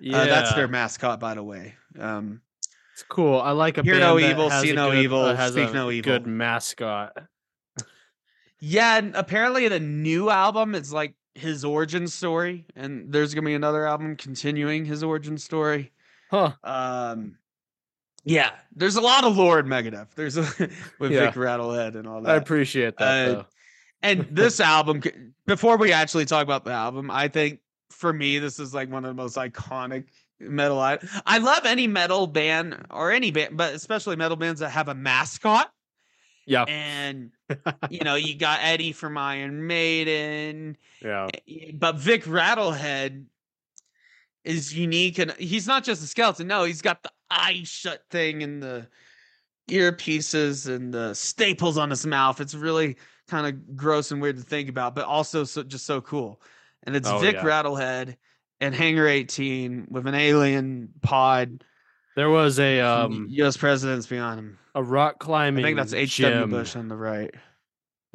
yeah, 0.00 0.18
Uh, 0.18 0.24
that's 0.26 0.54
their 0.54 0.68
mascot, 0.68 1.20
by 1.20 1.34
the 1.34 1.42
way. 1.42 1.74
Um, 1.98 2.40
It's 2.94 3.02
cool. 3.02 3.40
I 3.40 3.50
like 3.50 3.76
a 3.78 3.82
Hear 3.82 3.98
no 3.98 4.18
evil, 4.18 4.48
see 4.50 4.72
no 4.72 4.92
evil, 4.92 5.22
uh, 5.24 5.50
speak 5.50 5.72
no 5.74 5.90
evil. 5.90 6.12
Good 6.12 6.26
mascot. 6.26 7.12
Yeah, 8.60 8.98
and 8.98 9.14
apparently 9.14 9.68
the 9.68 9.80
new 9.80 10.30
album 10.30 10.74
is 10.74 10.92
like 10.92 11.14
his 11.34 11.64
origin 11.64 12.08
story, 12.08 12.64
and 12.74 13.12
there's 13.12 13.34
gonna 13.34 13.46
be 13.46 13.54
another 13.54 13.86
album 13.86 14.16
continuing 14.16 14.84
his 14.84 15.02
origin 15.02 15.38
story. 15.38 15.92
Huh. 16.30 16.52
Um, 16.64 17.36
yeah, 18.24 18.50
there's 18.74 18.96
a 18.96 19.00
lot 19.00 19.24
of 19.24 19.36
lore 19.36 19.60
in 19.60 19.66
Megadeth. 19.66 20.08
There's 20.16 20.36
a 20.36 20.42
with 20.98 21.12
Yeah. 21.12 21.26
Vic 21.26 21.34
Rattlehead 21.34 21.94
and 21.94 22.08
all 22.08 22.22
that. 22.22 22.30
I 22.32 22.36
appreciate 22.36 22.96
that. 22.98 23.28
Uh, 23.28 23.32
though. 23.32 23.46
and 24.02 24.26
this 24.30 24.58
album, 24.60 25.02
before 25.46 25.76
we 25.76 25.92
actually 25.92 26.24
talk 26.24 26.42
about 26.42 26.64
the 26.64 26.72
album, 26.72 27.10
I 27.10 27.28
think 27.28 27.60
for 27.90 28.12
me 28.12 28.38
this 28.38 28.58
is 28.58 28.74
like 28.74 28.90
one 28.90 29.04
of 29.04 29.08
the 29.14 29.22
most 29.22 29.36
iconic 29.36 30.06
metal. 30.40 30.80
I 30.80 30.98
I 31.24 31.38
love 31.38 31.64
any 31.66 31.86
metal 31.86 32.26
band 32.26 32.86
or 32.90 33.12
any 33.12 33.30
band, 33.30 33.56
but 33.56 33.74
especially 33.74 34.16
metal 34.16 34.36
bands 34.36 34.60
that 34.60 34.70
have 34.70 34.88
a 34.88 34.94
mascot. 34.94 35.70
Yeah. 36.46 36.64
And 36.68 37.32
you 37.90 38.00
know, 38.00 38.14
you 38.14 38.36
got 38.36 38.60
Eddie 38.62 38.92
from 38.92 39.18
Iron 39.18 39.66
Maiden, 39.66 40.76
Yeah. 41.02 41.28
eh, 41.48 41.72
but 41.74 41.96
Vic 41.96 42.24
Rattlehead 42.24 43.24
is 44.44 44.72
unique 44.76 45.18
and 45.18 45.32
he's 45.32 45.66
not 45.66 45.84
just 45.84 46.02
a 46.02 46.06
skeleton. 46.06 46.46
No, 46.46 46.64
he's 46.64 46.82
got 46.82 47.02
the 47.02 47.10
eye 47.30 47.62
shut 47.64 48.04
thing 48.10 48.42
and 48.44 48.62
the 48.62 48.86
earpieces 49.68 50.72
and 50.72 50.94
the 50.94 51.14
staples 51.14 51.76
on 51.76 51.90
his 51.90 52.06
mouth. 52.06 52.40
It's 52.40 52.54
really 52.54 52.96
kind 53.28 53.46
of 53.46 53.76
gross 53.76 54.12
and 54.12 54.22
weird 54.22 54.36
to 54.36 54.42
think 54.42 54.68
about, 54.68 54.94
but 54.94 55.04
also 55.04 55.42
so 55.44 55.62
just 55.64 55.84
so 55.86 56.00
cool. 56.00 56.40
And 56.84 56.94
it's 56.94 57.08
Oh, 57.08 57.18
Vic 57.18 57.34
yeah. 57.34 57.42
Rattlehead 57.42 58.16
and 58.60 58.74
Hangar 58.74 59.08
18 59.08 59.88
with 59.90 60.06
an 60.06 60.14
alien 60.14 60.90
pod. 61.02 61.64
There 62.16 62.30
was 62.30 62.58
a 62.58 62.80
Um, 62.80 63.26
U.S. 63.30 63.56
presidents 63.56 64.06
behind 64.06 64.40
him. 64.40 64.58
a 64.74 64.82
rock 64.82 65.18
climbing. 65.18 65.64
I 65.64 65.68
think 65.68 65.76
that's 65.76 65.92
H.W. 65.92 66.46
Bush 66.46 66.74
on 66.74 66.88
the 66.88 66.96
right. 66.96 67.30
There 67.30 67.40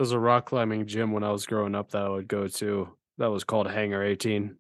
was 0.04 0.12
a 0.12 0.20
rock 0.20 0.48
climbing 0.48 0.88
gym 0.88 1.12
when 1.12 1.24
I 1.24 1.32
was 1.32 1.46
growing 1.46 1.76
up 1.76 1.92
that 1.92 2.02
I 2.02 2.10
would 2.10 2.28
go 2.28 2.48
to. 2.48 2.90
That 3.20 3.28
was 3.28 3.44
called 3.44 3.70
Hangar 3.70 4.04
18. 4.04 4.56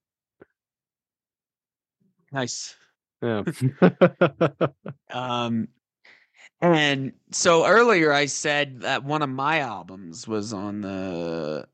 Nice. 2.32 2.76
Yeah. 3.22 3.44
Um, 5.12 5.68
and 6.62 7.12
so 7.32 7.66
earlier 7.66 8.14
I 8.14 8.28
said 8.28 8.82
that 8.82 9.04
one 9.04 9.22
of 9.24 9.30
my 9.30 9.60
albums 9.60 10.26
was 10.28 10.54
on 10.54 10.80
the 10.82 11.68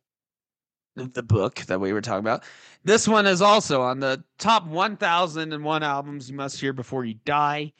the 1.05 1.23
book 1.23 1.55
that 1.67 1.79
we 1.79 1.93
were 1.93 2.01
talking 2.01 2.19
about. 2.19 2.43
This 2.83 3.07
one 3.07 3.25
is 3.25 3.41
also 3.41 3.81
on 3.81 3.99
the 3.99 4.23
top 4.37 4.65
1001 4.65 5.83
albums 5.83 6.29
you 6.29 6.35
must 6.35 6.59
hear 6.59 6.73
before 6.73 7.05
you 7.05 7.15
die. 7.25 7.73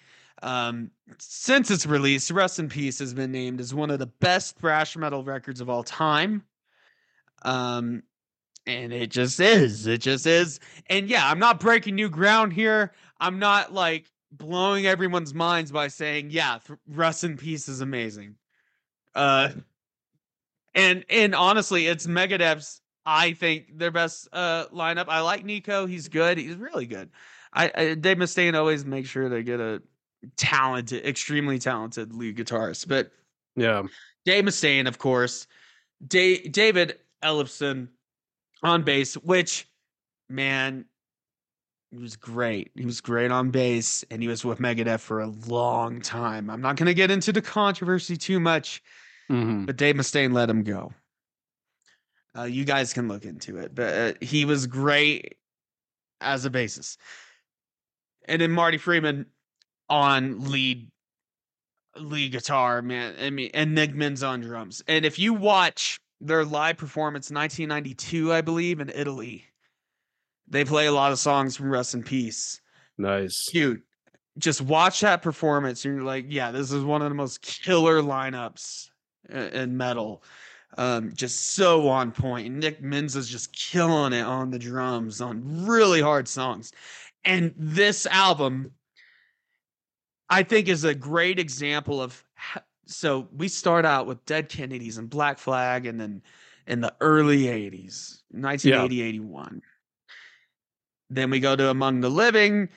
Um, 0.44 0.92
since 1.18 1.72
its 1.72 1.86
release, 1.86 2.30
Rust 2.30 2.60
in 2.60 2.70
Peace 2.70 3.00
has 3.00 3.14
been 3.14 3.32
named 3.32 3.60
as 3.60 3.74
one 3.74 3.90
of 3.90 4.00
the 4.00 4.06
best 4.08 4.58
thrash 4.58 4.96
metal 4.96 5.24
records 5.24 5.62
of 5.62 5.70
all 5.70 5.84
time. 5.84 6.44
Um, 7.42 8.04
and 8.68 8.94
it 8.94 9.10
just 9.10 9.40
is. 9.40 9.88
It 9.88 10.02
just 10.02 10.28
is. 10.28 10.60
And 10.88 11.10
yeah, 11.10 11.28
I'm 11.30 11.40
not 11.40 11.60
breaking 11.60 11.96
new 11.96 12.10
ground 12.10 12.54
here. 12.54 12.92
I'm 13.20 13.40
not 13.40 13.74
like 13.74 14.12
blowing 14.32 14.86
everyone's 14.86 15.34
minds 15.34 15.72
by 15.72 15.88
saying, 15.88 16.30
yeah, 16.32 16.60
th- 16.66 16.78
Rust 16.88 17.24
in 17.24 17.38
Peace 17.38 17.68
is 17.68 17.82
amazing. 17.82 18.36
Uh, 19.16 19.50
and 20.76 21.06
and 21.10 21.34
honestly, 21.34 21.88
it's 21.88 22.06
Megadeth's. 22.06 22.82
I 23.10 23.32
think 23.34 23.78
their 23.80 23.90
best 23.90 24.28
uh 24.34 24.68
lineup. 24.68 25.06
I 25.08 25.22
like 25.22 25.46
Kiko. 25.46 25.90
He's 25.90 26.10
good. 26.10 26.38
He's 26.38 26.58
really 26.58 26.86
good. 26.86 27.10
I, 27.54 27.72
I 27.74 27.94
Dave 27.96 28.18
Mustaine 28.18 28.54
always 28.54 28.86
makes 28.86 29.08
sure 29.08 29.30
they 29.30 29.44
get 29.44 29.62
a 29.62 29.82
talented, 30.36 31.06
extremely 31.06 31.58
talented 31.58 32.14
lead 32.14 32.38
guitarist. 32.38 32.88
But 32.88 33.12
yeah. 33.56 33.84
Dave 34.26 34.44
Mustaine, 34.44 34.88
of 34.88 34.98
course, 34.98 35.48
da- 36.06 36.48
David 36.50 37.00
Ellefson 37.24 37.88
on 38.62 38.84
bass, 38.84 39.14
which 39.16 39.70
man, 40.28 40.84
he 41.92 41.98
was 41.98 42.18
great. 42.18 42.72
He 42.76 42.86
was 42.86 43.00
great 43.00 43.32
on 43.32 43.52
bass, 43.52 44.04
and 44.12 44.22
he 44.22 44.28
was 44.28 44.44
with 44.44 44.60
Megadeth 44.60 45.00
for 45.00 45.22
a 45.22 45.28
long 45.48 46.02
time. 46.02 46.50
I'm 46.50 46.60
not 46.60 46.76
going 46.76 46.88
to 46.88 46.94
get 46.94 47.10
into 47.10 47.32
the 47.32 47.42
controversy 47.42 48.18
too 48.18 48.42
much, 48.42 48.84
Mhm. 49.32 49.66
but 49.66 49.78
Dave 49.78 49.96
Mustaine 49.96 50.34
let 50.34 50.50
him 50.50 50.64
go. 50.64 50.94
Uh, 52.38 52.44
you 52.44 52.66
guys 52.66 52.94
can 52.94 53.08
look 53.08 53.26
into 53.26 53.58
it, 53.58 53.74
but 53.74 53.94
uh, 53.94 54.14
he 54.22 54.46
was 54.46 54.68
great 54.68 55.36
as 56.22 56.46
a 56.46 56.50
bassist. 56.50 56.98
And 58.26 58.42
then 58.42 58.52
Marty 58.52 58.78
Friedman 58.78 59.26
on 59.90 60.52
lead 60.52 60.90
lead 61.96 62.32
guitar, 62.32 62.82
man. 62.82 63.16
I 63.20 63.30
mean, 63.30 63.50
and 63.54 63.74
Nick 63.74 63.96
Menza's 63.96 64.24
on 64.24 64.42
drums. 64.42 64.84
And 64.88 65.06
if 65.06 65.18
you 65.18 65.34
watch 65.34 66.00
their 66.22 66.46
live 66.46 66.78
performance, 66.78 67.32
1992, 67.32 68.34
I 68.34 68.42
believe, 68.42 68.80
in 68.80 68.90
Italy, 68.94 69.46
they 70.48 70.64
play 70.64 70.88
a 70.88 70.92
lot 70.92 71.12
of 71.12 71.20
songs 71.20 71.56
from 71.56 71.70
Rust 71.70 71.94
in 71.94 72.04
Peace. 72.04 72.62
Nice. 72.98 73.50
Dude, 73.52 73.82
just 74.38 74.62
watch 74.62 75.02
that 75.02 75.22
performance, 75.22 75.86
and 75.86 75.96
you're 75.96 76.04
like, 76.04 76.26
yeah, 76.28 76.52
this 76.52 76.72
is 76.72 76.84
one 76.84 77.02
of 77.02 77.10
the 77.10 77.16
most 77.16 77.42
killer 77.42 78.02
lineups 78.02 78.90
in 79.30 79.78
metal. 79.78 80.24
Um, 80.78 81.12
just 81.16 81.54
so 81.54 81.88
on 81.88 82.12
point. 82.12 82.54
Nick 82.54 82.84
Menza's 82.84 83.28
just 83.28 83.52
killing 83.52 84.14
it 84.14 84.22
on 84.22 84.52
the 84.52 84.60
drums 84.60 85.22
on 85.22 85.66
really 85.66 86.02
hard 86.02 86.28
songs. 86.28 86.72
And 87.26 87.54
this 87.58 88.06
album, 88.06 88.72
I 90.30 90.44
think, 90.44 90.68
is 90.68 90.84
a 90.84 90.94
great 90.94 91.40
example 91.40 92.02
of. 92.02 92.24
How, 92.36 92.62
so 92.86 93.28
we 93.36 93.48
start 93.48 93.86
out 93.86 94.08
with 94.08 94.24
Dead 94.26 94.48
Kennedys 94.48 94.98
and 94.98 95.10
Black 95.10 95.40
Flag, 95.40 95.88
and 95.88 96.00
then 96.00 96.22
in 96.68 96.82
the 96.82 96.94
early 97.02 97.44
80s, 97.44 98.22
1980, 98.32 99.02
81. 99.02 99.62
Then 101.10 101.30
we 101.30 101.40
go 101.40 101.56
to 101.56 101.70
Among 101.70 102.02
the 102.02 102.10
Living, 102.10 102.70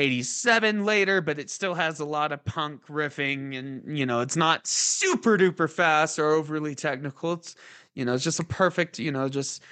87 0.00 0.84
later, 0.84 1.20
but 1.20 1.38
it 1.38 1.50
still 1.50 1.74
has 1.74 2.00
a 2.00 2.04
lot 2.04 2.32
of 2.32 2.44
punk 2.44 2.86
riffing 2.86 3.56
and 3.58 3.96
you 3.96 4.06
know, 4.06 4.20
it's 4.20 4.36
not 4.36 4.66
super 4.66 5.36
duper 5.36 5.70
fast 5.70 6.18
or 6.18 6.32
overly 6.32 6.74
technical. 6.74 7.34
It's 7.34 7.54
you 7.94 8.04
know, 8.04 8.14
it's 8.14 8.24
just 8.24 8.40
a 8.40 8.44
perfect, 8.44 8.98
you 8.98 9.12
know, 9.12 9.28
just 9.28 9.62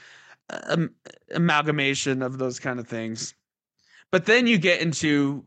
um, 0.51 0.91
amalgamation 1.33 2.23
of 2.23 2.39
those 2.39 2.61
kind 2.61 2.79
of 2.79 2.87
things. 2.87 3.35
But 4.11 4.27
then 4.27 4.47
you 4.47 4.59
get 4.59 4.81
into 4.81 5.45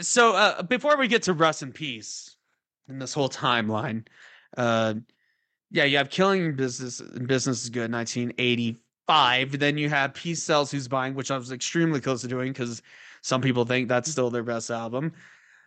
so 0.00 0.34
uh, 0.34 0.62
before 0.62 0.96
we 0.96 1.08
get 1.08 1.24
to 1.24 1.32
Rust 1.32 1.62
in 1.62 1.72
Peace 1.72 2.36
in 2.88 2.98
this 2.98 3.12
whole 3.12 3.28
timeline, 3.28 4.06
uh 4.56 4.94
yeah, 5.72 5.84
you 5.84 5.98
have 5.98 6.10
Killing 6.10 6.56
Business 6.56 7.00
Business 7.00 7.62
is 7.62 7.70
Good 7.70 7.92
1985. 7.92 9.58
Then 9.58 9.78
you 9.78 9.88
have 9.88 10.14
Peace 10.14 10.42
Sells 10.42 10.70
Who's 10.70 10.88
Buying, 10.88 11.14
which 11.14 11.30
I 11.30 11.36
was 11.36 11.52
extremely 11.52 12.00
close 12.00 12.22
to 12.22 12.28
doing 12.28 12.52
because 12.52 12.82
some 13.22 13.40
people 13.40 13.64
think 13.64 13.88
that's 13.88 14.10
still 14.10 14.30
their 14.30 14.42
best 14.42 14.70
album. 14.70 15.12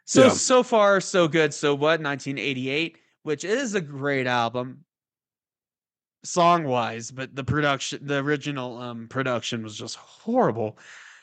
So 0.06 0.24
Yeah. 0.24 0.30
so 0.30 0.64
far 0.64 1.00
so 1.02 1.28
good. 1.28 1.54
So 1.54 1.74
what 1.74 2.02
1988, 2.02 2.98
which 3.24 3.44
is 3.44 3.74
a 3.76 3.82
great 3.82 4.28
album 4.28 4.86
song 6.24 6.64
wise, 6.64 7.12
but 7.12 7.36
the 7.36 7.44
production 7.44 8.06
the 8.06 8.18
original 8.18 8.78
um 8.78 9.08
production 9.08 9.64
was 9.64 9.78
just 9.78 9.96
horrible. 9.96 10.78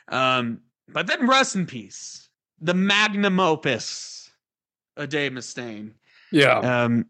Um 0.09 0.61
but 0.89 1.07
then 1.07 1.27
Rust 1.27 1.57
in 1.57 1.67
Peace, 1.67 2.29
the 2.61 2.75
magnum 2.75 3.39
opus 3.41 4.31
of 4.97 5.09
Dave 5.09 5.33
Mustaine. 5.33 5.93
Yeah. 6.33 6.59
Um, 6.85 7.07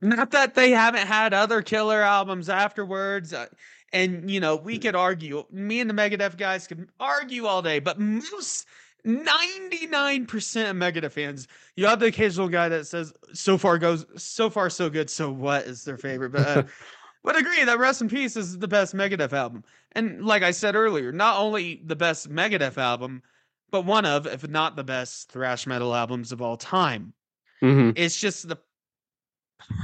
not 0.00 0.32
that 0.32 0.54
they 0.54 0.72
haven't 0.72 1.06
had 1.06 1.32
other 1.32 1.62
killer 1.62 2.02
albums 2.02 2.48
afterwards, 2.48 3.32
uh, 3.32 3.46
and 3.94 4.30
you 4.30 4.40
know 4.40 4.56
we 4.56 4.78
could 4.78 4.94
argue. 4.94 5.44
Me 5.50 5.80
and 5.80 5.88
the 5.88 5.94
Megadeth 5.94 6.36
guys 6.36 6.66
could 6.66 6.88
argue 7.00 7.46
all 7.46 7.62
day, 7.62 7.78
but 7.78 7.98
most 7.98 8.66
ninety 9.04 9.86
nine 9.86 10.26
percent 10.26 10.68
of 10.68 10.76
Megadeth 10.76 11.12
fans, 11.12 11.48
you 11.76 11.86
have 11.86 12.00
the 12.00 12.06
occasional 12.06 12.48
guy 12.48 12.68
that 12.68 12.86
says, 12.86 13.14
"So 13.32 13.56
far 13.56 13.78
goes, 13.78 14.04
so 14.16 14.50
far 14.50 14.68
so 14.68 14.90
good." 14.90 15.08
So 15.08 15.30
what 15.30 15.64
is 15.64 15.84
their 15.84 15.96
favorite? 15.96 16.32
But 16.32 16.46
uh, 16.46 16.62
would 17.22 17.36
agree 17.36 17.64
that 17.64 17.78
Rust 17.78 18.02
in 18.02 18.08
Peace 18.08 18.36
is 18.36 18.58
the 18.58 18.68
best 18.68 18.94
Megadeth 18.94 19.32
album, 19.32 19.64
and 19.92 20.26
like 20.26 20.42
I 20.42 20.50
said 20.50 20.74
earlier, 20.74 21.12
not 21.12 21.38
only 21.38 21.80
the 21.86 21.96
best 21.96 22.28
Megadeth 22.28 22.76
album, 22.76 23.22
but 23.70 23.86
one 23.86 24.04
of, 24.04 24.26
if 24.26 24.46
not 24.48 24.76
the 24.76 24.84
best, 24.84 25.30
thrash 25.30 25.66
metal 25.66 25.94
albums 25.94 26.32
of 26.32 26.42
all 26.42 26.56
time 26.56 27.14
hmm 27.60 27.90
it's 27.94 28.20
just 28.20 28.48
the 28.48 28.58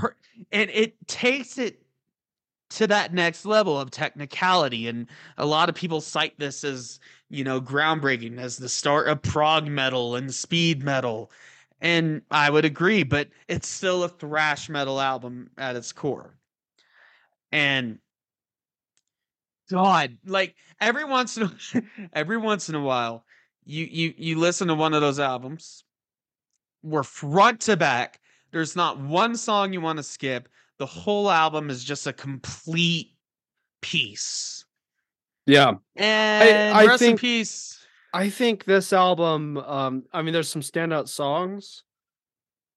per- 0.00 0.16
and 0.52 0.68
it 0.70 0.96
takes 1.06 1.56
it 1.58 1.82
to 2.70 2.86
that 2.86 3.12
next 3.12 3.44
level 3.44 3.78
of 3.78 3.90
technicality 3.90 4.88
and 4.88 5.06
a 5.36 5.44
lot 5.44 5.68
of 5.68 5.74
people 5.74 6.00
cite 6.00 6.38
this 6.38 6.64
as 6.64 7.00
you 7.28 7.44
know 7.44 7.60
groundbreaking 7.60 8.38
as 8.38 8.56
the 8.56 8.68
start 8.68 9.08
of 9.08 9.20
prog 9.22 9.66
metal 9.66 10.16
and 10.16 10.32
speed 10.32 10.82
metal 10.82 11.30
and 11.80 12.22
i 12.30 12.48
would 12.48 12.64
agree 12.64 13.02
but 13.02 13.28
it's 13.48 13.68
still 13.68 14.04
a 14.04 14.08
thrash 14.08 14.68
metal 14.68 15.00
album 15.00 15.50
at 15.58 15.76
its 15.76 15.92
core. 15.92 16.34
And 17.52 17.98
god 19.68 20.16
like 20.24 20.54
every 20.80 21.04
once 21.04 21.36
in 21.36 21.44
a, 21.44 21.82
every 22.12 22.36
once 22.36 22.68
in 22.68 22.74
a 22.74 22.80
while 22.80 23.24
you 23.64 23.84
you 23.84 24.14
you 24.16 24.38
listen 24.38 24.68
to 24.68 24.74
one 24.74 24.94
of 24.94 25.00
those 25.00 25.18
albums 25.18 25.84
where 26.82 27.02
front 27.02 27.60
to 27.60 27.76
back 27.76 28.20
there's 28.52 28.74
not 28.74 28.98
one 28.98 29.36
song 29.36 29.72
you 29.72 29.80
want 29.80 29.96
to 29.96 30.02
skip 30.02 30.48
the 30.80 30.86
whole 30.86 31.30
album 31.30 31.68
is 31.68 31.84
just 31.84 32.06
a 32.06 32.12
complete 32.12 33.14
piece 33.82 34.64
Yeah. 35.46 35.74
and 35.94 36.76
I 36.76 36.86
rest 36.86 37.02
in 37.02 37.08
think- 37.10 37.20
peace 37.20 37.76
I 38.12 38.28
think 38.28 38.64
this 38.64 38.92
album, 38.92 39.56
um, 39.58 40.02
I 40.12 40.22
mean, 40.22 40.32
there's 40.32 40.48
some 40.48 40.62
standout 40.62 41.06
songs, 41.06 41.84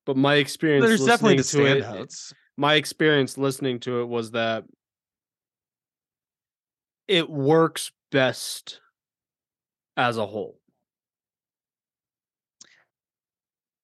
but 0.05 0.15
my 0.15 0.35
experience 0.35 0.85
there's 0.85 1.03
definitely 1.05 1.37
the 1.37 1.43
to 1.43 1.65
it, 1.65 1.83
standouts 1.83 2.33
my 2.55 2.75
experience 2.75 3.35
listening 3.35 3.79
to 3.79 4.01
it 4.01 4.05
was 4.05 4.29
that 4.31 4.65
it 7.07 7.27
works 7.29 7.91
best 8.11 8.79
as 9.97 10.17
a 10.17 10.25
whole. 10.27 10.59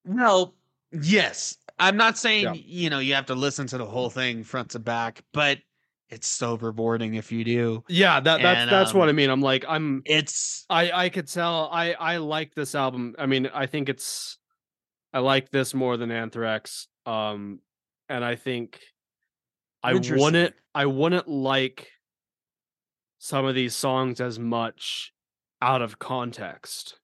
well 0.04 0.54
yes 0.92 1.56
i'm 1.80 1.96
not 1.96 2.16
saying 2.18 2.44
Yeah. 2.44 2.52
you 2.54 2.90
know 2.90 2.98
you 2.98 3.14
have 3.14 3.26
to 3.26 3.34
listen 3.34 3.66
to 3.68 3.78
the 3.78 3.86
whole 3.86 4.10
thing 4.10 4.44
front 4.44 4.70
to 4.70 4.78
back 4.78 5.22
but 5.32 5.58
it's 6.10 6.26
so 6.26 6.56
rewarding 6.56 7.14
if 7.14 7.30
you 7.30 7.44
do 7.44 7.84
Yeah, 7.88 8.18
that 8.18 8.42
that's 8.42 8.58
And, 8.62 8.70
that's 8.70 8.92
what 8.92 9.06
I 9.06 9.10
um, 9.10 9.16
mean. 9.16 9.30
I'm 9.30 9.40
like, 9.40 9.64
I'm 9.68 10.02
it's 10.04 10.66
I 10.68 10.90
I 10.90 11.08
could 11.08 11.28
tell 11.28 11.68
I 11.72 11.92
I 11.92 12.16
like 12.16 12.52
this 12.52 12.74
album. 12.74 13.14
I 13.16 13.26
mean, 13.26 13.48
I 13.54 13.66
think 13.66 13.88
it's 13.88 14.36
I 15.14 15.20
like 15.20 15.50
this 15.50 15.72
more 15.72 15.96
than 15.96 16.10
Anthrax. 16.10 16.88
Um 17.06 17.60
and 18.08 18.24
I 18.24 18.34
think 18.34 18.80
I 19.84 19.94
wouldn't 19.94 20.54
I 20.74 20.86
wouldn't 20.86 21.28
like 21.28 21.88
some 23.18 23.44
of 23.44 23.54
these 23.54 23.76
songs 23.76 24.20
as 24.20 24.36
much 24.38 25.12
out 25.62 25.80
of 25.80 26.00
context 26.00 26.98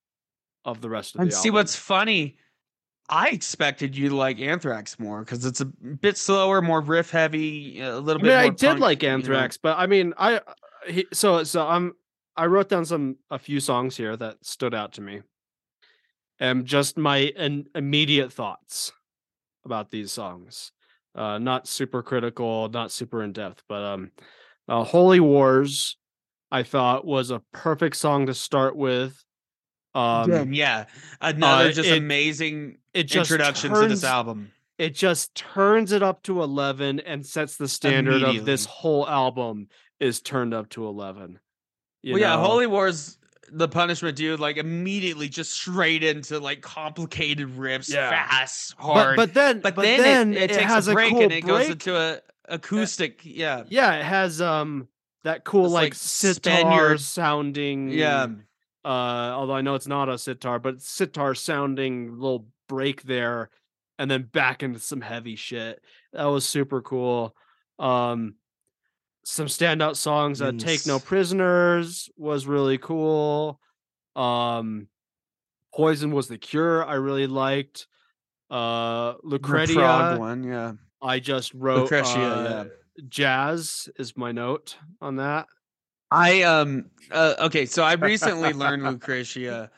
of 0.64 0.80
the 0.80 0.90
rest 0.90 1.14
of 1.14 1.18
the 1.18 1.22
and 1.22 1.32
see 1.32 1.50
what's 1.50 1.76
funny 1.76 2.38
i 3.08 3.28
expected 3.28 3.96
you 3.96 4.08
to 4.08 4.16
like 4.16 4.40
anthrax 4.40 4.98
more 4.98 5.20
because 5.20 5.44
it's 5.44 5.60
a 5.60 5.64
bit 5.64 6.16
slower 6.16 6.60
more 6.60 6.80
riff 6.80 7.10
heavy 7.10 7.80
a 7.80 7.98
little 7.98 8.20
I 8.20 8.24
bit 8.24 8.28
mean, 8.28 8.38
I 8.38 8.48
did 8.48 8.80
like 8.80 9.02
you 9.02 9.08
know. 9.08 9.14
Anthrax, 9.14 9.56
but 9.56 9.78
I 9.78 9.86
mean, 9.86 10.12
I 10.16 10.40
he, 10.88 11.06
so 11.12 11.44
so 11.44 11.66
I'm 11.66 11.94
I 12.36 12.46
wrote 12.46 12.68
down 12.68 12.84
some 12.84 13.16
a 13.30 13.38
few 13.38 13.60
songs 13.60 13.96
here 13.96 14.16
that 14.16 14.44
stood 14.44 14.74
out 14.74 14.92
to 14.94 15.00
me, 15.00 15.22
and 16.38 16.66
just 16.66 16.96
my 16.96 17.32
an 17.36 17.66
immediate 17.74 18.32
thoughts 18.32 18.92
about 19.64 19.90
these 19.90 20.12
songs. 20.12 20.72
Uh, 21.14 21.38
not 21.38 21.66
super 21.66 22.02
critical, 22.02 22.68
not 22.68 22.92
super 22.92 23.22
in 23.22 23.32
depth, 23.32 23.62
but 23.68 23.82
um, 23.82 24.10
uh, 24.68 24.84
Holy 24.84 25.18
Wars, 25.18 25.96
I 26.50 26.62
thought 26.62 27.06
was 27.06 27.30
a 27.30 27.42
perfect 27.52 27.96
song 27.96 28.26
to 28.26 28.34
start 28.34 28.76
with. 28.76 29.24
Um, 29.96 30.30
Again, 30.30 30.52
yeah 30.52 30.84
another 31.22 31.68
uh, 31.70 31.72
just 31.72 31.88
it- 31.88 31.96
amazing 31.98 32.78
it 32.92 33.04
just 33.04 33.30
introduction 33.30 33.72
to 33.72 33.88
this 33.88 34.04
album. 34.04 34.50
it 34.78 34.94
just 34.94 35.34
turns 35.34 35.92
it 35.92 36.02
up 36.02 36.22
to 36.24 36.42
11 36.42 37.00
and 37.00 37.24
sets 37.24 37.56
the 37.56 37.66
standard 37.68 38.22
of 38.22 38.44
this 38.44 38.66
whole 38.66 39.08
album 39.08 39.68
is 39.98 40.20
turned 40.20 40.52
up 40.52 40.68
to 40.70 40.86
11 40.86 41.38
you 42.02 42.12
well 42.12 42.20
yeah 42.20 42.36
know? 42.36 42.42
holy 42.42 42.66
wars 42.66 43.16
the 43.50 43.68
punishment 43.68 44.16
dude 44.16 44.38
like 44.40 44.56
immediately 44.58 45.28
just 45.28 45.52
straight 45.52 46.02
into 46.04 46.38
like 46.40 46.60
complicated 46.60 47.48
riffs 47.56 47.88
Yeah. 47.92 48.10
fast 48.10 48.74
but, 48.76 48.82
hard. 48.84 49.16
but 49.16 49.32
then 49.34 49.60
but 49.60 49.76
but 49.76 49.82
then, 49.82 50.02
then 50.02 50.34
it, 50.34 50.50
it, 50.50 50.54
takes 50.54 50.64
has 50.64 50.88
a 50.88 50.92
break 50.92 51.12
cool 51.12 51.22
and 51.22 51.32
it 51.32 51.40
goes 51.46 51.70
into 51.70 51.96
a 51.96 52.20
acoustic 52.48 53.20
yeah. 53.24 53.62
yeah 53.68 53.94
it 53.94 54.04
has 54.04 54.40
um 54.42 54.88
that 55.24 55.44
cool 55.44 55.64
It's 55.66 55.72
like, 55.74 55.82
like 55.84 55.94
sitar 55.94 56.34
Spaniard- 56.60 57.00
sounding 57.00 57.88
yeah 57.90 58.26
uh 58.86 59.34
although 59.34 59.54
i 59.54 59.60
know 59.60 59.74
it's 59.74 59.88
not 59.88 60.08
a 60.08 60.16
sitar 60.16 60.58
but 60.58 60.80
sitar 60.80 61.34
sounding 61.34 62.12
little 62.14 62.46
break 62.68 63.02
there 63.02 63.50
and 63.98 64.10
then 64.10 64.22
back 64.22 64.62
into 64.62 64.78
some 64.78 65.00
heavy 65.00 65.36
shit. 65.36 65.82
That 66.12 66.26
was 66.26 66.46
super 66.46 66.82
cool. 66.82 67.34
Um 67.78 68.34
some 69.24 69.46
standout 69.46 69.96
songs 69.96 70.40
uh, 70.40 70.52
take 70.52 70.86
no 70.86 71.00
prisoners 71.00 72.08
was 72.16 72.46
really 72.46 72.78
cool. 72.78 73.60
Um 74.14 74.88
poison 75.74 76.10
was 76.10 76.28
the 76.28 76.38
cure 76.38 76.84
i 76.84 76.94
really 76.94 77.26
liked. 77.26 77.86
Uh 78.50 79.14
lucretia 79.22 80.16
one 80.18 80.44
yeah. 80.44 80.72
I 81.02 81.18
just 81.18 81.52
wrote 81.54 81.82
Lucretia, 81.82 82.20
uh, 82.20 82.64
jazz 83.08 83.88
is 83.98 84.16
my 84.16 84.32
note 84.32 84.76
on 85.00 85.16
that 85.16 85.46
I 86.16 86.42
um 86.42 86.86
uh, 87.12 87.34
okay, 87.40 87.66
so 87.66 87.84
I 87.84 87.92
recently 87.92 88.52
learned 88.52 88.82
Lucretia 88.90 89.70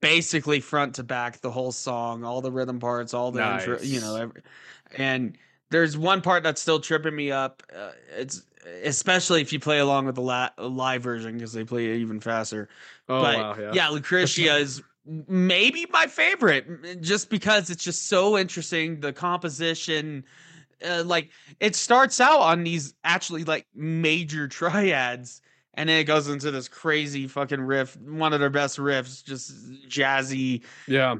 basically 0.00 0.60
front 0.60 0.94
to 0.94 1.02
back 1.02 1.40
the 1.40 1.50
whole 1.50 1.72
song, 1.72 2.24
all 2.24 2.40
the 2.40 2.52
rhythm 2.52 2.78
parts, 2.78 3.12
all 3.12 3.32
the 3.32 3.42
intro, 3.42 3.80
you 3.80 4.00
know, 4.00 4.16
every, 4.16 4.42
and 4.96 5.36
there's 5.70 5.98
one 5.98 6.20
part 6.20 6.42
that's 6.42 6.60
still 6.60 6.78
tripping 6.78 7.16
me 7.16 7.32
up. 7.32 7.62
Uh, 7.74 7.90
it's 8.16 8.42
especially 8.84 9.40
if 9.40 9.52
you 9.52 9.58
play 9.58 9.80
along 9.80 10.06
with 10.06 10.14
the 10.14 10.22
la- 10.22 10.50
live 10.58 11.02
version 11.02 11.34
because 11.34 11.52
they 11.52 11.64
play 11.64 11.86
it 11.86 11.96
even 11.96 12.20
faster. 12.20 12.68
oh 13.08 13.20
but 13.20 13.36
wow 13.36 13.56
yeah 13.58 13.72
yeah, 13.72 13.88
Lucretia 13.88 14.56
is 14.56 14.80
maybe 15.04 15.86
my 15.90 16.06
favorite 16.06 17.02
just 17.02 17.30
because 17.30 17.68
it's 17.68 17.82
just 17.82 18.08
so 18.08 18.38
interesting. 18.38 19.00
The 19.00 19.12
composition, 19.12 20.24
uh, 20.88 21.02
like 21.04 21.30
it 21.58 21.74
starts 21.74 22.20
out 22.20 22.40
on 22.40 22.62
these 22.62 22.94
actually 23.02 23.42
like 23.42 23.66
major 23.74 24.46
triads 24.46 25.42
and 25.74 25.88
then 25.88 25.98
it 25.98 26.04
goes 26.04 26.28
into 26.28 26.50
this 26.50 26.68
crazy 26.68 27.26
fucking 27.26 27.60
riff 27.60 27.96
one 28.00 28.32
of 28.32 28.40
their 28.40 28.50
best 28.50 28.78
riffs 28.78 29.24
just 29.24 29.52
jazzy 29.88 30.62
Yeah. 30.86 31.16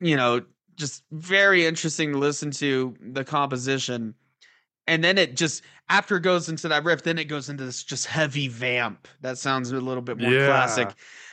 you 0.00 0.16
know 0.16 0.42
just 0.76 1.04
very 1.12 1.64
interesting 1.66 2.12
to 2.12 2.18
listen 2.18 2.50
to 2.52 2.94
the 3.00 3.24
composition 3.24 4.14
and 4.86 5.02
then 5.04 5.18
it 5.18 5.36
just 5.36 5.62
after 5.88 6.16
it 6.16 6.22
goes 6.22 6.48
into 6.48 6.68
that 6.68 6.84
riff 6.84 7.02
then 7.02 7.18
it 7.18 7.24
goes 7.24 7.48
into 7.48 7.64
this 7.64 7.82
just 7.84 8.06
heavy 8.06 8.48
vamp 8.48 9.06
that 9.20 9.38
sounds 9.38 9.70
a 9.70 9.80
little 9.80 10.02
bit 10.02 10.18
more 10.18 10.30
classic 10.30 10.88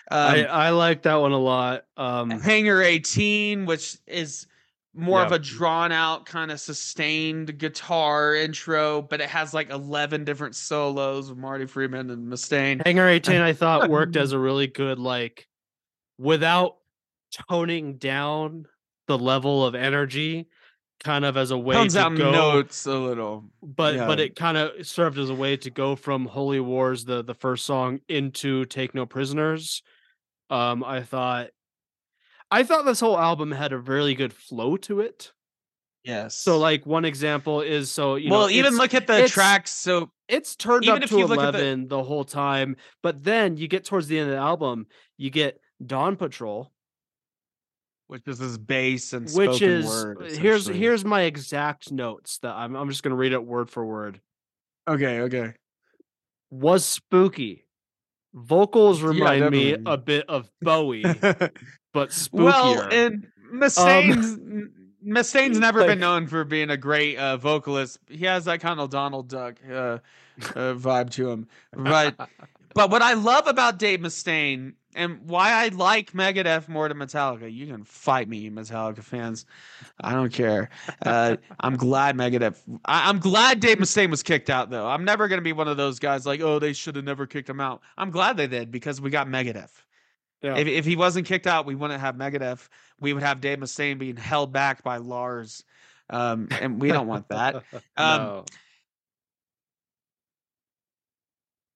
I, 0.09 0.41
um, 0.41 0.47
I 0.51 0.69
like 0.71 1.03
that 1.03 1.15
one 1.15 1.31
a 1.31 1.37
lot. 1.37 1.85
Um 1.95 2.31
Hangar 2.31 2.81
18, 2.81 3.65
which 3.65 3.97
is 4.07 4.45
more 4.93 5.23
of 5.23 5.31
a 5.31 5.39
drawn 5.39 5.91
out 5.91 6.25
kind 6.25 6.51
of 6.51 6.59
sustained 6.59 7.57
guitar 7.57 8.35
intro, 8.35 9.01
but 9.01 9.21
it 9.21 9.29
has 9.29 9.53
like 9.53 9.69
11 9.69 10.25
different 10.25 10.55
solos 10.55 11.29
with 11.29 11.37
Marty 11.37 11.65
Friedman 11.65 12.09
and 12.09 12.27
Mustaine. 12.27 12.85
Hangar 12.85 13.07
18 13.07 13.41
I 13.41 13.53
thought 13.53 13.89
worked 13.89 14.17
as 14.17 14.33
a 14.33 14.39
really 14.39 14.67
good 14.67 14.99
like 14.99 15.47
without 16.17 16.77
toning 17.49 17.97
down 17.97 18.65
the 19.07 19.17
level 19.17 19.65
of 19.65 19.75
energy 19.75 20.49
kind 21.03 21.25
of 21.25 21.35
as 21.35 21.49
a 21.51 21.57
way 21.57 21.75
Comes 21.75 21.93
to 21.93 22.01
out 22.01 22.11
in 22.11 22.17
go 22.17 22.31
notes 22.31 22.85
a 22.85 22.93
little. 22.93 23.45
but 23.63 23.97
but 23.97 24.19
it 24.19 24.35
kind 24.35 24.57
of 24.57 24.85
served 24.85 25.17
as 25.17 25.29
a 25.29 25.35
way 25.35 25.57
to 25.57 25.69
go 25.71 25.95
from 25.95 26.25
Holy 26.25 26.59
Wars 26.59 27.05
the 27.05 27.23
the 27.23 27.33
first 27.33 27.65
song 27.65 28.01
into 28.07 28.65
Take 28.65 28.93
No 28.93 29.05
Prisoners. 29.05 29.81
Um 30.49 30.83
I 30.83 31.01
thought 31.01 31.49
I 32.51 32.63
thought 32.63 32.85
this 32.85 32.99
whole 32.99 33.17
album 33.17 33.51
had 33.51 33.71
a 33.71 33.77
really 33.77 34.13
good 34.13 34.33
flow 34.33 34.77
to 34.77 34.99
it. 34.99 35.31
Yes. 36.03 36.35
So 36.35 36.57
like 36.57 36.85
one 36.85 37.05
example 37.05 37.61
is 37.61 37.91
so 37.91 38.15
you 38.15 38.29
know 38.29 38.39
well, 38.39 38.49
even 38.49 38.75
look 38.75 38.93
at 38.93 39.07
the 39.07 39.27
tracks. 39.27 39.71
So 39.71 40.09
it's 40.31 40.55
turned 40.55 40.87
up 40.87 40.99
to 40.99 41.03
at 41.03 41.09
the- 41.09 41.33
11 41.33 41.87
the... 41.89 42.03
whole 42.03 42.23
time 42.23 42.77
but 43.03 43.23
then 43.23 43.57
you 43.57 43.67
get 43.67 43.83
towards 43.85 44.07
the 44.07 44.17
end 44.17 44.29
of 44.29 44.35
the 44.35 44.41
album 44.41 44.87
you 45.17 45.29
get 45.29 45.59
dawn 45.85 46.15
patrol 46.15 46.71
which 48.07 48.23
is 48.27 48.39
this 48.39 48.57
bass 48.57 49.13
and 49.13 49.29
which 49.31 49.61
is 49.61 49.85
word. 49.85 50.31
here's 50.31 50.67
here's 50.67 51.05
my 51.05 51.21
exact 51.21 51.91
notes 51.91 52.39
that 52.39 52.55
I'm, 52.55 52.75
I'm 52.75 52.89
just 52.89 53.03
going 53.03 53.11
to 53.11 53.17
read 53.17 53.33
it 53.33 53.45
word 53.45 53.69
for 53.69 53.85
word 53.85 54.21
okay, 54.87 55.21
okay. 55.21 55.53
was 56.49 56.85
spooky 56.85 57.65
vocals 58.33 59.01
Yeah, 59.01 59.09
remind 59.09 59.51
me 59.51 59.75
a 59.85 59.97
bit 59.97 60.25
of 60.29 60.49
bowie 60.61 61.03
but 61.93 62.09
spookier 62.09 62.31
Well, 62.43 62.81
and 62.91 63.27
Mustaine's 63.53 64.37
Mustaine's 65.05 65.59
never 65.59 65.79
like- 65.79 65.89
been 65.89 65.99
known 65.99 66.27
for 66.27 66.43
being 66.43 66.69
a 66.69 66.77
great 66.77 67.17
uh, 67.17 67.37
vocalist. 67.37 67.99
He 68.07 68.25
has 68.25 68.45
that 68.45 68.59
kind 68.61 68.79
of 68.79 68.89
Donald 68.89 69.27
Duck 69.27 69.55
uh, 69.69 69.73
uh, 69.73 69.99
vibe 70.75 71.09
to 71.11 71.29
him. 71.31 71.47
But 71.75 72.15
but 72.73 72.89
what 72.89 73.01
I 73.01 73.13
love 73.13 73.47
about 73.47 73.79
Dave 73.79 73.99
Mustaine 73.99 74.73
and 74.93 75.21
why 75.25 75.51
I 75.51 75.69
like 75.69 76.11
Megadeth 76.11 76.67
more 76.67 76.87
than 76.89 76.97
Metallica, 76.97 77.51
you 77.51 77.65
can 77.67 77.83
fight 77.83 78.27
me, 78.27 78.39
you 78.39 78.51
Metallica 78.51 79.01
fans. 79.01 79.45
I 80.01 80.11
don't 80.11 80.31
care. 80.33 80.69
Uh, 81.05 81.37
I'm 81.61 81.77
glad 81.77 82.17
Megadeth. 82.17 82.59
I, 82.85 83.09
I'm 83.09 83.19
glad 83.19 83.59
Dave 83.61 83.77
Mustaine 83.77 84.09
was 84.09 84.21
kicked 84.21 84.49
out, 84.49 84.69
though. 84.69 84.87
I'm 84.87 85.05
never 85.05 85.27
gonna 85.27 85.41
be 85.41 85.53
one 85.53 85.67
of 85.67 85.77
those 85.77 85.99
guys 85.99 86.25
like, 86.25 86.41
oh, 86.41 86.59
they 86.59 86.73
should 86.73 86.95
have 86.95 87.05
never 87.05 87.25
kicked 87.25 87.49
him 87.49 87.59
out. 87.61 87.81
I'm 87.97 88.11
glad 88.11 88.37
they 88.37 88.47
did 88.47 88.69
because 88.71 88.99
we 89.01 89.09
got 89.09 89.27
Megadeth. 89.27 89.71
Yeah. 90.41 90.57
If, 90.57 90.67
if 90.67 90.85
he 90.85 90.95
wasn't 90.95 91.27
kicked 91.27 91.47
out, 91.47 91.65
we 91.65 91.75
wouldn't 91.75 92.01
have 92.01 92.15
Megadeth. 92.15 92.67
We 92.99 93.13
would 93.13 93.23
have 93.23 93.41
Dave 93.41 93.59
Mustaine 93.59 93.97
being 93.97 94.17
held 94.17 94.51
back 94.51 94.83
by 94.83 94.97
Lars, 94.97 95.63
um, 96.09 96.47
and 96.59 96.81
we 96.81 96.89
don't 96.89 97.07
want 97.07 97.27
that. 97.29 97.63
Um, 97.97 98.21
no. 98.21 98.45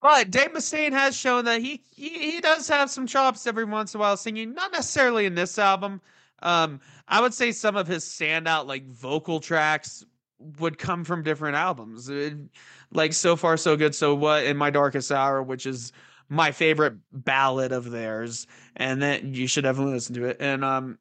But 0.02 0.30
Dave 0.30 0.52
Mustaine 0.52 0.92
has 0.92 1.18
shown 1.18 1.46
that 1.46 1.62
he, 1.62 1.82
he 1.96 2.10
he 2.32 2.42
does 2.42 2.68
have 2.68 2.92
some 2.92 3.08
chops 3.08 3.48
every 3.48 3.66
once 3.66 3.94
in 3.94 4.00
a 4.00 4.02
while 4.02 4.18
singing. 4.18 4.54
Not 4.54 4.72
necessarily 4.72 5.26
in 5.26 5.34
this 5.34 5.58
album. 5.58 6.00
Um, 6.44 6.80
I 7.08 7.22
would 7.22 7.34
say 7.34 7.52
some 7.52 7.76
of 7.76 7.88
his 7.88 8.04
standout 8.06 8.68
like 8.68 8.88
vocal 8.88 9.40
tracks 9.40 10.06
would 10.60 10.78
come 10.78 11.04
from 11.04 11.24
different 11.24 11.56
albums. 11.56 12.10
It- 12.10 12.38
like 12.92 13.14
so 13.14 13.36
far 13.36 13.58
so 13.58 13.76
good. 13.76 13.94
So 13.94 14.16
what 14.16 14.46
in 14.46 14.58
my 14.58 14.70
darkest 14.70 15.12
hour, 15.12 15.42
which 15.44 15.66
is 15.66 15.92
my 16.30 16.52
favorite 16.52 16.96
ballad 17.12 17.72
of 17.72 17.92
theirs, 17.92 18.48
and 18.76 19.02
then 19.02 19.34
you 19.34 19.48
should 19.48 19.64
definitely 19.64 19.94
listen 19.94 20.16
to 20.16 20.26
it. 20.26 20.38
And 20.40 20.64
um, 20.64 21.00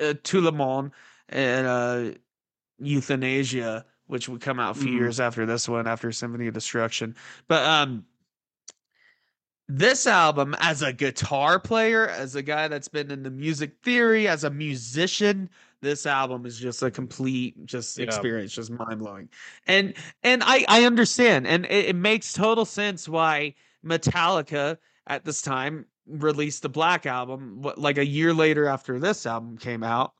uh, 0.00 0.14
monde 0.52 0.92
and 1.28 1.66
uh, 1.66 2.10
Euthanasia, 2.78 3.86
which 4.06 4.28
would 4.28 4.40
come 4.40 4.58
out 4.60 4.76
a 4.76 4.80
few 4.80 4.92
Mhm. 4.92 4.96
years 4.96 5.20
after 5.20 5.46
this 5.46 5.68
one, 5.68 5.86
after 5.86 6.10
Symphony 6.12 6.46
of 6.48 6.54
Destruction. 6.54 7.14
But 7.46 7.64
um, 7.64 8.06
this 9.68 10.06
album, 10.06 10.56
as 10.60 10.80
a 10.80 10.92
guitar 10.92 11.60
player, 11.60 12.08
as 12.08 12.34
a 12.34 12.42
guy 12.42 12.68
that's 12.68 12.88
been 12.88 13.10
in 13.10 13.22
the 13.22 13.30
music 13.30 13.76
theory, 13.82 14.26
as 14.26 14.44
a 14.44 14.50
musician, 14.50 15.50
this 15.82 16.06
album 16.06 16.46
is 16.46 16.58
just 16.58 16.82
a 16.82 16.90
complete 16.90 17.66
just 17.66 17.98
Yeah. 17.98 18.04
experience, 18.04 18.52
just 18.52 18.70
mind 18.70 19.00
blowing. 19.00 19.28
And 19.66 19.94
and 20.22 20.42
I 20.44 20.64
I 20.68 20.84
understand, 20.84 21.46
and 21.46 21.66
it, 21.66 21.86
it 21.86 21.96
makes 21.96 22.32
total 22.32 22.64
sense 22.64 23.08
why 23.08 23.54
Metallica 23.84 24.78
at 25.06 25.24
this 25.24 25.42
time 25.42 25.86
released 26.06 26.62
the 26.62 26.68
Black 26.68 27.06
album, 27.06 27.62
like 27.76 27.98
a 27.98 28.06
year 28.06 28.32
later 28.32 28.66
after 28.66 28.98
this 28.98 29.26
album 29.26 29.58
came 29.58 29.82
out. 29.82 30.12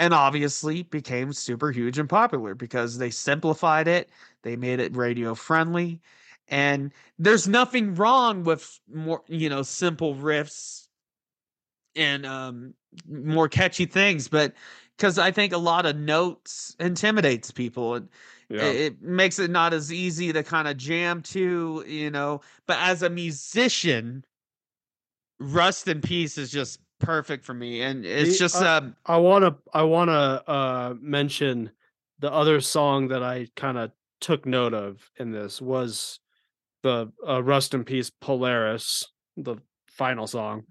And 0.00 0.14
obviously 0.14 0.84
became 0.84 1.32
super 1.32 1.72
huge 1.72 1.98
and 1.98 2.08
popular 2.08 2.54
because 2.54 2.98
they 2.98 3.10
simplified 3.10 3.88
it, 3.88 4.10
they 4.42 4.54
made 4.54 4.78
it 4.78 4.94
radio 4.96 5.34
friendly, 5.34 6.00
and 6.48 6.92
there's 7.18 7.46
nothing 7.48 7.94
wrong 7.94 8.44
with 8.44 8.80
more 8.92 9.22
you 9.28 9.48
know 9.48 9.62
simple 9.62 10.14
riffs 10.14 10.88
and 11.96 12.24
um 12.24 12.74
more 13.08 13.48
catchy 13.48 13.86
things 13.86 14.28
but 14.28 14.54
because 14.96 15.18
i 15.18 15.30
think 15.30 15.52
a 15.52 15.58
lot 15.58 15.86
of 15.86 15.96
notes 15.96 16.74
intimidates 16.80 17.50
people 17.50 17.94
and 17.94 18.08
yeah. 18.48 18.62
it, 18.64 18.76
it 18.76 19.02
makes 19.02 19.38
it 19.38 19.50
not 19.50 19.72
as 19.72 19.92
easy 19.92 20.32
to 20.32 20.42
kind 20.42 20.68
of 20.68 20.76
jam 20.76 21.22
to 21.22 21.84
you 21.86 22.10
know 22.10 22.40
but 22.66 22.78
as 22.80 23.02
a 23.02 23.10
musician 23.10 24.24
rust 25.38 25.86
in 25.88 26.00
peace 26.00 26.38
is 26.38 26.50
just 26.50 26.80
perfect 27.00 27.44
for 27.44 27.54
me 27.54 27.80
and 27.82 28.04
it's 28.04 28.32
The- 28.32 28.38
just 28.38 28.56
uh, 28.56 28.78
um 28.82 28.96
I 29.06 29.16
want 29.18 29.44
to 29.44 29.54
I 29.72 29.82
want 29.82 30.08
to 30.08 30.50
uh 30.50 30.94
mention 31.00 31.70
the 32.18 32.32
other 32.32 32.60
song 32.60 33.08
that 33.08 33.22
I 33.22 33.46
kind 33.54 33.78
of 33.78 33.92
took 34.20 34.44
note 34.44 34.74
of 34.74 35.08
in 35.18 35.30
this 35.30 35.62
was 35.62 36.18
the 36.82 37.12
uh, 37.26 37.42
Rust 37.42 37.74
in 37.74 37.84
Peace 37.84 38.10
Polaris, 38.10 39.06
the 39.36 39.56
final 39.88 40.26
song. 40.26 40.64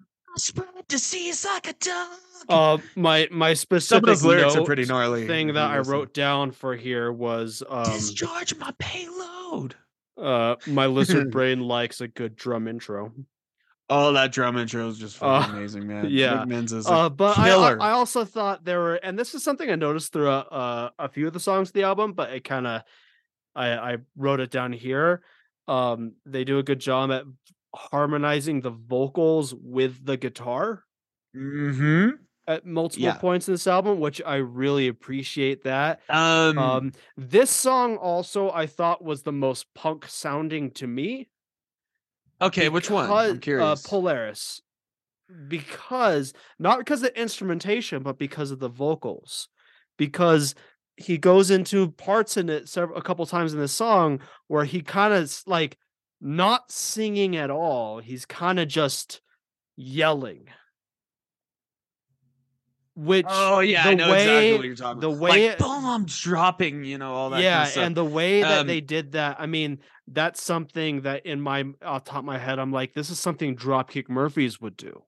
Spread 0.90 0.98
disease 1.00 1.46
like 1.46 1.68
a 1.68 1.74
dog 1.74 2.18
Uh 2.50 2.78
my 2.96 3.28
my 3.32 3.54
specific 3.54 3.88
some 3.88 3.98
of 3.98 4.06
those 4.06 4.24
lyrics 4.26 4.56
are 4.56 4.64
pretty 4.64 4.86
gnarly 4.86 5.28
thing 5.28 5.54
that 5.54 5.70
I 5.72 5.80
wrote 5.80 6.14
down 6.14 6.52
for 6.52 6.76
here 6.76 7.12
was 7.12 7.62
um 7.70 7.84
discharge 7.86 8.56
my 8.56 8.74
payload 8.80 9.76
uh 10.18 10.56
my 10.66 10.86
lizard 10.86 11.32
brain 11.32 11.60
likes 11.62 12.02
a 12.02 12.08
good 12.08 12.36
drum 12.36 12.68
intro. 12.68 13.14
Oh, 13.90 14.12
that 14.14 14.34
drum 14.34 14.58
intro 14.58 14.90
is 14.90 14.98
just 14.98 15.16
fucking 15.18 15.54
Uh, 15.54 15.58
amazing, 15.58 15.88
man. 15.92 16.08
yeah. 16.10 16.44
Nick 16.44 16.50
Menza 16.50 16.78
is 16.78 16.88
a 16.88 16.92
Uh, 16.92 17.10
but 17.10 17.38
I, 17.38 17.52
I. 17.52 17.74
I 17.76 17.92
also 17.92 18.26
thought 18.26 18.66
there 18.66 18.80
were, 18.82 18.96
and 18.96 19.18
this 19.18 19.34
is 19.34 19.46
something 19.46 19.70
I 19.72 19.76
noticed 19.76 20.12
throughout 20.12 20.52
uh, 20.52 20.90
a 21.00 21.08
few 21.08 21.26
of 21.26 21.32
the 21.32 21.40
songs 21.40 21.70
of 21.70 21.74
the 21.74 21.84
album, 21.84 22.12
but 22.12 22.32
it 22.32 22.44
kind 22.44 22.68
of, 22.68 22.82
I, 23.56 23.70
I 23.94 23.98
wrote 24.18 24.42
it 24.42 24.52
down 24.52 24.74
here. 24.74 25.22
Um, 25.70 26.16
they 26.26 26.44
do 26.44 26.60
a 26.60 26.64
good 26.64 26.80
job 26.80 27.12
at 27.12 27.24
harmonizing 27.78 28.62
the 28.62 28.72
vocals 28.72 29.54
with 29.54 30.04
the 30.06 30.18
guitar 30.18 30.84
mm-hmm. 31.36 32.10
at 32.48 32.66
multiple 32.66 33.04
Yeah. 33.06 33.18
points 33.18 33.48
in 33.48 33.54
this 33.54 33.68
album, 33.68 34.00
which 34.00 34.22
I 34.26 34.36
really 34.38 34.88
appreciate 34.88 35.64
that. 35.64 36.02
Um, 36.10 36.58
Um, 36.58 36.92
this 37.16 37.50
song 37.52 37.98
also 37.98 38.50
I 38.52 38.66
thought 38.68 39.04
was 39.04 39.24
the 39.24 39.32
most 39.32 39.66
punk 39.74 40.06
sounding 40.08 40.72
to 40.72 40.88
me. 40.88 41.30
okay, 42.42 42.70
which 42.70 42.90
one? 42.90 43.10
I'm 43.10 43.40
curious. 43.40 43.86
Uh, 43.86 43.90
Polaris. 43.90 44.62
Because 45.48 46.34
not 46.58 46.78
because 46.80 47.04
of 47.04 47.14
the 47.14 47.20
instrumentation, 47.22 48.02
but 48.04 48.18
because 48.18 48.52
of 48.52 48.60
the 48.60 48.70
vocals. 48.70 49.50
Because 49.98 50.56
he 50.96 51.18
goes 51.18 51.52
into 51.52 51.92
parts 51.92 52.38
in 52.38 52.50
it 52.50 52.70
several 52.70 52.98
a 52.98 53.02
couple 53.02 53.26
times 53.26 53.54
in 53.54 53.60
the 53.60 53.68
song 53.68 54.20
where 54.48 54.64
he 54.66 54.82
kind 54.82 55.14
of 55.14 55.42
like 55.46 55.78
not 56.22 56.72
singing 56.72 57.36
at 57.36 57.50
all. 57.50 58.00
He's 58.00 58.26
kind 58.26 58.60
of 58.60 58.68
just 58.68 59.22
yelling. 59.76 60.48
Which 62.96 63.28
oh 63.30 63.60
yeah, 63.60 63.84
the 63.84 63.90
I 63.90 63.94
know 63.94 64.12
way, 64.12 64.22
exactly 64.24 64.54
what 64.58 64.66
you're 64.66 64.76
talking 64.76 65.02
the 65.02 65.10
about. 65.10 65.20
way 65.22 65.50
like 65.50 65.58
bombs 65.60 66.20
dropping, 66.20 66.84
you 66.84 66.98
know, 66.98 67.14
all 67.14 67.30
that. 67.30 67.42
yeah, 67.44 67.66
kind 67.66 67.78
of 67.78 67.84
and 67.84 67.96
the 67.98 68.06
way 68.06 68.42
that 68.42 68.62
Um, 68.62 68.68
they 68.68 68.82
did 68.82 69.12
that, 69.12 69.36
I 69.40 69.46
mean, 69.46 69.80
that's 70.08 70.42
something 70.42 71.02
that 71.02 71.24
in 71.28 71.40
my 71.40 71.64
off 71.84 72.06
the 72.06 72.10
top 72.10 72.20
of 72.20 72.26
my 72.26 72.40
head, 72.40 72.58
I'm 72.58 72.72
like, 72.72 72.96
this 72.96 73.12
is 73.12 73.20
something 73.20 73.56
Dropkick 73.56 74.10
Murphys 74.10 74.60
would 74.60 74.76
do 74.76 75.04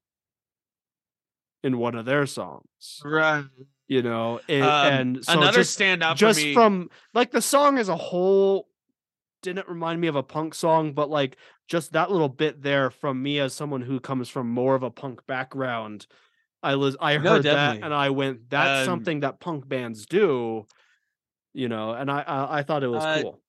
in 1.63 1.79
one 1.79 1.95
of 1.95 2.05
their 2.05 2.27
songs. 2.27 3.01
right, 3.03 3.45
you 3.87 4.03
know, 4.03 4.39
and, 4.47 4.63
Um, 4.63 4.93
and 4.93 5.25
so 5.25 5.33
another 5.39 5.57
just, 5.61 5.79
standout 5.79 6.15
just 6.15 6.39
for 6.41 6.45
me. 6.45 6.53
from 6.53 6.89
like 7.15 7.31
the 7.31 7.41
song 7.41 7.79
as 7.79 7.89
a 7.89 7.97
whole 7.97 8.68
didn't 9.41 9.67
remind 9.67 10.01
me 10.01 10.07
of 10.07 10.15
a 10.15 10.23
punk 10.23 10.53
song, 10.53 10.93
but 10.93 11.09
like 11.09 11.37
just 11.67 11.93
that 11.93 12.11
little 12.11 12.29
bit 12.29 12.61
there 12.61 12.89
from 12.89 13.21
me 13.21 13.39
as 13.39 13.53
someone 13.53 13.81
who 13.81 13.99
comes 13.99 14.29
from 14.29 14.49
more 14.49 14.75
of 14.75 14.83
a 14.83 14.91
punk 14.91 15.25
background. 15.27 16.07
I 16.63 16.75
was 16.75 16.97
I 17.01 17.17
No, 17.17 17.35
heard 17.35 17.43
that 17.43 17.79
and 17.81 17.93
I 17.93 18.09
went, 18.09 18.49
that's 18.49 18.79
Um, 18.79 18.85
something 18.85 19.21
that 19.21 19.39
punk 19.39 19.67
bands 19.67 20.05
do, 20.05 20.67
you 21.53 21.69
know, 21.69 21.91
and 21.93 22.11
I 22.11 22.21
I, 22.21 22.59
I 22.59 22.63
thought 22.63 22.83
it 22.83 22.87
was 22.89 23.05
Uh, 23.05 23.23
cool. 23.23 23.41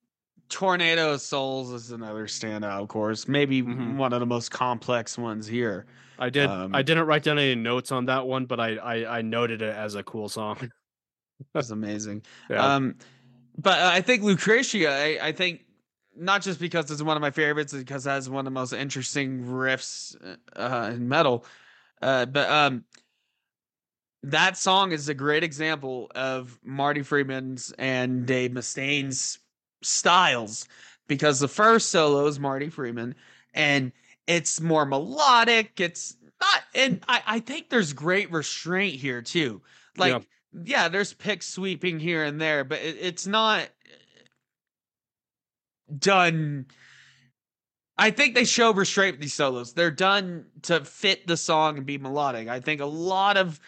Tornado 0.48 1.14
of 1.14 1.20
Souls 1.20 1.72
is 1.72 1.92
another 1.92 2.26
standout, 2.26 2.82
of 2.82 2.88
course. 2.88 3.28
Maybe 3.28 3.62
Mhm. 3.62 3.96
one 3.98 4.12
of 4.12 4.20
the 4.20 4.26
most 4.26 4.50
complex 4.50 5.18
ones 5.18 5.46
here. 5.46 5.86
I 6.18 6.30
did 6.30 6.50
I 6.72 6.82
um, 6.82 6.82
didn't 6.82 7.06
write 7.06 7.22
down 7.24 7.38
any 7.38 7.54
notes 7.54 7.92
on 7.92 8.06
that 8.06 8.26
one, 8.26 8.46
but 8.46 8.60
I 8.60 8.76
I, 8.76 9.18
I 9.18 9.22
noted 9.22 9.62
it 9.62 9.74
as 9.74 9.94
a 9.94 10.02
cool 10.04 10.28
song. 10.28 10.70
that's 11.54 11.70
amazing. 11.70 12.22
Yeah. 12.50 12.72
Um, 12.76 12.96
but 13.58 13.78
I 13.80 14.00
think 14.00 14.22
Lucretia, 14.22 14.88
I, 14.90 15.28
I 15.28 15.32
think 15.32 15.64
not 16.16 16.42
just 16.42 16.60
because 16.60 16.90
it's 16.90 17.02
one 17.02 17.16
of 17.16 17.20
my 17.20 17.30
favorites, 17.30 17.72
because 17.72 18.06
it 18.06 18.10
has 18.10 18.28
one 18.28 18.40
of 18.40 18.44
the 18.44 18.50
most 18.50 18.72
interesting 18.72 19.44
riffs 19.44 20.16
uh, 20.56 20.90
in 20.92 21.08
metal. 21.08 21.44
Uh, 22.02 22.26
but 22.26 22.48
um, 22.50 22.84
that 24.22 24.56
song 24.56 24.92
is 24.92 25.08
a 25.08 25.14
great 25.14 25.44
example 25.44 26.10
of 26.14 26.58
Marty 26.62 27.02
Friedman's 27.02 27.72
and 27.78 28.26
Dave 28.26 28.52
Mustaine's 28.52 29.38
styles 29.82 30.68
because 31.06 31.40
the 31.40 31.48
first 31.48 31.88
solo 31.90 32.26
is 32.26 32.38
Marty 32.38 32.68
Friedman 32.68 33.14
and 33.54 33.92
it's 34.26 34.60
more 34.60 34.84
melodic. 34.84 35.80
It's 35.80 36.16
not, 36.40 36.62
and 36.74 37.00
I, 37.08 37.22
I 37.26 37.40
think 37.40 37.68
there's 37.68 37.92
great 37.92 38.30
restraint 38.30 38.94
here 38.94 39.22
too. 39.22 39.62
Like, 39.96 40.12
Yeah. 40.12 40.20
yeah, 40.64 40.88
there's 40.88 41.12
pick 41.12 41.42
sweeping 41.42 41.98
here 41.98 42.24
and 42.24 42.40
there, 42.40 42.62
but 42.64 42.80
it, 42.80 42.96
it's 43.00 43.26
not 43.26 43.68
done. 45.98 46.66
I 47.98 48.10
think 48.10 48.34
they 48.34 48.44
show 48.44 48.72
restraint 48.72 49.14
with 49.14 49.20
these 49.20 49.34
solos. 49.34 49.72
They're 49.72 49.90
done 49.90 50.46
to 50.62 50.84
fit 50.84 51.26
the 51.26 51.36
song 51.36 51.76
and 51.76 51.86
be 51.86 51.98
melodic. 51.98 52.48
I 52.48 52.60
think 52.60 52.80
a 52.80 52.86
lot 52.86 53.36
of 53.36 53.60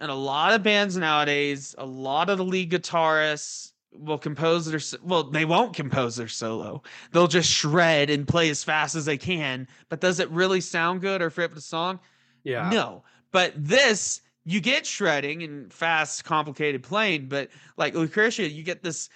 and 0.00 0.10
a 0.10 0.14
lot 0.14 0.52
of 0.52 0.62
bands 0.62 0.96
nowadays, 0.96 1.74
a 1.78 1.86
lot 1.86 2.28
of 2.28 2.38
the 2.38 2.44
lead 2.44 2.70
guitarists 2.70 3.72
will 3.92 4.18
compose 4.18 4.66
their 4.66 4.80
well, 5.02 5.24
they 5.24 5.44
won't 5.44 5.74
compose 5.74 6.16
their 6.16 6.28
solo. 6.28 6.82
They'll 7.12 7.28
just 7.28 7.50
shred 7.50 8.10
and 8.10 8.26
play 8.26 8.50
as 8.50 8.64
fast 8.64 8.94
as 8.94 9.04
they 9.04 9.18
can. 9.18 9.68
But 9.88 10.00
does 10.00 10.18
it 10.20 10.30
really 10.30 10.60
sound 10.60 11.00
good 11.00 11.22
or 11.22 11.30
fit 11.30 11.54
the 11.54 11.60
song? 11.60 12.00
yeah. 12.44 12.70
No. 12.70 13.04
But 13.30 13.52
this, 13.56 14.20
you 14.44 14.60
get 14.60 14.86
shredding 14.86 15.42
and 15.42 15.72
fast, 15.72 16.24
complicated 16.24 16.82
playing, 16.82 17.28
but 17.28 17.48
like 17.76 17.94
Lucretia, 17.94 18.48
you 18.48 18.62
get 18.62 18.82
this 18.82 19.08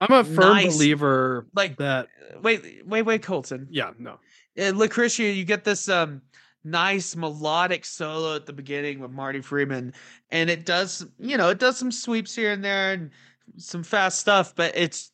I'm 0.00 0.12
a 0.12 0.24
firm 0.24 0.36
nice- 0.36 0.74
believer 0.74 1.46
like 1.54 1.76
that 1.78 2.08
wait, 2.42 2.86
wait, 2.86 3.02
wait, 3.02 3.22
Colton. 3.22 3.66
yeah, 3.70 3.92
no. 3.98 4.18
Uh, 4.58 4.70
Lucretia, 4.70 5.24
you 5.24 5.44
get 5.44 5.64
this 5.64 5.88
um 5.88 6.22
nice 6.64 7.16
melodic 7.16 7.84
solo 7.84 8.36
at 8.36 8.46
the 8.46 8.52
beginning 8.52 9.00
with 9.00 9.10
Marty 9.10 9.40
Friedman, 9.40 9.94
and 10.30 10.50
it 10.50 10.66
does, 10.66 11.06
you 11.18 11.36
know, 11.36 11.48
it 11.48 11.58
does 11.58 11.78
some 11.78 11.90
sweeps 11.92 12.34
here 12.34 12.52
and 12.52 12.62
there 12.64 12.92
and 12.92 13.10
some 13.56 13.82
fast 13.82 14.18
stuff, 14.18 14.54
but 14.54 14.76
it's, 14.76 15.12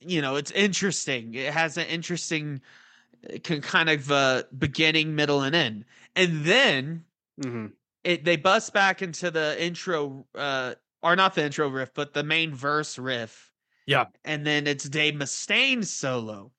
you 0.00 0.22
know, 0.22 0.36
it's 0.36 0.50
interesting. 0.52 1.34
It 1.34 1.52
has 1.52 1.76
an 1.76 1.86
interesting 1.86 2.60
can 3.42 3.60
kind 3.60 3.88
of 3.90 4.10
uh 4.10 4.42
beginning, 4.58 5.14
middle, 5.14 5.42
and 5.42 5.54
end, 5.54 5.84
and 6.16 6.44
then 6.44 7.04
hmm 7.42 7.66
it 8.04 8.24
they 8.24 8.36
bust 8.36 8.72
back 8.74 9.00
into 9.02 9.30
the 9.30 9.62
intro 9.62 10.26
uh 10.34 10.74
or 11.02 11.16
not 11.16 11.34
the 11.34 11.42
intro 11.44 11.68
riff 11.68 11.90
but 11.94 12.12
the 12.12 12.22
main 12.22 12.54
verse 12.54 12.98
riff 12.98 13.50
Yeah. 13.86 14.06
and 14.24 14.46
then 14.46 14.66
it's 14.66 14.88
dave 14.88 15.14
mustaine's 15.14 15.90
solo 15.92 16.50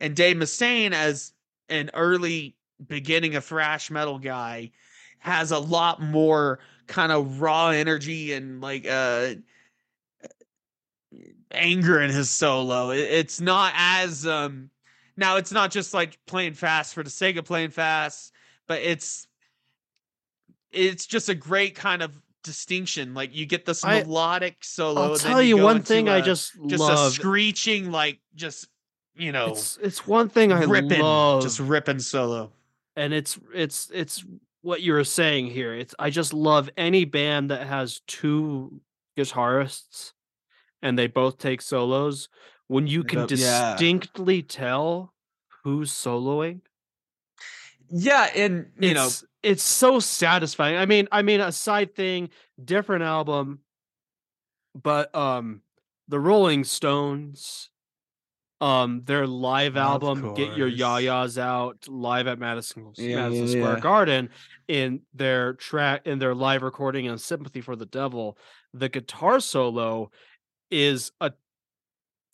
and 0.00 0.14
dave 0.14 0.36
mustaine 0.36 0.92
as 0.92 1.32
an 1.68 1.90
early 1.94 2.56
beginning 2.86 3.34
of 3.36 3.44
thrash 3.44 3.90
metal 3.90 4.18
guy 4.18 4.70
has 5.18 5.50
a 5.50 5.58
lot 5.58 6.00
more 6.00 6.60
kind 6.86 7.12
of 7.12 7.40
raw 7.40 7.68
energy 7.68 8.32
and 8.32 8.60
like 8.60 8.86
uh 8.88 9.34
anger 11.50 12.00
in 12.00 12.10
his 12.10 12.30
solo 12.30 12.90
it's 12.90 13.40
not 13.40 13.72
as 13.76 14.26
um 14.26 14.70
now 15.16 15.36
it's 15.36 15.52
not 15.52 15.70
just 15.70 15.92
like 15.92 16.18
playing 16.26 16.54
fast 16.54 16.94
for 16.94 17.02
the 17.02 17.10
sake 17.10 17.36
of 17.36 17.44
playing 17.44 17.70
fast 17.70 18.32
but 18.66 18.80
it's 18.80 19.26
it's 20.72 21.06
just 21.06 21.28
a 21.28 21.34
great 21.34 21.74
kind 21.74 22.02
of 22.02 22.16
distinction. 22.42 23.14
Like 23.14 23.34
you 23.34 23.46
get 23.46 23.64
this 23.64 23.84
I- 23.84 24.02
melodic 24.02 24.56
solo. 24.62 25.02
I'll 25.02 25.16
tell 25.16 25.42
you 25.42 25.56
go 25.56 25.64
one 25.64 25.82
thing 25.82 26.08
I 26.08 26.18
a- 26.18 26.22
just, 26.22 26.52
just 26.66 26.82
a 26.90 27.10
screeching, 27.10 27.90
like 27.90 28.20
just 28.34 28.68
you 29.14 29.32
know, 29.32 29.48
it's 29.48 29.78
it's 29.82 30.06
one 30.06 30.28
thing 30.28 30.52
I 30.52 30.62
ripping, 30.64 31.00
love, 31.00 31.42
just 31.42 31.60
ripping 31.60 31.98
solo. 31.98 32.52
and 32.96 33.12
it's 33.12 33.38
it's 33.54 33.90
it's 33.92 34.24
what 34.62 34.80
you 34.82 34.92
were 34.92 35.04
saying 35.04 35.46
here. 35.48 35.74
It's 35.74 35.94
I 35.98 36.10
just 36.10 36.32
love 36.32 36.70
any 36.76 37.04
band 37.04 37.50
that 37.50 37.66
has 37.66 38.00
two 38.06 38.80
guitarists, 39.18 40.12
and 40.82 40.98
they 40.98 41.06
both 41.06 41.38
take 41.38 41.60
solos. 41.62 42.28
When 42.68 42.86
you 42.86 43.02
can 43.04 43.20
But- 43.26 43.30
yeah. 43.32 43.72
distinctly 43.72 44.42
tell 44.42 45.12
who's 45.64 45.90
soloing, 45.92 46.60
Yeah, 47.90 48.28
and 48.34 48.70
you 48.78 48.94
know, 48.94 49.06
it's 49.06 49.24
it's 49.42 49.62
so 49.62 50.00
satisfying. 50.00 50.76
I 50.76 50.86
mean, 50.86 51.08
I 51.10 51.22
mean, 51.22 51.40
a 51.40 51.52
side 51.52 51.94
thing, 51.94 52.30
different 52.62 53.02
album, 53.02 53.60
but 54.74 55.14
um, 55.14 55.62
the 56.08 56.20
Rolling 56.20 56.64
Stones, 56.64 57.70
um, 58.60 59.02
their 59.04 59.26
live 59.26 59.76
album, 59.76 60.34
"Get 60.34 60.56
Your. 60.56 60.68
Ya-Ya's 60.68 61.38
Out," 61.38 61.88
live 61.88 62.26
at 62.26 62.38
Madison 62.38 62.92
Yeah, 62.96 63.16
Madison 63.16 63.46
yeah, 63.46 63.52
Square 63.52 63.74
yeah. 63.74 63.80
Garden, 63.80 64.30
in 64.68 65.00
their 65.14 65.54
track 65.54 66.06
in 66.06 66.18
their 66.18 66.34
live 66.34 66.62
recording 66.62 67.08
of 67.08 67.20
"Sympathy 67.20 67.60
for 67.60 67.76
the 67.76 67.86
Devil," 67.86 68.38
the 68.72 68.88
guitar 68.88 69.40
solo 69.40 70.10
is 70.70 71.10
a 71.20 71.32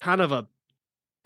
kind 0.00 0.20
of 0.20 0.32
a 0.32 0.46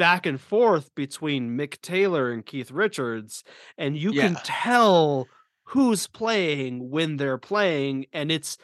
back 0.00 0.24
and 0.24 0.40
forth 0.40 0.94
between 0.94 1.58
Mick 1.58 1.78
Taylor 1.82 2.32
and 2.32 2.44
Keith 2.44 2.70
Richards, 2.70 3.44
and 3.76 3.98
you 3.98 4.12
can 4.12 4.34
tell 4.44 5.28
who's 5.64 6.06
playing 6.06 6.88
when 6.90 7.18
they're 7.18 7.36
playing, 7.36 8.06
and 8.14 8.32
it's 8.32 8.56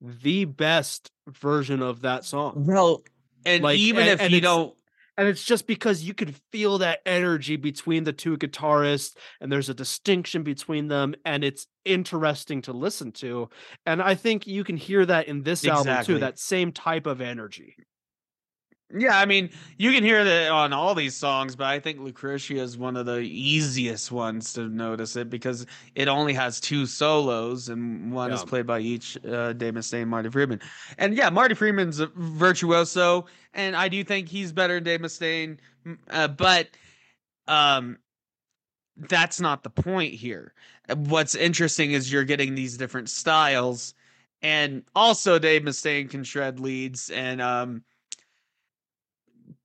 the 0.00 0.44
best 0.44 1.10
version 1.28 1.82
of 1.82 2.02
that 2.02 2.24
song. 2.24 2.64
well, 2.64 3.02
and 3.44 3.64
Like, 3.64 3.78
even 3.80 4.02
and- 4.02 4.10
if 4.12 4.20
and 4.20 4.32
you 4.32 4.40
don't, 4.40 4.72
And 5.16 5.28
it's 5.28 5.44
just 5.44 5.66
because 5.68 6.02
you 6.02 6.12
can 6.14 6.34
feel 6.50 6.78
that 6.78 7.00
energy 7.06 7.54
between 7.56 8.02
the 8.04 8.12
two 8.12 8.36
guitarists, 8.36 9.14
and 9.40 9.50
there's 9.50 9.68
a 9.68 9.74
distinction 9.74 10.42
between 10.44 10.88
them, 10.88 11.14
and 11.24 11.42
it's 11.44 11.66
interesting 11.84 12.62
to 12.62 12.72
listen 12.72 13.12
to. 13.12 13.48
And 13.86 14.00
I 14.02 14.14
think 14.16 14.46
you 14.48 14.62
can 14.64 14.76
hear 14.76 15.06
that 15.06 15.28
in 15.28 15.42
this 15.42 15.64
album 15.66 16.04
too, 16.04 16.18
that 16.20 16.38
same 16.40 16.70
type 16.72 17.06
of 17.06 17.20
energy. 17.20 17.76
Yeah, 18.92 19.18
I 19.18 19.24
mean, 19.24 19.50
you 19.78 19.92
can 19.92 20.04
hear 20.04 20.22
that 20.24 20.50
on 20.52 20.72
all 20.72 20.94
these 20.94 21.16
songs, 21.16 21.56
but 21.56 21.66
I 21.66 21.80
think 21.80 21.98
Lucretia 22.00 22.56
is 22.56 22.76
one 22.76 22.96
of 22.96 23.06
the 23.06 23.20
easiest 23.20 24.12
ones 24.12 24.52
to 24.52 24.68
notice 24.68 25.16
it 25.16 25.30
because 25.30 25.66
it 25.94 26.06
only 26.06 26.32
has 26.34 26.60
two 26.60 26.86
solos 26.86 27.70
and 27.70 28.12
one 28.12 28.30
is 28.30 28.44
played 28.44 28.66
by 28.66 28.80
each 28.80 29.16
uh, 29.24 29.52
Dave 29.54 29.74
Mustaine 29.74 30.02
and 30.02 30.10
Marty 30.10 30.30
Friedman. 30.30 30.60
And 30.98 31.16
yeah, 31.16 31.30
Marty 31.30 31.54
Friedman's 31.54 31.98
a 31.98 32.06
virtuoso, 32.14 33.26
and 33.54 33.74
I 33.74 33.88
do 33.88 34.04
think 34.04 34.28
he's 34.28 34.52
better 34.52 34.74
than 34.74 34.84
Dave 34.84 35.00
Mustaine, 35.00 35.58
uh, 36.10 36.28
but 36.28 36.68
um, 37.48 37.98
that's 38.96 39.40
not 39.40 39.62
the 39.64 39.70
point 39.70 40.14
here. 40.14 40.52
What's 40.94 41.34
interesting 41.34 41.92
is 41.92 42.12
you're 42.12 42.24
getting 42.24 42.54
these 42.54 42.76
different 42.76 43.08
styles, 43.08 43.94
and 44.42 44.84
also 44.94 45.38
Dave 45.38 45.62
Mustaine 45.62 46.08
can 46.08 46.22
shred 46.22 46.60
leads 46.60 47.10
and 47.10 47.40
um 47.40 47.82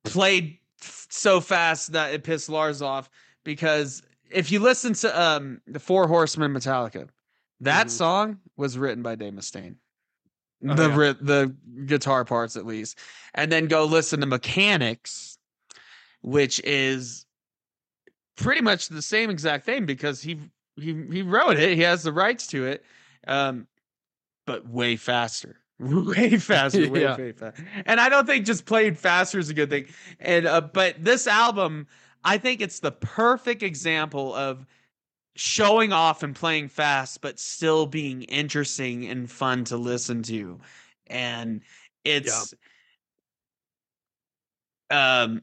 played 0.04 0.58
so 0.80 1.40
fast 1.40 1.92
that 1.92 2.14
it 2.14 2.24
pissed 2.24 2.48
Lars 2.48 2.80
off 2.82 3.10
because 3.44 4.02
if 4.30 4.50
you 4.52 4.60
listen 4.60 4.92
to 4.94 5.20
um 5.20 5.60
the 5.66 5.80
Four 5.80 6.06
Horsemen 6.06 6.52
Metallica, 6.52 7.08
that 7.60 7.88
Mhm. 7.88 7.90
song 7.90 8.38
was 8.56 8.78
written 8.78 9.02
by 9.02 9.14
Dave 9.14 9.32
Mustaine. 9.34 9.76
Oh, 10.68 10.74
the 10.74 10.88
yeah. 10.88 11.12
the 11.20 11.56
guitar 11.86 12.24
parts 12.24 12.56
at 12.56 12.66
least, 12.66 12.98
and 13.34 13.50
then 13.50 13.66
go 13.66 13.84
listen 13.84 14.20
to 14.20 14.26
Mechanix, 14.26 15.38
which 16.20 16.60
is 16.64 17.24
pretty 18.36 18.60
much 18.60 18.88
the 18.88 19.02
same 19.02 19.30
exact 19.30 19.64
thing 19.64 19.86
because 19.86 20.22
he 20.22 20.38
he 20.76 20.92
he 21.10 21.22
wrote 21.22 21.58
it, 21.58 21.76
he 21.76 21.82
has 21.82 22.02
the 22.02 22.12
rights 22.12 22.46
to 22.48 22.66
it, 22.66 22.84
um, 23.26 23.66
but 24.46 24.68
way 24.68 24.96
faster. 24.96 25.60
Way 26.06 26.36
faster, 26.38 26.86
way, 26.86 27.00
Yeah. 27.02 27.16
way 27.16 27.32
faster. 27.32 27.64
And 27.86 28.00
I 28.00 28.10
don't 28.10 28.26
think 28.26 28.44
just 28.44 28.66
playing 28.66 28.96
faster 28.96 29.38
is 29.38 29.48
a 29.48 29.54
good 29.54 29.70
thing. 29.70 29.86
And 30.18 30.46
uh, 30.46 30.60
but 30.60 31.02
this 31.02 31.26
album, 31.26 31.86
I 32.22 32.36
think 32.38 32.60
it's 32.60 32.80
the 32.80 32.92
perfect 32.92 33.62
example 33.62 34.34
of 34.34 34.66
showing 35.36 35.92
off 35.92 36.22
and 36.22 36.36
playing 36.36 36.68
fast, 36.68 37.22
but 37.22 37.38
still 37.40 37.86
being 37.86 38.22
interesting 38.24 39.06
and 39.06 39.30
fun 39.30 39.64
to 39.66 39.76
listen 39.78 40.22
to. 40.24 40.60
and 41.08 41.62
it's 42.04 42.54
um 44.90 45.42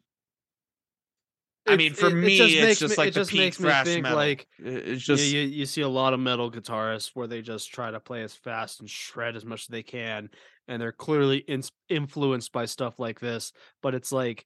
I 1.68 1.76
mean, 1.76 1.94
for 1.94 2.08
it- 2.08 2.14
it 2.14 2.16
me, 2.16 2.38
just 2.38 2.54
it's 2.54 2.80
just 2.80 2.98
me- 2.98 3.02
like 3.04 3.08
it 3.10 3.14
the 3.14 3.20
just 3.22 3.32
peak 3.32 3.54
thrash 3.56 3.86
metal. 3.88 4.16
like, 4.16 4.48
it's 4.60 4.88
You- 5.08 5.16
just 5.16 5.26
you, 5.32 5.42
you 5.42 5.66
see 5.66 5.82
a 5.82 5.88
lot 5.88 6.14
of 6.14 6.20
metal 6.20 6.52
guitarists 6.52 7.12
where 7.14 7.28
they 7.28 7.42
just 7.42 7.72
try 7.72 7.92
to 7.92 8.00
play 8.00 8.24
as 8.24 8.34
fast 8.36 8.80
and 8.80 8.90
shred 8.90 9.36
as 9.36 9.46
much 9.46 9.62
as 9.64 9.68
they 9.68 9.84
can, 9.84 10.30
and 10.68 10.82
they're 10.82 10.92
clearly 10.92 11.38
ins- 11.40 11.72
influenced 11.90 12.52
by 12.52 12.66
stuff 12.66 13.00
like 13.00 13.20
this. 13.20 13.52
But 13.82 13.96
it's 13.96 14.12
like 14.12 14.46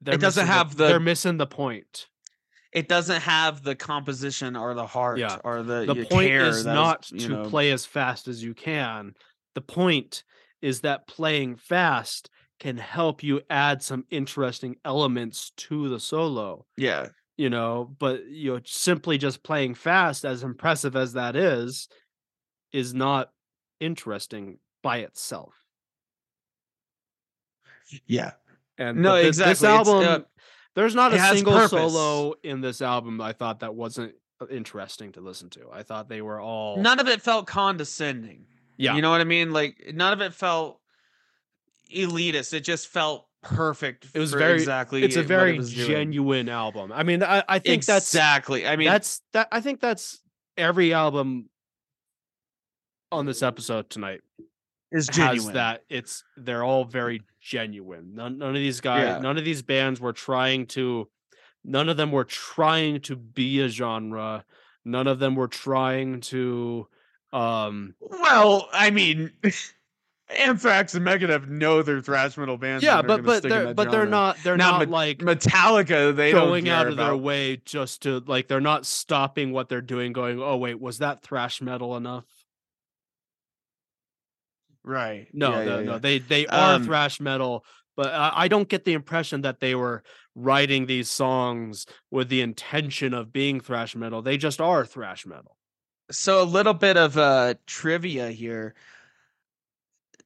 they're 0.00 0.16
doesn't 0.18 0.44
missing 0.46 0.52
have 0.54 0.76
the- 0.76 0.88
they're 0.88 1.00
missing 1.00 1.36
the 1.36 1.46
point. 1.46 2.08
it 2.72 2.88
doesn't 2.88 3.20
have 3.20 3.62
the 3.62 3.74
composition 3.74 4.56
or 4.56 4.72
the 4.72 4.86
heart 4.86 5.18
Yeah. 5.18 5.36
or 5.44 5.62
the 5.62 5.84
The 5.84 6.06
point 6.06 6.32
is 6.32 6.64
not 6.64 7.10
you 7.12 7.18
to 7.20 7.28
know- 7.28 7.44
play 7.50 7.70
as 7.70 7.84
fast 7.84 8.28
as 8.28 8.42
you 8.42 8.54
can. 8.54 9.14
The 9.54 9.60
point 9.60 10.24
is 10.62 10.80
that 10.80 11.06
playing 11.06 11.56
fast 11.56 12.30
can 12.62 12.76
help 12.76 13.24
you 13.24 13.40
add 13.50 13.82
some 13.82 14.04
interesting 14.08 14.76
elements 14.84 15.50
to 15.56 15.88
the 15.88 15.98
solo. 15.98 16.64
yeah. 16.76 17.08
you 17.36 17.50
know 17.50 17.92
but 17.98 18.24
you 18.26 18.54
know 18.54 18.60
simply 18.64 19.18
just 19.18 19.42
playing 19.42 19.74
fast 19.74 20.24
as 20.24 20.44
impressive 20.44 20.94
as 20.94 21.14
that 21.14 21.34
is 21.34 21.88
is 22.72 22.94
not 22.94 23.30
interesting 23.80 24.58
by 24.80 24.98
itself. 24.98 25.54
Yeah. 28.06 28.32
And 28.78 29.02
No, 29.02 29.10
but 29.10 29.22
thi- 29.22 29.28
exactly, 29.28 29.52
this 29.52 29.64
uh, 29.64 29.66
album 29.66 30.24
there's 30.76 30.94
not 30.94 31.12
a 31.12 31.18
single 31.34 31.52
purpose. 31.54 31.70
solo 31.92 32.34
in 32.44 32.60
this 32.62 32.80
album 32.80 33.20
i 33.20 33.32
thought 33.32 33.60
that 33.60 33.74
wasn't 33.74 34.14
uh, 34.40 34.46
interesting 34.46 35.10
to 35.12 35.20
listen 35.20 35.50
to. 35.50 35.62
I 35.72 35.82
thought 35.82 36.08
they 36.08 36.22
were 36.22 36.40
all 36.40 36.76
none 36.80 37.00
of 37.00 37.08
it 37.08 37.22
felt 37.22 37.48
condescending. 37.48 38.46
Yeah. 38.76 38.94
You 38.94 39.02
know 39.02 39.10
what 39.10 39.20
i 39.20 39.24
mean? 39.24 39.50
Like 39.50 39.90
none 39.92 40.12
of 40.12 40.20
it 40.20 40.32
felt 40.32 40.78
elitist 41.92 42.52
it 42.52 42.60
just 42.60 42.88
felt 42.88 43.26
perfect 43.42 44.06
It 44.14 44.18
was 44.20 44.32
for 44.32 44.38
very- 44.38 44.54
exactly 44.54 45.02
it's 45.02 45.16
a 45.16 45.20
what 45.20 45.24
it 45.24 45.28
very 45.28 45.58
doing. 45.58 45.66
genuine 45.68 46.48
album 46.48 46.92
i 46.92 47.02
mean 47.02 47.22
i, 47.22 47.42
I 47.48 47.58
think 47.58 47.84
that's 47.84 48.08
exactly 48.14 48.66
i 48.66 48.76
mean 48.76 48.88
that's 48.88 49.20
that 49.32 49.48
i 49.50 49.60
think 49.60 49.80
that's 49.80 50.20
every 50.56 50.92
album 50.94 51.48
on 53.10 53.26
this 53.26 53.42
episode 53.42 53.90
tonight 53.90 54.20
is 54.90 55.06
has 55.08 55.16
genuine 55.16 55.54
that 55.54 55.82
it's 55.88 56.22
they're 56.36 56.62
all 56.62 56.84
very 56.84 57.22
genuine. 57.40 58.14
None, 58.14 58.38
none 58.38 58.50
of 58.50 58.54
these 58.54 58.80
guys, 58.80 59.02
Yeah. 59.04 59.18
none 59.18 59.36
of 59.38 59.44
these 59.44 59.62
bands 59.62 60.00
were 60.00 60.12
trying 60.12 60.66
to, 60.68 61.08
none 61.64 61.88
of 61.88 61.96
them 61.96 62.12
were 62.12 62.24
trying 62.24 63.00
to 63.02 63.16
be 63.16 63.60
a 63.60 63.68
genre. 63.68 64.44
None 64.84 65.06
of 65.06 65.18
them 65.18 65.34
were 65.34 65.48
trying 65.48 66.20
to, 66.22 66.86
um, 67.32 67.94
well 68.00 68.68
i 68.72 68.90
mean 68.90 69.30
anthrax 70.38 70.94
and 70.94 71.04
megadeth 71.06 71.48
know 71.48 71.82
they're 71.82 72.00
thrash 72.00 72.36
metal 72.36 72.56
bands 72.56 72.84
yeah, 72.84 73.02
but 73.02 73.24
but 73.24 73.42
they're 73.42 73.66
that 73.66 73.76
but 73.76 73.90
they're 73.90 74.06
not 74.06 74.36
they're 74.42 74.56
Now, 74.56 74.72
not 74.72 74.78
Met- 74.80 74.90
like 74.90 75.18
metallica 75.18 76.14
they 76.14 76.32
going 76.32 76.64
don't 76.64 76.72
out 76.72 76.82
care 76.82 76.88
of 76.88 76.96
their 76.96 77.16
way 77.16 77.56
just 77.64 78.02
to 78.02 78.22
like 78.26 78.48
they're 78.48 78.60
not 78.60 78.86
stopping 78.86 79.52
what 79.52 79.68
they're 79.68 79.80
doing, 79.80 80.12
going, 80.12 80.40
oh 80.42 80.56
wait, 80.56 80.80
was 80.80 80.98
that 80.98 81.22
thrash 81.22 81.60
metal 81.62 81.96
enough? 81.96 82.24
right 84.84 85.28
No, 85.32 85.50
Yeah, 85.58 85.64
no, 85.64 85.78
yeah, 85.78 85.84
no. 85.84 85.92
yeah. 85.92 85.98
They 85.98 86.18
they 86.18 86.46
are 86.46 86.74
Um, 86.74 86.84
thrash 86.84 87.20
metal, 87.20 87.64
but 87.96 88.08
I, 88.12 88.32
I 88.34 88.48
don't 88.48 88.68
get 88.68 88.84
the 88.84 88.94
impression 88.94 89.42
that 89.42 89.60
they 89.60 89.74
were 89.74 90.02
writing 90.34 90.86
these 90.86 91.10
songs 91.10 91.86
with 92.10 92.28
the 92.28 92.40
intention 92.40 93.14
of 93.14 93.32
being 93.32 93.60
thrash 93.60 93.94
metal. 93.94 94.22
They 94.22 94.36
just 94.38 94.60
are 94.60 94.84
thrash 94.84 95.26
metal. 95.26 95.56
so 96.10 96.42
a 96.42 96.44
little 96.44 96.74
bit 96.74 96.96
of 96.96 97.16
uh 97.16 97.54
trivia 97.66 98.30
here 98.30 98.74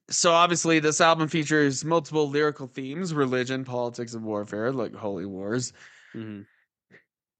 so 0.09 0.31
obviously 0.31 0.79
this 0.79 1.01
album 1.01 1.27
features 1.27 1.83
multiple 1.83 2.29
lyrical 2.29 2.67
themes 2.67 3.13
religion 3.13 3.63
politics 3.65 4.13
and 4.13 4.23
warfare 4.23 4.71
like 4.71 4.93
holy 4.95 5.25
wars 5.25 5.73
Mhm. 6.15 6.45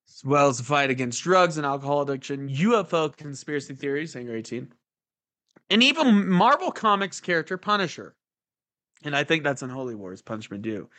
as 0.10 0.24
well 0.26 0.48
as 0.50 0.58
the 0.58 0.64
fight 0.64 0.90
against 0.90 1.22
drugs 1.24 1.58
and 1.58 1.66
alcohol 1.66 2.02
addiction 2.02 2.50
ufo 2.50 3.16
conspiracy 3.16 3.74
theories 3.76 4.14
hangar 4.14 4.36
18 4.36 4.72
and 5.70 5.82
even 5.84 6.28
marvel 6.30 6.72
comics 6.72 7.20
character 7.22 7.58
punisher 7.58 8.16
and 9.04 9.16
i 9.16 9.24
think 9.24 9.44
that's 9.44 9.62
in 9.64 9.70
holy 9.70 9.96
wars 9.96 10.22
punishment 10.22 10.62
due 10.64 10.90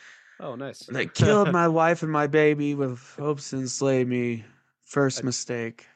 Oh, 0.40 0.54
nice. 0.54 0.78
they 0.86 1.06
killed 1.22 1.50
my 1.52 1.66
wife 1.66 2.02
and 2.04 2.12
my 2.12 2.28
baby 2.28 2.74
with 2.76 3.00
hopes 3.18 3.50
to 3.50 3.56
enslave 3.56 4.06
me 4.06 4.44
first 4.84 5.20
I- 5.20 5.24
mistake 5.24 5.86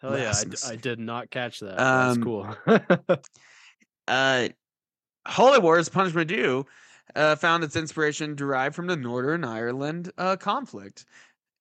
Hell 0.00 0.18
yeah, 0.18 0.30
I, 0.36 0.42
d- 0.42 0.46
I 0.46 0.50
mistake. 0.50 0.80
did 0.80 0.98
not 0.98 1.30
catch 1.30 1.60
that. 1.60 1.78
Um, 1.80 2.14
That's 2.14 2.24
cool. 2.24 2.56
uh 4.08 4.48
Holy 5.26 5.58
Wars 5.58 5.88
Punishment 5.88 6.28
Due 6.28 6.66
uh, 7.14 7.36
found 7.36 7.64
its 7.64 7.76
inspiration 7.76 8.34
derived 8.34 8.74
from 8.74 8.86
the 8.86 8.96
Northern 8.96 9.44
Ireland 9.44 10.10
uh, 10.18 10.36
conflict, 10.36 11.04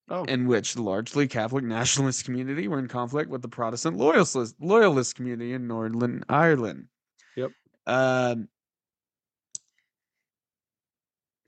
oh, 0.10 0.24
in 0.26 0.48
which 0.48 0.74
the 0.74 0.82
largely 0.82 1.28
Catholic 1.28 1.64
nationalist 1.64 2.26
community 2.26 2.68
were 2.68 2.80
in 2.80 2.88
conflict 2.88 3.30
with 3.30 3.42
the 3.42 3.50
Protestant 3.50 3.98
loyalist 3.98 4.56
loyalist 4.60 5.16
community 5.16 5.54
in 5.54 5.68
Northern 5.68 6.24
Ireland. 6.30 6.88
Yep. 7.36 7.52
Um. 7.88 8.48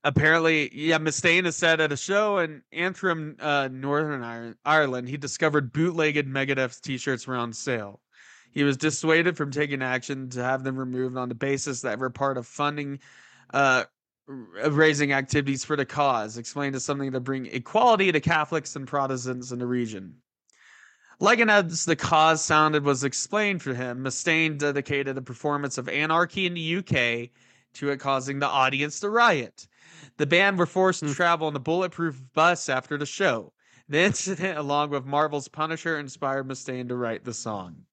Apparently, 0.05 0.69
yeah, 0.77 0.97
Mustaine 0.97 1.45
has 1.45 1.55
said 1.55 1.79
at 1.79 1.93
a 1.93 1.97
show 1.97 2.39
in 2.39 2.61
Antrim, 2.73 3.37
uh, 3.39 3.69
Northern 3.71 4.53
Ireland, 4.65 5.07
he 5.07 5.15
discovered 5.15 5.71
bootlegged 5.71 6.27
Megadeth 6.27 6.81
t-shirts 6.81 7.25
were 7.25 7.37
on 7.37 7.53
sale. 7.53 8.01
He 8.53 8.63
was 8.63 8.77
dissuaded 8.77 9.35
from 9.35 9.51
taking 9.51 9.81
action 9.81 10.29
to 10.29 10.43
have 10.43 10.63
them 10.63 10.77
removed 10.77 11.17
on 11.17 11.29
the 11.29 11.35
basis 11.35 11.81
that 11.81 11.99
were 11.99 12.09
part 12.09 12.37
of 12.37 12.47
funding 12.47 12.99
uh, 13.53 13.85
raising 14.27 15.11
activities 15.11 15.65
for 15.65 15.75
the 15.75 15.85
cause, 15.85 16.37
explained 16.37 16.75
as 16.75 16.85
something 16.85 17.11
to 17.11 17.19
bring 17.19 17.45
equality 17.47 18.11
to 18.11 18.19
Catholics 18.19 18.75
and 18.75 18.87
Protestants 18.87 19.51
in 19.51 19.59
the 19.59 19.65
region. 19.67 20.15
Like 21.19 21.39
as 21.39 21.85
the 21.85 21.95
cause 21.95 22.43
sounded 22.43 22.83
was 22.83 23.03
explained 23.03 23.61
for 23.61 23.73
him, 23.73 24.03
Mustaine 24.03 24.57
dedicated 24.57 25.17
a 25.17 25.21
performance 25.21 25.77
of 25.77 25.89
Anarchy 25.89 26.45
in 26.45 26.53
the 26.53 26.77
UK 26.77 27.29
to 27.73 27.89
it 27.91 27.99
causing 27.99 28.39
the 28.39 28.47
audience 28.47 28.99
to 28.99 29.09
riot. 29.09 29.67
The 30.17 30.27
band 30.27 30.57
were 30.57 30.65
forced 30.65 31.01
to 31.01 31.07
Hmm. 31.07 31.13
travel 31.13 31.47
in 31.47 31.55
a 31.55 31.59
bulletproof 31.59 32.21
bus 32.33 32.69
after 32.69 32.97
the 32.97 33.05
show. 33.05 33.53
The 33.89 33.99
incident, 33.99 34.57
along 34.57 34.89
with 34.91 35.05
Marvel's 35.05 35.47
Punisher, 35.47 35.97
inspired 35.99 36.47
Mustaine 36.47 36.87
to 36.89 36.95
write 36.95 37.23
the 37.23 37.33
song. 37.33 37.85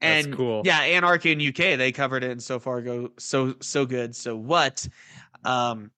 That's 0.00 0.26
And 0.26 0.36
cool. 0.36 0.62
yeah, 0.64 0.80
Anarchy 0.80 1.32
in 1.32 1.40
UK, 1.40 1.76
they 1.76 1.92
covered 1.92 2.24
it 2.24 2.30
and 2.30 2.42
so 2.42 2.58
far 2.58 2.80
go 2.80 3.10
so 3.18 3.54
so 3.60 3.84
good. 3.86 4.16
So 4.16 4.36
what? 4.36 4.88
Um 5.44 5.90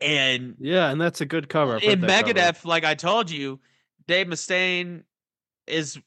and 0.00 0.56
yeah, 0.58 0.90
and 0.90 1.00
that's 1.00 1.20
a 1.20 1.26
good 1.26 1.48
cover. 1.48 1.78
In 1.78 2.00
that 2.00 2.24
cover. 2.26 2.34
Megadeth, 2.34 2.64
like 2.64 2.84
I 2.84 2.94
told 2.94 3.30
you, 3.30 3.60
Dave 4.06 4.26
Mustaine 4.26 5.04
is 5.66 5.98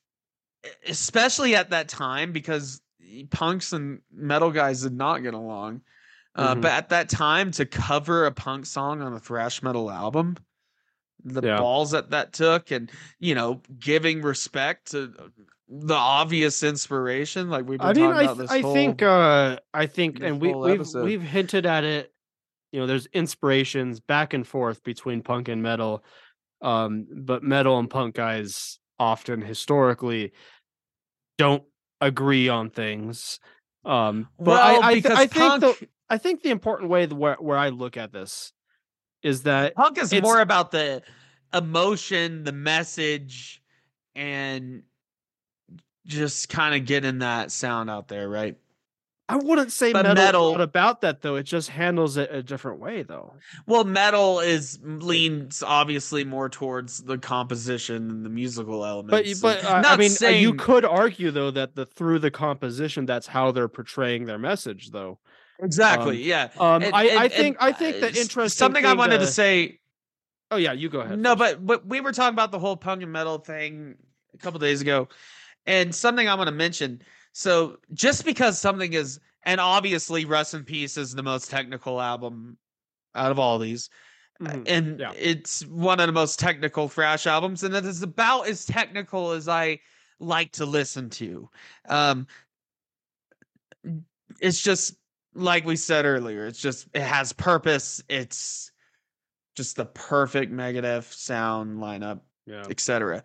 especially 0.88 1.56
at 1.56 1.70
that 1.70 1.88
time 1.88 2.32
because 2.32 2.82
punks 3.30 3.72
and 3.72 4.02
metal 4.12 4.52
guys 4.52 4.82
did 4.82 4.94
not 4.94 5.20
get 5.24 5.34
along. 5.34 5.82
Uh, 6.36 6.56
Mhm. 6.56 6.62
But 6.62 6.72
at 6.72 6.90
that 6.90 7.08
time, 7.10 7.52
to 7.52 7.66
cover 7.66 8.26
a 8.26 8.32
punk 8.32 8.66
song 8.66 9.02
on 9.02 9.14
a 9.14 9.20
thrash 9.20 9.64
metal 9.64 9.90
album, 9.90 10.36
the 11.24 11.42
Yeah. 11.42 11.58
balls 11.58 11.92
that 11.92 12.10
that 12.10 12.34
took, 12.34 12.72
and 12.72 12.92
you 13.20 13.36
know, 13.36 13.62
giving 13.80 14.22
respect 14.22 14.92
to 14.92 15.32
the 15.68 15.96
obvious 15.96 16.64
inspiration, 16.64 17.50
like 17.50 17.68
we've 17.68 17.80
been 17.80 17.88
I 17.88 17.94
mean, 17.94 18.04
talking 18.04 18.18
I, 18.18 18.24
about 18.24 18.38
th- 18.38 18.50
this 18.50 18.52
I 18.52 18.62
whole. 18.62 18.74
think, 18.74 19.02
uh, 19.02 19.60
I 19.74 19.86
think, 19.88 20.20
and 20.22 20.40
we, 20.40 20.54
we've 20.54 20.76
episode. 20.76 21.04
we've 21.04 21.22
hinted 21.22 21.66
at 21.66 21.84
it. 21.84 22.12
You 22.72 22.82
know, 22.82 22.88
there's 22.88 23.08
inspirations 23.08 24.00
back 24.00 24.34
and 24.34 24.46
forth 24.46 24.84
between 24.84 25.22
punk 25.22 25.48
and 25.48 25.64
metal, 25.64 26.04
um, 26.62 27.08
but 27.12 27.42
metal 27.42 27.80
and 27.80 27.90
punk 27.90 28.16
guys 28.16 28.80
often 29.00 29.42
historically 29.42 30.34
don't 31.38 31.64
agree 32.02 32.50
on 32.50 32.70
things. 32.70 33.40
Um, 33.86 34.28
but 34.38 34.46
well, 34.46 34.84
I, 34.84 34.88
I, 34.88 34.94
th- 34.94 35.06
I 35.06 35.28
punk, 35.28 35.64
think 35.64 35.80
the 35.80 35.88
I 36.10 36.18
think 36.18 36.44
the 36.44 36.50
important 36.50 36.90
way 36.90 37.06
the, 37.06 37.16
where 37.16 37.36
where 37.36 37.58
I 37.58 37.70
look 37.70 37.98
at 37.98 38.12
this 38.12 38.52
is 39.24 39.44
that 39.44 39.76
punk 39.76 39.98
is 39.98 40.14
more 40.22 40.42
about 40.42 40.72
the 40.72 41.02
emotion, 41.54 42.44
the 42.44 42.52
message, 42.52 43.62
and 44.16 44.84
just 46.06 46.50
kind 46.50 46.76
of 46.76 46.86
getting 46.86 47.20
that 47.20 47.52
sound 47.52 47.90
out 47.90 48.08
there, 48.08 48.30
right? 48.30 48.58
I 49.28 49.38
wouldn't 49.38 49.72
say 49.72 49.92
But 49.92 50.06
metal, 50.06 50.52
metal- 50.52 50.62
about 50.62 51.02
that 51.02 51.24
though. 51.24 51.36
It 51.36 51.44
just 51.44 51.70
handles 51.70 52.16
it 52.16 52.30
a 52.32 52.44
different 52.44 52.80
way 52.80 53.02
though. 53.02 53.34
Well, 53.66 53.84
metal 53.84 54.40
is 54.40 54.78
leans 54.84 55.64
obviously 55.64 56.24
more 56.24 56.48
towards 56.48 57.02
the 57.04 57.18
composition 57.18 58.12
and 58.12 58.24
the 58.24 58.30
musical 58.30 58.82
But 58.82 58.86
elements. 58.88 59.42
but 59.42 59.66
uh, 59.66 59.70
I 59.70 59.82
not 59.82 59.98
mean, 59.98 60.12
uh, 60.22 60.28
you 60.28 60.54
could 60.54 60.86
argue 60.86 61.32
though 61.32 61.50
that 61.50 61.74
the 61.76 61.88
through 61.88 62.20
the 62.20 62.30
composition, 62.30 63.08
that's 63.08 63.26
how 63.26 63.52
they're 63.52 63.68
portraying 63.68 64.26
their 64.26 64.38
message 64.38 64.92
though. 64.92 65.18
exactly, 65.60 66.22
yeah. 66.22 66.50
Um, 66.60 66.84
And- 66.84 66.94
I, 66.94 67.04
and- 67.06 67.20
I 67.20 67.28
think 67.28 67.58
I 67.60 67.72
think 67.72 67.96
uh, 67.96 68.00
the 68.02 68.08
interesting 68.22 68.50
something 68.50 68.86
I 68.86 68.94
wanted 68.94 69.20
to 69.20 69.26
to- 69.26 69.32
say. 69.32 69.80
Oh 70.52 70.58
yeah, 70.58 70.74
you 70.74 70.88
go 70.90 71.00
ahead. 71.00 71.18
No, 71.18 71.36
first. 71.36 71.56
but 71.58 71.66
but 71.66 71.88
we 71.88 72.00
were 72.00 72.12
talking 72.12 72.36
about 72.36 72.52
the 72.52 72.60
whole 72.60 72.78
punk 72.78 73.02
and 73.02 73.12
metal 73.12 73.40
thing 73.40 73.96
a 74.36 74.38
couple 74.38 74.60
days 74.60 74.82
ago, 74.82 75.08
and 75.66 75.94
something 75.94 76.28
I 76.28 76.36
want 76.36 76.48
to 76.48 76.56
mention. 76.56 77.02
So 77.34 77.78
just 77.94 78.26
because 78.26 78.60
something 78.60 78.94
is 78.94 79.20
and 79.44 79.62
obviously 79.62 80.26
Rust 80.26 80.54
in 80.54 80.64
Peace 80.64 80.98
is 80.98 81.14
the 81.14 81.22
most 81.24 81.52
technical 81.52 82.02
album 82.02 82.58
out 83.14 83.32
of 83.32 83.38
all 83.40 83.60
these. 83.60 83.90
Mhm. 84.42 84.64
And 84.68 85.00
Yeah. 85.00 85.12
it's 85.16 85.66
one 85.68 86.00
of 86.00 86.08
the 86.08 86.14
most 86.14 86.40
technical 86.40 86.90
thrash 86.90 87.28
albums, 87.28 87.64
and 87.64 87.76
it 87.76 87.86
is 87.86 88.02
about 88.02 88.48
as 88.48 88.66
technical 88.66 89.32
as 89.32 89.48
I 89.48 89.80
like 90.20 90.52
to 90.54 90.66
listen 90.66 91.10
to. 91.12 91.50
Um 91.88 92.28
it's 94.40 94.62
just 94.62 94.96
like 95.34 95.66
we 95.66 95.76
said 95.76 96.06
earlier, 96.06 96.48
it's 96.48 96.62
just 96.62 96.88
it 96.94 97.02
has 97.02 97.34
purpose. 97.34 98.02
It's 98.10 98.72
just 99.56 99.76
the 99.76 99.86
perfect 99.86 100.52
Megadeth 100.52 101.14
sound 101.14 101.78
lineup 101.80 102.22
Yeah. 102.46 102.64
etc. 102.70 103.24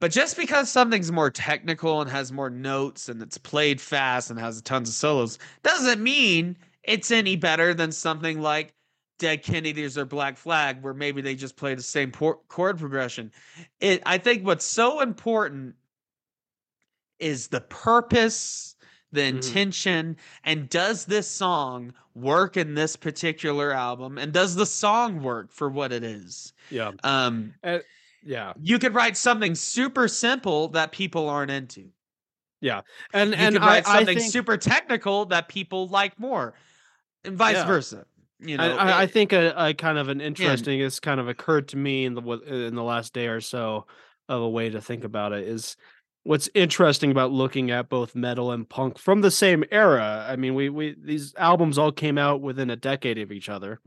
But 0.00 0.10
just 0.10 0.36
because 0.36 0.70
something's 0.70 1.12
more 1.12 1.30
technical 1.30 2.00
and 2.00 2.10
has 2.10 2.32
more 2.32 2.50
notes 2.50 3.08
and 3.08 3.20
it's 3.22 3.38
played 3.38 3.80
fast 3.80 4.30
and 4.30 4.38
has 4.40 4.60
tons 4.62 4.88
of 4.88 4.94
solos 4.94 5.38
doesn't 5.62 6.02
mean 6.02 6.56
it's 6.82 7.10
any 7.10 7.36
better 7.36 7.74
than 7.74 7.92
something 7.92 8.40
like 8.40 8.74
Dead 9.18 9.42
Kennedys 9.42 9.98
or 9.98 10.06
Black 10.06 10.38
Flag, 10.38 10.82
where 10.82 10.94
maybe 10.94 11.20
they 11.20 11.34
just 11.34 11.56
play 11.56 11.74
the 11.74 11.82
same 11.82 12.10
por- 12.10 12.40
chord 12.48 12.78
progression. 12.78 13.30
It, 13.78 14.02
I 14.06 14.16
think 14.16 14.46
what's 14.46 14.64
so 14.64 15.00
important 15.00 15.74
is 17.18 17.48
the 17.48 17.60
purpose, 17.60 18.76
the 19.12 19.20
Mhm. 19.20 19.28
intention, 19.28 20.16
and 20.44 20.70
does 20.70 21.04
this 21.04 21.28
song 21.28 21.92
work 22.14 22.56
in 22.56 22.74
this 22.74 22.96
particular 22.96 23.72
album? 23.72 24.16
And 24.16 24.32
does 24.32 24.54
the 24.54 24.64
song 24.64 25.22
work 25.22 25.52
for 25.52 25.68
what 25.68 25.92
it 25.92 26.02
is? 26.02 26.54
Yeah. 26.70 26.92
Um, 27.04 27.52
Yeah. 28.22 28.52
you 28.60 28.78
could 28.78 28.94
write 28.94 29.16
something 29.16 29.54
super 29.54 30.08
simple 30.08 30.68
that 30.68 30.92
people 30.92 31.28
aren't 31.28 31.50
into. 31.50 31.88
Yeah. 32.60 32.82
And 33.14 33.30
You 33.30 33.36
and 33.36 33.54
could 33.54 33.62
I, 33.62 33.66
write 33.66 33.88
I 33.88 33.96
something 33.98 34.18
think 34.18 34.32
super 34.32 34.56
technical 34.56 35.24
that 35.26 35.48
people 35.48 35.88
like 35.88 36.18
more, 36.20 36.54
and 37.24 37.36
vice 37.36 37.54
Yeah. 37.56 37.66
versa. 37.66 38.04
You 38.42 38.56
know, 38.56 38.76
I, 38.76 38.90
I, 38.90 39.02
I 39.02 39.06
think 39.06 39.32
a, 39.32 39.52
a 39.56 39.74
kind 39.74 39.98
of 39.98 40.08
an 40.08 40.20
interesting 40.20 40.80
it's 40.80 40.98
kind 41.00 41.20
of 41.20 41.28
occurred 41.28 41.68
to 41.68 41.76
me 41.76 42.04
in 42.06 42.14
the 42.14 42.22
in 42.46 42.74
the 42.74 42.82
last 42.82 43.12
day 43.12 43.26
or 43.28 43.40
so 43.40 43.86
of 44.28 44.40
a 44.42 44.48
way 44.48 44.70
to 44.70 44.80
think 44.80 45.04
about 45.04 45.32
it 45.32 45.46
is 45.46 45.76
what's 46.22 46.48
interesting 46.54 47.10
about 47.10 47.32
looking 47.32 47.70
at 47.70 47.88
both 47.88 48.14
metal 48.14 48.52
and 48.52 48.68
punk 48.68 48.98
from 48.98 49.20
the 49.22 49.30
same 49.30 49.64
era. 49.70 50.26
I 50.28 50.36
mean, 50.36 50.54
we 50.54 50.68
we 50.70 50.96
these 51.02 51.34
albums 51.36 51.76
all 51.78 51.92
came 51.92 52.16
out 52.18 52.40
within 52.40 52.70
a 52.70 52.76
decade 52.76 53.18
of 53.18 53.32
each 53.32 53.48
other. 53.48 53.80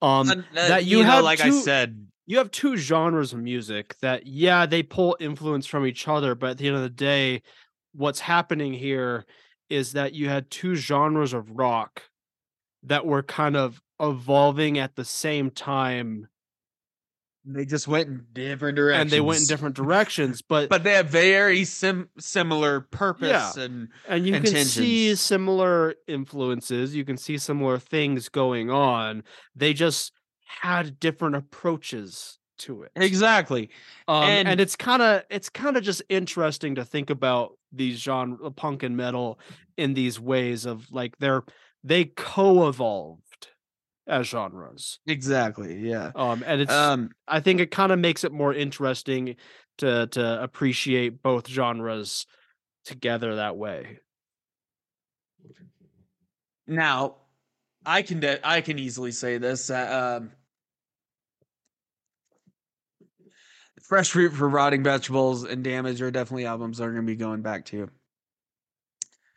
Um, 0.00 0.28
uh, 0.30 0.34
that 0.54 0.84
you 0.84 0.98
know, 0.98 1.10
have 1.10 1.24
like 1.24 1.40
I 1.40 1.50
said, 1.50 2.08
you 2.26 2.38
have 2.38 2.50
two 2.50 2.76
genres 2.76 3.32
of 3.32 3.40
music 3.40 3.96
that 4.00 4.26
yeah 4.26 4.66
they 4.66 4.82
pull 4.82 5.16
influence 5.20 5.66
from 5.66 5.86
each 5.86 6.06
other 6.08 6.34
but 6.34 6.50
at 6.50 6.58
the 6.58 6.66
end 6.66 6.76
of 6.76 6.82
the 6.82 6.88
day 6.88 7.42
what's 7.92 8.20
happening 8.20 8.72
here 8.72 9.24
is 9.68 9.92
that 9.92 10.12
you 10.12 10.28
had 10.28 10.50
two 10.50 10.74
genres 10.74 11.32
of 11.32 11.50
rock 11.50 12.02
that 12.82 13.06
were 13.06 13.22
kind 13.22 13.56
of 13.56 13.80
evolving 14.00 14.78
at 14.78 14.96
the 14.96 15.04
same 15.04 15.50
time 15.50 16.28
they 17.44 17.64
just 17.64 17.88
went 17.88 18.08
in 18.08 18.24
different 18.32 18.76
directions, 18.76 19.02
and 19.02 19.10
they 19.10 19.20
went 19.20 19.40
in 19.40 19.46
different 19.46 19.74
directions 19.74 20.42
but, 20.42 20.68
but 20.68 20.84
they 20.84 20.92
have 20.92 21.08
very 21.08 21.64
sim- 21.64 22.08
similar 22.18 22.82
purpose 22.82 23.56
and 23.56 23.88
and 24.08 24.26
you 24.26 24.40
can 24.40 24.64
see 24.64 25.14
similar 25.16 25.94
influences 26.06 26.94
you 26.94 27.04
can 27.04 27.16
see 27.16 27.38
similar 27.38 27.78
things 27.78 28.28
going 28.28 28.70
on. 28.70 29.24
They 29.56 29.72
just 29.74 30.12
had 30.60 31.00
different 31.00 31.36
approaches 31.36 32.38
to 32.58 32.82
it 32.82 32.92
exactly. 32.94 33.70
Um, 34.06 34.24
and, 34.24 34.48
And- 34.48 34.60
it's 34.60 34.76
kind 34.76 35.02
of 35.02 35.22
it's 35.30 35.48
kind 35.48 35.76
of 35.76 35.82
just 35.82 36.02
interesting 36.08 36.74
to 36.76 36.84
think 36.84 37.10
about 37.10 37.58
these 37.72 37.98
genre 37.98 38.50
punk 38.50 38.82
and 38.82 38.96
metal 38.96 39.40
in 39.76 39.94
these 39.94 40.20
ways 40.20 40.66
of 40.66 40.90
like 40.92 41.16
they're 41.18 41.42
they 41.82 42.04
co-evolved 42.04 43.48
as 44.06 44.26
genres. 44.28 45.00
Exactly. 45.06 45.78
Yeah. 45.78 46.12
Um, 46.14 46.44
and 46.46 46.60
it's 46.60 46.72
Um, 46.72 47.10
I 47.26 47.40
think 47.40 47.60
it 47.60 47.70
kind 47.70 47.90
of 47.92 47.98
makes 47.98 48.22
it 48.24 48.32
more 48.32 48.54
interesting 48.54 49.36
to 49.78 50.06
to 50.08 50.42
appreciate 50.42 51.22
both 51.22 51.48
genres 51.48 52.26
together 52.84 53.36
that 53.36 53.56
way. 53.56 53.98
now, 56.66 57.16
I 57.84 58.02
can 58.02 58.20
de- 58.20 58.46
I 58.46 58.60
can 58.60 58.78
easily 58.78 59.12
say 59.12 59.38
this. 59.38 59.70
Uh, 59.70 60.18
um, 60.20 60.32
Fresh 63.82 64.10
Fruit 64.12 64.32
for 64.32 64.48
Rotting 64.48 64.82
Vegetables 64.82 65.44
and 65.44 65.62
Damage 65.64 66.00
are 66.02 66.10
definitely 66.10 66.46
albums 66.46 66.80
I'm 66.80 66.88
going 66.92 67.02
to 67.04 67.10
be 67.12 67.16
going 67.16 67.42
back 67.42 67.64
to. 67.66 67.90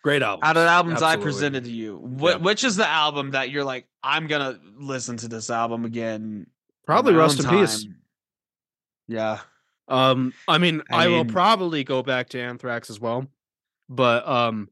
Great 0.04 0.22
album. 0.22 0.42
Out 0.44 0.56
of 0.56 0.64
the 0.64 0.70
albums 0.70 1.02
I 1.02 1.16
presented 1.18 1.64
to 1.64 1.72
you, 1.72 1.98
wh- 2.20 2.24
Yeah. 2.24 2.36
which 2.38 2.64
is 2.64 2.76
the 2.76 2.88
album 2.88 3.32
that 3.32 3.50
you're 3.50 3.64
like, 3.64 3.88
I'm 4.04 4.28
going 4.28 4.42
to 4.54 4.60
listen 4.78 5.18
to 5.18 5.28
this 5.28 5.50
album 5.50 5.84
again? 5.84 6.46
Probably 6.86 7.14
Rust 7.16 7.40
in 7.44 7.50
Peace. 7.50 7.88
Yeah. 9.08 9.40
Um, 9.88 10.34
I 10.48 10.60
mean, 10.60 10.84
I 10.92 11.06
I, 11.06 11.08
will 11.08 11.24
mean- 11.24 11.34
probably 11.34 11.84
go 11.84 12.04
back 12.04 12.30
to 12.30 12.40
Anthrax 12.40 12.90
as 12.92 13.00
well, 13.00 13.26
but 13.90 14.28
um, 14.28 14.70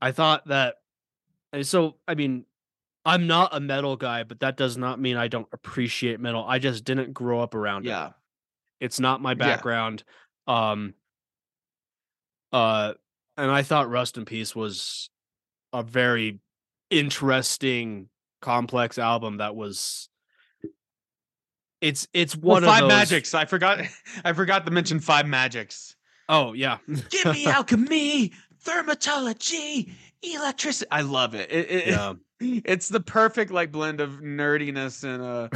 I 0.00 0.12
thought 0.12 0.46
that, 0.46 0.76
so 1.62 1.96
I 2.06 2.14
mean, 2.14 2.44
I'm 3.04 3.26
not 3.26 3.54
a 3.54 3.58
metal 3.60 3.96
guy, 3.96 4.22
but 4.24 4.40
that 4.40 4.56
does 4.56 4.76
not 4.76 5.00
mean 5.00 5.16
I 5.16 5.26
don't 5.28 5.48
appreciate 5.52 6.20
metal. 6.20 6.44
I 6.46 6.58
just 6.60 6.84
didn't 6.84 7.12
grow 7.14 7.40
up 7.40 7.54
around 7.54 7.86
it. 7.86 7.88
Yeah. 8.80 8.86
It's 8.86 9.00
not 9.00 9.20
my 9.20 9.30
Yeah. 9.32 9.34
background. 9.34 10.04
Um, 10.46 10.94
uh, 12.52 12.94
and 13.36 13.50
I 13.50 13.62
thought 13.62 13.88
Rust 13.90 14.16
in 14.16 14.24
Peace 14.24 14.54
was 14.56 15.08
a 15.72 15.82
very 15.82 16.40
interesting, 16.90 18.08
complex 18.42 18.98
album 18.98 19.36
that 19.38 19.54
was. 19.54 20.08
It's 21.80 22.08
it's 22.12 22.36
one 22.36 22.62
Well, 22.62 22.70
of 22.70 22.76
Five 22.76 22.80
those- 22.82 22.88
Magics. 23.10 23.34
I 23.34 23.44
forgot. 23.46 23.80
I 24.24 24.32
forgot 24.32 24.64
to 24.66 24.70
mention 24.70 25.00
Five 25.00 25.26
Magics. 25.26 25.96
Oh 26.28 26.52
yeah, 26.52 26.78
Give 27.10 27.26
me 27.32 27.46
alchemy, 27.46 28.32
thermatology, 28.64 29.92
electricity. 30.22 30.88
I 30.90 31.02
love 31.02 31.34
it. 31.34 31.50
It- 31.50 31.70
it- 31.70 31.86
yeah. 31.88 32.14
It's 32.42 32.88
the 32.88 33.00
perfect 33.00 33.50
like 33.50 33.70
blend 33.70 34.00
of 34.00 34.20
nerdiness 34.22 35.04
and 35.04 35.22
uh, 35.22 35.48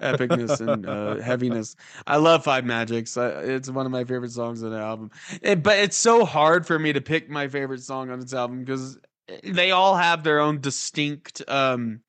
epicness 0.00 0.60
and 0.60 0.84
uh, 0.84 1.14
heaviness. 1.22 1.76
I 2.04 2.16
love 2.16 2.42
Five 2.42 2.64
Magics. 2.64 3.16
I, 3.16 3.28
it's 3.28 3.70
one 3.70 3.86
of 3.86 3.92
my 3.92 4.02
favorite 4.02 4.32
songs 4.32 4.60
on 4.64 4.72
the 4.72 4.78
album. 4.80 5.12
It- 5.40 5.62
but 5.62 5.78
it's 5.78 5.96
so 5.96 6.24
hard 6.24 6.66
for 6.66 6.80
me 6.80 6.92
to 6.94 7.00
pick 7.00 7.30
my 7.30 7.46
favorite 7.46 7.82
song 7.82 8.10
on 8.10 8.18
this 8.18 8.34
album 8.34 8.64
because 8.64 8.98
they 9.44 9.70
all 9.70 9.94
have 9.96 10.24
their 10.24 10.40
own 10.40 10.60
distinct, 10.60 11.42
um, 11.46 12.00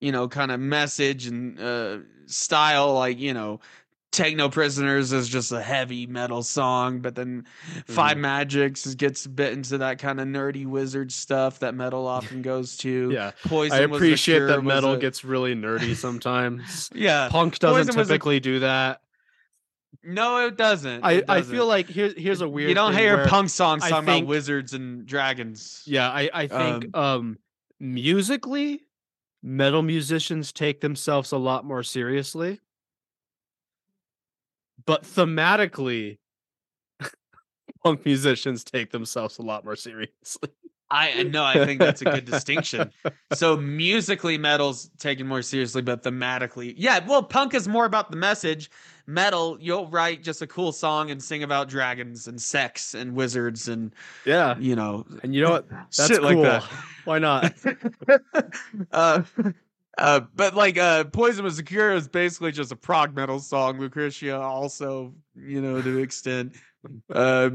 you 0.00 0.12
know, 0.12 0.28
kind 0.28 0.50
of 0.52 0.60
message 0.60 1.26
and 1.26 1.58
uh, 1.60 1.98
style. 2.26 2.94
Like 2.94 3.18
you 3.18 3.34
know, 3.34 3.58
Take 4.12 4.36
No 4.36 4.48
Prisoners 4.48 5.12
is 5.12 5.28
just 5.28 5.52
a 5.52 5.62
heavy 5.62 6.06
metal 6.06 6.42
song, 6.42 6.98
but 7.00 7.14
then 7.14 7.46
Five 7.86 8.16
Mhm. 8.16 8.20
Magics 8.22 8.94
gets 8.96 9.24
a 9.24 9.28
bit 9.28 9.52
into 9.52 9.78
that 9.78 9.98
kind 10.00 10.20
of 10.20 10.26
nerdy 10.26 10.66
wizard 10.66 11.12
stuff 11.12 11.60
that 11.60 11.76
metal 11.76 12.06
often 12.08 12.42
goes 12.42 12.76
to. 12.78 13.10
Yeah, 13.12 13.30
Poison 13.44 13.78
I 13.78 13.82
appreciate 13.82 14.38
Cure 14.38 14.46
that 14.48 14.62
metal 14.64 14.94
a- 14.94 14.98
gets 14.98 15.24
really 15.24 15.54
nerdy 15.54 15.94
sometimes. 16.06 16.90
yeah. 16.92 17.28
Punk 17.30 17.58
doesn't 17.60 17.76
Poison 17.86 17.96
was 17.98 18.08
a- 18.10 18.12
typically 18.14 18.40
do 18.40 18.58
that. 18.60 19.00
No, 20.02 20.46
it 20.46 20.56
doesn't. 20.56 21.04
I, 21.04 21.12
It 21.12 21.24
I 21.28 21.38
doesn't. 21.38 21.54
feel 21.54 21.66
like 21.66 21.86
here's 21.88 22.14
here's 22.16 22.40
a 22.40 22.48
weird. 22.48 22.68
you 22.70 22.74
don't 22.74 22.94
hear 22.96 23.26
punk 23.26 23.48
songs 23.50 23.82
talking 23.88 24.06
think- 24.06 24.22
about 24.24 24.28
wizards 24.28 24.72
and 24.72 25.06
dragons. 25.06 25.82
Yeah, 25.86 26.08
I 26.10 26.30
I 26.32 26.46
think 26.48 26.96
um, 26.96 27.38
musically, 27.78 28.86
metal 29.42 29.82
musicians 29.82 30.52
take 30.52 30.80
themselves 30.80 31.32
a 31.32 31.38
lot 31.38 31.64
more 31.64 31.82
seriously, 31.82 32.60
but 34.90 35.04
thematically, 35.04 36.18
punk 37.84 38.04
musicians 38.04 38.64
take 38.64 38.90
themselves 38.90 39.38
a 39.38 39.42
lot 39.42 39.64
more 39.64 39.76
seriously. 39.76 40.50
I 40.90 41.22
no, 41.22 41.44
I 41.44 41.64
think 41.64 41.78
that's 41.78 42.02
a 42.02 42.06
good 42.06 42.24
distinction. 42.24 42.90
So 43.32 43.56
musically, 43.56 44.36
metal's 44.36 44.90
taken 44.98 45.28
more 45.28 45.42
seriously, 45.42 45.80
but 45.82 46.02
thematically, 46.02 46.74
yeah. 46.76 46.98
Well, 47.06 47.22
punk 47.22 47.54
is 47.54 47.68
more 47.68 47.84
about 47.84 48.10
the 48.10 48.16
message. 48.16 48.68
Metal, 49.06 49.56
you'll 49.60 49.86
write 49.86 50.24
just 50.24 50.42
a 50.42 50.46
cool 50.48 50.72
song 50.72 51.12
and 51.12 51.22
sing 51.22 51.44
about 51.44 51.68
dragons 51.68 52.26
and 52.26 52.42
sex 52.42 52.92
and 52.94 53.14
wizards 53.14 53.68
and 53.68 53.94
Yeah, 54.24 54.58
you 54.58 54.74
know 54.74 55.06
and 55.22 55.32
you 55.32 55.42
know 55.44 55.52
what? 55.52 55.68
That's 55.70 56.08
shit 56.08 56.20
like 56.20 56.34
cool. 56.34 56.42
that. 56.42 56.64
Why 57.04 57.20
not? 57.20 57.54
uh, 58.90 59.22
uh, 59.98 60.20
but 60.34 60.54
like 60.54 60.78
uh, 60.78 61.04
Poison 61.04 61.44
was 61.44 61.56
the 61.56 61.62
Cure 61.62 61.92
is 61.92 62.08
basically 62.08 62.52
just 62.52 62.72
a 62.72 62.76
prog 62.76 63.14
metal 63.14 63.38
song. 63.38 63.78
Lucretia 63.78 64.40
also, 64.40 65.14
you 65.36 65.60
know, 65.60 65.80
to 65.82 65.96
an 65.98 66.02
extent. 66.02 66.54
Uh, 67.12 67.50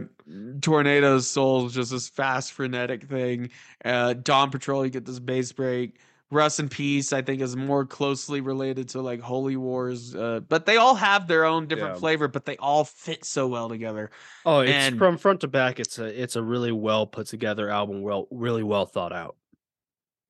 Tornado's 0.62 1.28
Soul 1.28 1.66
is 1.66 1.74
just 1.74 1.92
this 1.92 2.08
fast, 2.10 2.52
frenetic 2.54 3.06
thing. 3.06 3.50
Uh, 3.84 4.14
Dawn 4.14 4.52
Patrol, 4.52 4.86
you 4.86 4.92
get 4.92 5.06
this 5.06 5.20
bass 5.20 5.52
break. 5.52 5.98
Rust 6.32 6.60
in 6.60 6.70
Peace, 6.70 7.14
I 7.14 7.22
think, 7.22 7.42
is 7.42 7.56
more 7.56 7.86
closely 7.86 8.42
related 8.42 8.90
to 8.90 9.02
like 9.02 9.22
Holy 9.22 9.56
Wars. 9.58 10.16
Uh, 10.16 10.42
but 10.48 10.66
they 10.66 10.78
all 10.78 10.96
have 10.96 11.28
their 11.28 11.46
own 11.46 11.68
different 11.68 11.96
Yeah. 11.96 12.00
flavor, 12.00 12.28
but 12.28 12.46
they 12.46 12.58
all 12.58 12.84
fit 12.84 13.24
so 13.26 13.48
well 13.48 13.70
together. 13.70 14.10
Oh, 14.46 14.60
it's 14.60 14.72
And- 14.72 14.98
from 14.98 15.18
front 15.18 15.42
to 15.42 15.48
back. 15.48 15.80
It's 15.80 15.98
a 16.00 16.06
it's 16.22 16.36
a 16.36 16.42
really 16.44 16.72
well 16.72 17.06
put 17.08 17.28
together 17.28 17.70
album. 17.70 18.02
Well, 18.02 18.28
really 18.32 18.64
well 18.64 18.86
thought 18.86 19.14
out. 19.14 19.36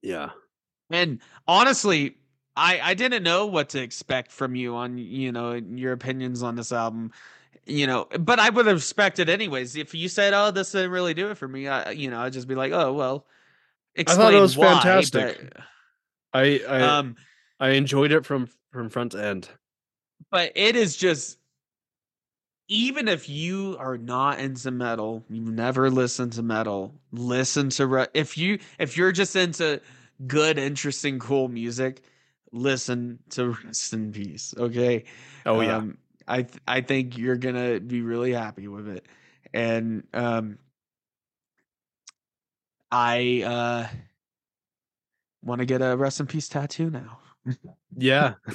Yeah. 0.01 0.29
And 0.89 1.19
honestly, 1.47 2.15
I 2.55 2.79
I 2.81 2.93
didn't 2.93 3.23
know 3.23 3.45
what 3.47 3.69
to 3.69 3.81
expect 3.81 4.31
from 4.31 4.55
you 4.55 4.75
on 4.75 4.97
you 4.97 5.31
know 5.31 5.53
your 5.53 5.93
opinions 5.93 6.43
on 6.43 6.55
this 6.55 6.71
album. 6.71 7.11
You 7.67 7.87
know, 7.87 8.07
but 8.19 8.39
I 8.39 8.49
would 8.51 8.67
have 8.67 8.77
expected 8.77 9.27
anyways. 9.27 9.75
If 9.75 9.95
you 9.95 10.07
said, 10.07 10.33
"Oh, 10.33 10.51
this 10.51 10.71
didn't 10.71 10.91
really 10.91 11.15
do 11.15 11.31
it 11.31 11.37
for 11.37 11.47
me," 11.47 11.67
I 11.67 11.91
you 11.91 12.09
know 12.11 12.19
I'd 12.19 12.33
just 12.33 12.47
be 12.47 12.55
like, 12.55 12.71
"Oh 12.71 12.93
well." 12.93 13.25
Explain 13.95 14.19
I 14.19 14.23
thought 14.23 14.33
it 14.37 14.41
was 14.41 14.57
why," 14.57 14.73
fantastic. 14.73 15.53
but- 15.53 15.63
I 16.33 16.61
I, 16.67 16.81
um, 16.81 17.15
I 17.59 17.69
enjoyed 17.69 18.11
it 18.11 18.25
from 18.25 18.49
from 18.71 18.89
front 18.89 19.13
to 19.13 19.23
end. 19.25 19.49
but 20.29 20.51
it 20.55 20.75
is 20.75 20.95
just 20.97 21.37
even 22.67 23.07
if 23.07 23.29
you 23.29 23.77
are 23.79 23.97
not 23.97 24.39
into 24.39 24.69
metal 24.71 25.23
you've 25.29 25.47
never 25.47 25.89
listened 25.89 26.33
to 26.33 26.41
metal 26.43 26.93
listen 27.11 27.69
to 27.69 27.85
Ru- 27.87 28.07
if 28.13 28.37
you 28.37 28.59
if 28.79 28.97
you're 28.97 29.11
just 29.11 29.35
into 29.35 29.79
good 30.27 30.57
interesting 30.57 31.19
cool 31.19 31.47
music 31.47 32.01
listen 32.51 33.19
to 33.29 33.49
rust 33.65 33.93
in 33.93 34.11
peace 34.11 34.53
okay? 34.57 35.03
Oh 35.45 35.61
yeah. 35.61 35.77
um, 35.77 35.97
i 36.27 36.43
th- 36.43 36.61
i 36.67 36.81
think 36.81 37.17
you're 37.17 37.35
gonna 37.35 37.79
be 37.79 38.01
really 38.01 38.33
happy 38.33 38.67
with 38.67 38.87
it. 38.87 39.05
And 39.53 40.07
um 40.13 40.57
i 42.91 43.43
uh 43.45 43.87
want 45.45 45.59
to 45.59 45.65
get 45.65 45.81
a 45.81 45.95
rust 45.95 46.19
in 46.19 46.25
peace 46.27 46.49
tattoo 46.49 46.89
now. 46.89 47.19
Yeah. 47.95 48.33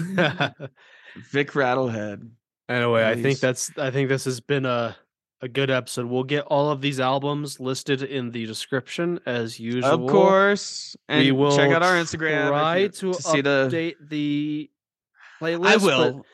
vic 1.17 1.53
rattlehead. 1.53 2.29
Anyway, 2.69 3.05
I 3.05 3.21
think 3.21 3.41
that's 3.41 3.77
I 3.79 3.91
think 3.91 4.09
this 4.09 4.25
has 4.27 4.41
been 4.41 4.67
a 4.67 4.97
a 5.43 5.49
good 5.49 5.71
episode. 5.71 6.07
We'll 6.07 6.25
get 6.25 6.45
all 6.45 6.71
of 6.71 6.81
these 6.81 7.01
albums 7.01 7.61
listed 7.61 8.03
in 8.03 8.31
the 8.31 8.47
description 8.47 9.21
as 9.27 9.59
usual. 9.59 10.07
Of 10.07 10.11
course. 10.11 10.97
And 11.09 11.25
we 11.25 11.33
will 11.33 11.57
check 11.57 11.71
out 11.71 11.83
our 11.83 11.95
Instagram. 11.95 12.49
Try 12.49 12.77
you- 12.77 12.89
to, 12.91 13.15
see 13.15 13.41
the 13.41 13.69
update 13.71 13.95
the 14.09 14.71
playlist. 15.41 15.67
I 15.67 15.77
but- 15.77 15.83
will. 15.83 16.27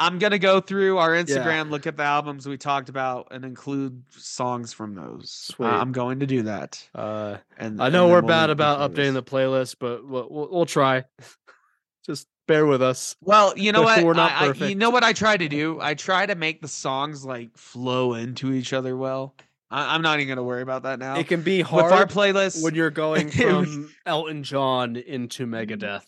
I'm 0.00 0.20
gonna 0.20 0.38
go 0.38 0.60
through 0.60 0.98
our 0.98 1.10
Instagram, 1.10 1.70
look 1.70 1.88
at 1.88 1.96
the 1.96 2.04
albums 2.04 2.46
we 2.46 2.56
talked 2.56 2.88
about, 2.88 3.28
and 3.32 3.44
include 3.44 4.04
songs 4.10 4.72
from 4.72 4.94
those. 4.94 5.50
Uh, 5.58 5.64
I'm 5.64 5.90
going 5.90 6.20
to 6.20 6.26
do 6.26 6.42
that. 6.42 6.88
Uh, 6.94 7.38
And 7.56 7.82
I 7.82 7.88
know 7.88 8.02
then 8.04 8.12
we're 8.12 8.20
we'll 8.20 8.28
bad 8.28 8.50
about 8.50 8.92
updating 8.92 9.14
the 9.14 9.24
playlist, 9.24 9.74
but 9.80 10.06
we'll, 10.06 10.28
we'll, 10.30 10.48
we'll 10.52 10.66
try. 10.66 11.02
Just 12.06 12.28
bear 12.48 12.66
with 12.66 12.82
us. 12.82 13.14
Well, 13.22 13.56
you 13.56 13.70
know 13.70 13.82
what? 13.82 14.02
We're 14.02 14.14
not 14.14 14.32
I, 14.32 14.48
I- 14.48 14.68
you 14.68 14.74
know 14.74 14.90
what 14.90 15.04
I 15.04 15.12
try 15.12 15.36
to 15.36 15.48
do? 15.48 15.78
I 15.80 15.94
try 15.94 16.26
to 16.26 16.34
make 16.34 16.60
the 16.60 16.66
songs 16.68 17.24
like 17.24 17.56
flow 17.56 18.14
into 18.14 18.52
each 18.52 18.72
other 18.72 18.96
well. 18.96 19.36
I, 19.70 19.94
I'm 19.94 20.02
not 20.02 20.18
even 20.18 20.28
gonna 20.28 20.42
worry 20.42 20.62
about 20.62 20.82
that 20.82 20.98
now. 20.98 21.16
It 21.16 21.28
can 21.28 21.42
be 21.42 21.60
hard 21.60 21.84
With 21.84 21.92
our 21.92 22.06
playlist, 22.06 22.62
when 22.64 22.74
you're 22.74 22.90
going 23.06 23.30
from 23.30 23.90
Elton 24.04 24.42
John 24.42 24.96
into 24.96 25.46
Megadeth. 25.46 26.06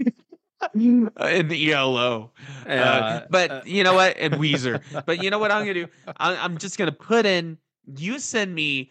uh, 0.62 0.68
in 0.74 1.48
the 1.48 1.72
ELO. 1.72 2.32
Uh, 2.66 2.70
Uh, 2.70 3.26
but 3.28 3.50
uh, 3.50 3.60
you 3.64 3.84
know 3.84 3.94
what? 3.94 4.16
And 4.18 4.34
Weezer. 4.34 4.82
But 5.06 5.22
you 5.22 5.30
know 5.30 5.38
what 5.38 5.50
I'm 5.50 5.62
gonna 5.62 5.74
do? 5.74 5.88
I, 6.16 6.36
I'm 6.36 6.58
just 6.58 6.78
gonna 6.78 6.92
put 6.92 7.26
in. 7.26 7.58
You 7.96 8.18
send 8.18 8.54
me 8.54 8.90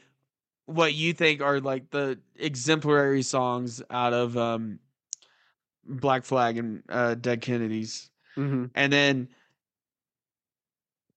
what 0.65 0.93
you 0.93 1.13
think 1.13 1.41
are 1.41 1.59
like 1.59 1.89
the 1.91 2.19
exemplary 2.37 3.21
songs 3.21 3.81
out 3.89 4.13
of 4.13 4.35
um, 4.37 4.79
Black 5.85 6.25
Flag 6.25 6.57
and 6.57 6.83
uh, 6.89 7.15
Dead 7.15 7.41
Kennedys, 7.41 8.09
Mhm. 8.37 8.71
and 8.75 8.91
then 8.93 9.29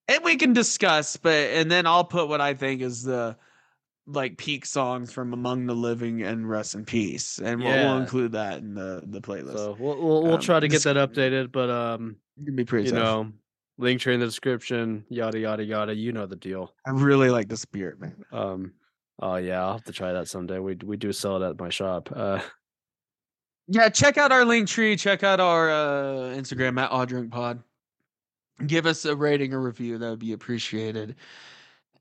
and 0.09 0.25
we 0.25 0.37
can 0.37 0.53
discuss. 0.53 1.17
But 1.17 1.51
and 1.51 1.71
then 1.71 1.87
I'll 1.87 2.05
put 2.05 2.29
what 2.29 2.41
I 2.41 2.55
think 2.55 2.83
is 2.83 3.03
the 3.03 3.37
like 4.07 4.39
peak 4.39 4.65
songs 4.65 5.13
from 5.13 5.33
Among 5.35 5.67
the 5.67 5.75
Living 5.75 6.23
and 6.23 6.49
Rust 6.49 6.75
in 6.75 6.85
Peace, 6.87 7.39
and 7.39 7.63
we'll, 7.63 7.71
we'll 7.75 7.99
include 7.99 8.33
that 8.33 8.59
in 8.59 8.75
the 8.75 9.03
the 9.07 9.21
playlist. 9.21 9.57
So 9.57 9.77
we'll 9.79 9.97
we'll, 10.03 10.23
we'll 10.25 10.35
Um, 10.35 10.41
try 10.41 10.61
to 10.61 10.69
get 10.69 10.83
that 10.85 10.97
updated, 10.97 11.53
but 11.53 11.69
um, 11.71 12.17
be 12.55 12.65
pretty 12.65 12.87
you 12.87 12.93
tough. 12.93 13.27
know, 13.27 13.33
linktree 13.81 14.15
in 14.15 14.21
the 14.21 14.27
description, 14.27 15.05
yada 15.11 15.39
yada 15.39 15.65
yada. 15.65 15.95
You 15.95 16.13
know 16.13 16.27
the 16.27 16.37
deal. 16.37 16.75
I 16.87 16.91
really 16.91 17.31
like 17.31 17.49
the 17.49 17.57
spirit, 17.57 18.01
man. 18.01 18.25
Um, 18.33 18.73
oh 19.21 19.37
yeah, 19.37 19.63
I'll 19.63 19.73
have 19.73 19.85
to 19.85 19.93
try 19.93 20.13
that 20.15 20.29
someday. 20.29 20.59
We 20.59 20.77
we 20.77 20.97
do 20.97 21.13
sell 21.13 21.43
it 21.43 21.47
at 21.47 21.59
my 21.59 21.69
shop. 21.69 22.09
Uh, 22.15 22.41
Yeah, 23.69 23.89
check 23.91 24.17
out 24.17 24.33
our 24.33 24.43
linktree. 24.45 24.99
Check 24.99 25.23
out 25.23 25.41
our 25.41 25.71
uh, 25.71 26.35
Instagram 26.35 26.81
at 26.81 26.91
odddrunkpod. 26.91 27.63
Give 28.67 28.87
us 28.87 29.05
a 29.05 29.15
rating 29.15 29.53
or 29.53 29.61
review. 29.61 29.99
That 29.99 30.11
would 30.11 30.19
be 30.19 30.33
appreciated. 30.33 31.17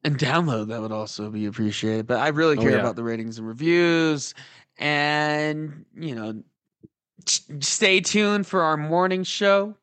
And 0.04 0.18
download, 0.18 0.68
that 0.70 0.82
would 0.82 0.92
also 0.94 1.30
be 1.30 1.46
appreciated. 1.46 2.08
But 2.08 2.20
I 2.20 2.30
really 2.30 2.58
Oh, 2.58 2.62
care 2.62 2.72
yeah. 2.72 2.78
about 2.78 2.96
the 2.96 3.04
ratings 3.04 3.38
and 3.38 3.48
reviews. 3.48 4.34
And, 4.78 5.86
you 5.96 6.16
know, 6.16 6.42
ch- 7.26 7.42
stay 7.60 8.00
tuned 8.00 8.48
for 8.48 8.62
our 8.62 8.78
morning 8.78 9.24
show 9.24 9.76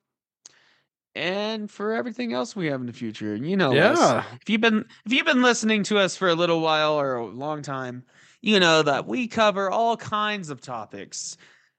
and 1.14 1.70
for 1.70 1.92
everything 1.92 2.32
else 2.32 2.56
we 2.56 2.66
have 2.66 2.80
in 2.80 2.86
the 2.86 2.92
future. 2.92 3.36
You 3.36 3.56
know, 3.56 3.76
us. 3.76 3.98
yeah, 3.98 4.24
if 4.40 4.48
you've 4.48 4.60
been 4.60 4.84
if 5.04 5.12
you've 5.12 5.26
been 5.26 5.42
listening 5.42 5.82
to 5.84 5.98
us 5.98 6.16
for 6.16 6.28
a 6.28 6.34
little 6.34 6.60
while 6.60 6.94
or 6.94 7.16
a 7.16 7.26
long 7.26 7.60
time, 7.62 8.04
you 8.40 8.58
know 8.58 8.82
that 8.82 9.06
we 9.06 9.28
cover 9.28 9.70
all 9.70 9.96
kinds 9.96 10.48
of 10.50 10.60
topics. 10.60 11.36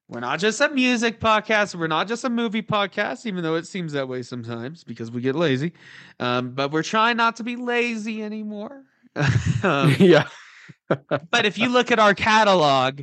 We're 0.07 0.19
not 0.19 0.39
just 0.39 0.61
a 0.61 0.69
music 0.69 1.19
podcast. 1.19 1.73
We're 1.73 1.87
not 1.87 2.07
just 2.07 2.23
a 2.23 2.29
movie 2.29 2.61
podcast, 2.61 3.25
even 3.25 3.43
though 3.43 3.55
it 3.55 3.65
seems 3.65 3.93
that 3.93 4.07
way 4.07 4.21
sometimes 4.21 4.83
because 4.83 5.09
we 5.09 5.21
get 5.21 5.35
lazy. 5.35 5.73
Um, 6.19 6.51
but 6.51 6.71
we're 6.71 6.83
trying 6.83 7.17
not 7.17 7.37
to 7.37 7.43
be 7.43 7.55
lazy 7.55 8.23
anymore. 8.23 8.83
Um, 9.63 9.95
yeah. 9.99 10.27
but 10.89 11.45
if 11.45 11.57
you 11.57 11.69
look 11.69 11.89
at 11.89 11.99
our 11.99 12.13
catalog, 12.13 13.01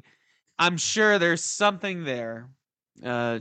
I'm 0.58 0.76
sure 0.76 1.18
there's 1.18 1.42
something 1.42 2.04
there 2.04 2.50
uh, 3.02 3.40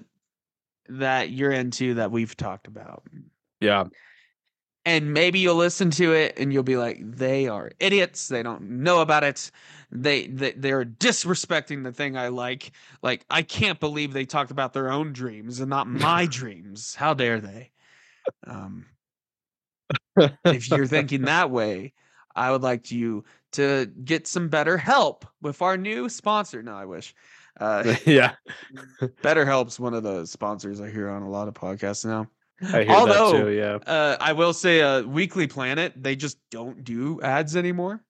that 0.88 1.30
you're 1.30 1.52
into 1.52 1.96
that 1.96 2.12
we've 2.12 2.36
talked 2.36 2.68
about 2.68 3.04
Yeah. 3.60 3.86
And 4.86 5.14
maybe 5.14 5.40
you'll 5.40 5.56
listen 5.56 5.92
to 5.92 6.14
it 6.14 6.40
and 6.40 6.52
you'll 6.52 6.64
be 6.64 6.78
like 6.78 7.00
they 7.04 7.48
are 7.48 7.72
idiots. 7.80 8.28
They 8.28 8.42
don't 8.42 8.62
know 8.64 9.02
about 9.02 9.24
it. 9.24 9.52
They, 9.92 10.28
they 10.28 10.54
they're 10.54 10.86
disrespecting 10.86 11.84
the 11.84 11.92
thing 11.92 12.18
i 12.18 12.30
like. 12.30 12.72
Like 13.04 13.26
i 13.30 13.42
can't 13.44 13.80
believe 13.80 14.14
they 14.14 14.26
talked 14.26 14.52
about 14.52 14.74
their 14.74 14.92
own 14.92 15.14
dreams 15.14 15.60
and 15.60 15.70
not 15.70 15.88
my 15.88 16.26
dreams. 16.30 16.96
How 16.96 17.14
dare 17.14 17.40
they? 17.40 17.72
Um 18.48 18.86
if 20.46 20.70
you're 20.70 20.88
thinking 20.88 21.24
that 21.24 21.52
way 21.52 21.94
i 22.36 22.50
would 22.52 22.62
like 22.62 22.92
you 22.92 23.24
to 23.52 23.86
get 24.06 24.26
some 24.26 24.48
better 24.48 24.78
help 24.78 25.26
with 25.42 25.62
our 25.62 25.78
new 25.78 26.10
sponsor. 26.10 26.64
No 26.64 26.74
i 26.74 26.86
wish. 26.86 27.14
Uh 27.60 27.96
yeah. 28.06 28.34
BetterHelp's 29.22 29.80
one 29.80 29.94
of 29.94 30.02
the 30.02 30.26
sponsors 30.26 30.82
i 30.82 30.90
hear 30.90 31.10
on 31.10 31.22
a 31.22 31.30
lot 31.30 31.48
of 31.48 31.54
podcasts 31.54 32.06
now 32.06 32.28
I 32.62 32.84
hear 32.84 32.92
Although, 32.92 33.32
that 33.34 33.44
too. 33.44 33.50
Yeah. 33.50 33.76
uh, 33.88 34.18
I 34.20 34.34
will 34.34 34.54
say, 34.54 34.82
uh, 34.82 35.02
Weekly 35.04 35.48
Planet, 35.48 35.94
they 35.96 36.16
just 36.16 36.38
don't 36.52 36.84
do 36.84 37.20
ads 37.22 37.56
anymore, 37.56 38.04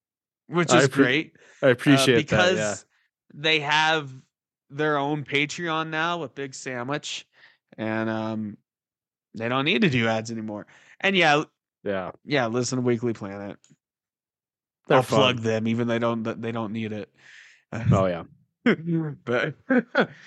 which 0.47 0.71
I 0.71 0.79
is 0.79 0.87
great 0.89 1.35
I 1.61 1.67
uh, 1.67 1.69
appreciate 1.69 2.15
because 2.17 2.57
that. 2.57 2.83
Yeah. 3.33 3.41
they 3.41 3.59
have 3.61 4.11
their 4.69 4.97
own 4.97 5.23
Patreon 5.23 5.89
now 5.89 6.17
with 6.19 6.35
Big 6.35 6.53
Sandwich, 6.53 7.25
and 7.77 8.09
um, 8.09 8.57
they 9.35 9.47
don't 9.49 9.65
need 9.65 9.81
to 9.83 9.89
do 9.89 10.07
ads 10.07 10.31
anymore. 10.31 10.67
And 10.99 11.15
yeah, 11.15 11.43
Yeah. 11.83 12.11
yeah, 12.25 12.47
listen 12.47 12.77
to 12.77 12.81
Weekly 12.81 13.13
Planet. 13.13 13.57
They're 14.87 14.97
I'll 14.97 15.03
fun. 15.03 15.19
plug 15.19 15.39
them, 15.39 15.67
even 15.67 15.87
they 15.87 15.99
don't 15.99 16.23
they 16.23 16.51
don't 16.51 16.73
need 16.73 16.91
it. 16.91 17.09
Oh 17.91 18.05
yeah. 18.07 18.23
but 18.65 19.55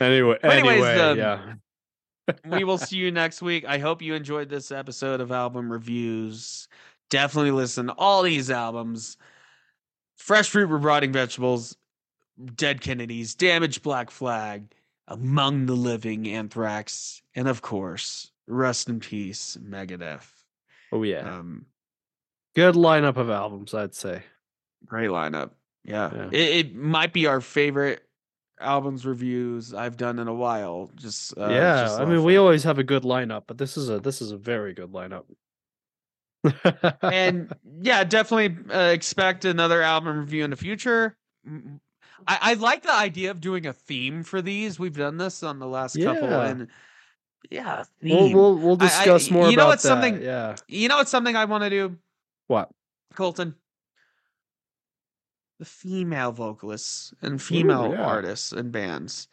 Anyway. 0.01 0.39
Anyways, 0.43 0.43
anyway. 0.43 0.99
um, 0.99 1.19
yeah. 1.19 1.55
We 2.47 2.65
will 2.65 2.79
see 2.79 2.97
you 2.97 3.11
next 3.11 3.43
week. 3.43 3.65
I 3.67 3.79
hope 3.79 4.01
you 4.03 4.15
enjoyed 4.15 4.49
this 4.49 4.71
episode 4.73 5.21
of 5.21 5.31
album 5.33 5.71
reviews. 5.71 6.69
Definitely 7.11 7.51
listen 7.51 7.87
to 7.89 7.93
all 7.95 8.23
these 8.23 8.51
albums. 8.51 9.17
Fresh 10.17 10.51
Fruit 10.51 10.67
Rotting 10.67 11.13
Vegetables, 11.13 11.77
Dead 12.55 12.81
Kennedys, 12.81 13.35
Damaged 13.35 13.83
Black 13.83 14.11
Flag, 14.11 14.73
Among 15.09 15.67
the 15.67 15.75
Living, 15.75 16.29
Anthrax, 16.29 17.21
and 17.35 17.47
of 17.49 17.63
course, 17.63 18.31
Rust 18.47 18.89
in 18.89 19.01
Peace, 19.01 19.59
Megadeth. 19.63 20.27
Oh 20.93 21.03
yeah. 21.03 21.39
Um, 21.39 21.67
Good 22.55 22.77
lineup 22.77 23.17
of 23.17 23.29
albums, 23.31 23.75
I'd 23.75 23.95
say. 23.95 24.23
great 24.87 25.11
lineup. 25.11 25.51
Yeah. 25.85 26.11
Yeah. 26.15 26.29
It, 26.31 26.67
it 26.67 26.75
might 26.77 27.13
be 27.13 27.27
our 27.27 27.41
favorite 27.41 28.04
albums 28.65 29.05
reviews 29.07 29.73
I've 29.75 29.97
done 29.97 30.19
in 30.19 30.27
a 30.29 30.35
while. 30.35 30.91
Just 30.97 31.37
uh, 31.39 31.49
yeah. 31.49 31.83
just 31.85 32.01
I 32.01 32.05
mean, 32.05 32.17
of 32.19 32.25
we 32.25 32.37
always 32.37 32.65
have 32.65 32.79
a 32.79 32.85
good 32.85 33.03
lineup, 33.05 33.45
but 33.47 33.59
this 33.59 33.77
is 33.77 33.89
a 33.91 34.01
this 34.01 34.21
is 34.21 34.33
a 34.33 34.37
very 34.37 34.75
good 34.75 34.93
lineup. 34.93 35.25
and 37.03 37.53
yeah, 37.83 38.05
definitely 38.05 38.57
uh, 38.75 38.89
expect 38.91 39.45
another 39.45 39.83
album 39.83 40.19
review 40.19 40.45
in 40.45 40.51
the 40.51 40.57
future. 40.57 41.17
I 42.27 42.55
like 42.55 42.83
the 42.83 42.93
idea 42.95 43.31
of 43.31 43.41
doing 43.41 43.67
a 43.67 43.73
theme 43.73 44.23
for 44.23 44.41
these. 44.41 44.79
We've 44.79 44.97
done 44.97 45.19
this 45.19 45.43
on 45.43 45.59
the 45.59 45.67
last 45.67 46.01
couple, 46.03 46.29
and 46.33 46.69
yeah, 47.51 47.85
We'll 48.03 48.33
we'll, 48.33 48.57
we'll 48.59 48.77
I- 48.81 48.87
I- 48.87 48.89
discuss 48.89 49.31
more 49.31 49.51
you 49.51 49.57
know 49.57 49.67
what's 49.67 49.83
that. 49.83 49.89
something- 49.91 50.23
Yeah. 50.23 50.57
you 50.67 50.89
know, 50.89 51.01
it's 51.01 51.11
something 51.11 51.37
I 51.37 51.45
want 51.45 51.65
to 51.65 51.71
do, 51.71 51.97
What? 52.47 52.71
Colton. 53.15 53.55
The 55.59 55.65
female 55.65 56.33
vocalists 56.33 57.15
and 57.23 57.41
female 57.41 57.93
yeah. 57.93 58.03
artists 58.03 58.53
and 58.53 58.73
bands. 58.73 59.29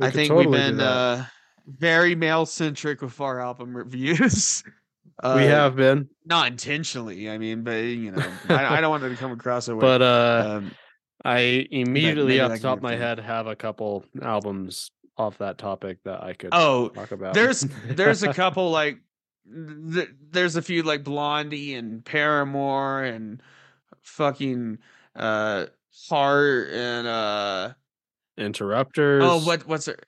We 0.00 0.06
I 0.06 0.10
think 0.10 0.28
totally 0.28 0.46
we've 0.46 0.56
been 0.56 0.80
uh, 0.80 1.26
very 1.66 2.14
male 2.14 2.46
centric 2.46 3.02
with 3.02 3.20
our 3.20 3.40
album 3.40 3.76
reviews. 3.76 4.64
we 5.22 5.28
Uh, 5.28 5.36
have 5.38 5.76
been, 5.76 6.08
not 6.24 6.48
intentionally. 6.48 7.30
I 7.30 7.38
mean, 7.38 7.62
but 7.62 7.76
you 7.84 8.10
know, 8.12 8.22
I, 8.48 8.78
I 8.78 8.80
don't 8.80 8.90
want 8.90 9.04
it 9.04 9.10
to 9.10 9.16
come 9.16 9.32
across 9.32 9.66
that 9.66 9.76
way. 9.76 9.80
but 9.80 10.02
uh, 10.02 10.54
um, 10.56 10.70
I 11.24 11.66
immediately 11.70 12.40
off 12.40 12.52
the 12.52 12.58
top 12.58 12.78
of 12.78 12.82
my 12.82 12.96
head 12.96 13.18
have 13.20 13.46
a 13.46 13.54
couple 13.54 14.04
albums 14.22 14.90
off 15.16 15.38
that 15.38 15.58
topic 15.58 15.98
that 16.04 16.22
I 16.22 16.32
could 16.32 16.50
oh, 16.52 16.88
talk 16.88 17.12
about. 17.12 17.34
there's 17.34 17.60
there's 17.86 18.22
a 18.22 18.32
couple 18.34 18.70
like 18.70 18.98
th- 19.92 20.08
there's 20.30 20.56
a 20.56 20.62
few 20.62 20.82
like 20.82 21.04
Blondie 21.04 21.74
and 21.74 22.04
Paramore 22.04 23.04
and 23.04 23.42
fucking 24.02 24.78
uh 25.16 25.66
Heart 26.08 26.70
and 26.70 27.06
uh 27.06 27.72
interrupters. 28.38 29.22
oh 29.24 29.40
what 29.40 29.66
what's 29.66 29.88
it? 29.88 30.00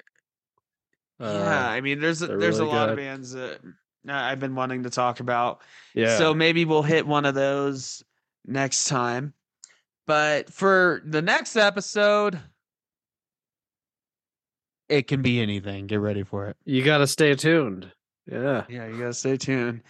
uh, 1.21 1.25
yeah, 1.25 1.69
I 1.69 1.81
mean 1.81 2.01
there's 2.01 2.23
a, 2.23 2.29
there's 2.29 2.59
really 2.59 2.71
a 2.71 2.75
lot 2.75 2.89
of 2.89 2.97
bands 2.97 3.33
that 3.33 3.61
I've 4.09 4.41
been 4.41 4.55
wanting 4.55 4.83
to 4.85 4.91
talk 4.91 5.21
about. 5.21 5.61
yeah. 5.95 6.19
So 6.19 6.35
maybe 6.35 6.65
we'll 6.65 6.83
hit 6.83 7.07
one 7.07 7.25
of 7.25 7.35
those 7.35 8.03
next 8.47 8.87
time. 8.87 9.35
But 10.07 10.53
for 10.53 11.01
the 11.05 11.23
next 11.23 11.57
episode, 11.57 12.41
it 14.89 15.07
can 15.07 15.23
be 15.23 15.41
anything. 15.41 15.87
Get 15.87 16.01
ready 16.01 16.23
for 16.25 16.49
it. 16.49 16.57
you 16.65 16.83
got 16.85 16.99
to 16.99 17.07
stay 17.07 17.35
tuned. 17.35 17.91
Yeah. 18.31 18.65
Yeah, 18.69 18.87
you 18.87 18.99
gotta 18.99 19.15
stay 19.15 19.37
tuned. 19.37 19.83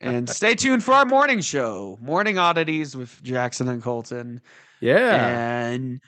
and 0.00 0.28
stay 0.28 0.54
tuned 0.54 0.84
for 0.84 0.92
our 0.92 1.04
morning 1.04 1.40
show, 1.40 1.98
Morning 2.00 2.38
Oddities 2.38 2.96
with 2.96 3.22
Jackson 3.22 3.68
and 3.68 3.82
Colton. 3.82 4.40
yeah. 4.80 5.70
And 5.70 6.00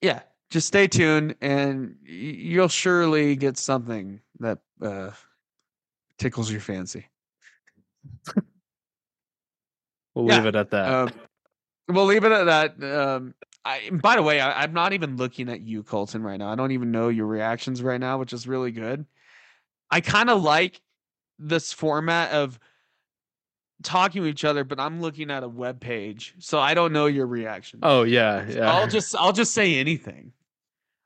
yeah, 0.00 0.22
just 0.50 0.66
stay 0.66 0.88
tuned 0.88 1.36
and 1.40 1.96
you'll 2.04 2.68
surely 2.68 3.36
get 3.36 3.56
something 3.56 4.20
that 4.40 4.58
uh, 4.82 5.10
tickles 6.18 6.50
your 6.50 6.60
fancy. 6.60 7.06
We'll 10.14 10.28
yeah, 10.28 10.36
leave 10.38 10.46
it 10.46 10.56
at 10.56 10.70
that. 10.70 10.92
Um, 10.92 11.10
we'll 11.88 12.04
leave 12.04 12.24
it 12.24 12.32
at 12.32 12.44
that. 12.44 12.84
Um, 12.84 13.34
I, 13.64 13.90
by 13.90 14.16
the 14.16 14.22
way, 14.22 14.40
I, 14.40 14.62
I'm 14.62 14.72
not 14.72 14.92
even 14.92 15.16
looking 15.16 15.48
at 15.48 15.60
you, 15.60 15.82
Colton, 15.82 16.22
right 16.22 16.36
now. 16.36 16.50
I 16.50 16.54
don't 16.54 16.72
even 16.72 16.90
know 16.90 17.08
your 17.08 17.26
reactions 17.26 17.82
right 17.82 18.00
now, 18.00 18.18
which 18.18 18.32
is 18.32 18.46
really 18.46 18.72
good. 18.72 19.06
I 19.92 20.00
kind 20.00 20.28
of 20.30 20.42
like 20.42 20.80
this 21.38 21.72
format 21.72 22.32
of 22.32 22.58
talking 23.82 24.22
to 24.22 24.28
each 24.28 24.44
other, 24.44 24.64
but 24.64 24.80
I'm 24.80 25.00
looking 25.00 25.30
at 25.30 25.42
a 25.42 25.48
web 25.48 25.80
page, 25.80 26.34
so 26.38 26.58
I 26.58 26.74
don't 26.74 26.92
know 26.92 27.06
your 27.06 27.26
reaction. 27.26 27.80
oh 27.82 28.02
yeah, 28.02 28.44
yeah. 28.48 28.72
I'll 28.72 28.88
just 28.88 29.14
I'll 29.14 29.32
just 29.32 29.52
say 29.54 29.76
anything. 29.76 30.32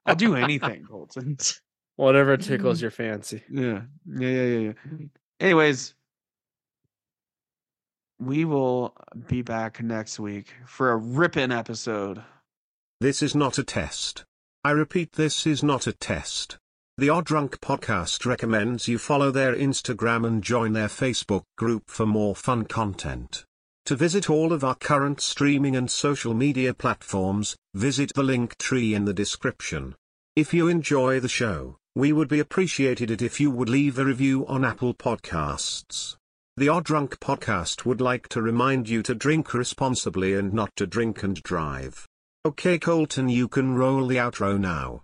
I'll 0.07 0.15
do 0.15 0.37
anything, 0.37 0.85
Colton. 0.89 1.37
whatever 1.97 2.37
tickles 2.37 2.81
your 2.83 2.91
fancy. 2.93 3.43
Yeah. 3.51 3.83
Yeah, 4.07 4.29
yeah, 4.29 4.43
yeah, 4.45 4.59
yeah. 4.59 5.07
Anyways, 5.41 5.95
we 8.21 8.45
will 8.45 8.95
be 9.27 9.43
back 9.43 9.83
next 9.83 10.21
week 10.21 10.55
for 10.65 10.93
a 10.93 10.97
ripping 10.97 11.51
episode. 11.53 12.23
This 13.01 13.21
is 13.23 13.35
not 13.35 13.59
a 13.59 13.65
test. 13.65 14.25
I 14.65 14.71
repeat, 14.71 15.13
this 15.13 15.47
is 15.47 15.63
not 15.63 15.87
a 15.87 15.93
test. 15.93 16.59
The 16.99 17.11
Odd 17.11 17.27
Drunk 17.27 17.61
Podcast 17.61 18.25
recommends 18.25 18.89
you 18.89 18.97
follow 18.97 19.31
their 19.31 19.55
Instagram 19.55 20.27
and 20.27 20.43
join 20.43 20.73
their 20.73 20.89
Facebook 20.89 21.43
group 21.59 21.91
for 21.91 22.07
more 22.07 22.35
fun 22.35 22.65
content. 22.65 23.45
To 23.85 23.97
visit 23.97 24.31
all 24.31 24.51
of 24.51 24.65
our 24.65 24.77
current 24.77 25.21
streaming 25.21 25.77
and 25.77 25.91
social 25.91 26.33
media 26.33 26.73
platforms, 26.73 27.55
visit 27.75 28.13
the 28.15 28.23
linktree 28.23 28.95
in 28.95 29.05
the 29.05 29.13
description. 29.13 29.95
If 30.37 30.55
you 30.55 30.69
enjoy 30.69 31.21
the 31.21 31.29
show, 31.29 31.77
we 31.95 32.15
would 32.15 32.29
be 32.29 32.41
appreciated 32.41 33.11
it 33.11 33.21
if 33.21 33.41
you 33.41 33.51
would 33.51 33.69
leave 33.69 33.99
a 33.99 34.05
review 34.07 34.47
on 34.47 34.65
Apple 34.65 34.95
Podcasts. 34.95 36.17
The 36.57 36.71
Odd 36.71 36.85
Drunk 36.85 37.21
Podcast 37.21 37.85
would 37.85 38.01
like 38.01 38.27
to 38.29 38.41
remind 38.41 38.89
you 38.89 39.03
to 39.03 39.15
drink 39.15 39.53
responsibly 39.53 40.33
and 40.33 40.55
not 40.55 40.75
to 40.77 40.87
drink 40.87 41.23
and 41.23 41.43
drive. 41.43 42.09
Okay 42.47 42.79
Colton 42.79 43.29
you 43.29 43.49
can 43.49 43.75
roll 43.75 44.07
the 44.07 44.17
outro 44.17 44.59
now. 44.59 45.03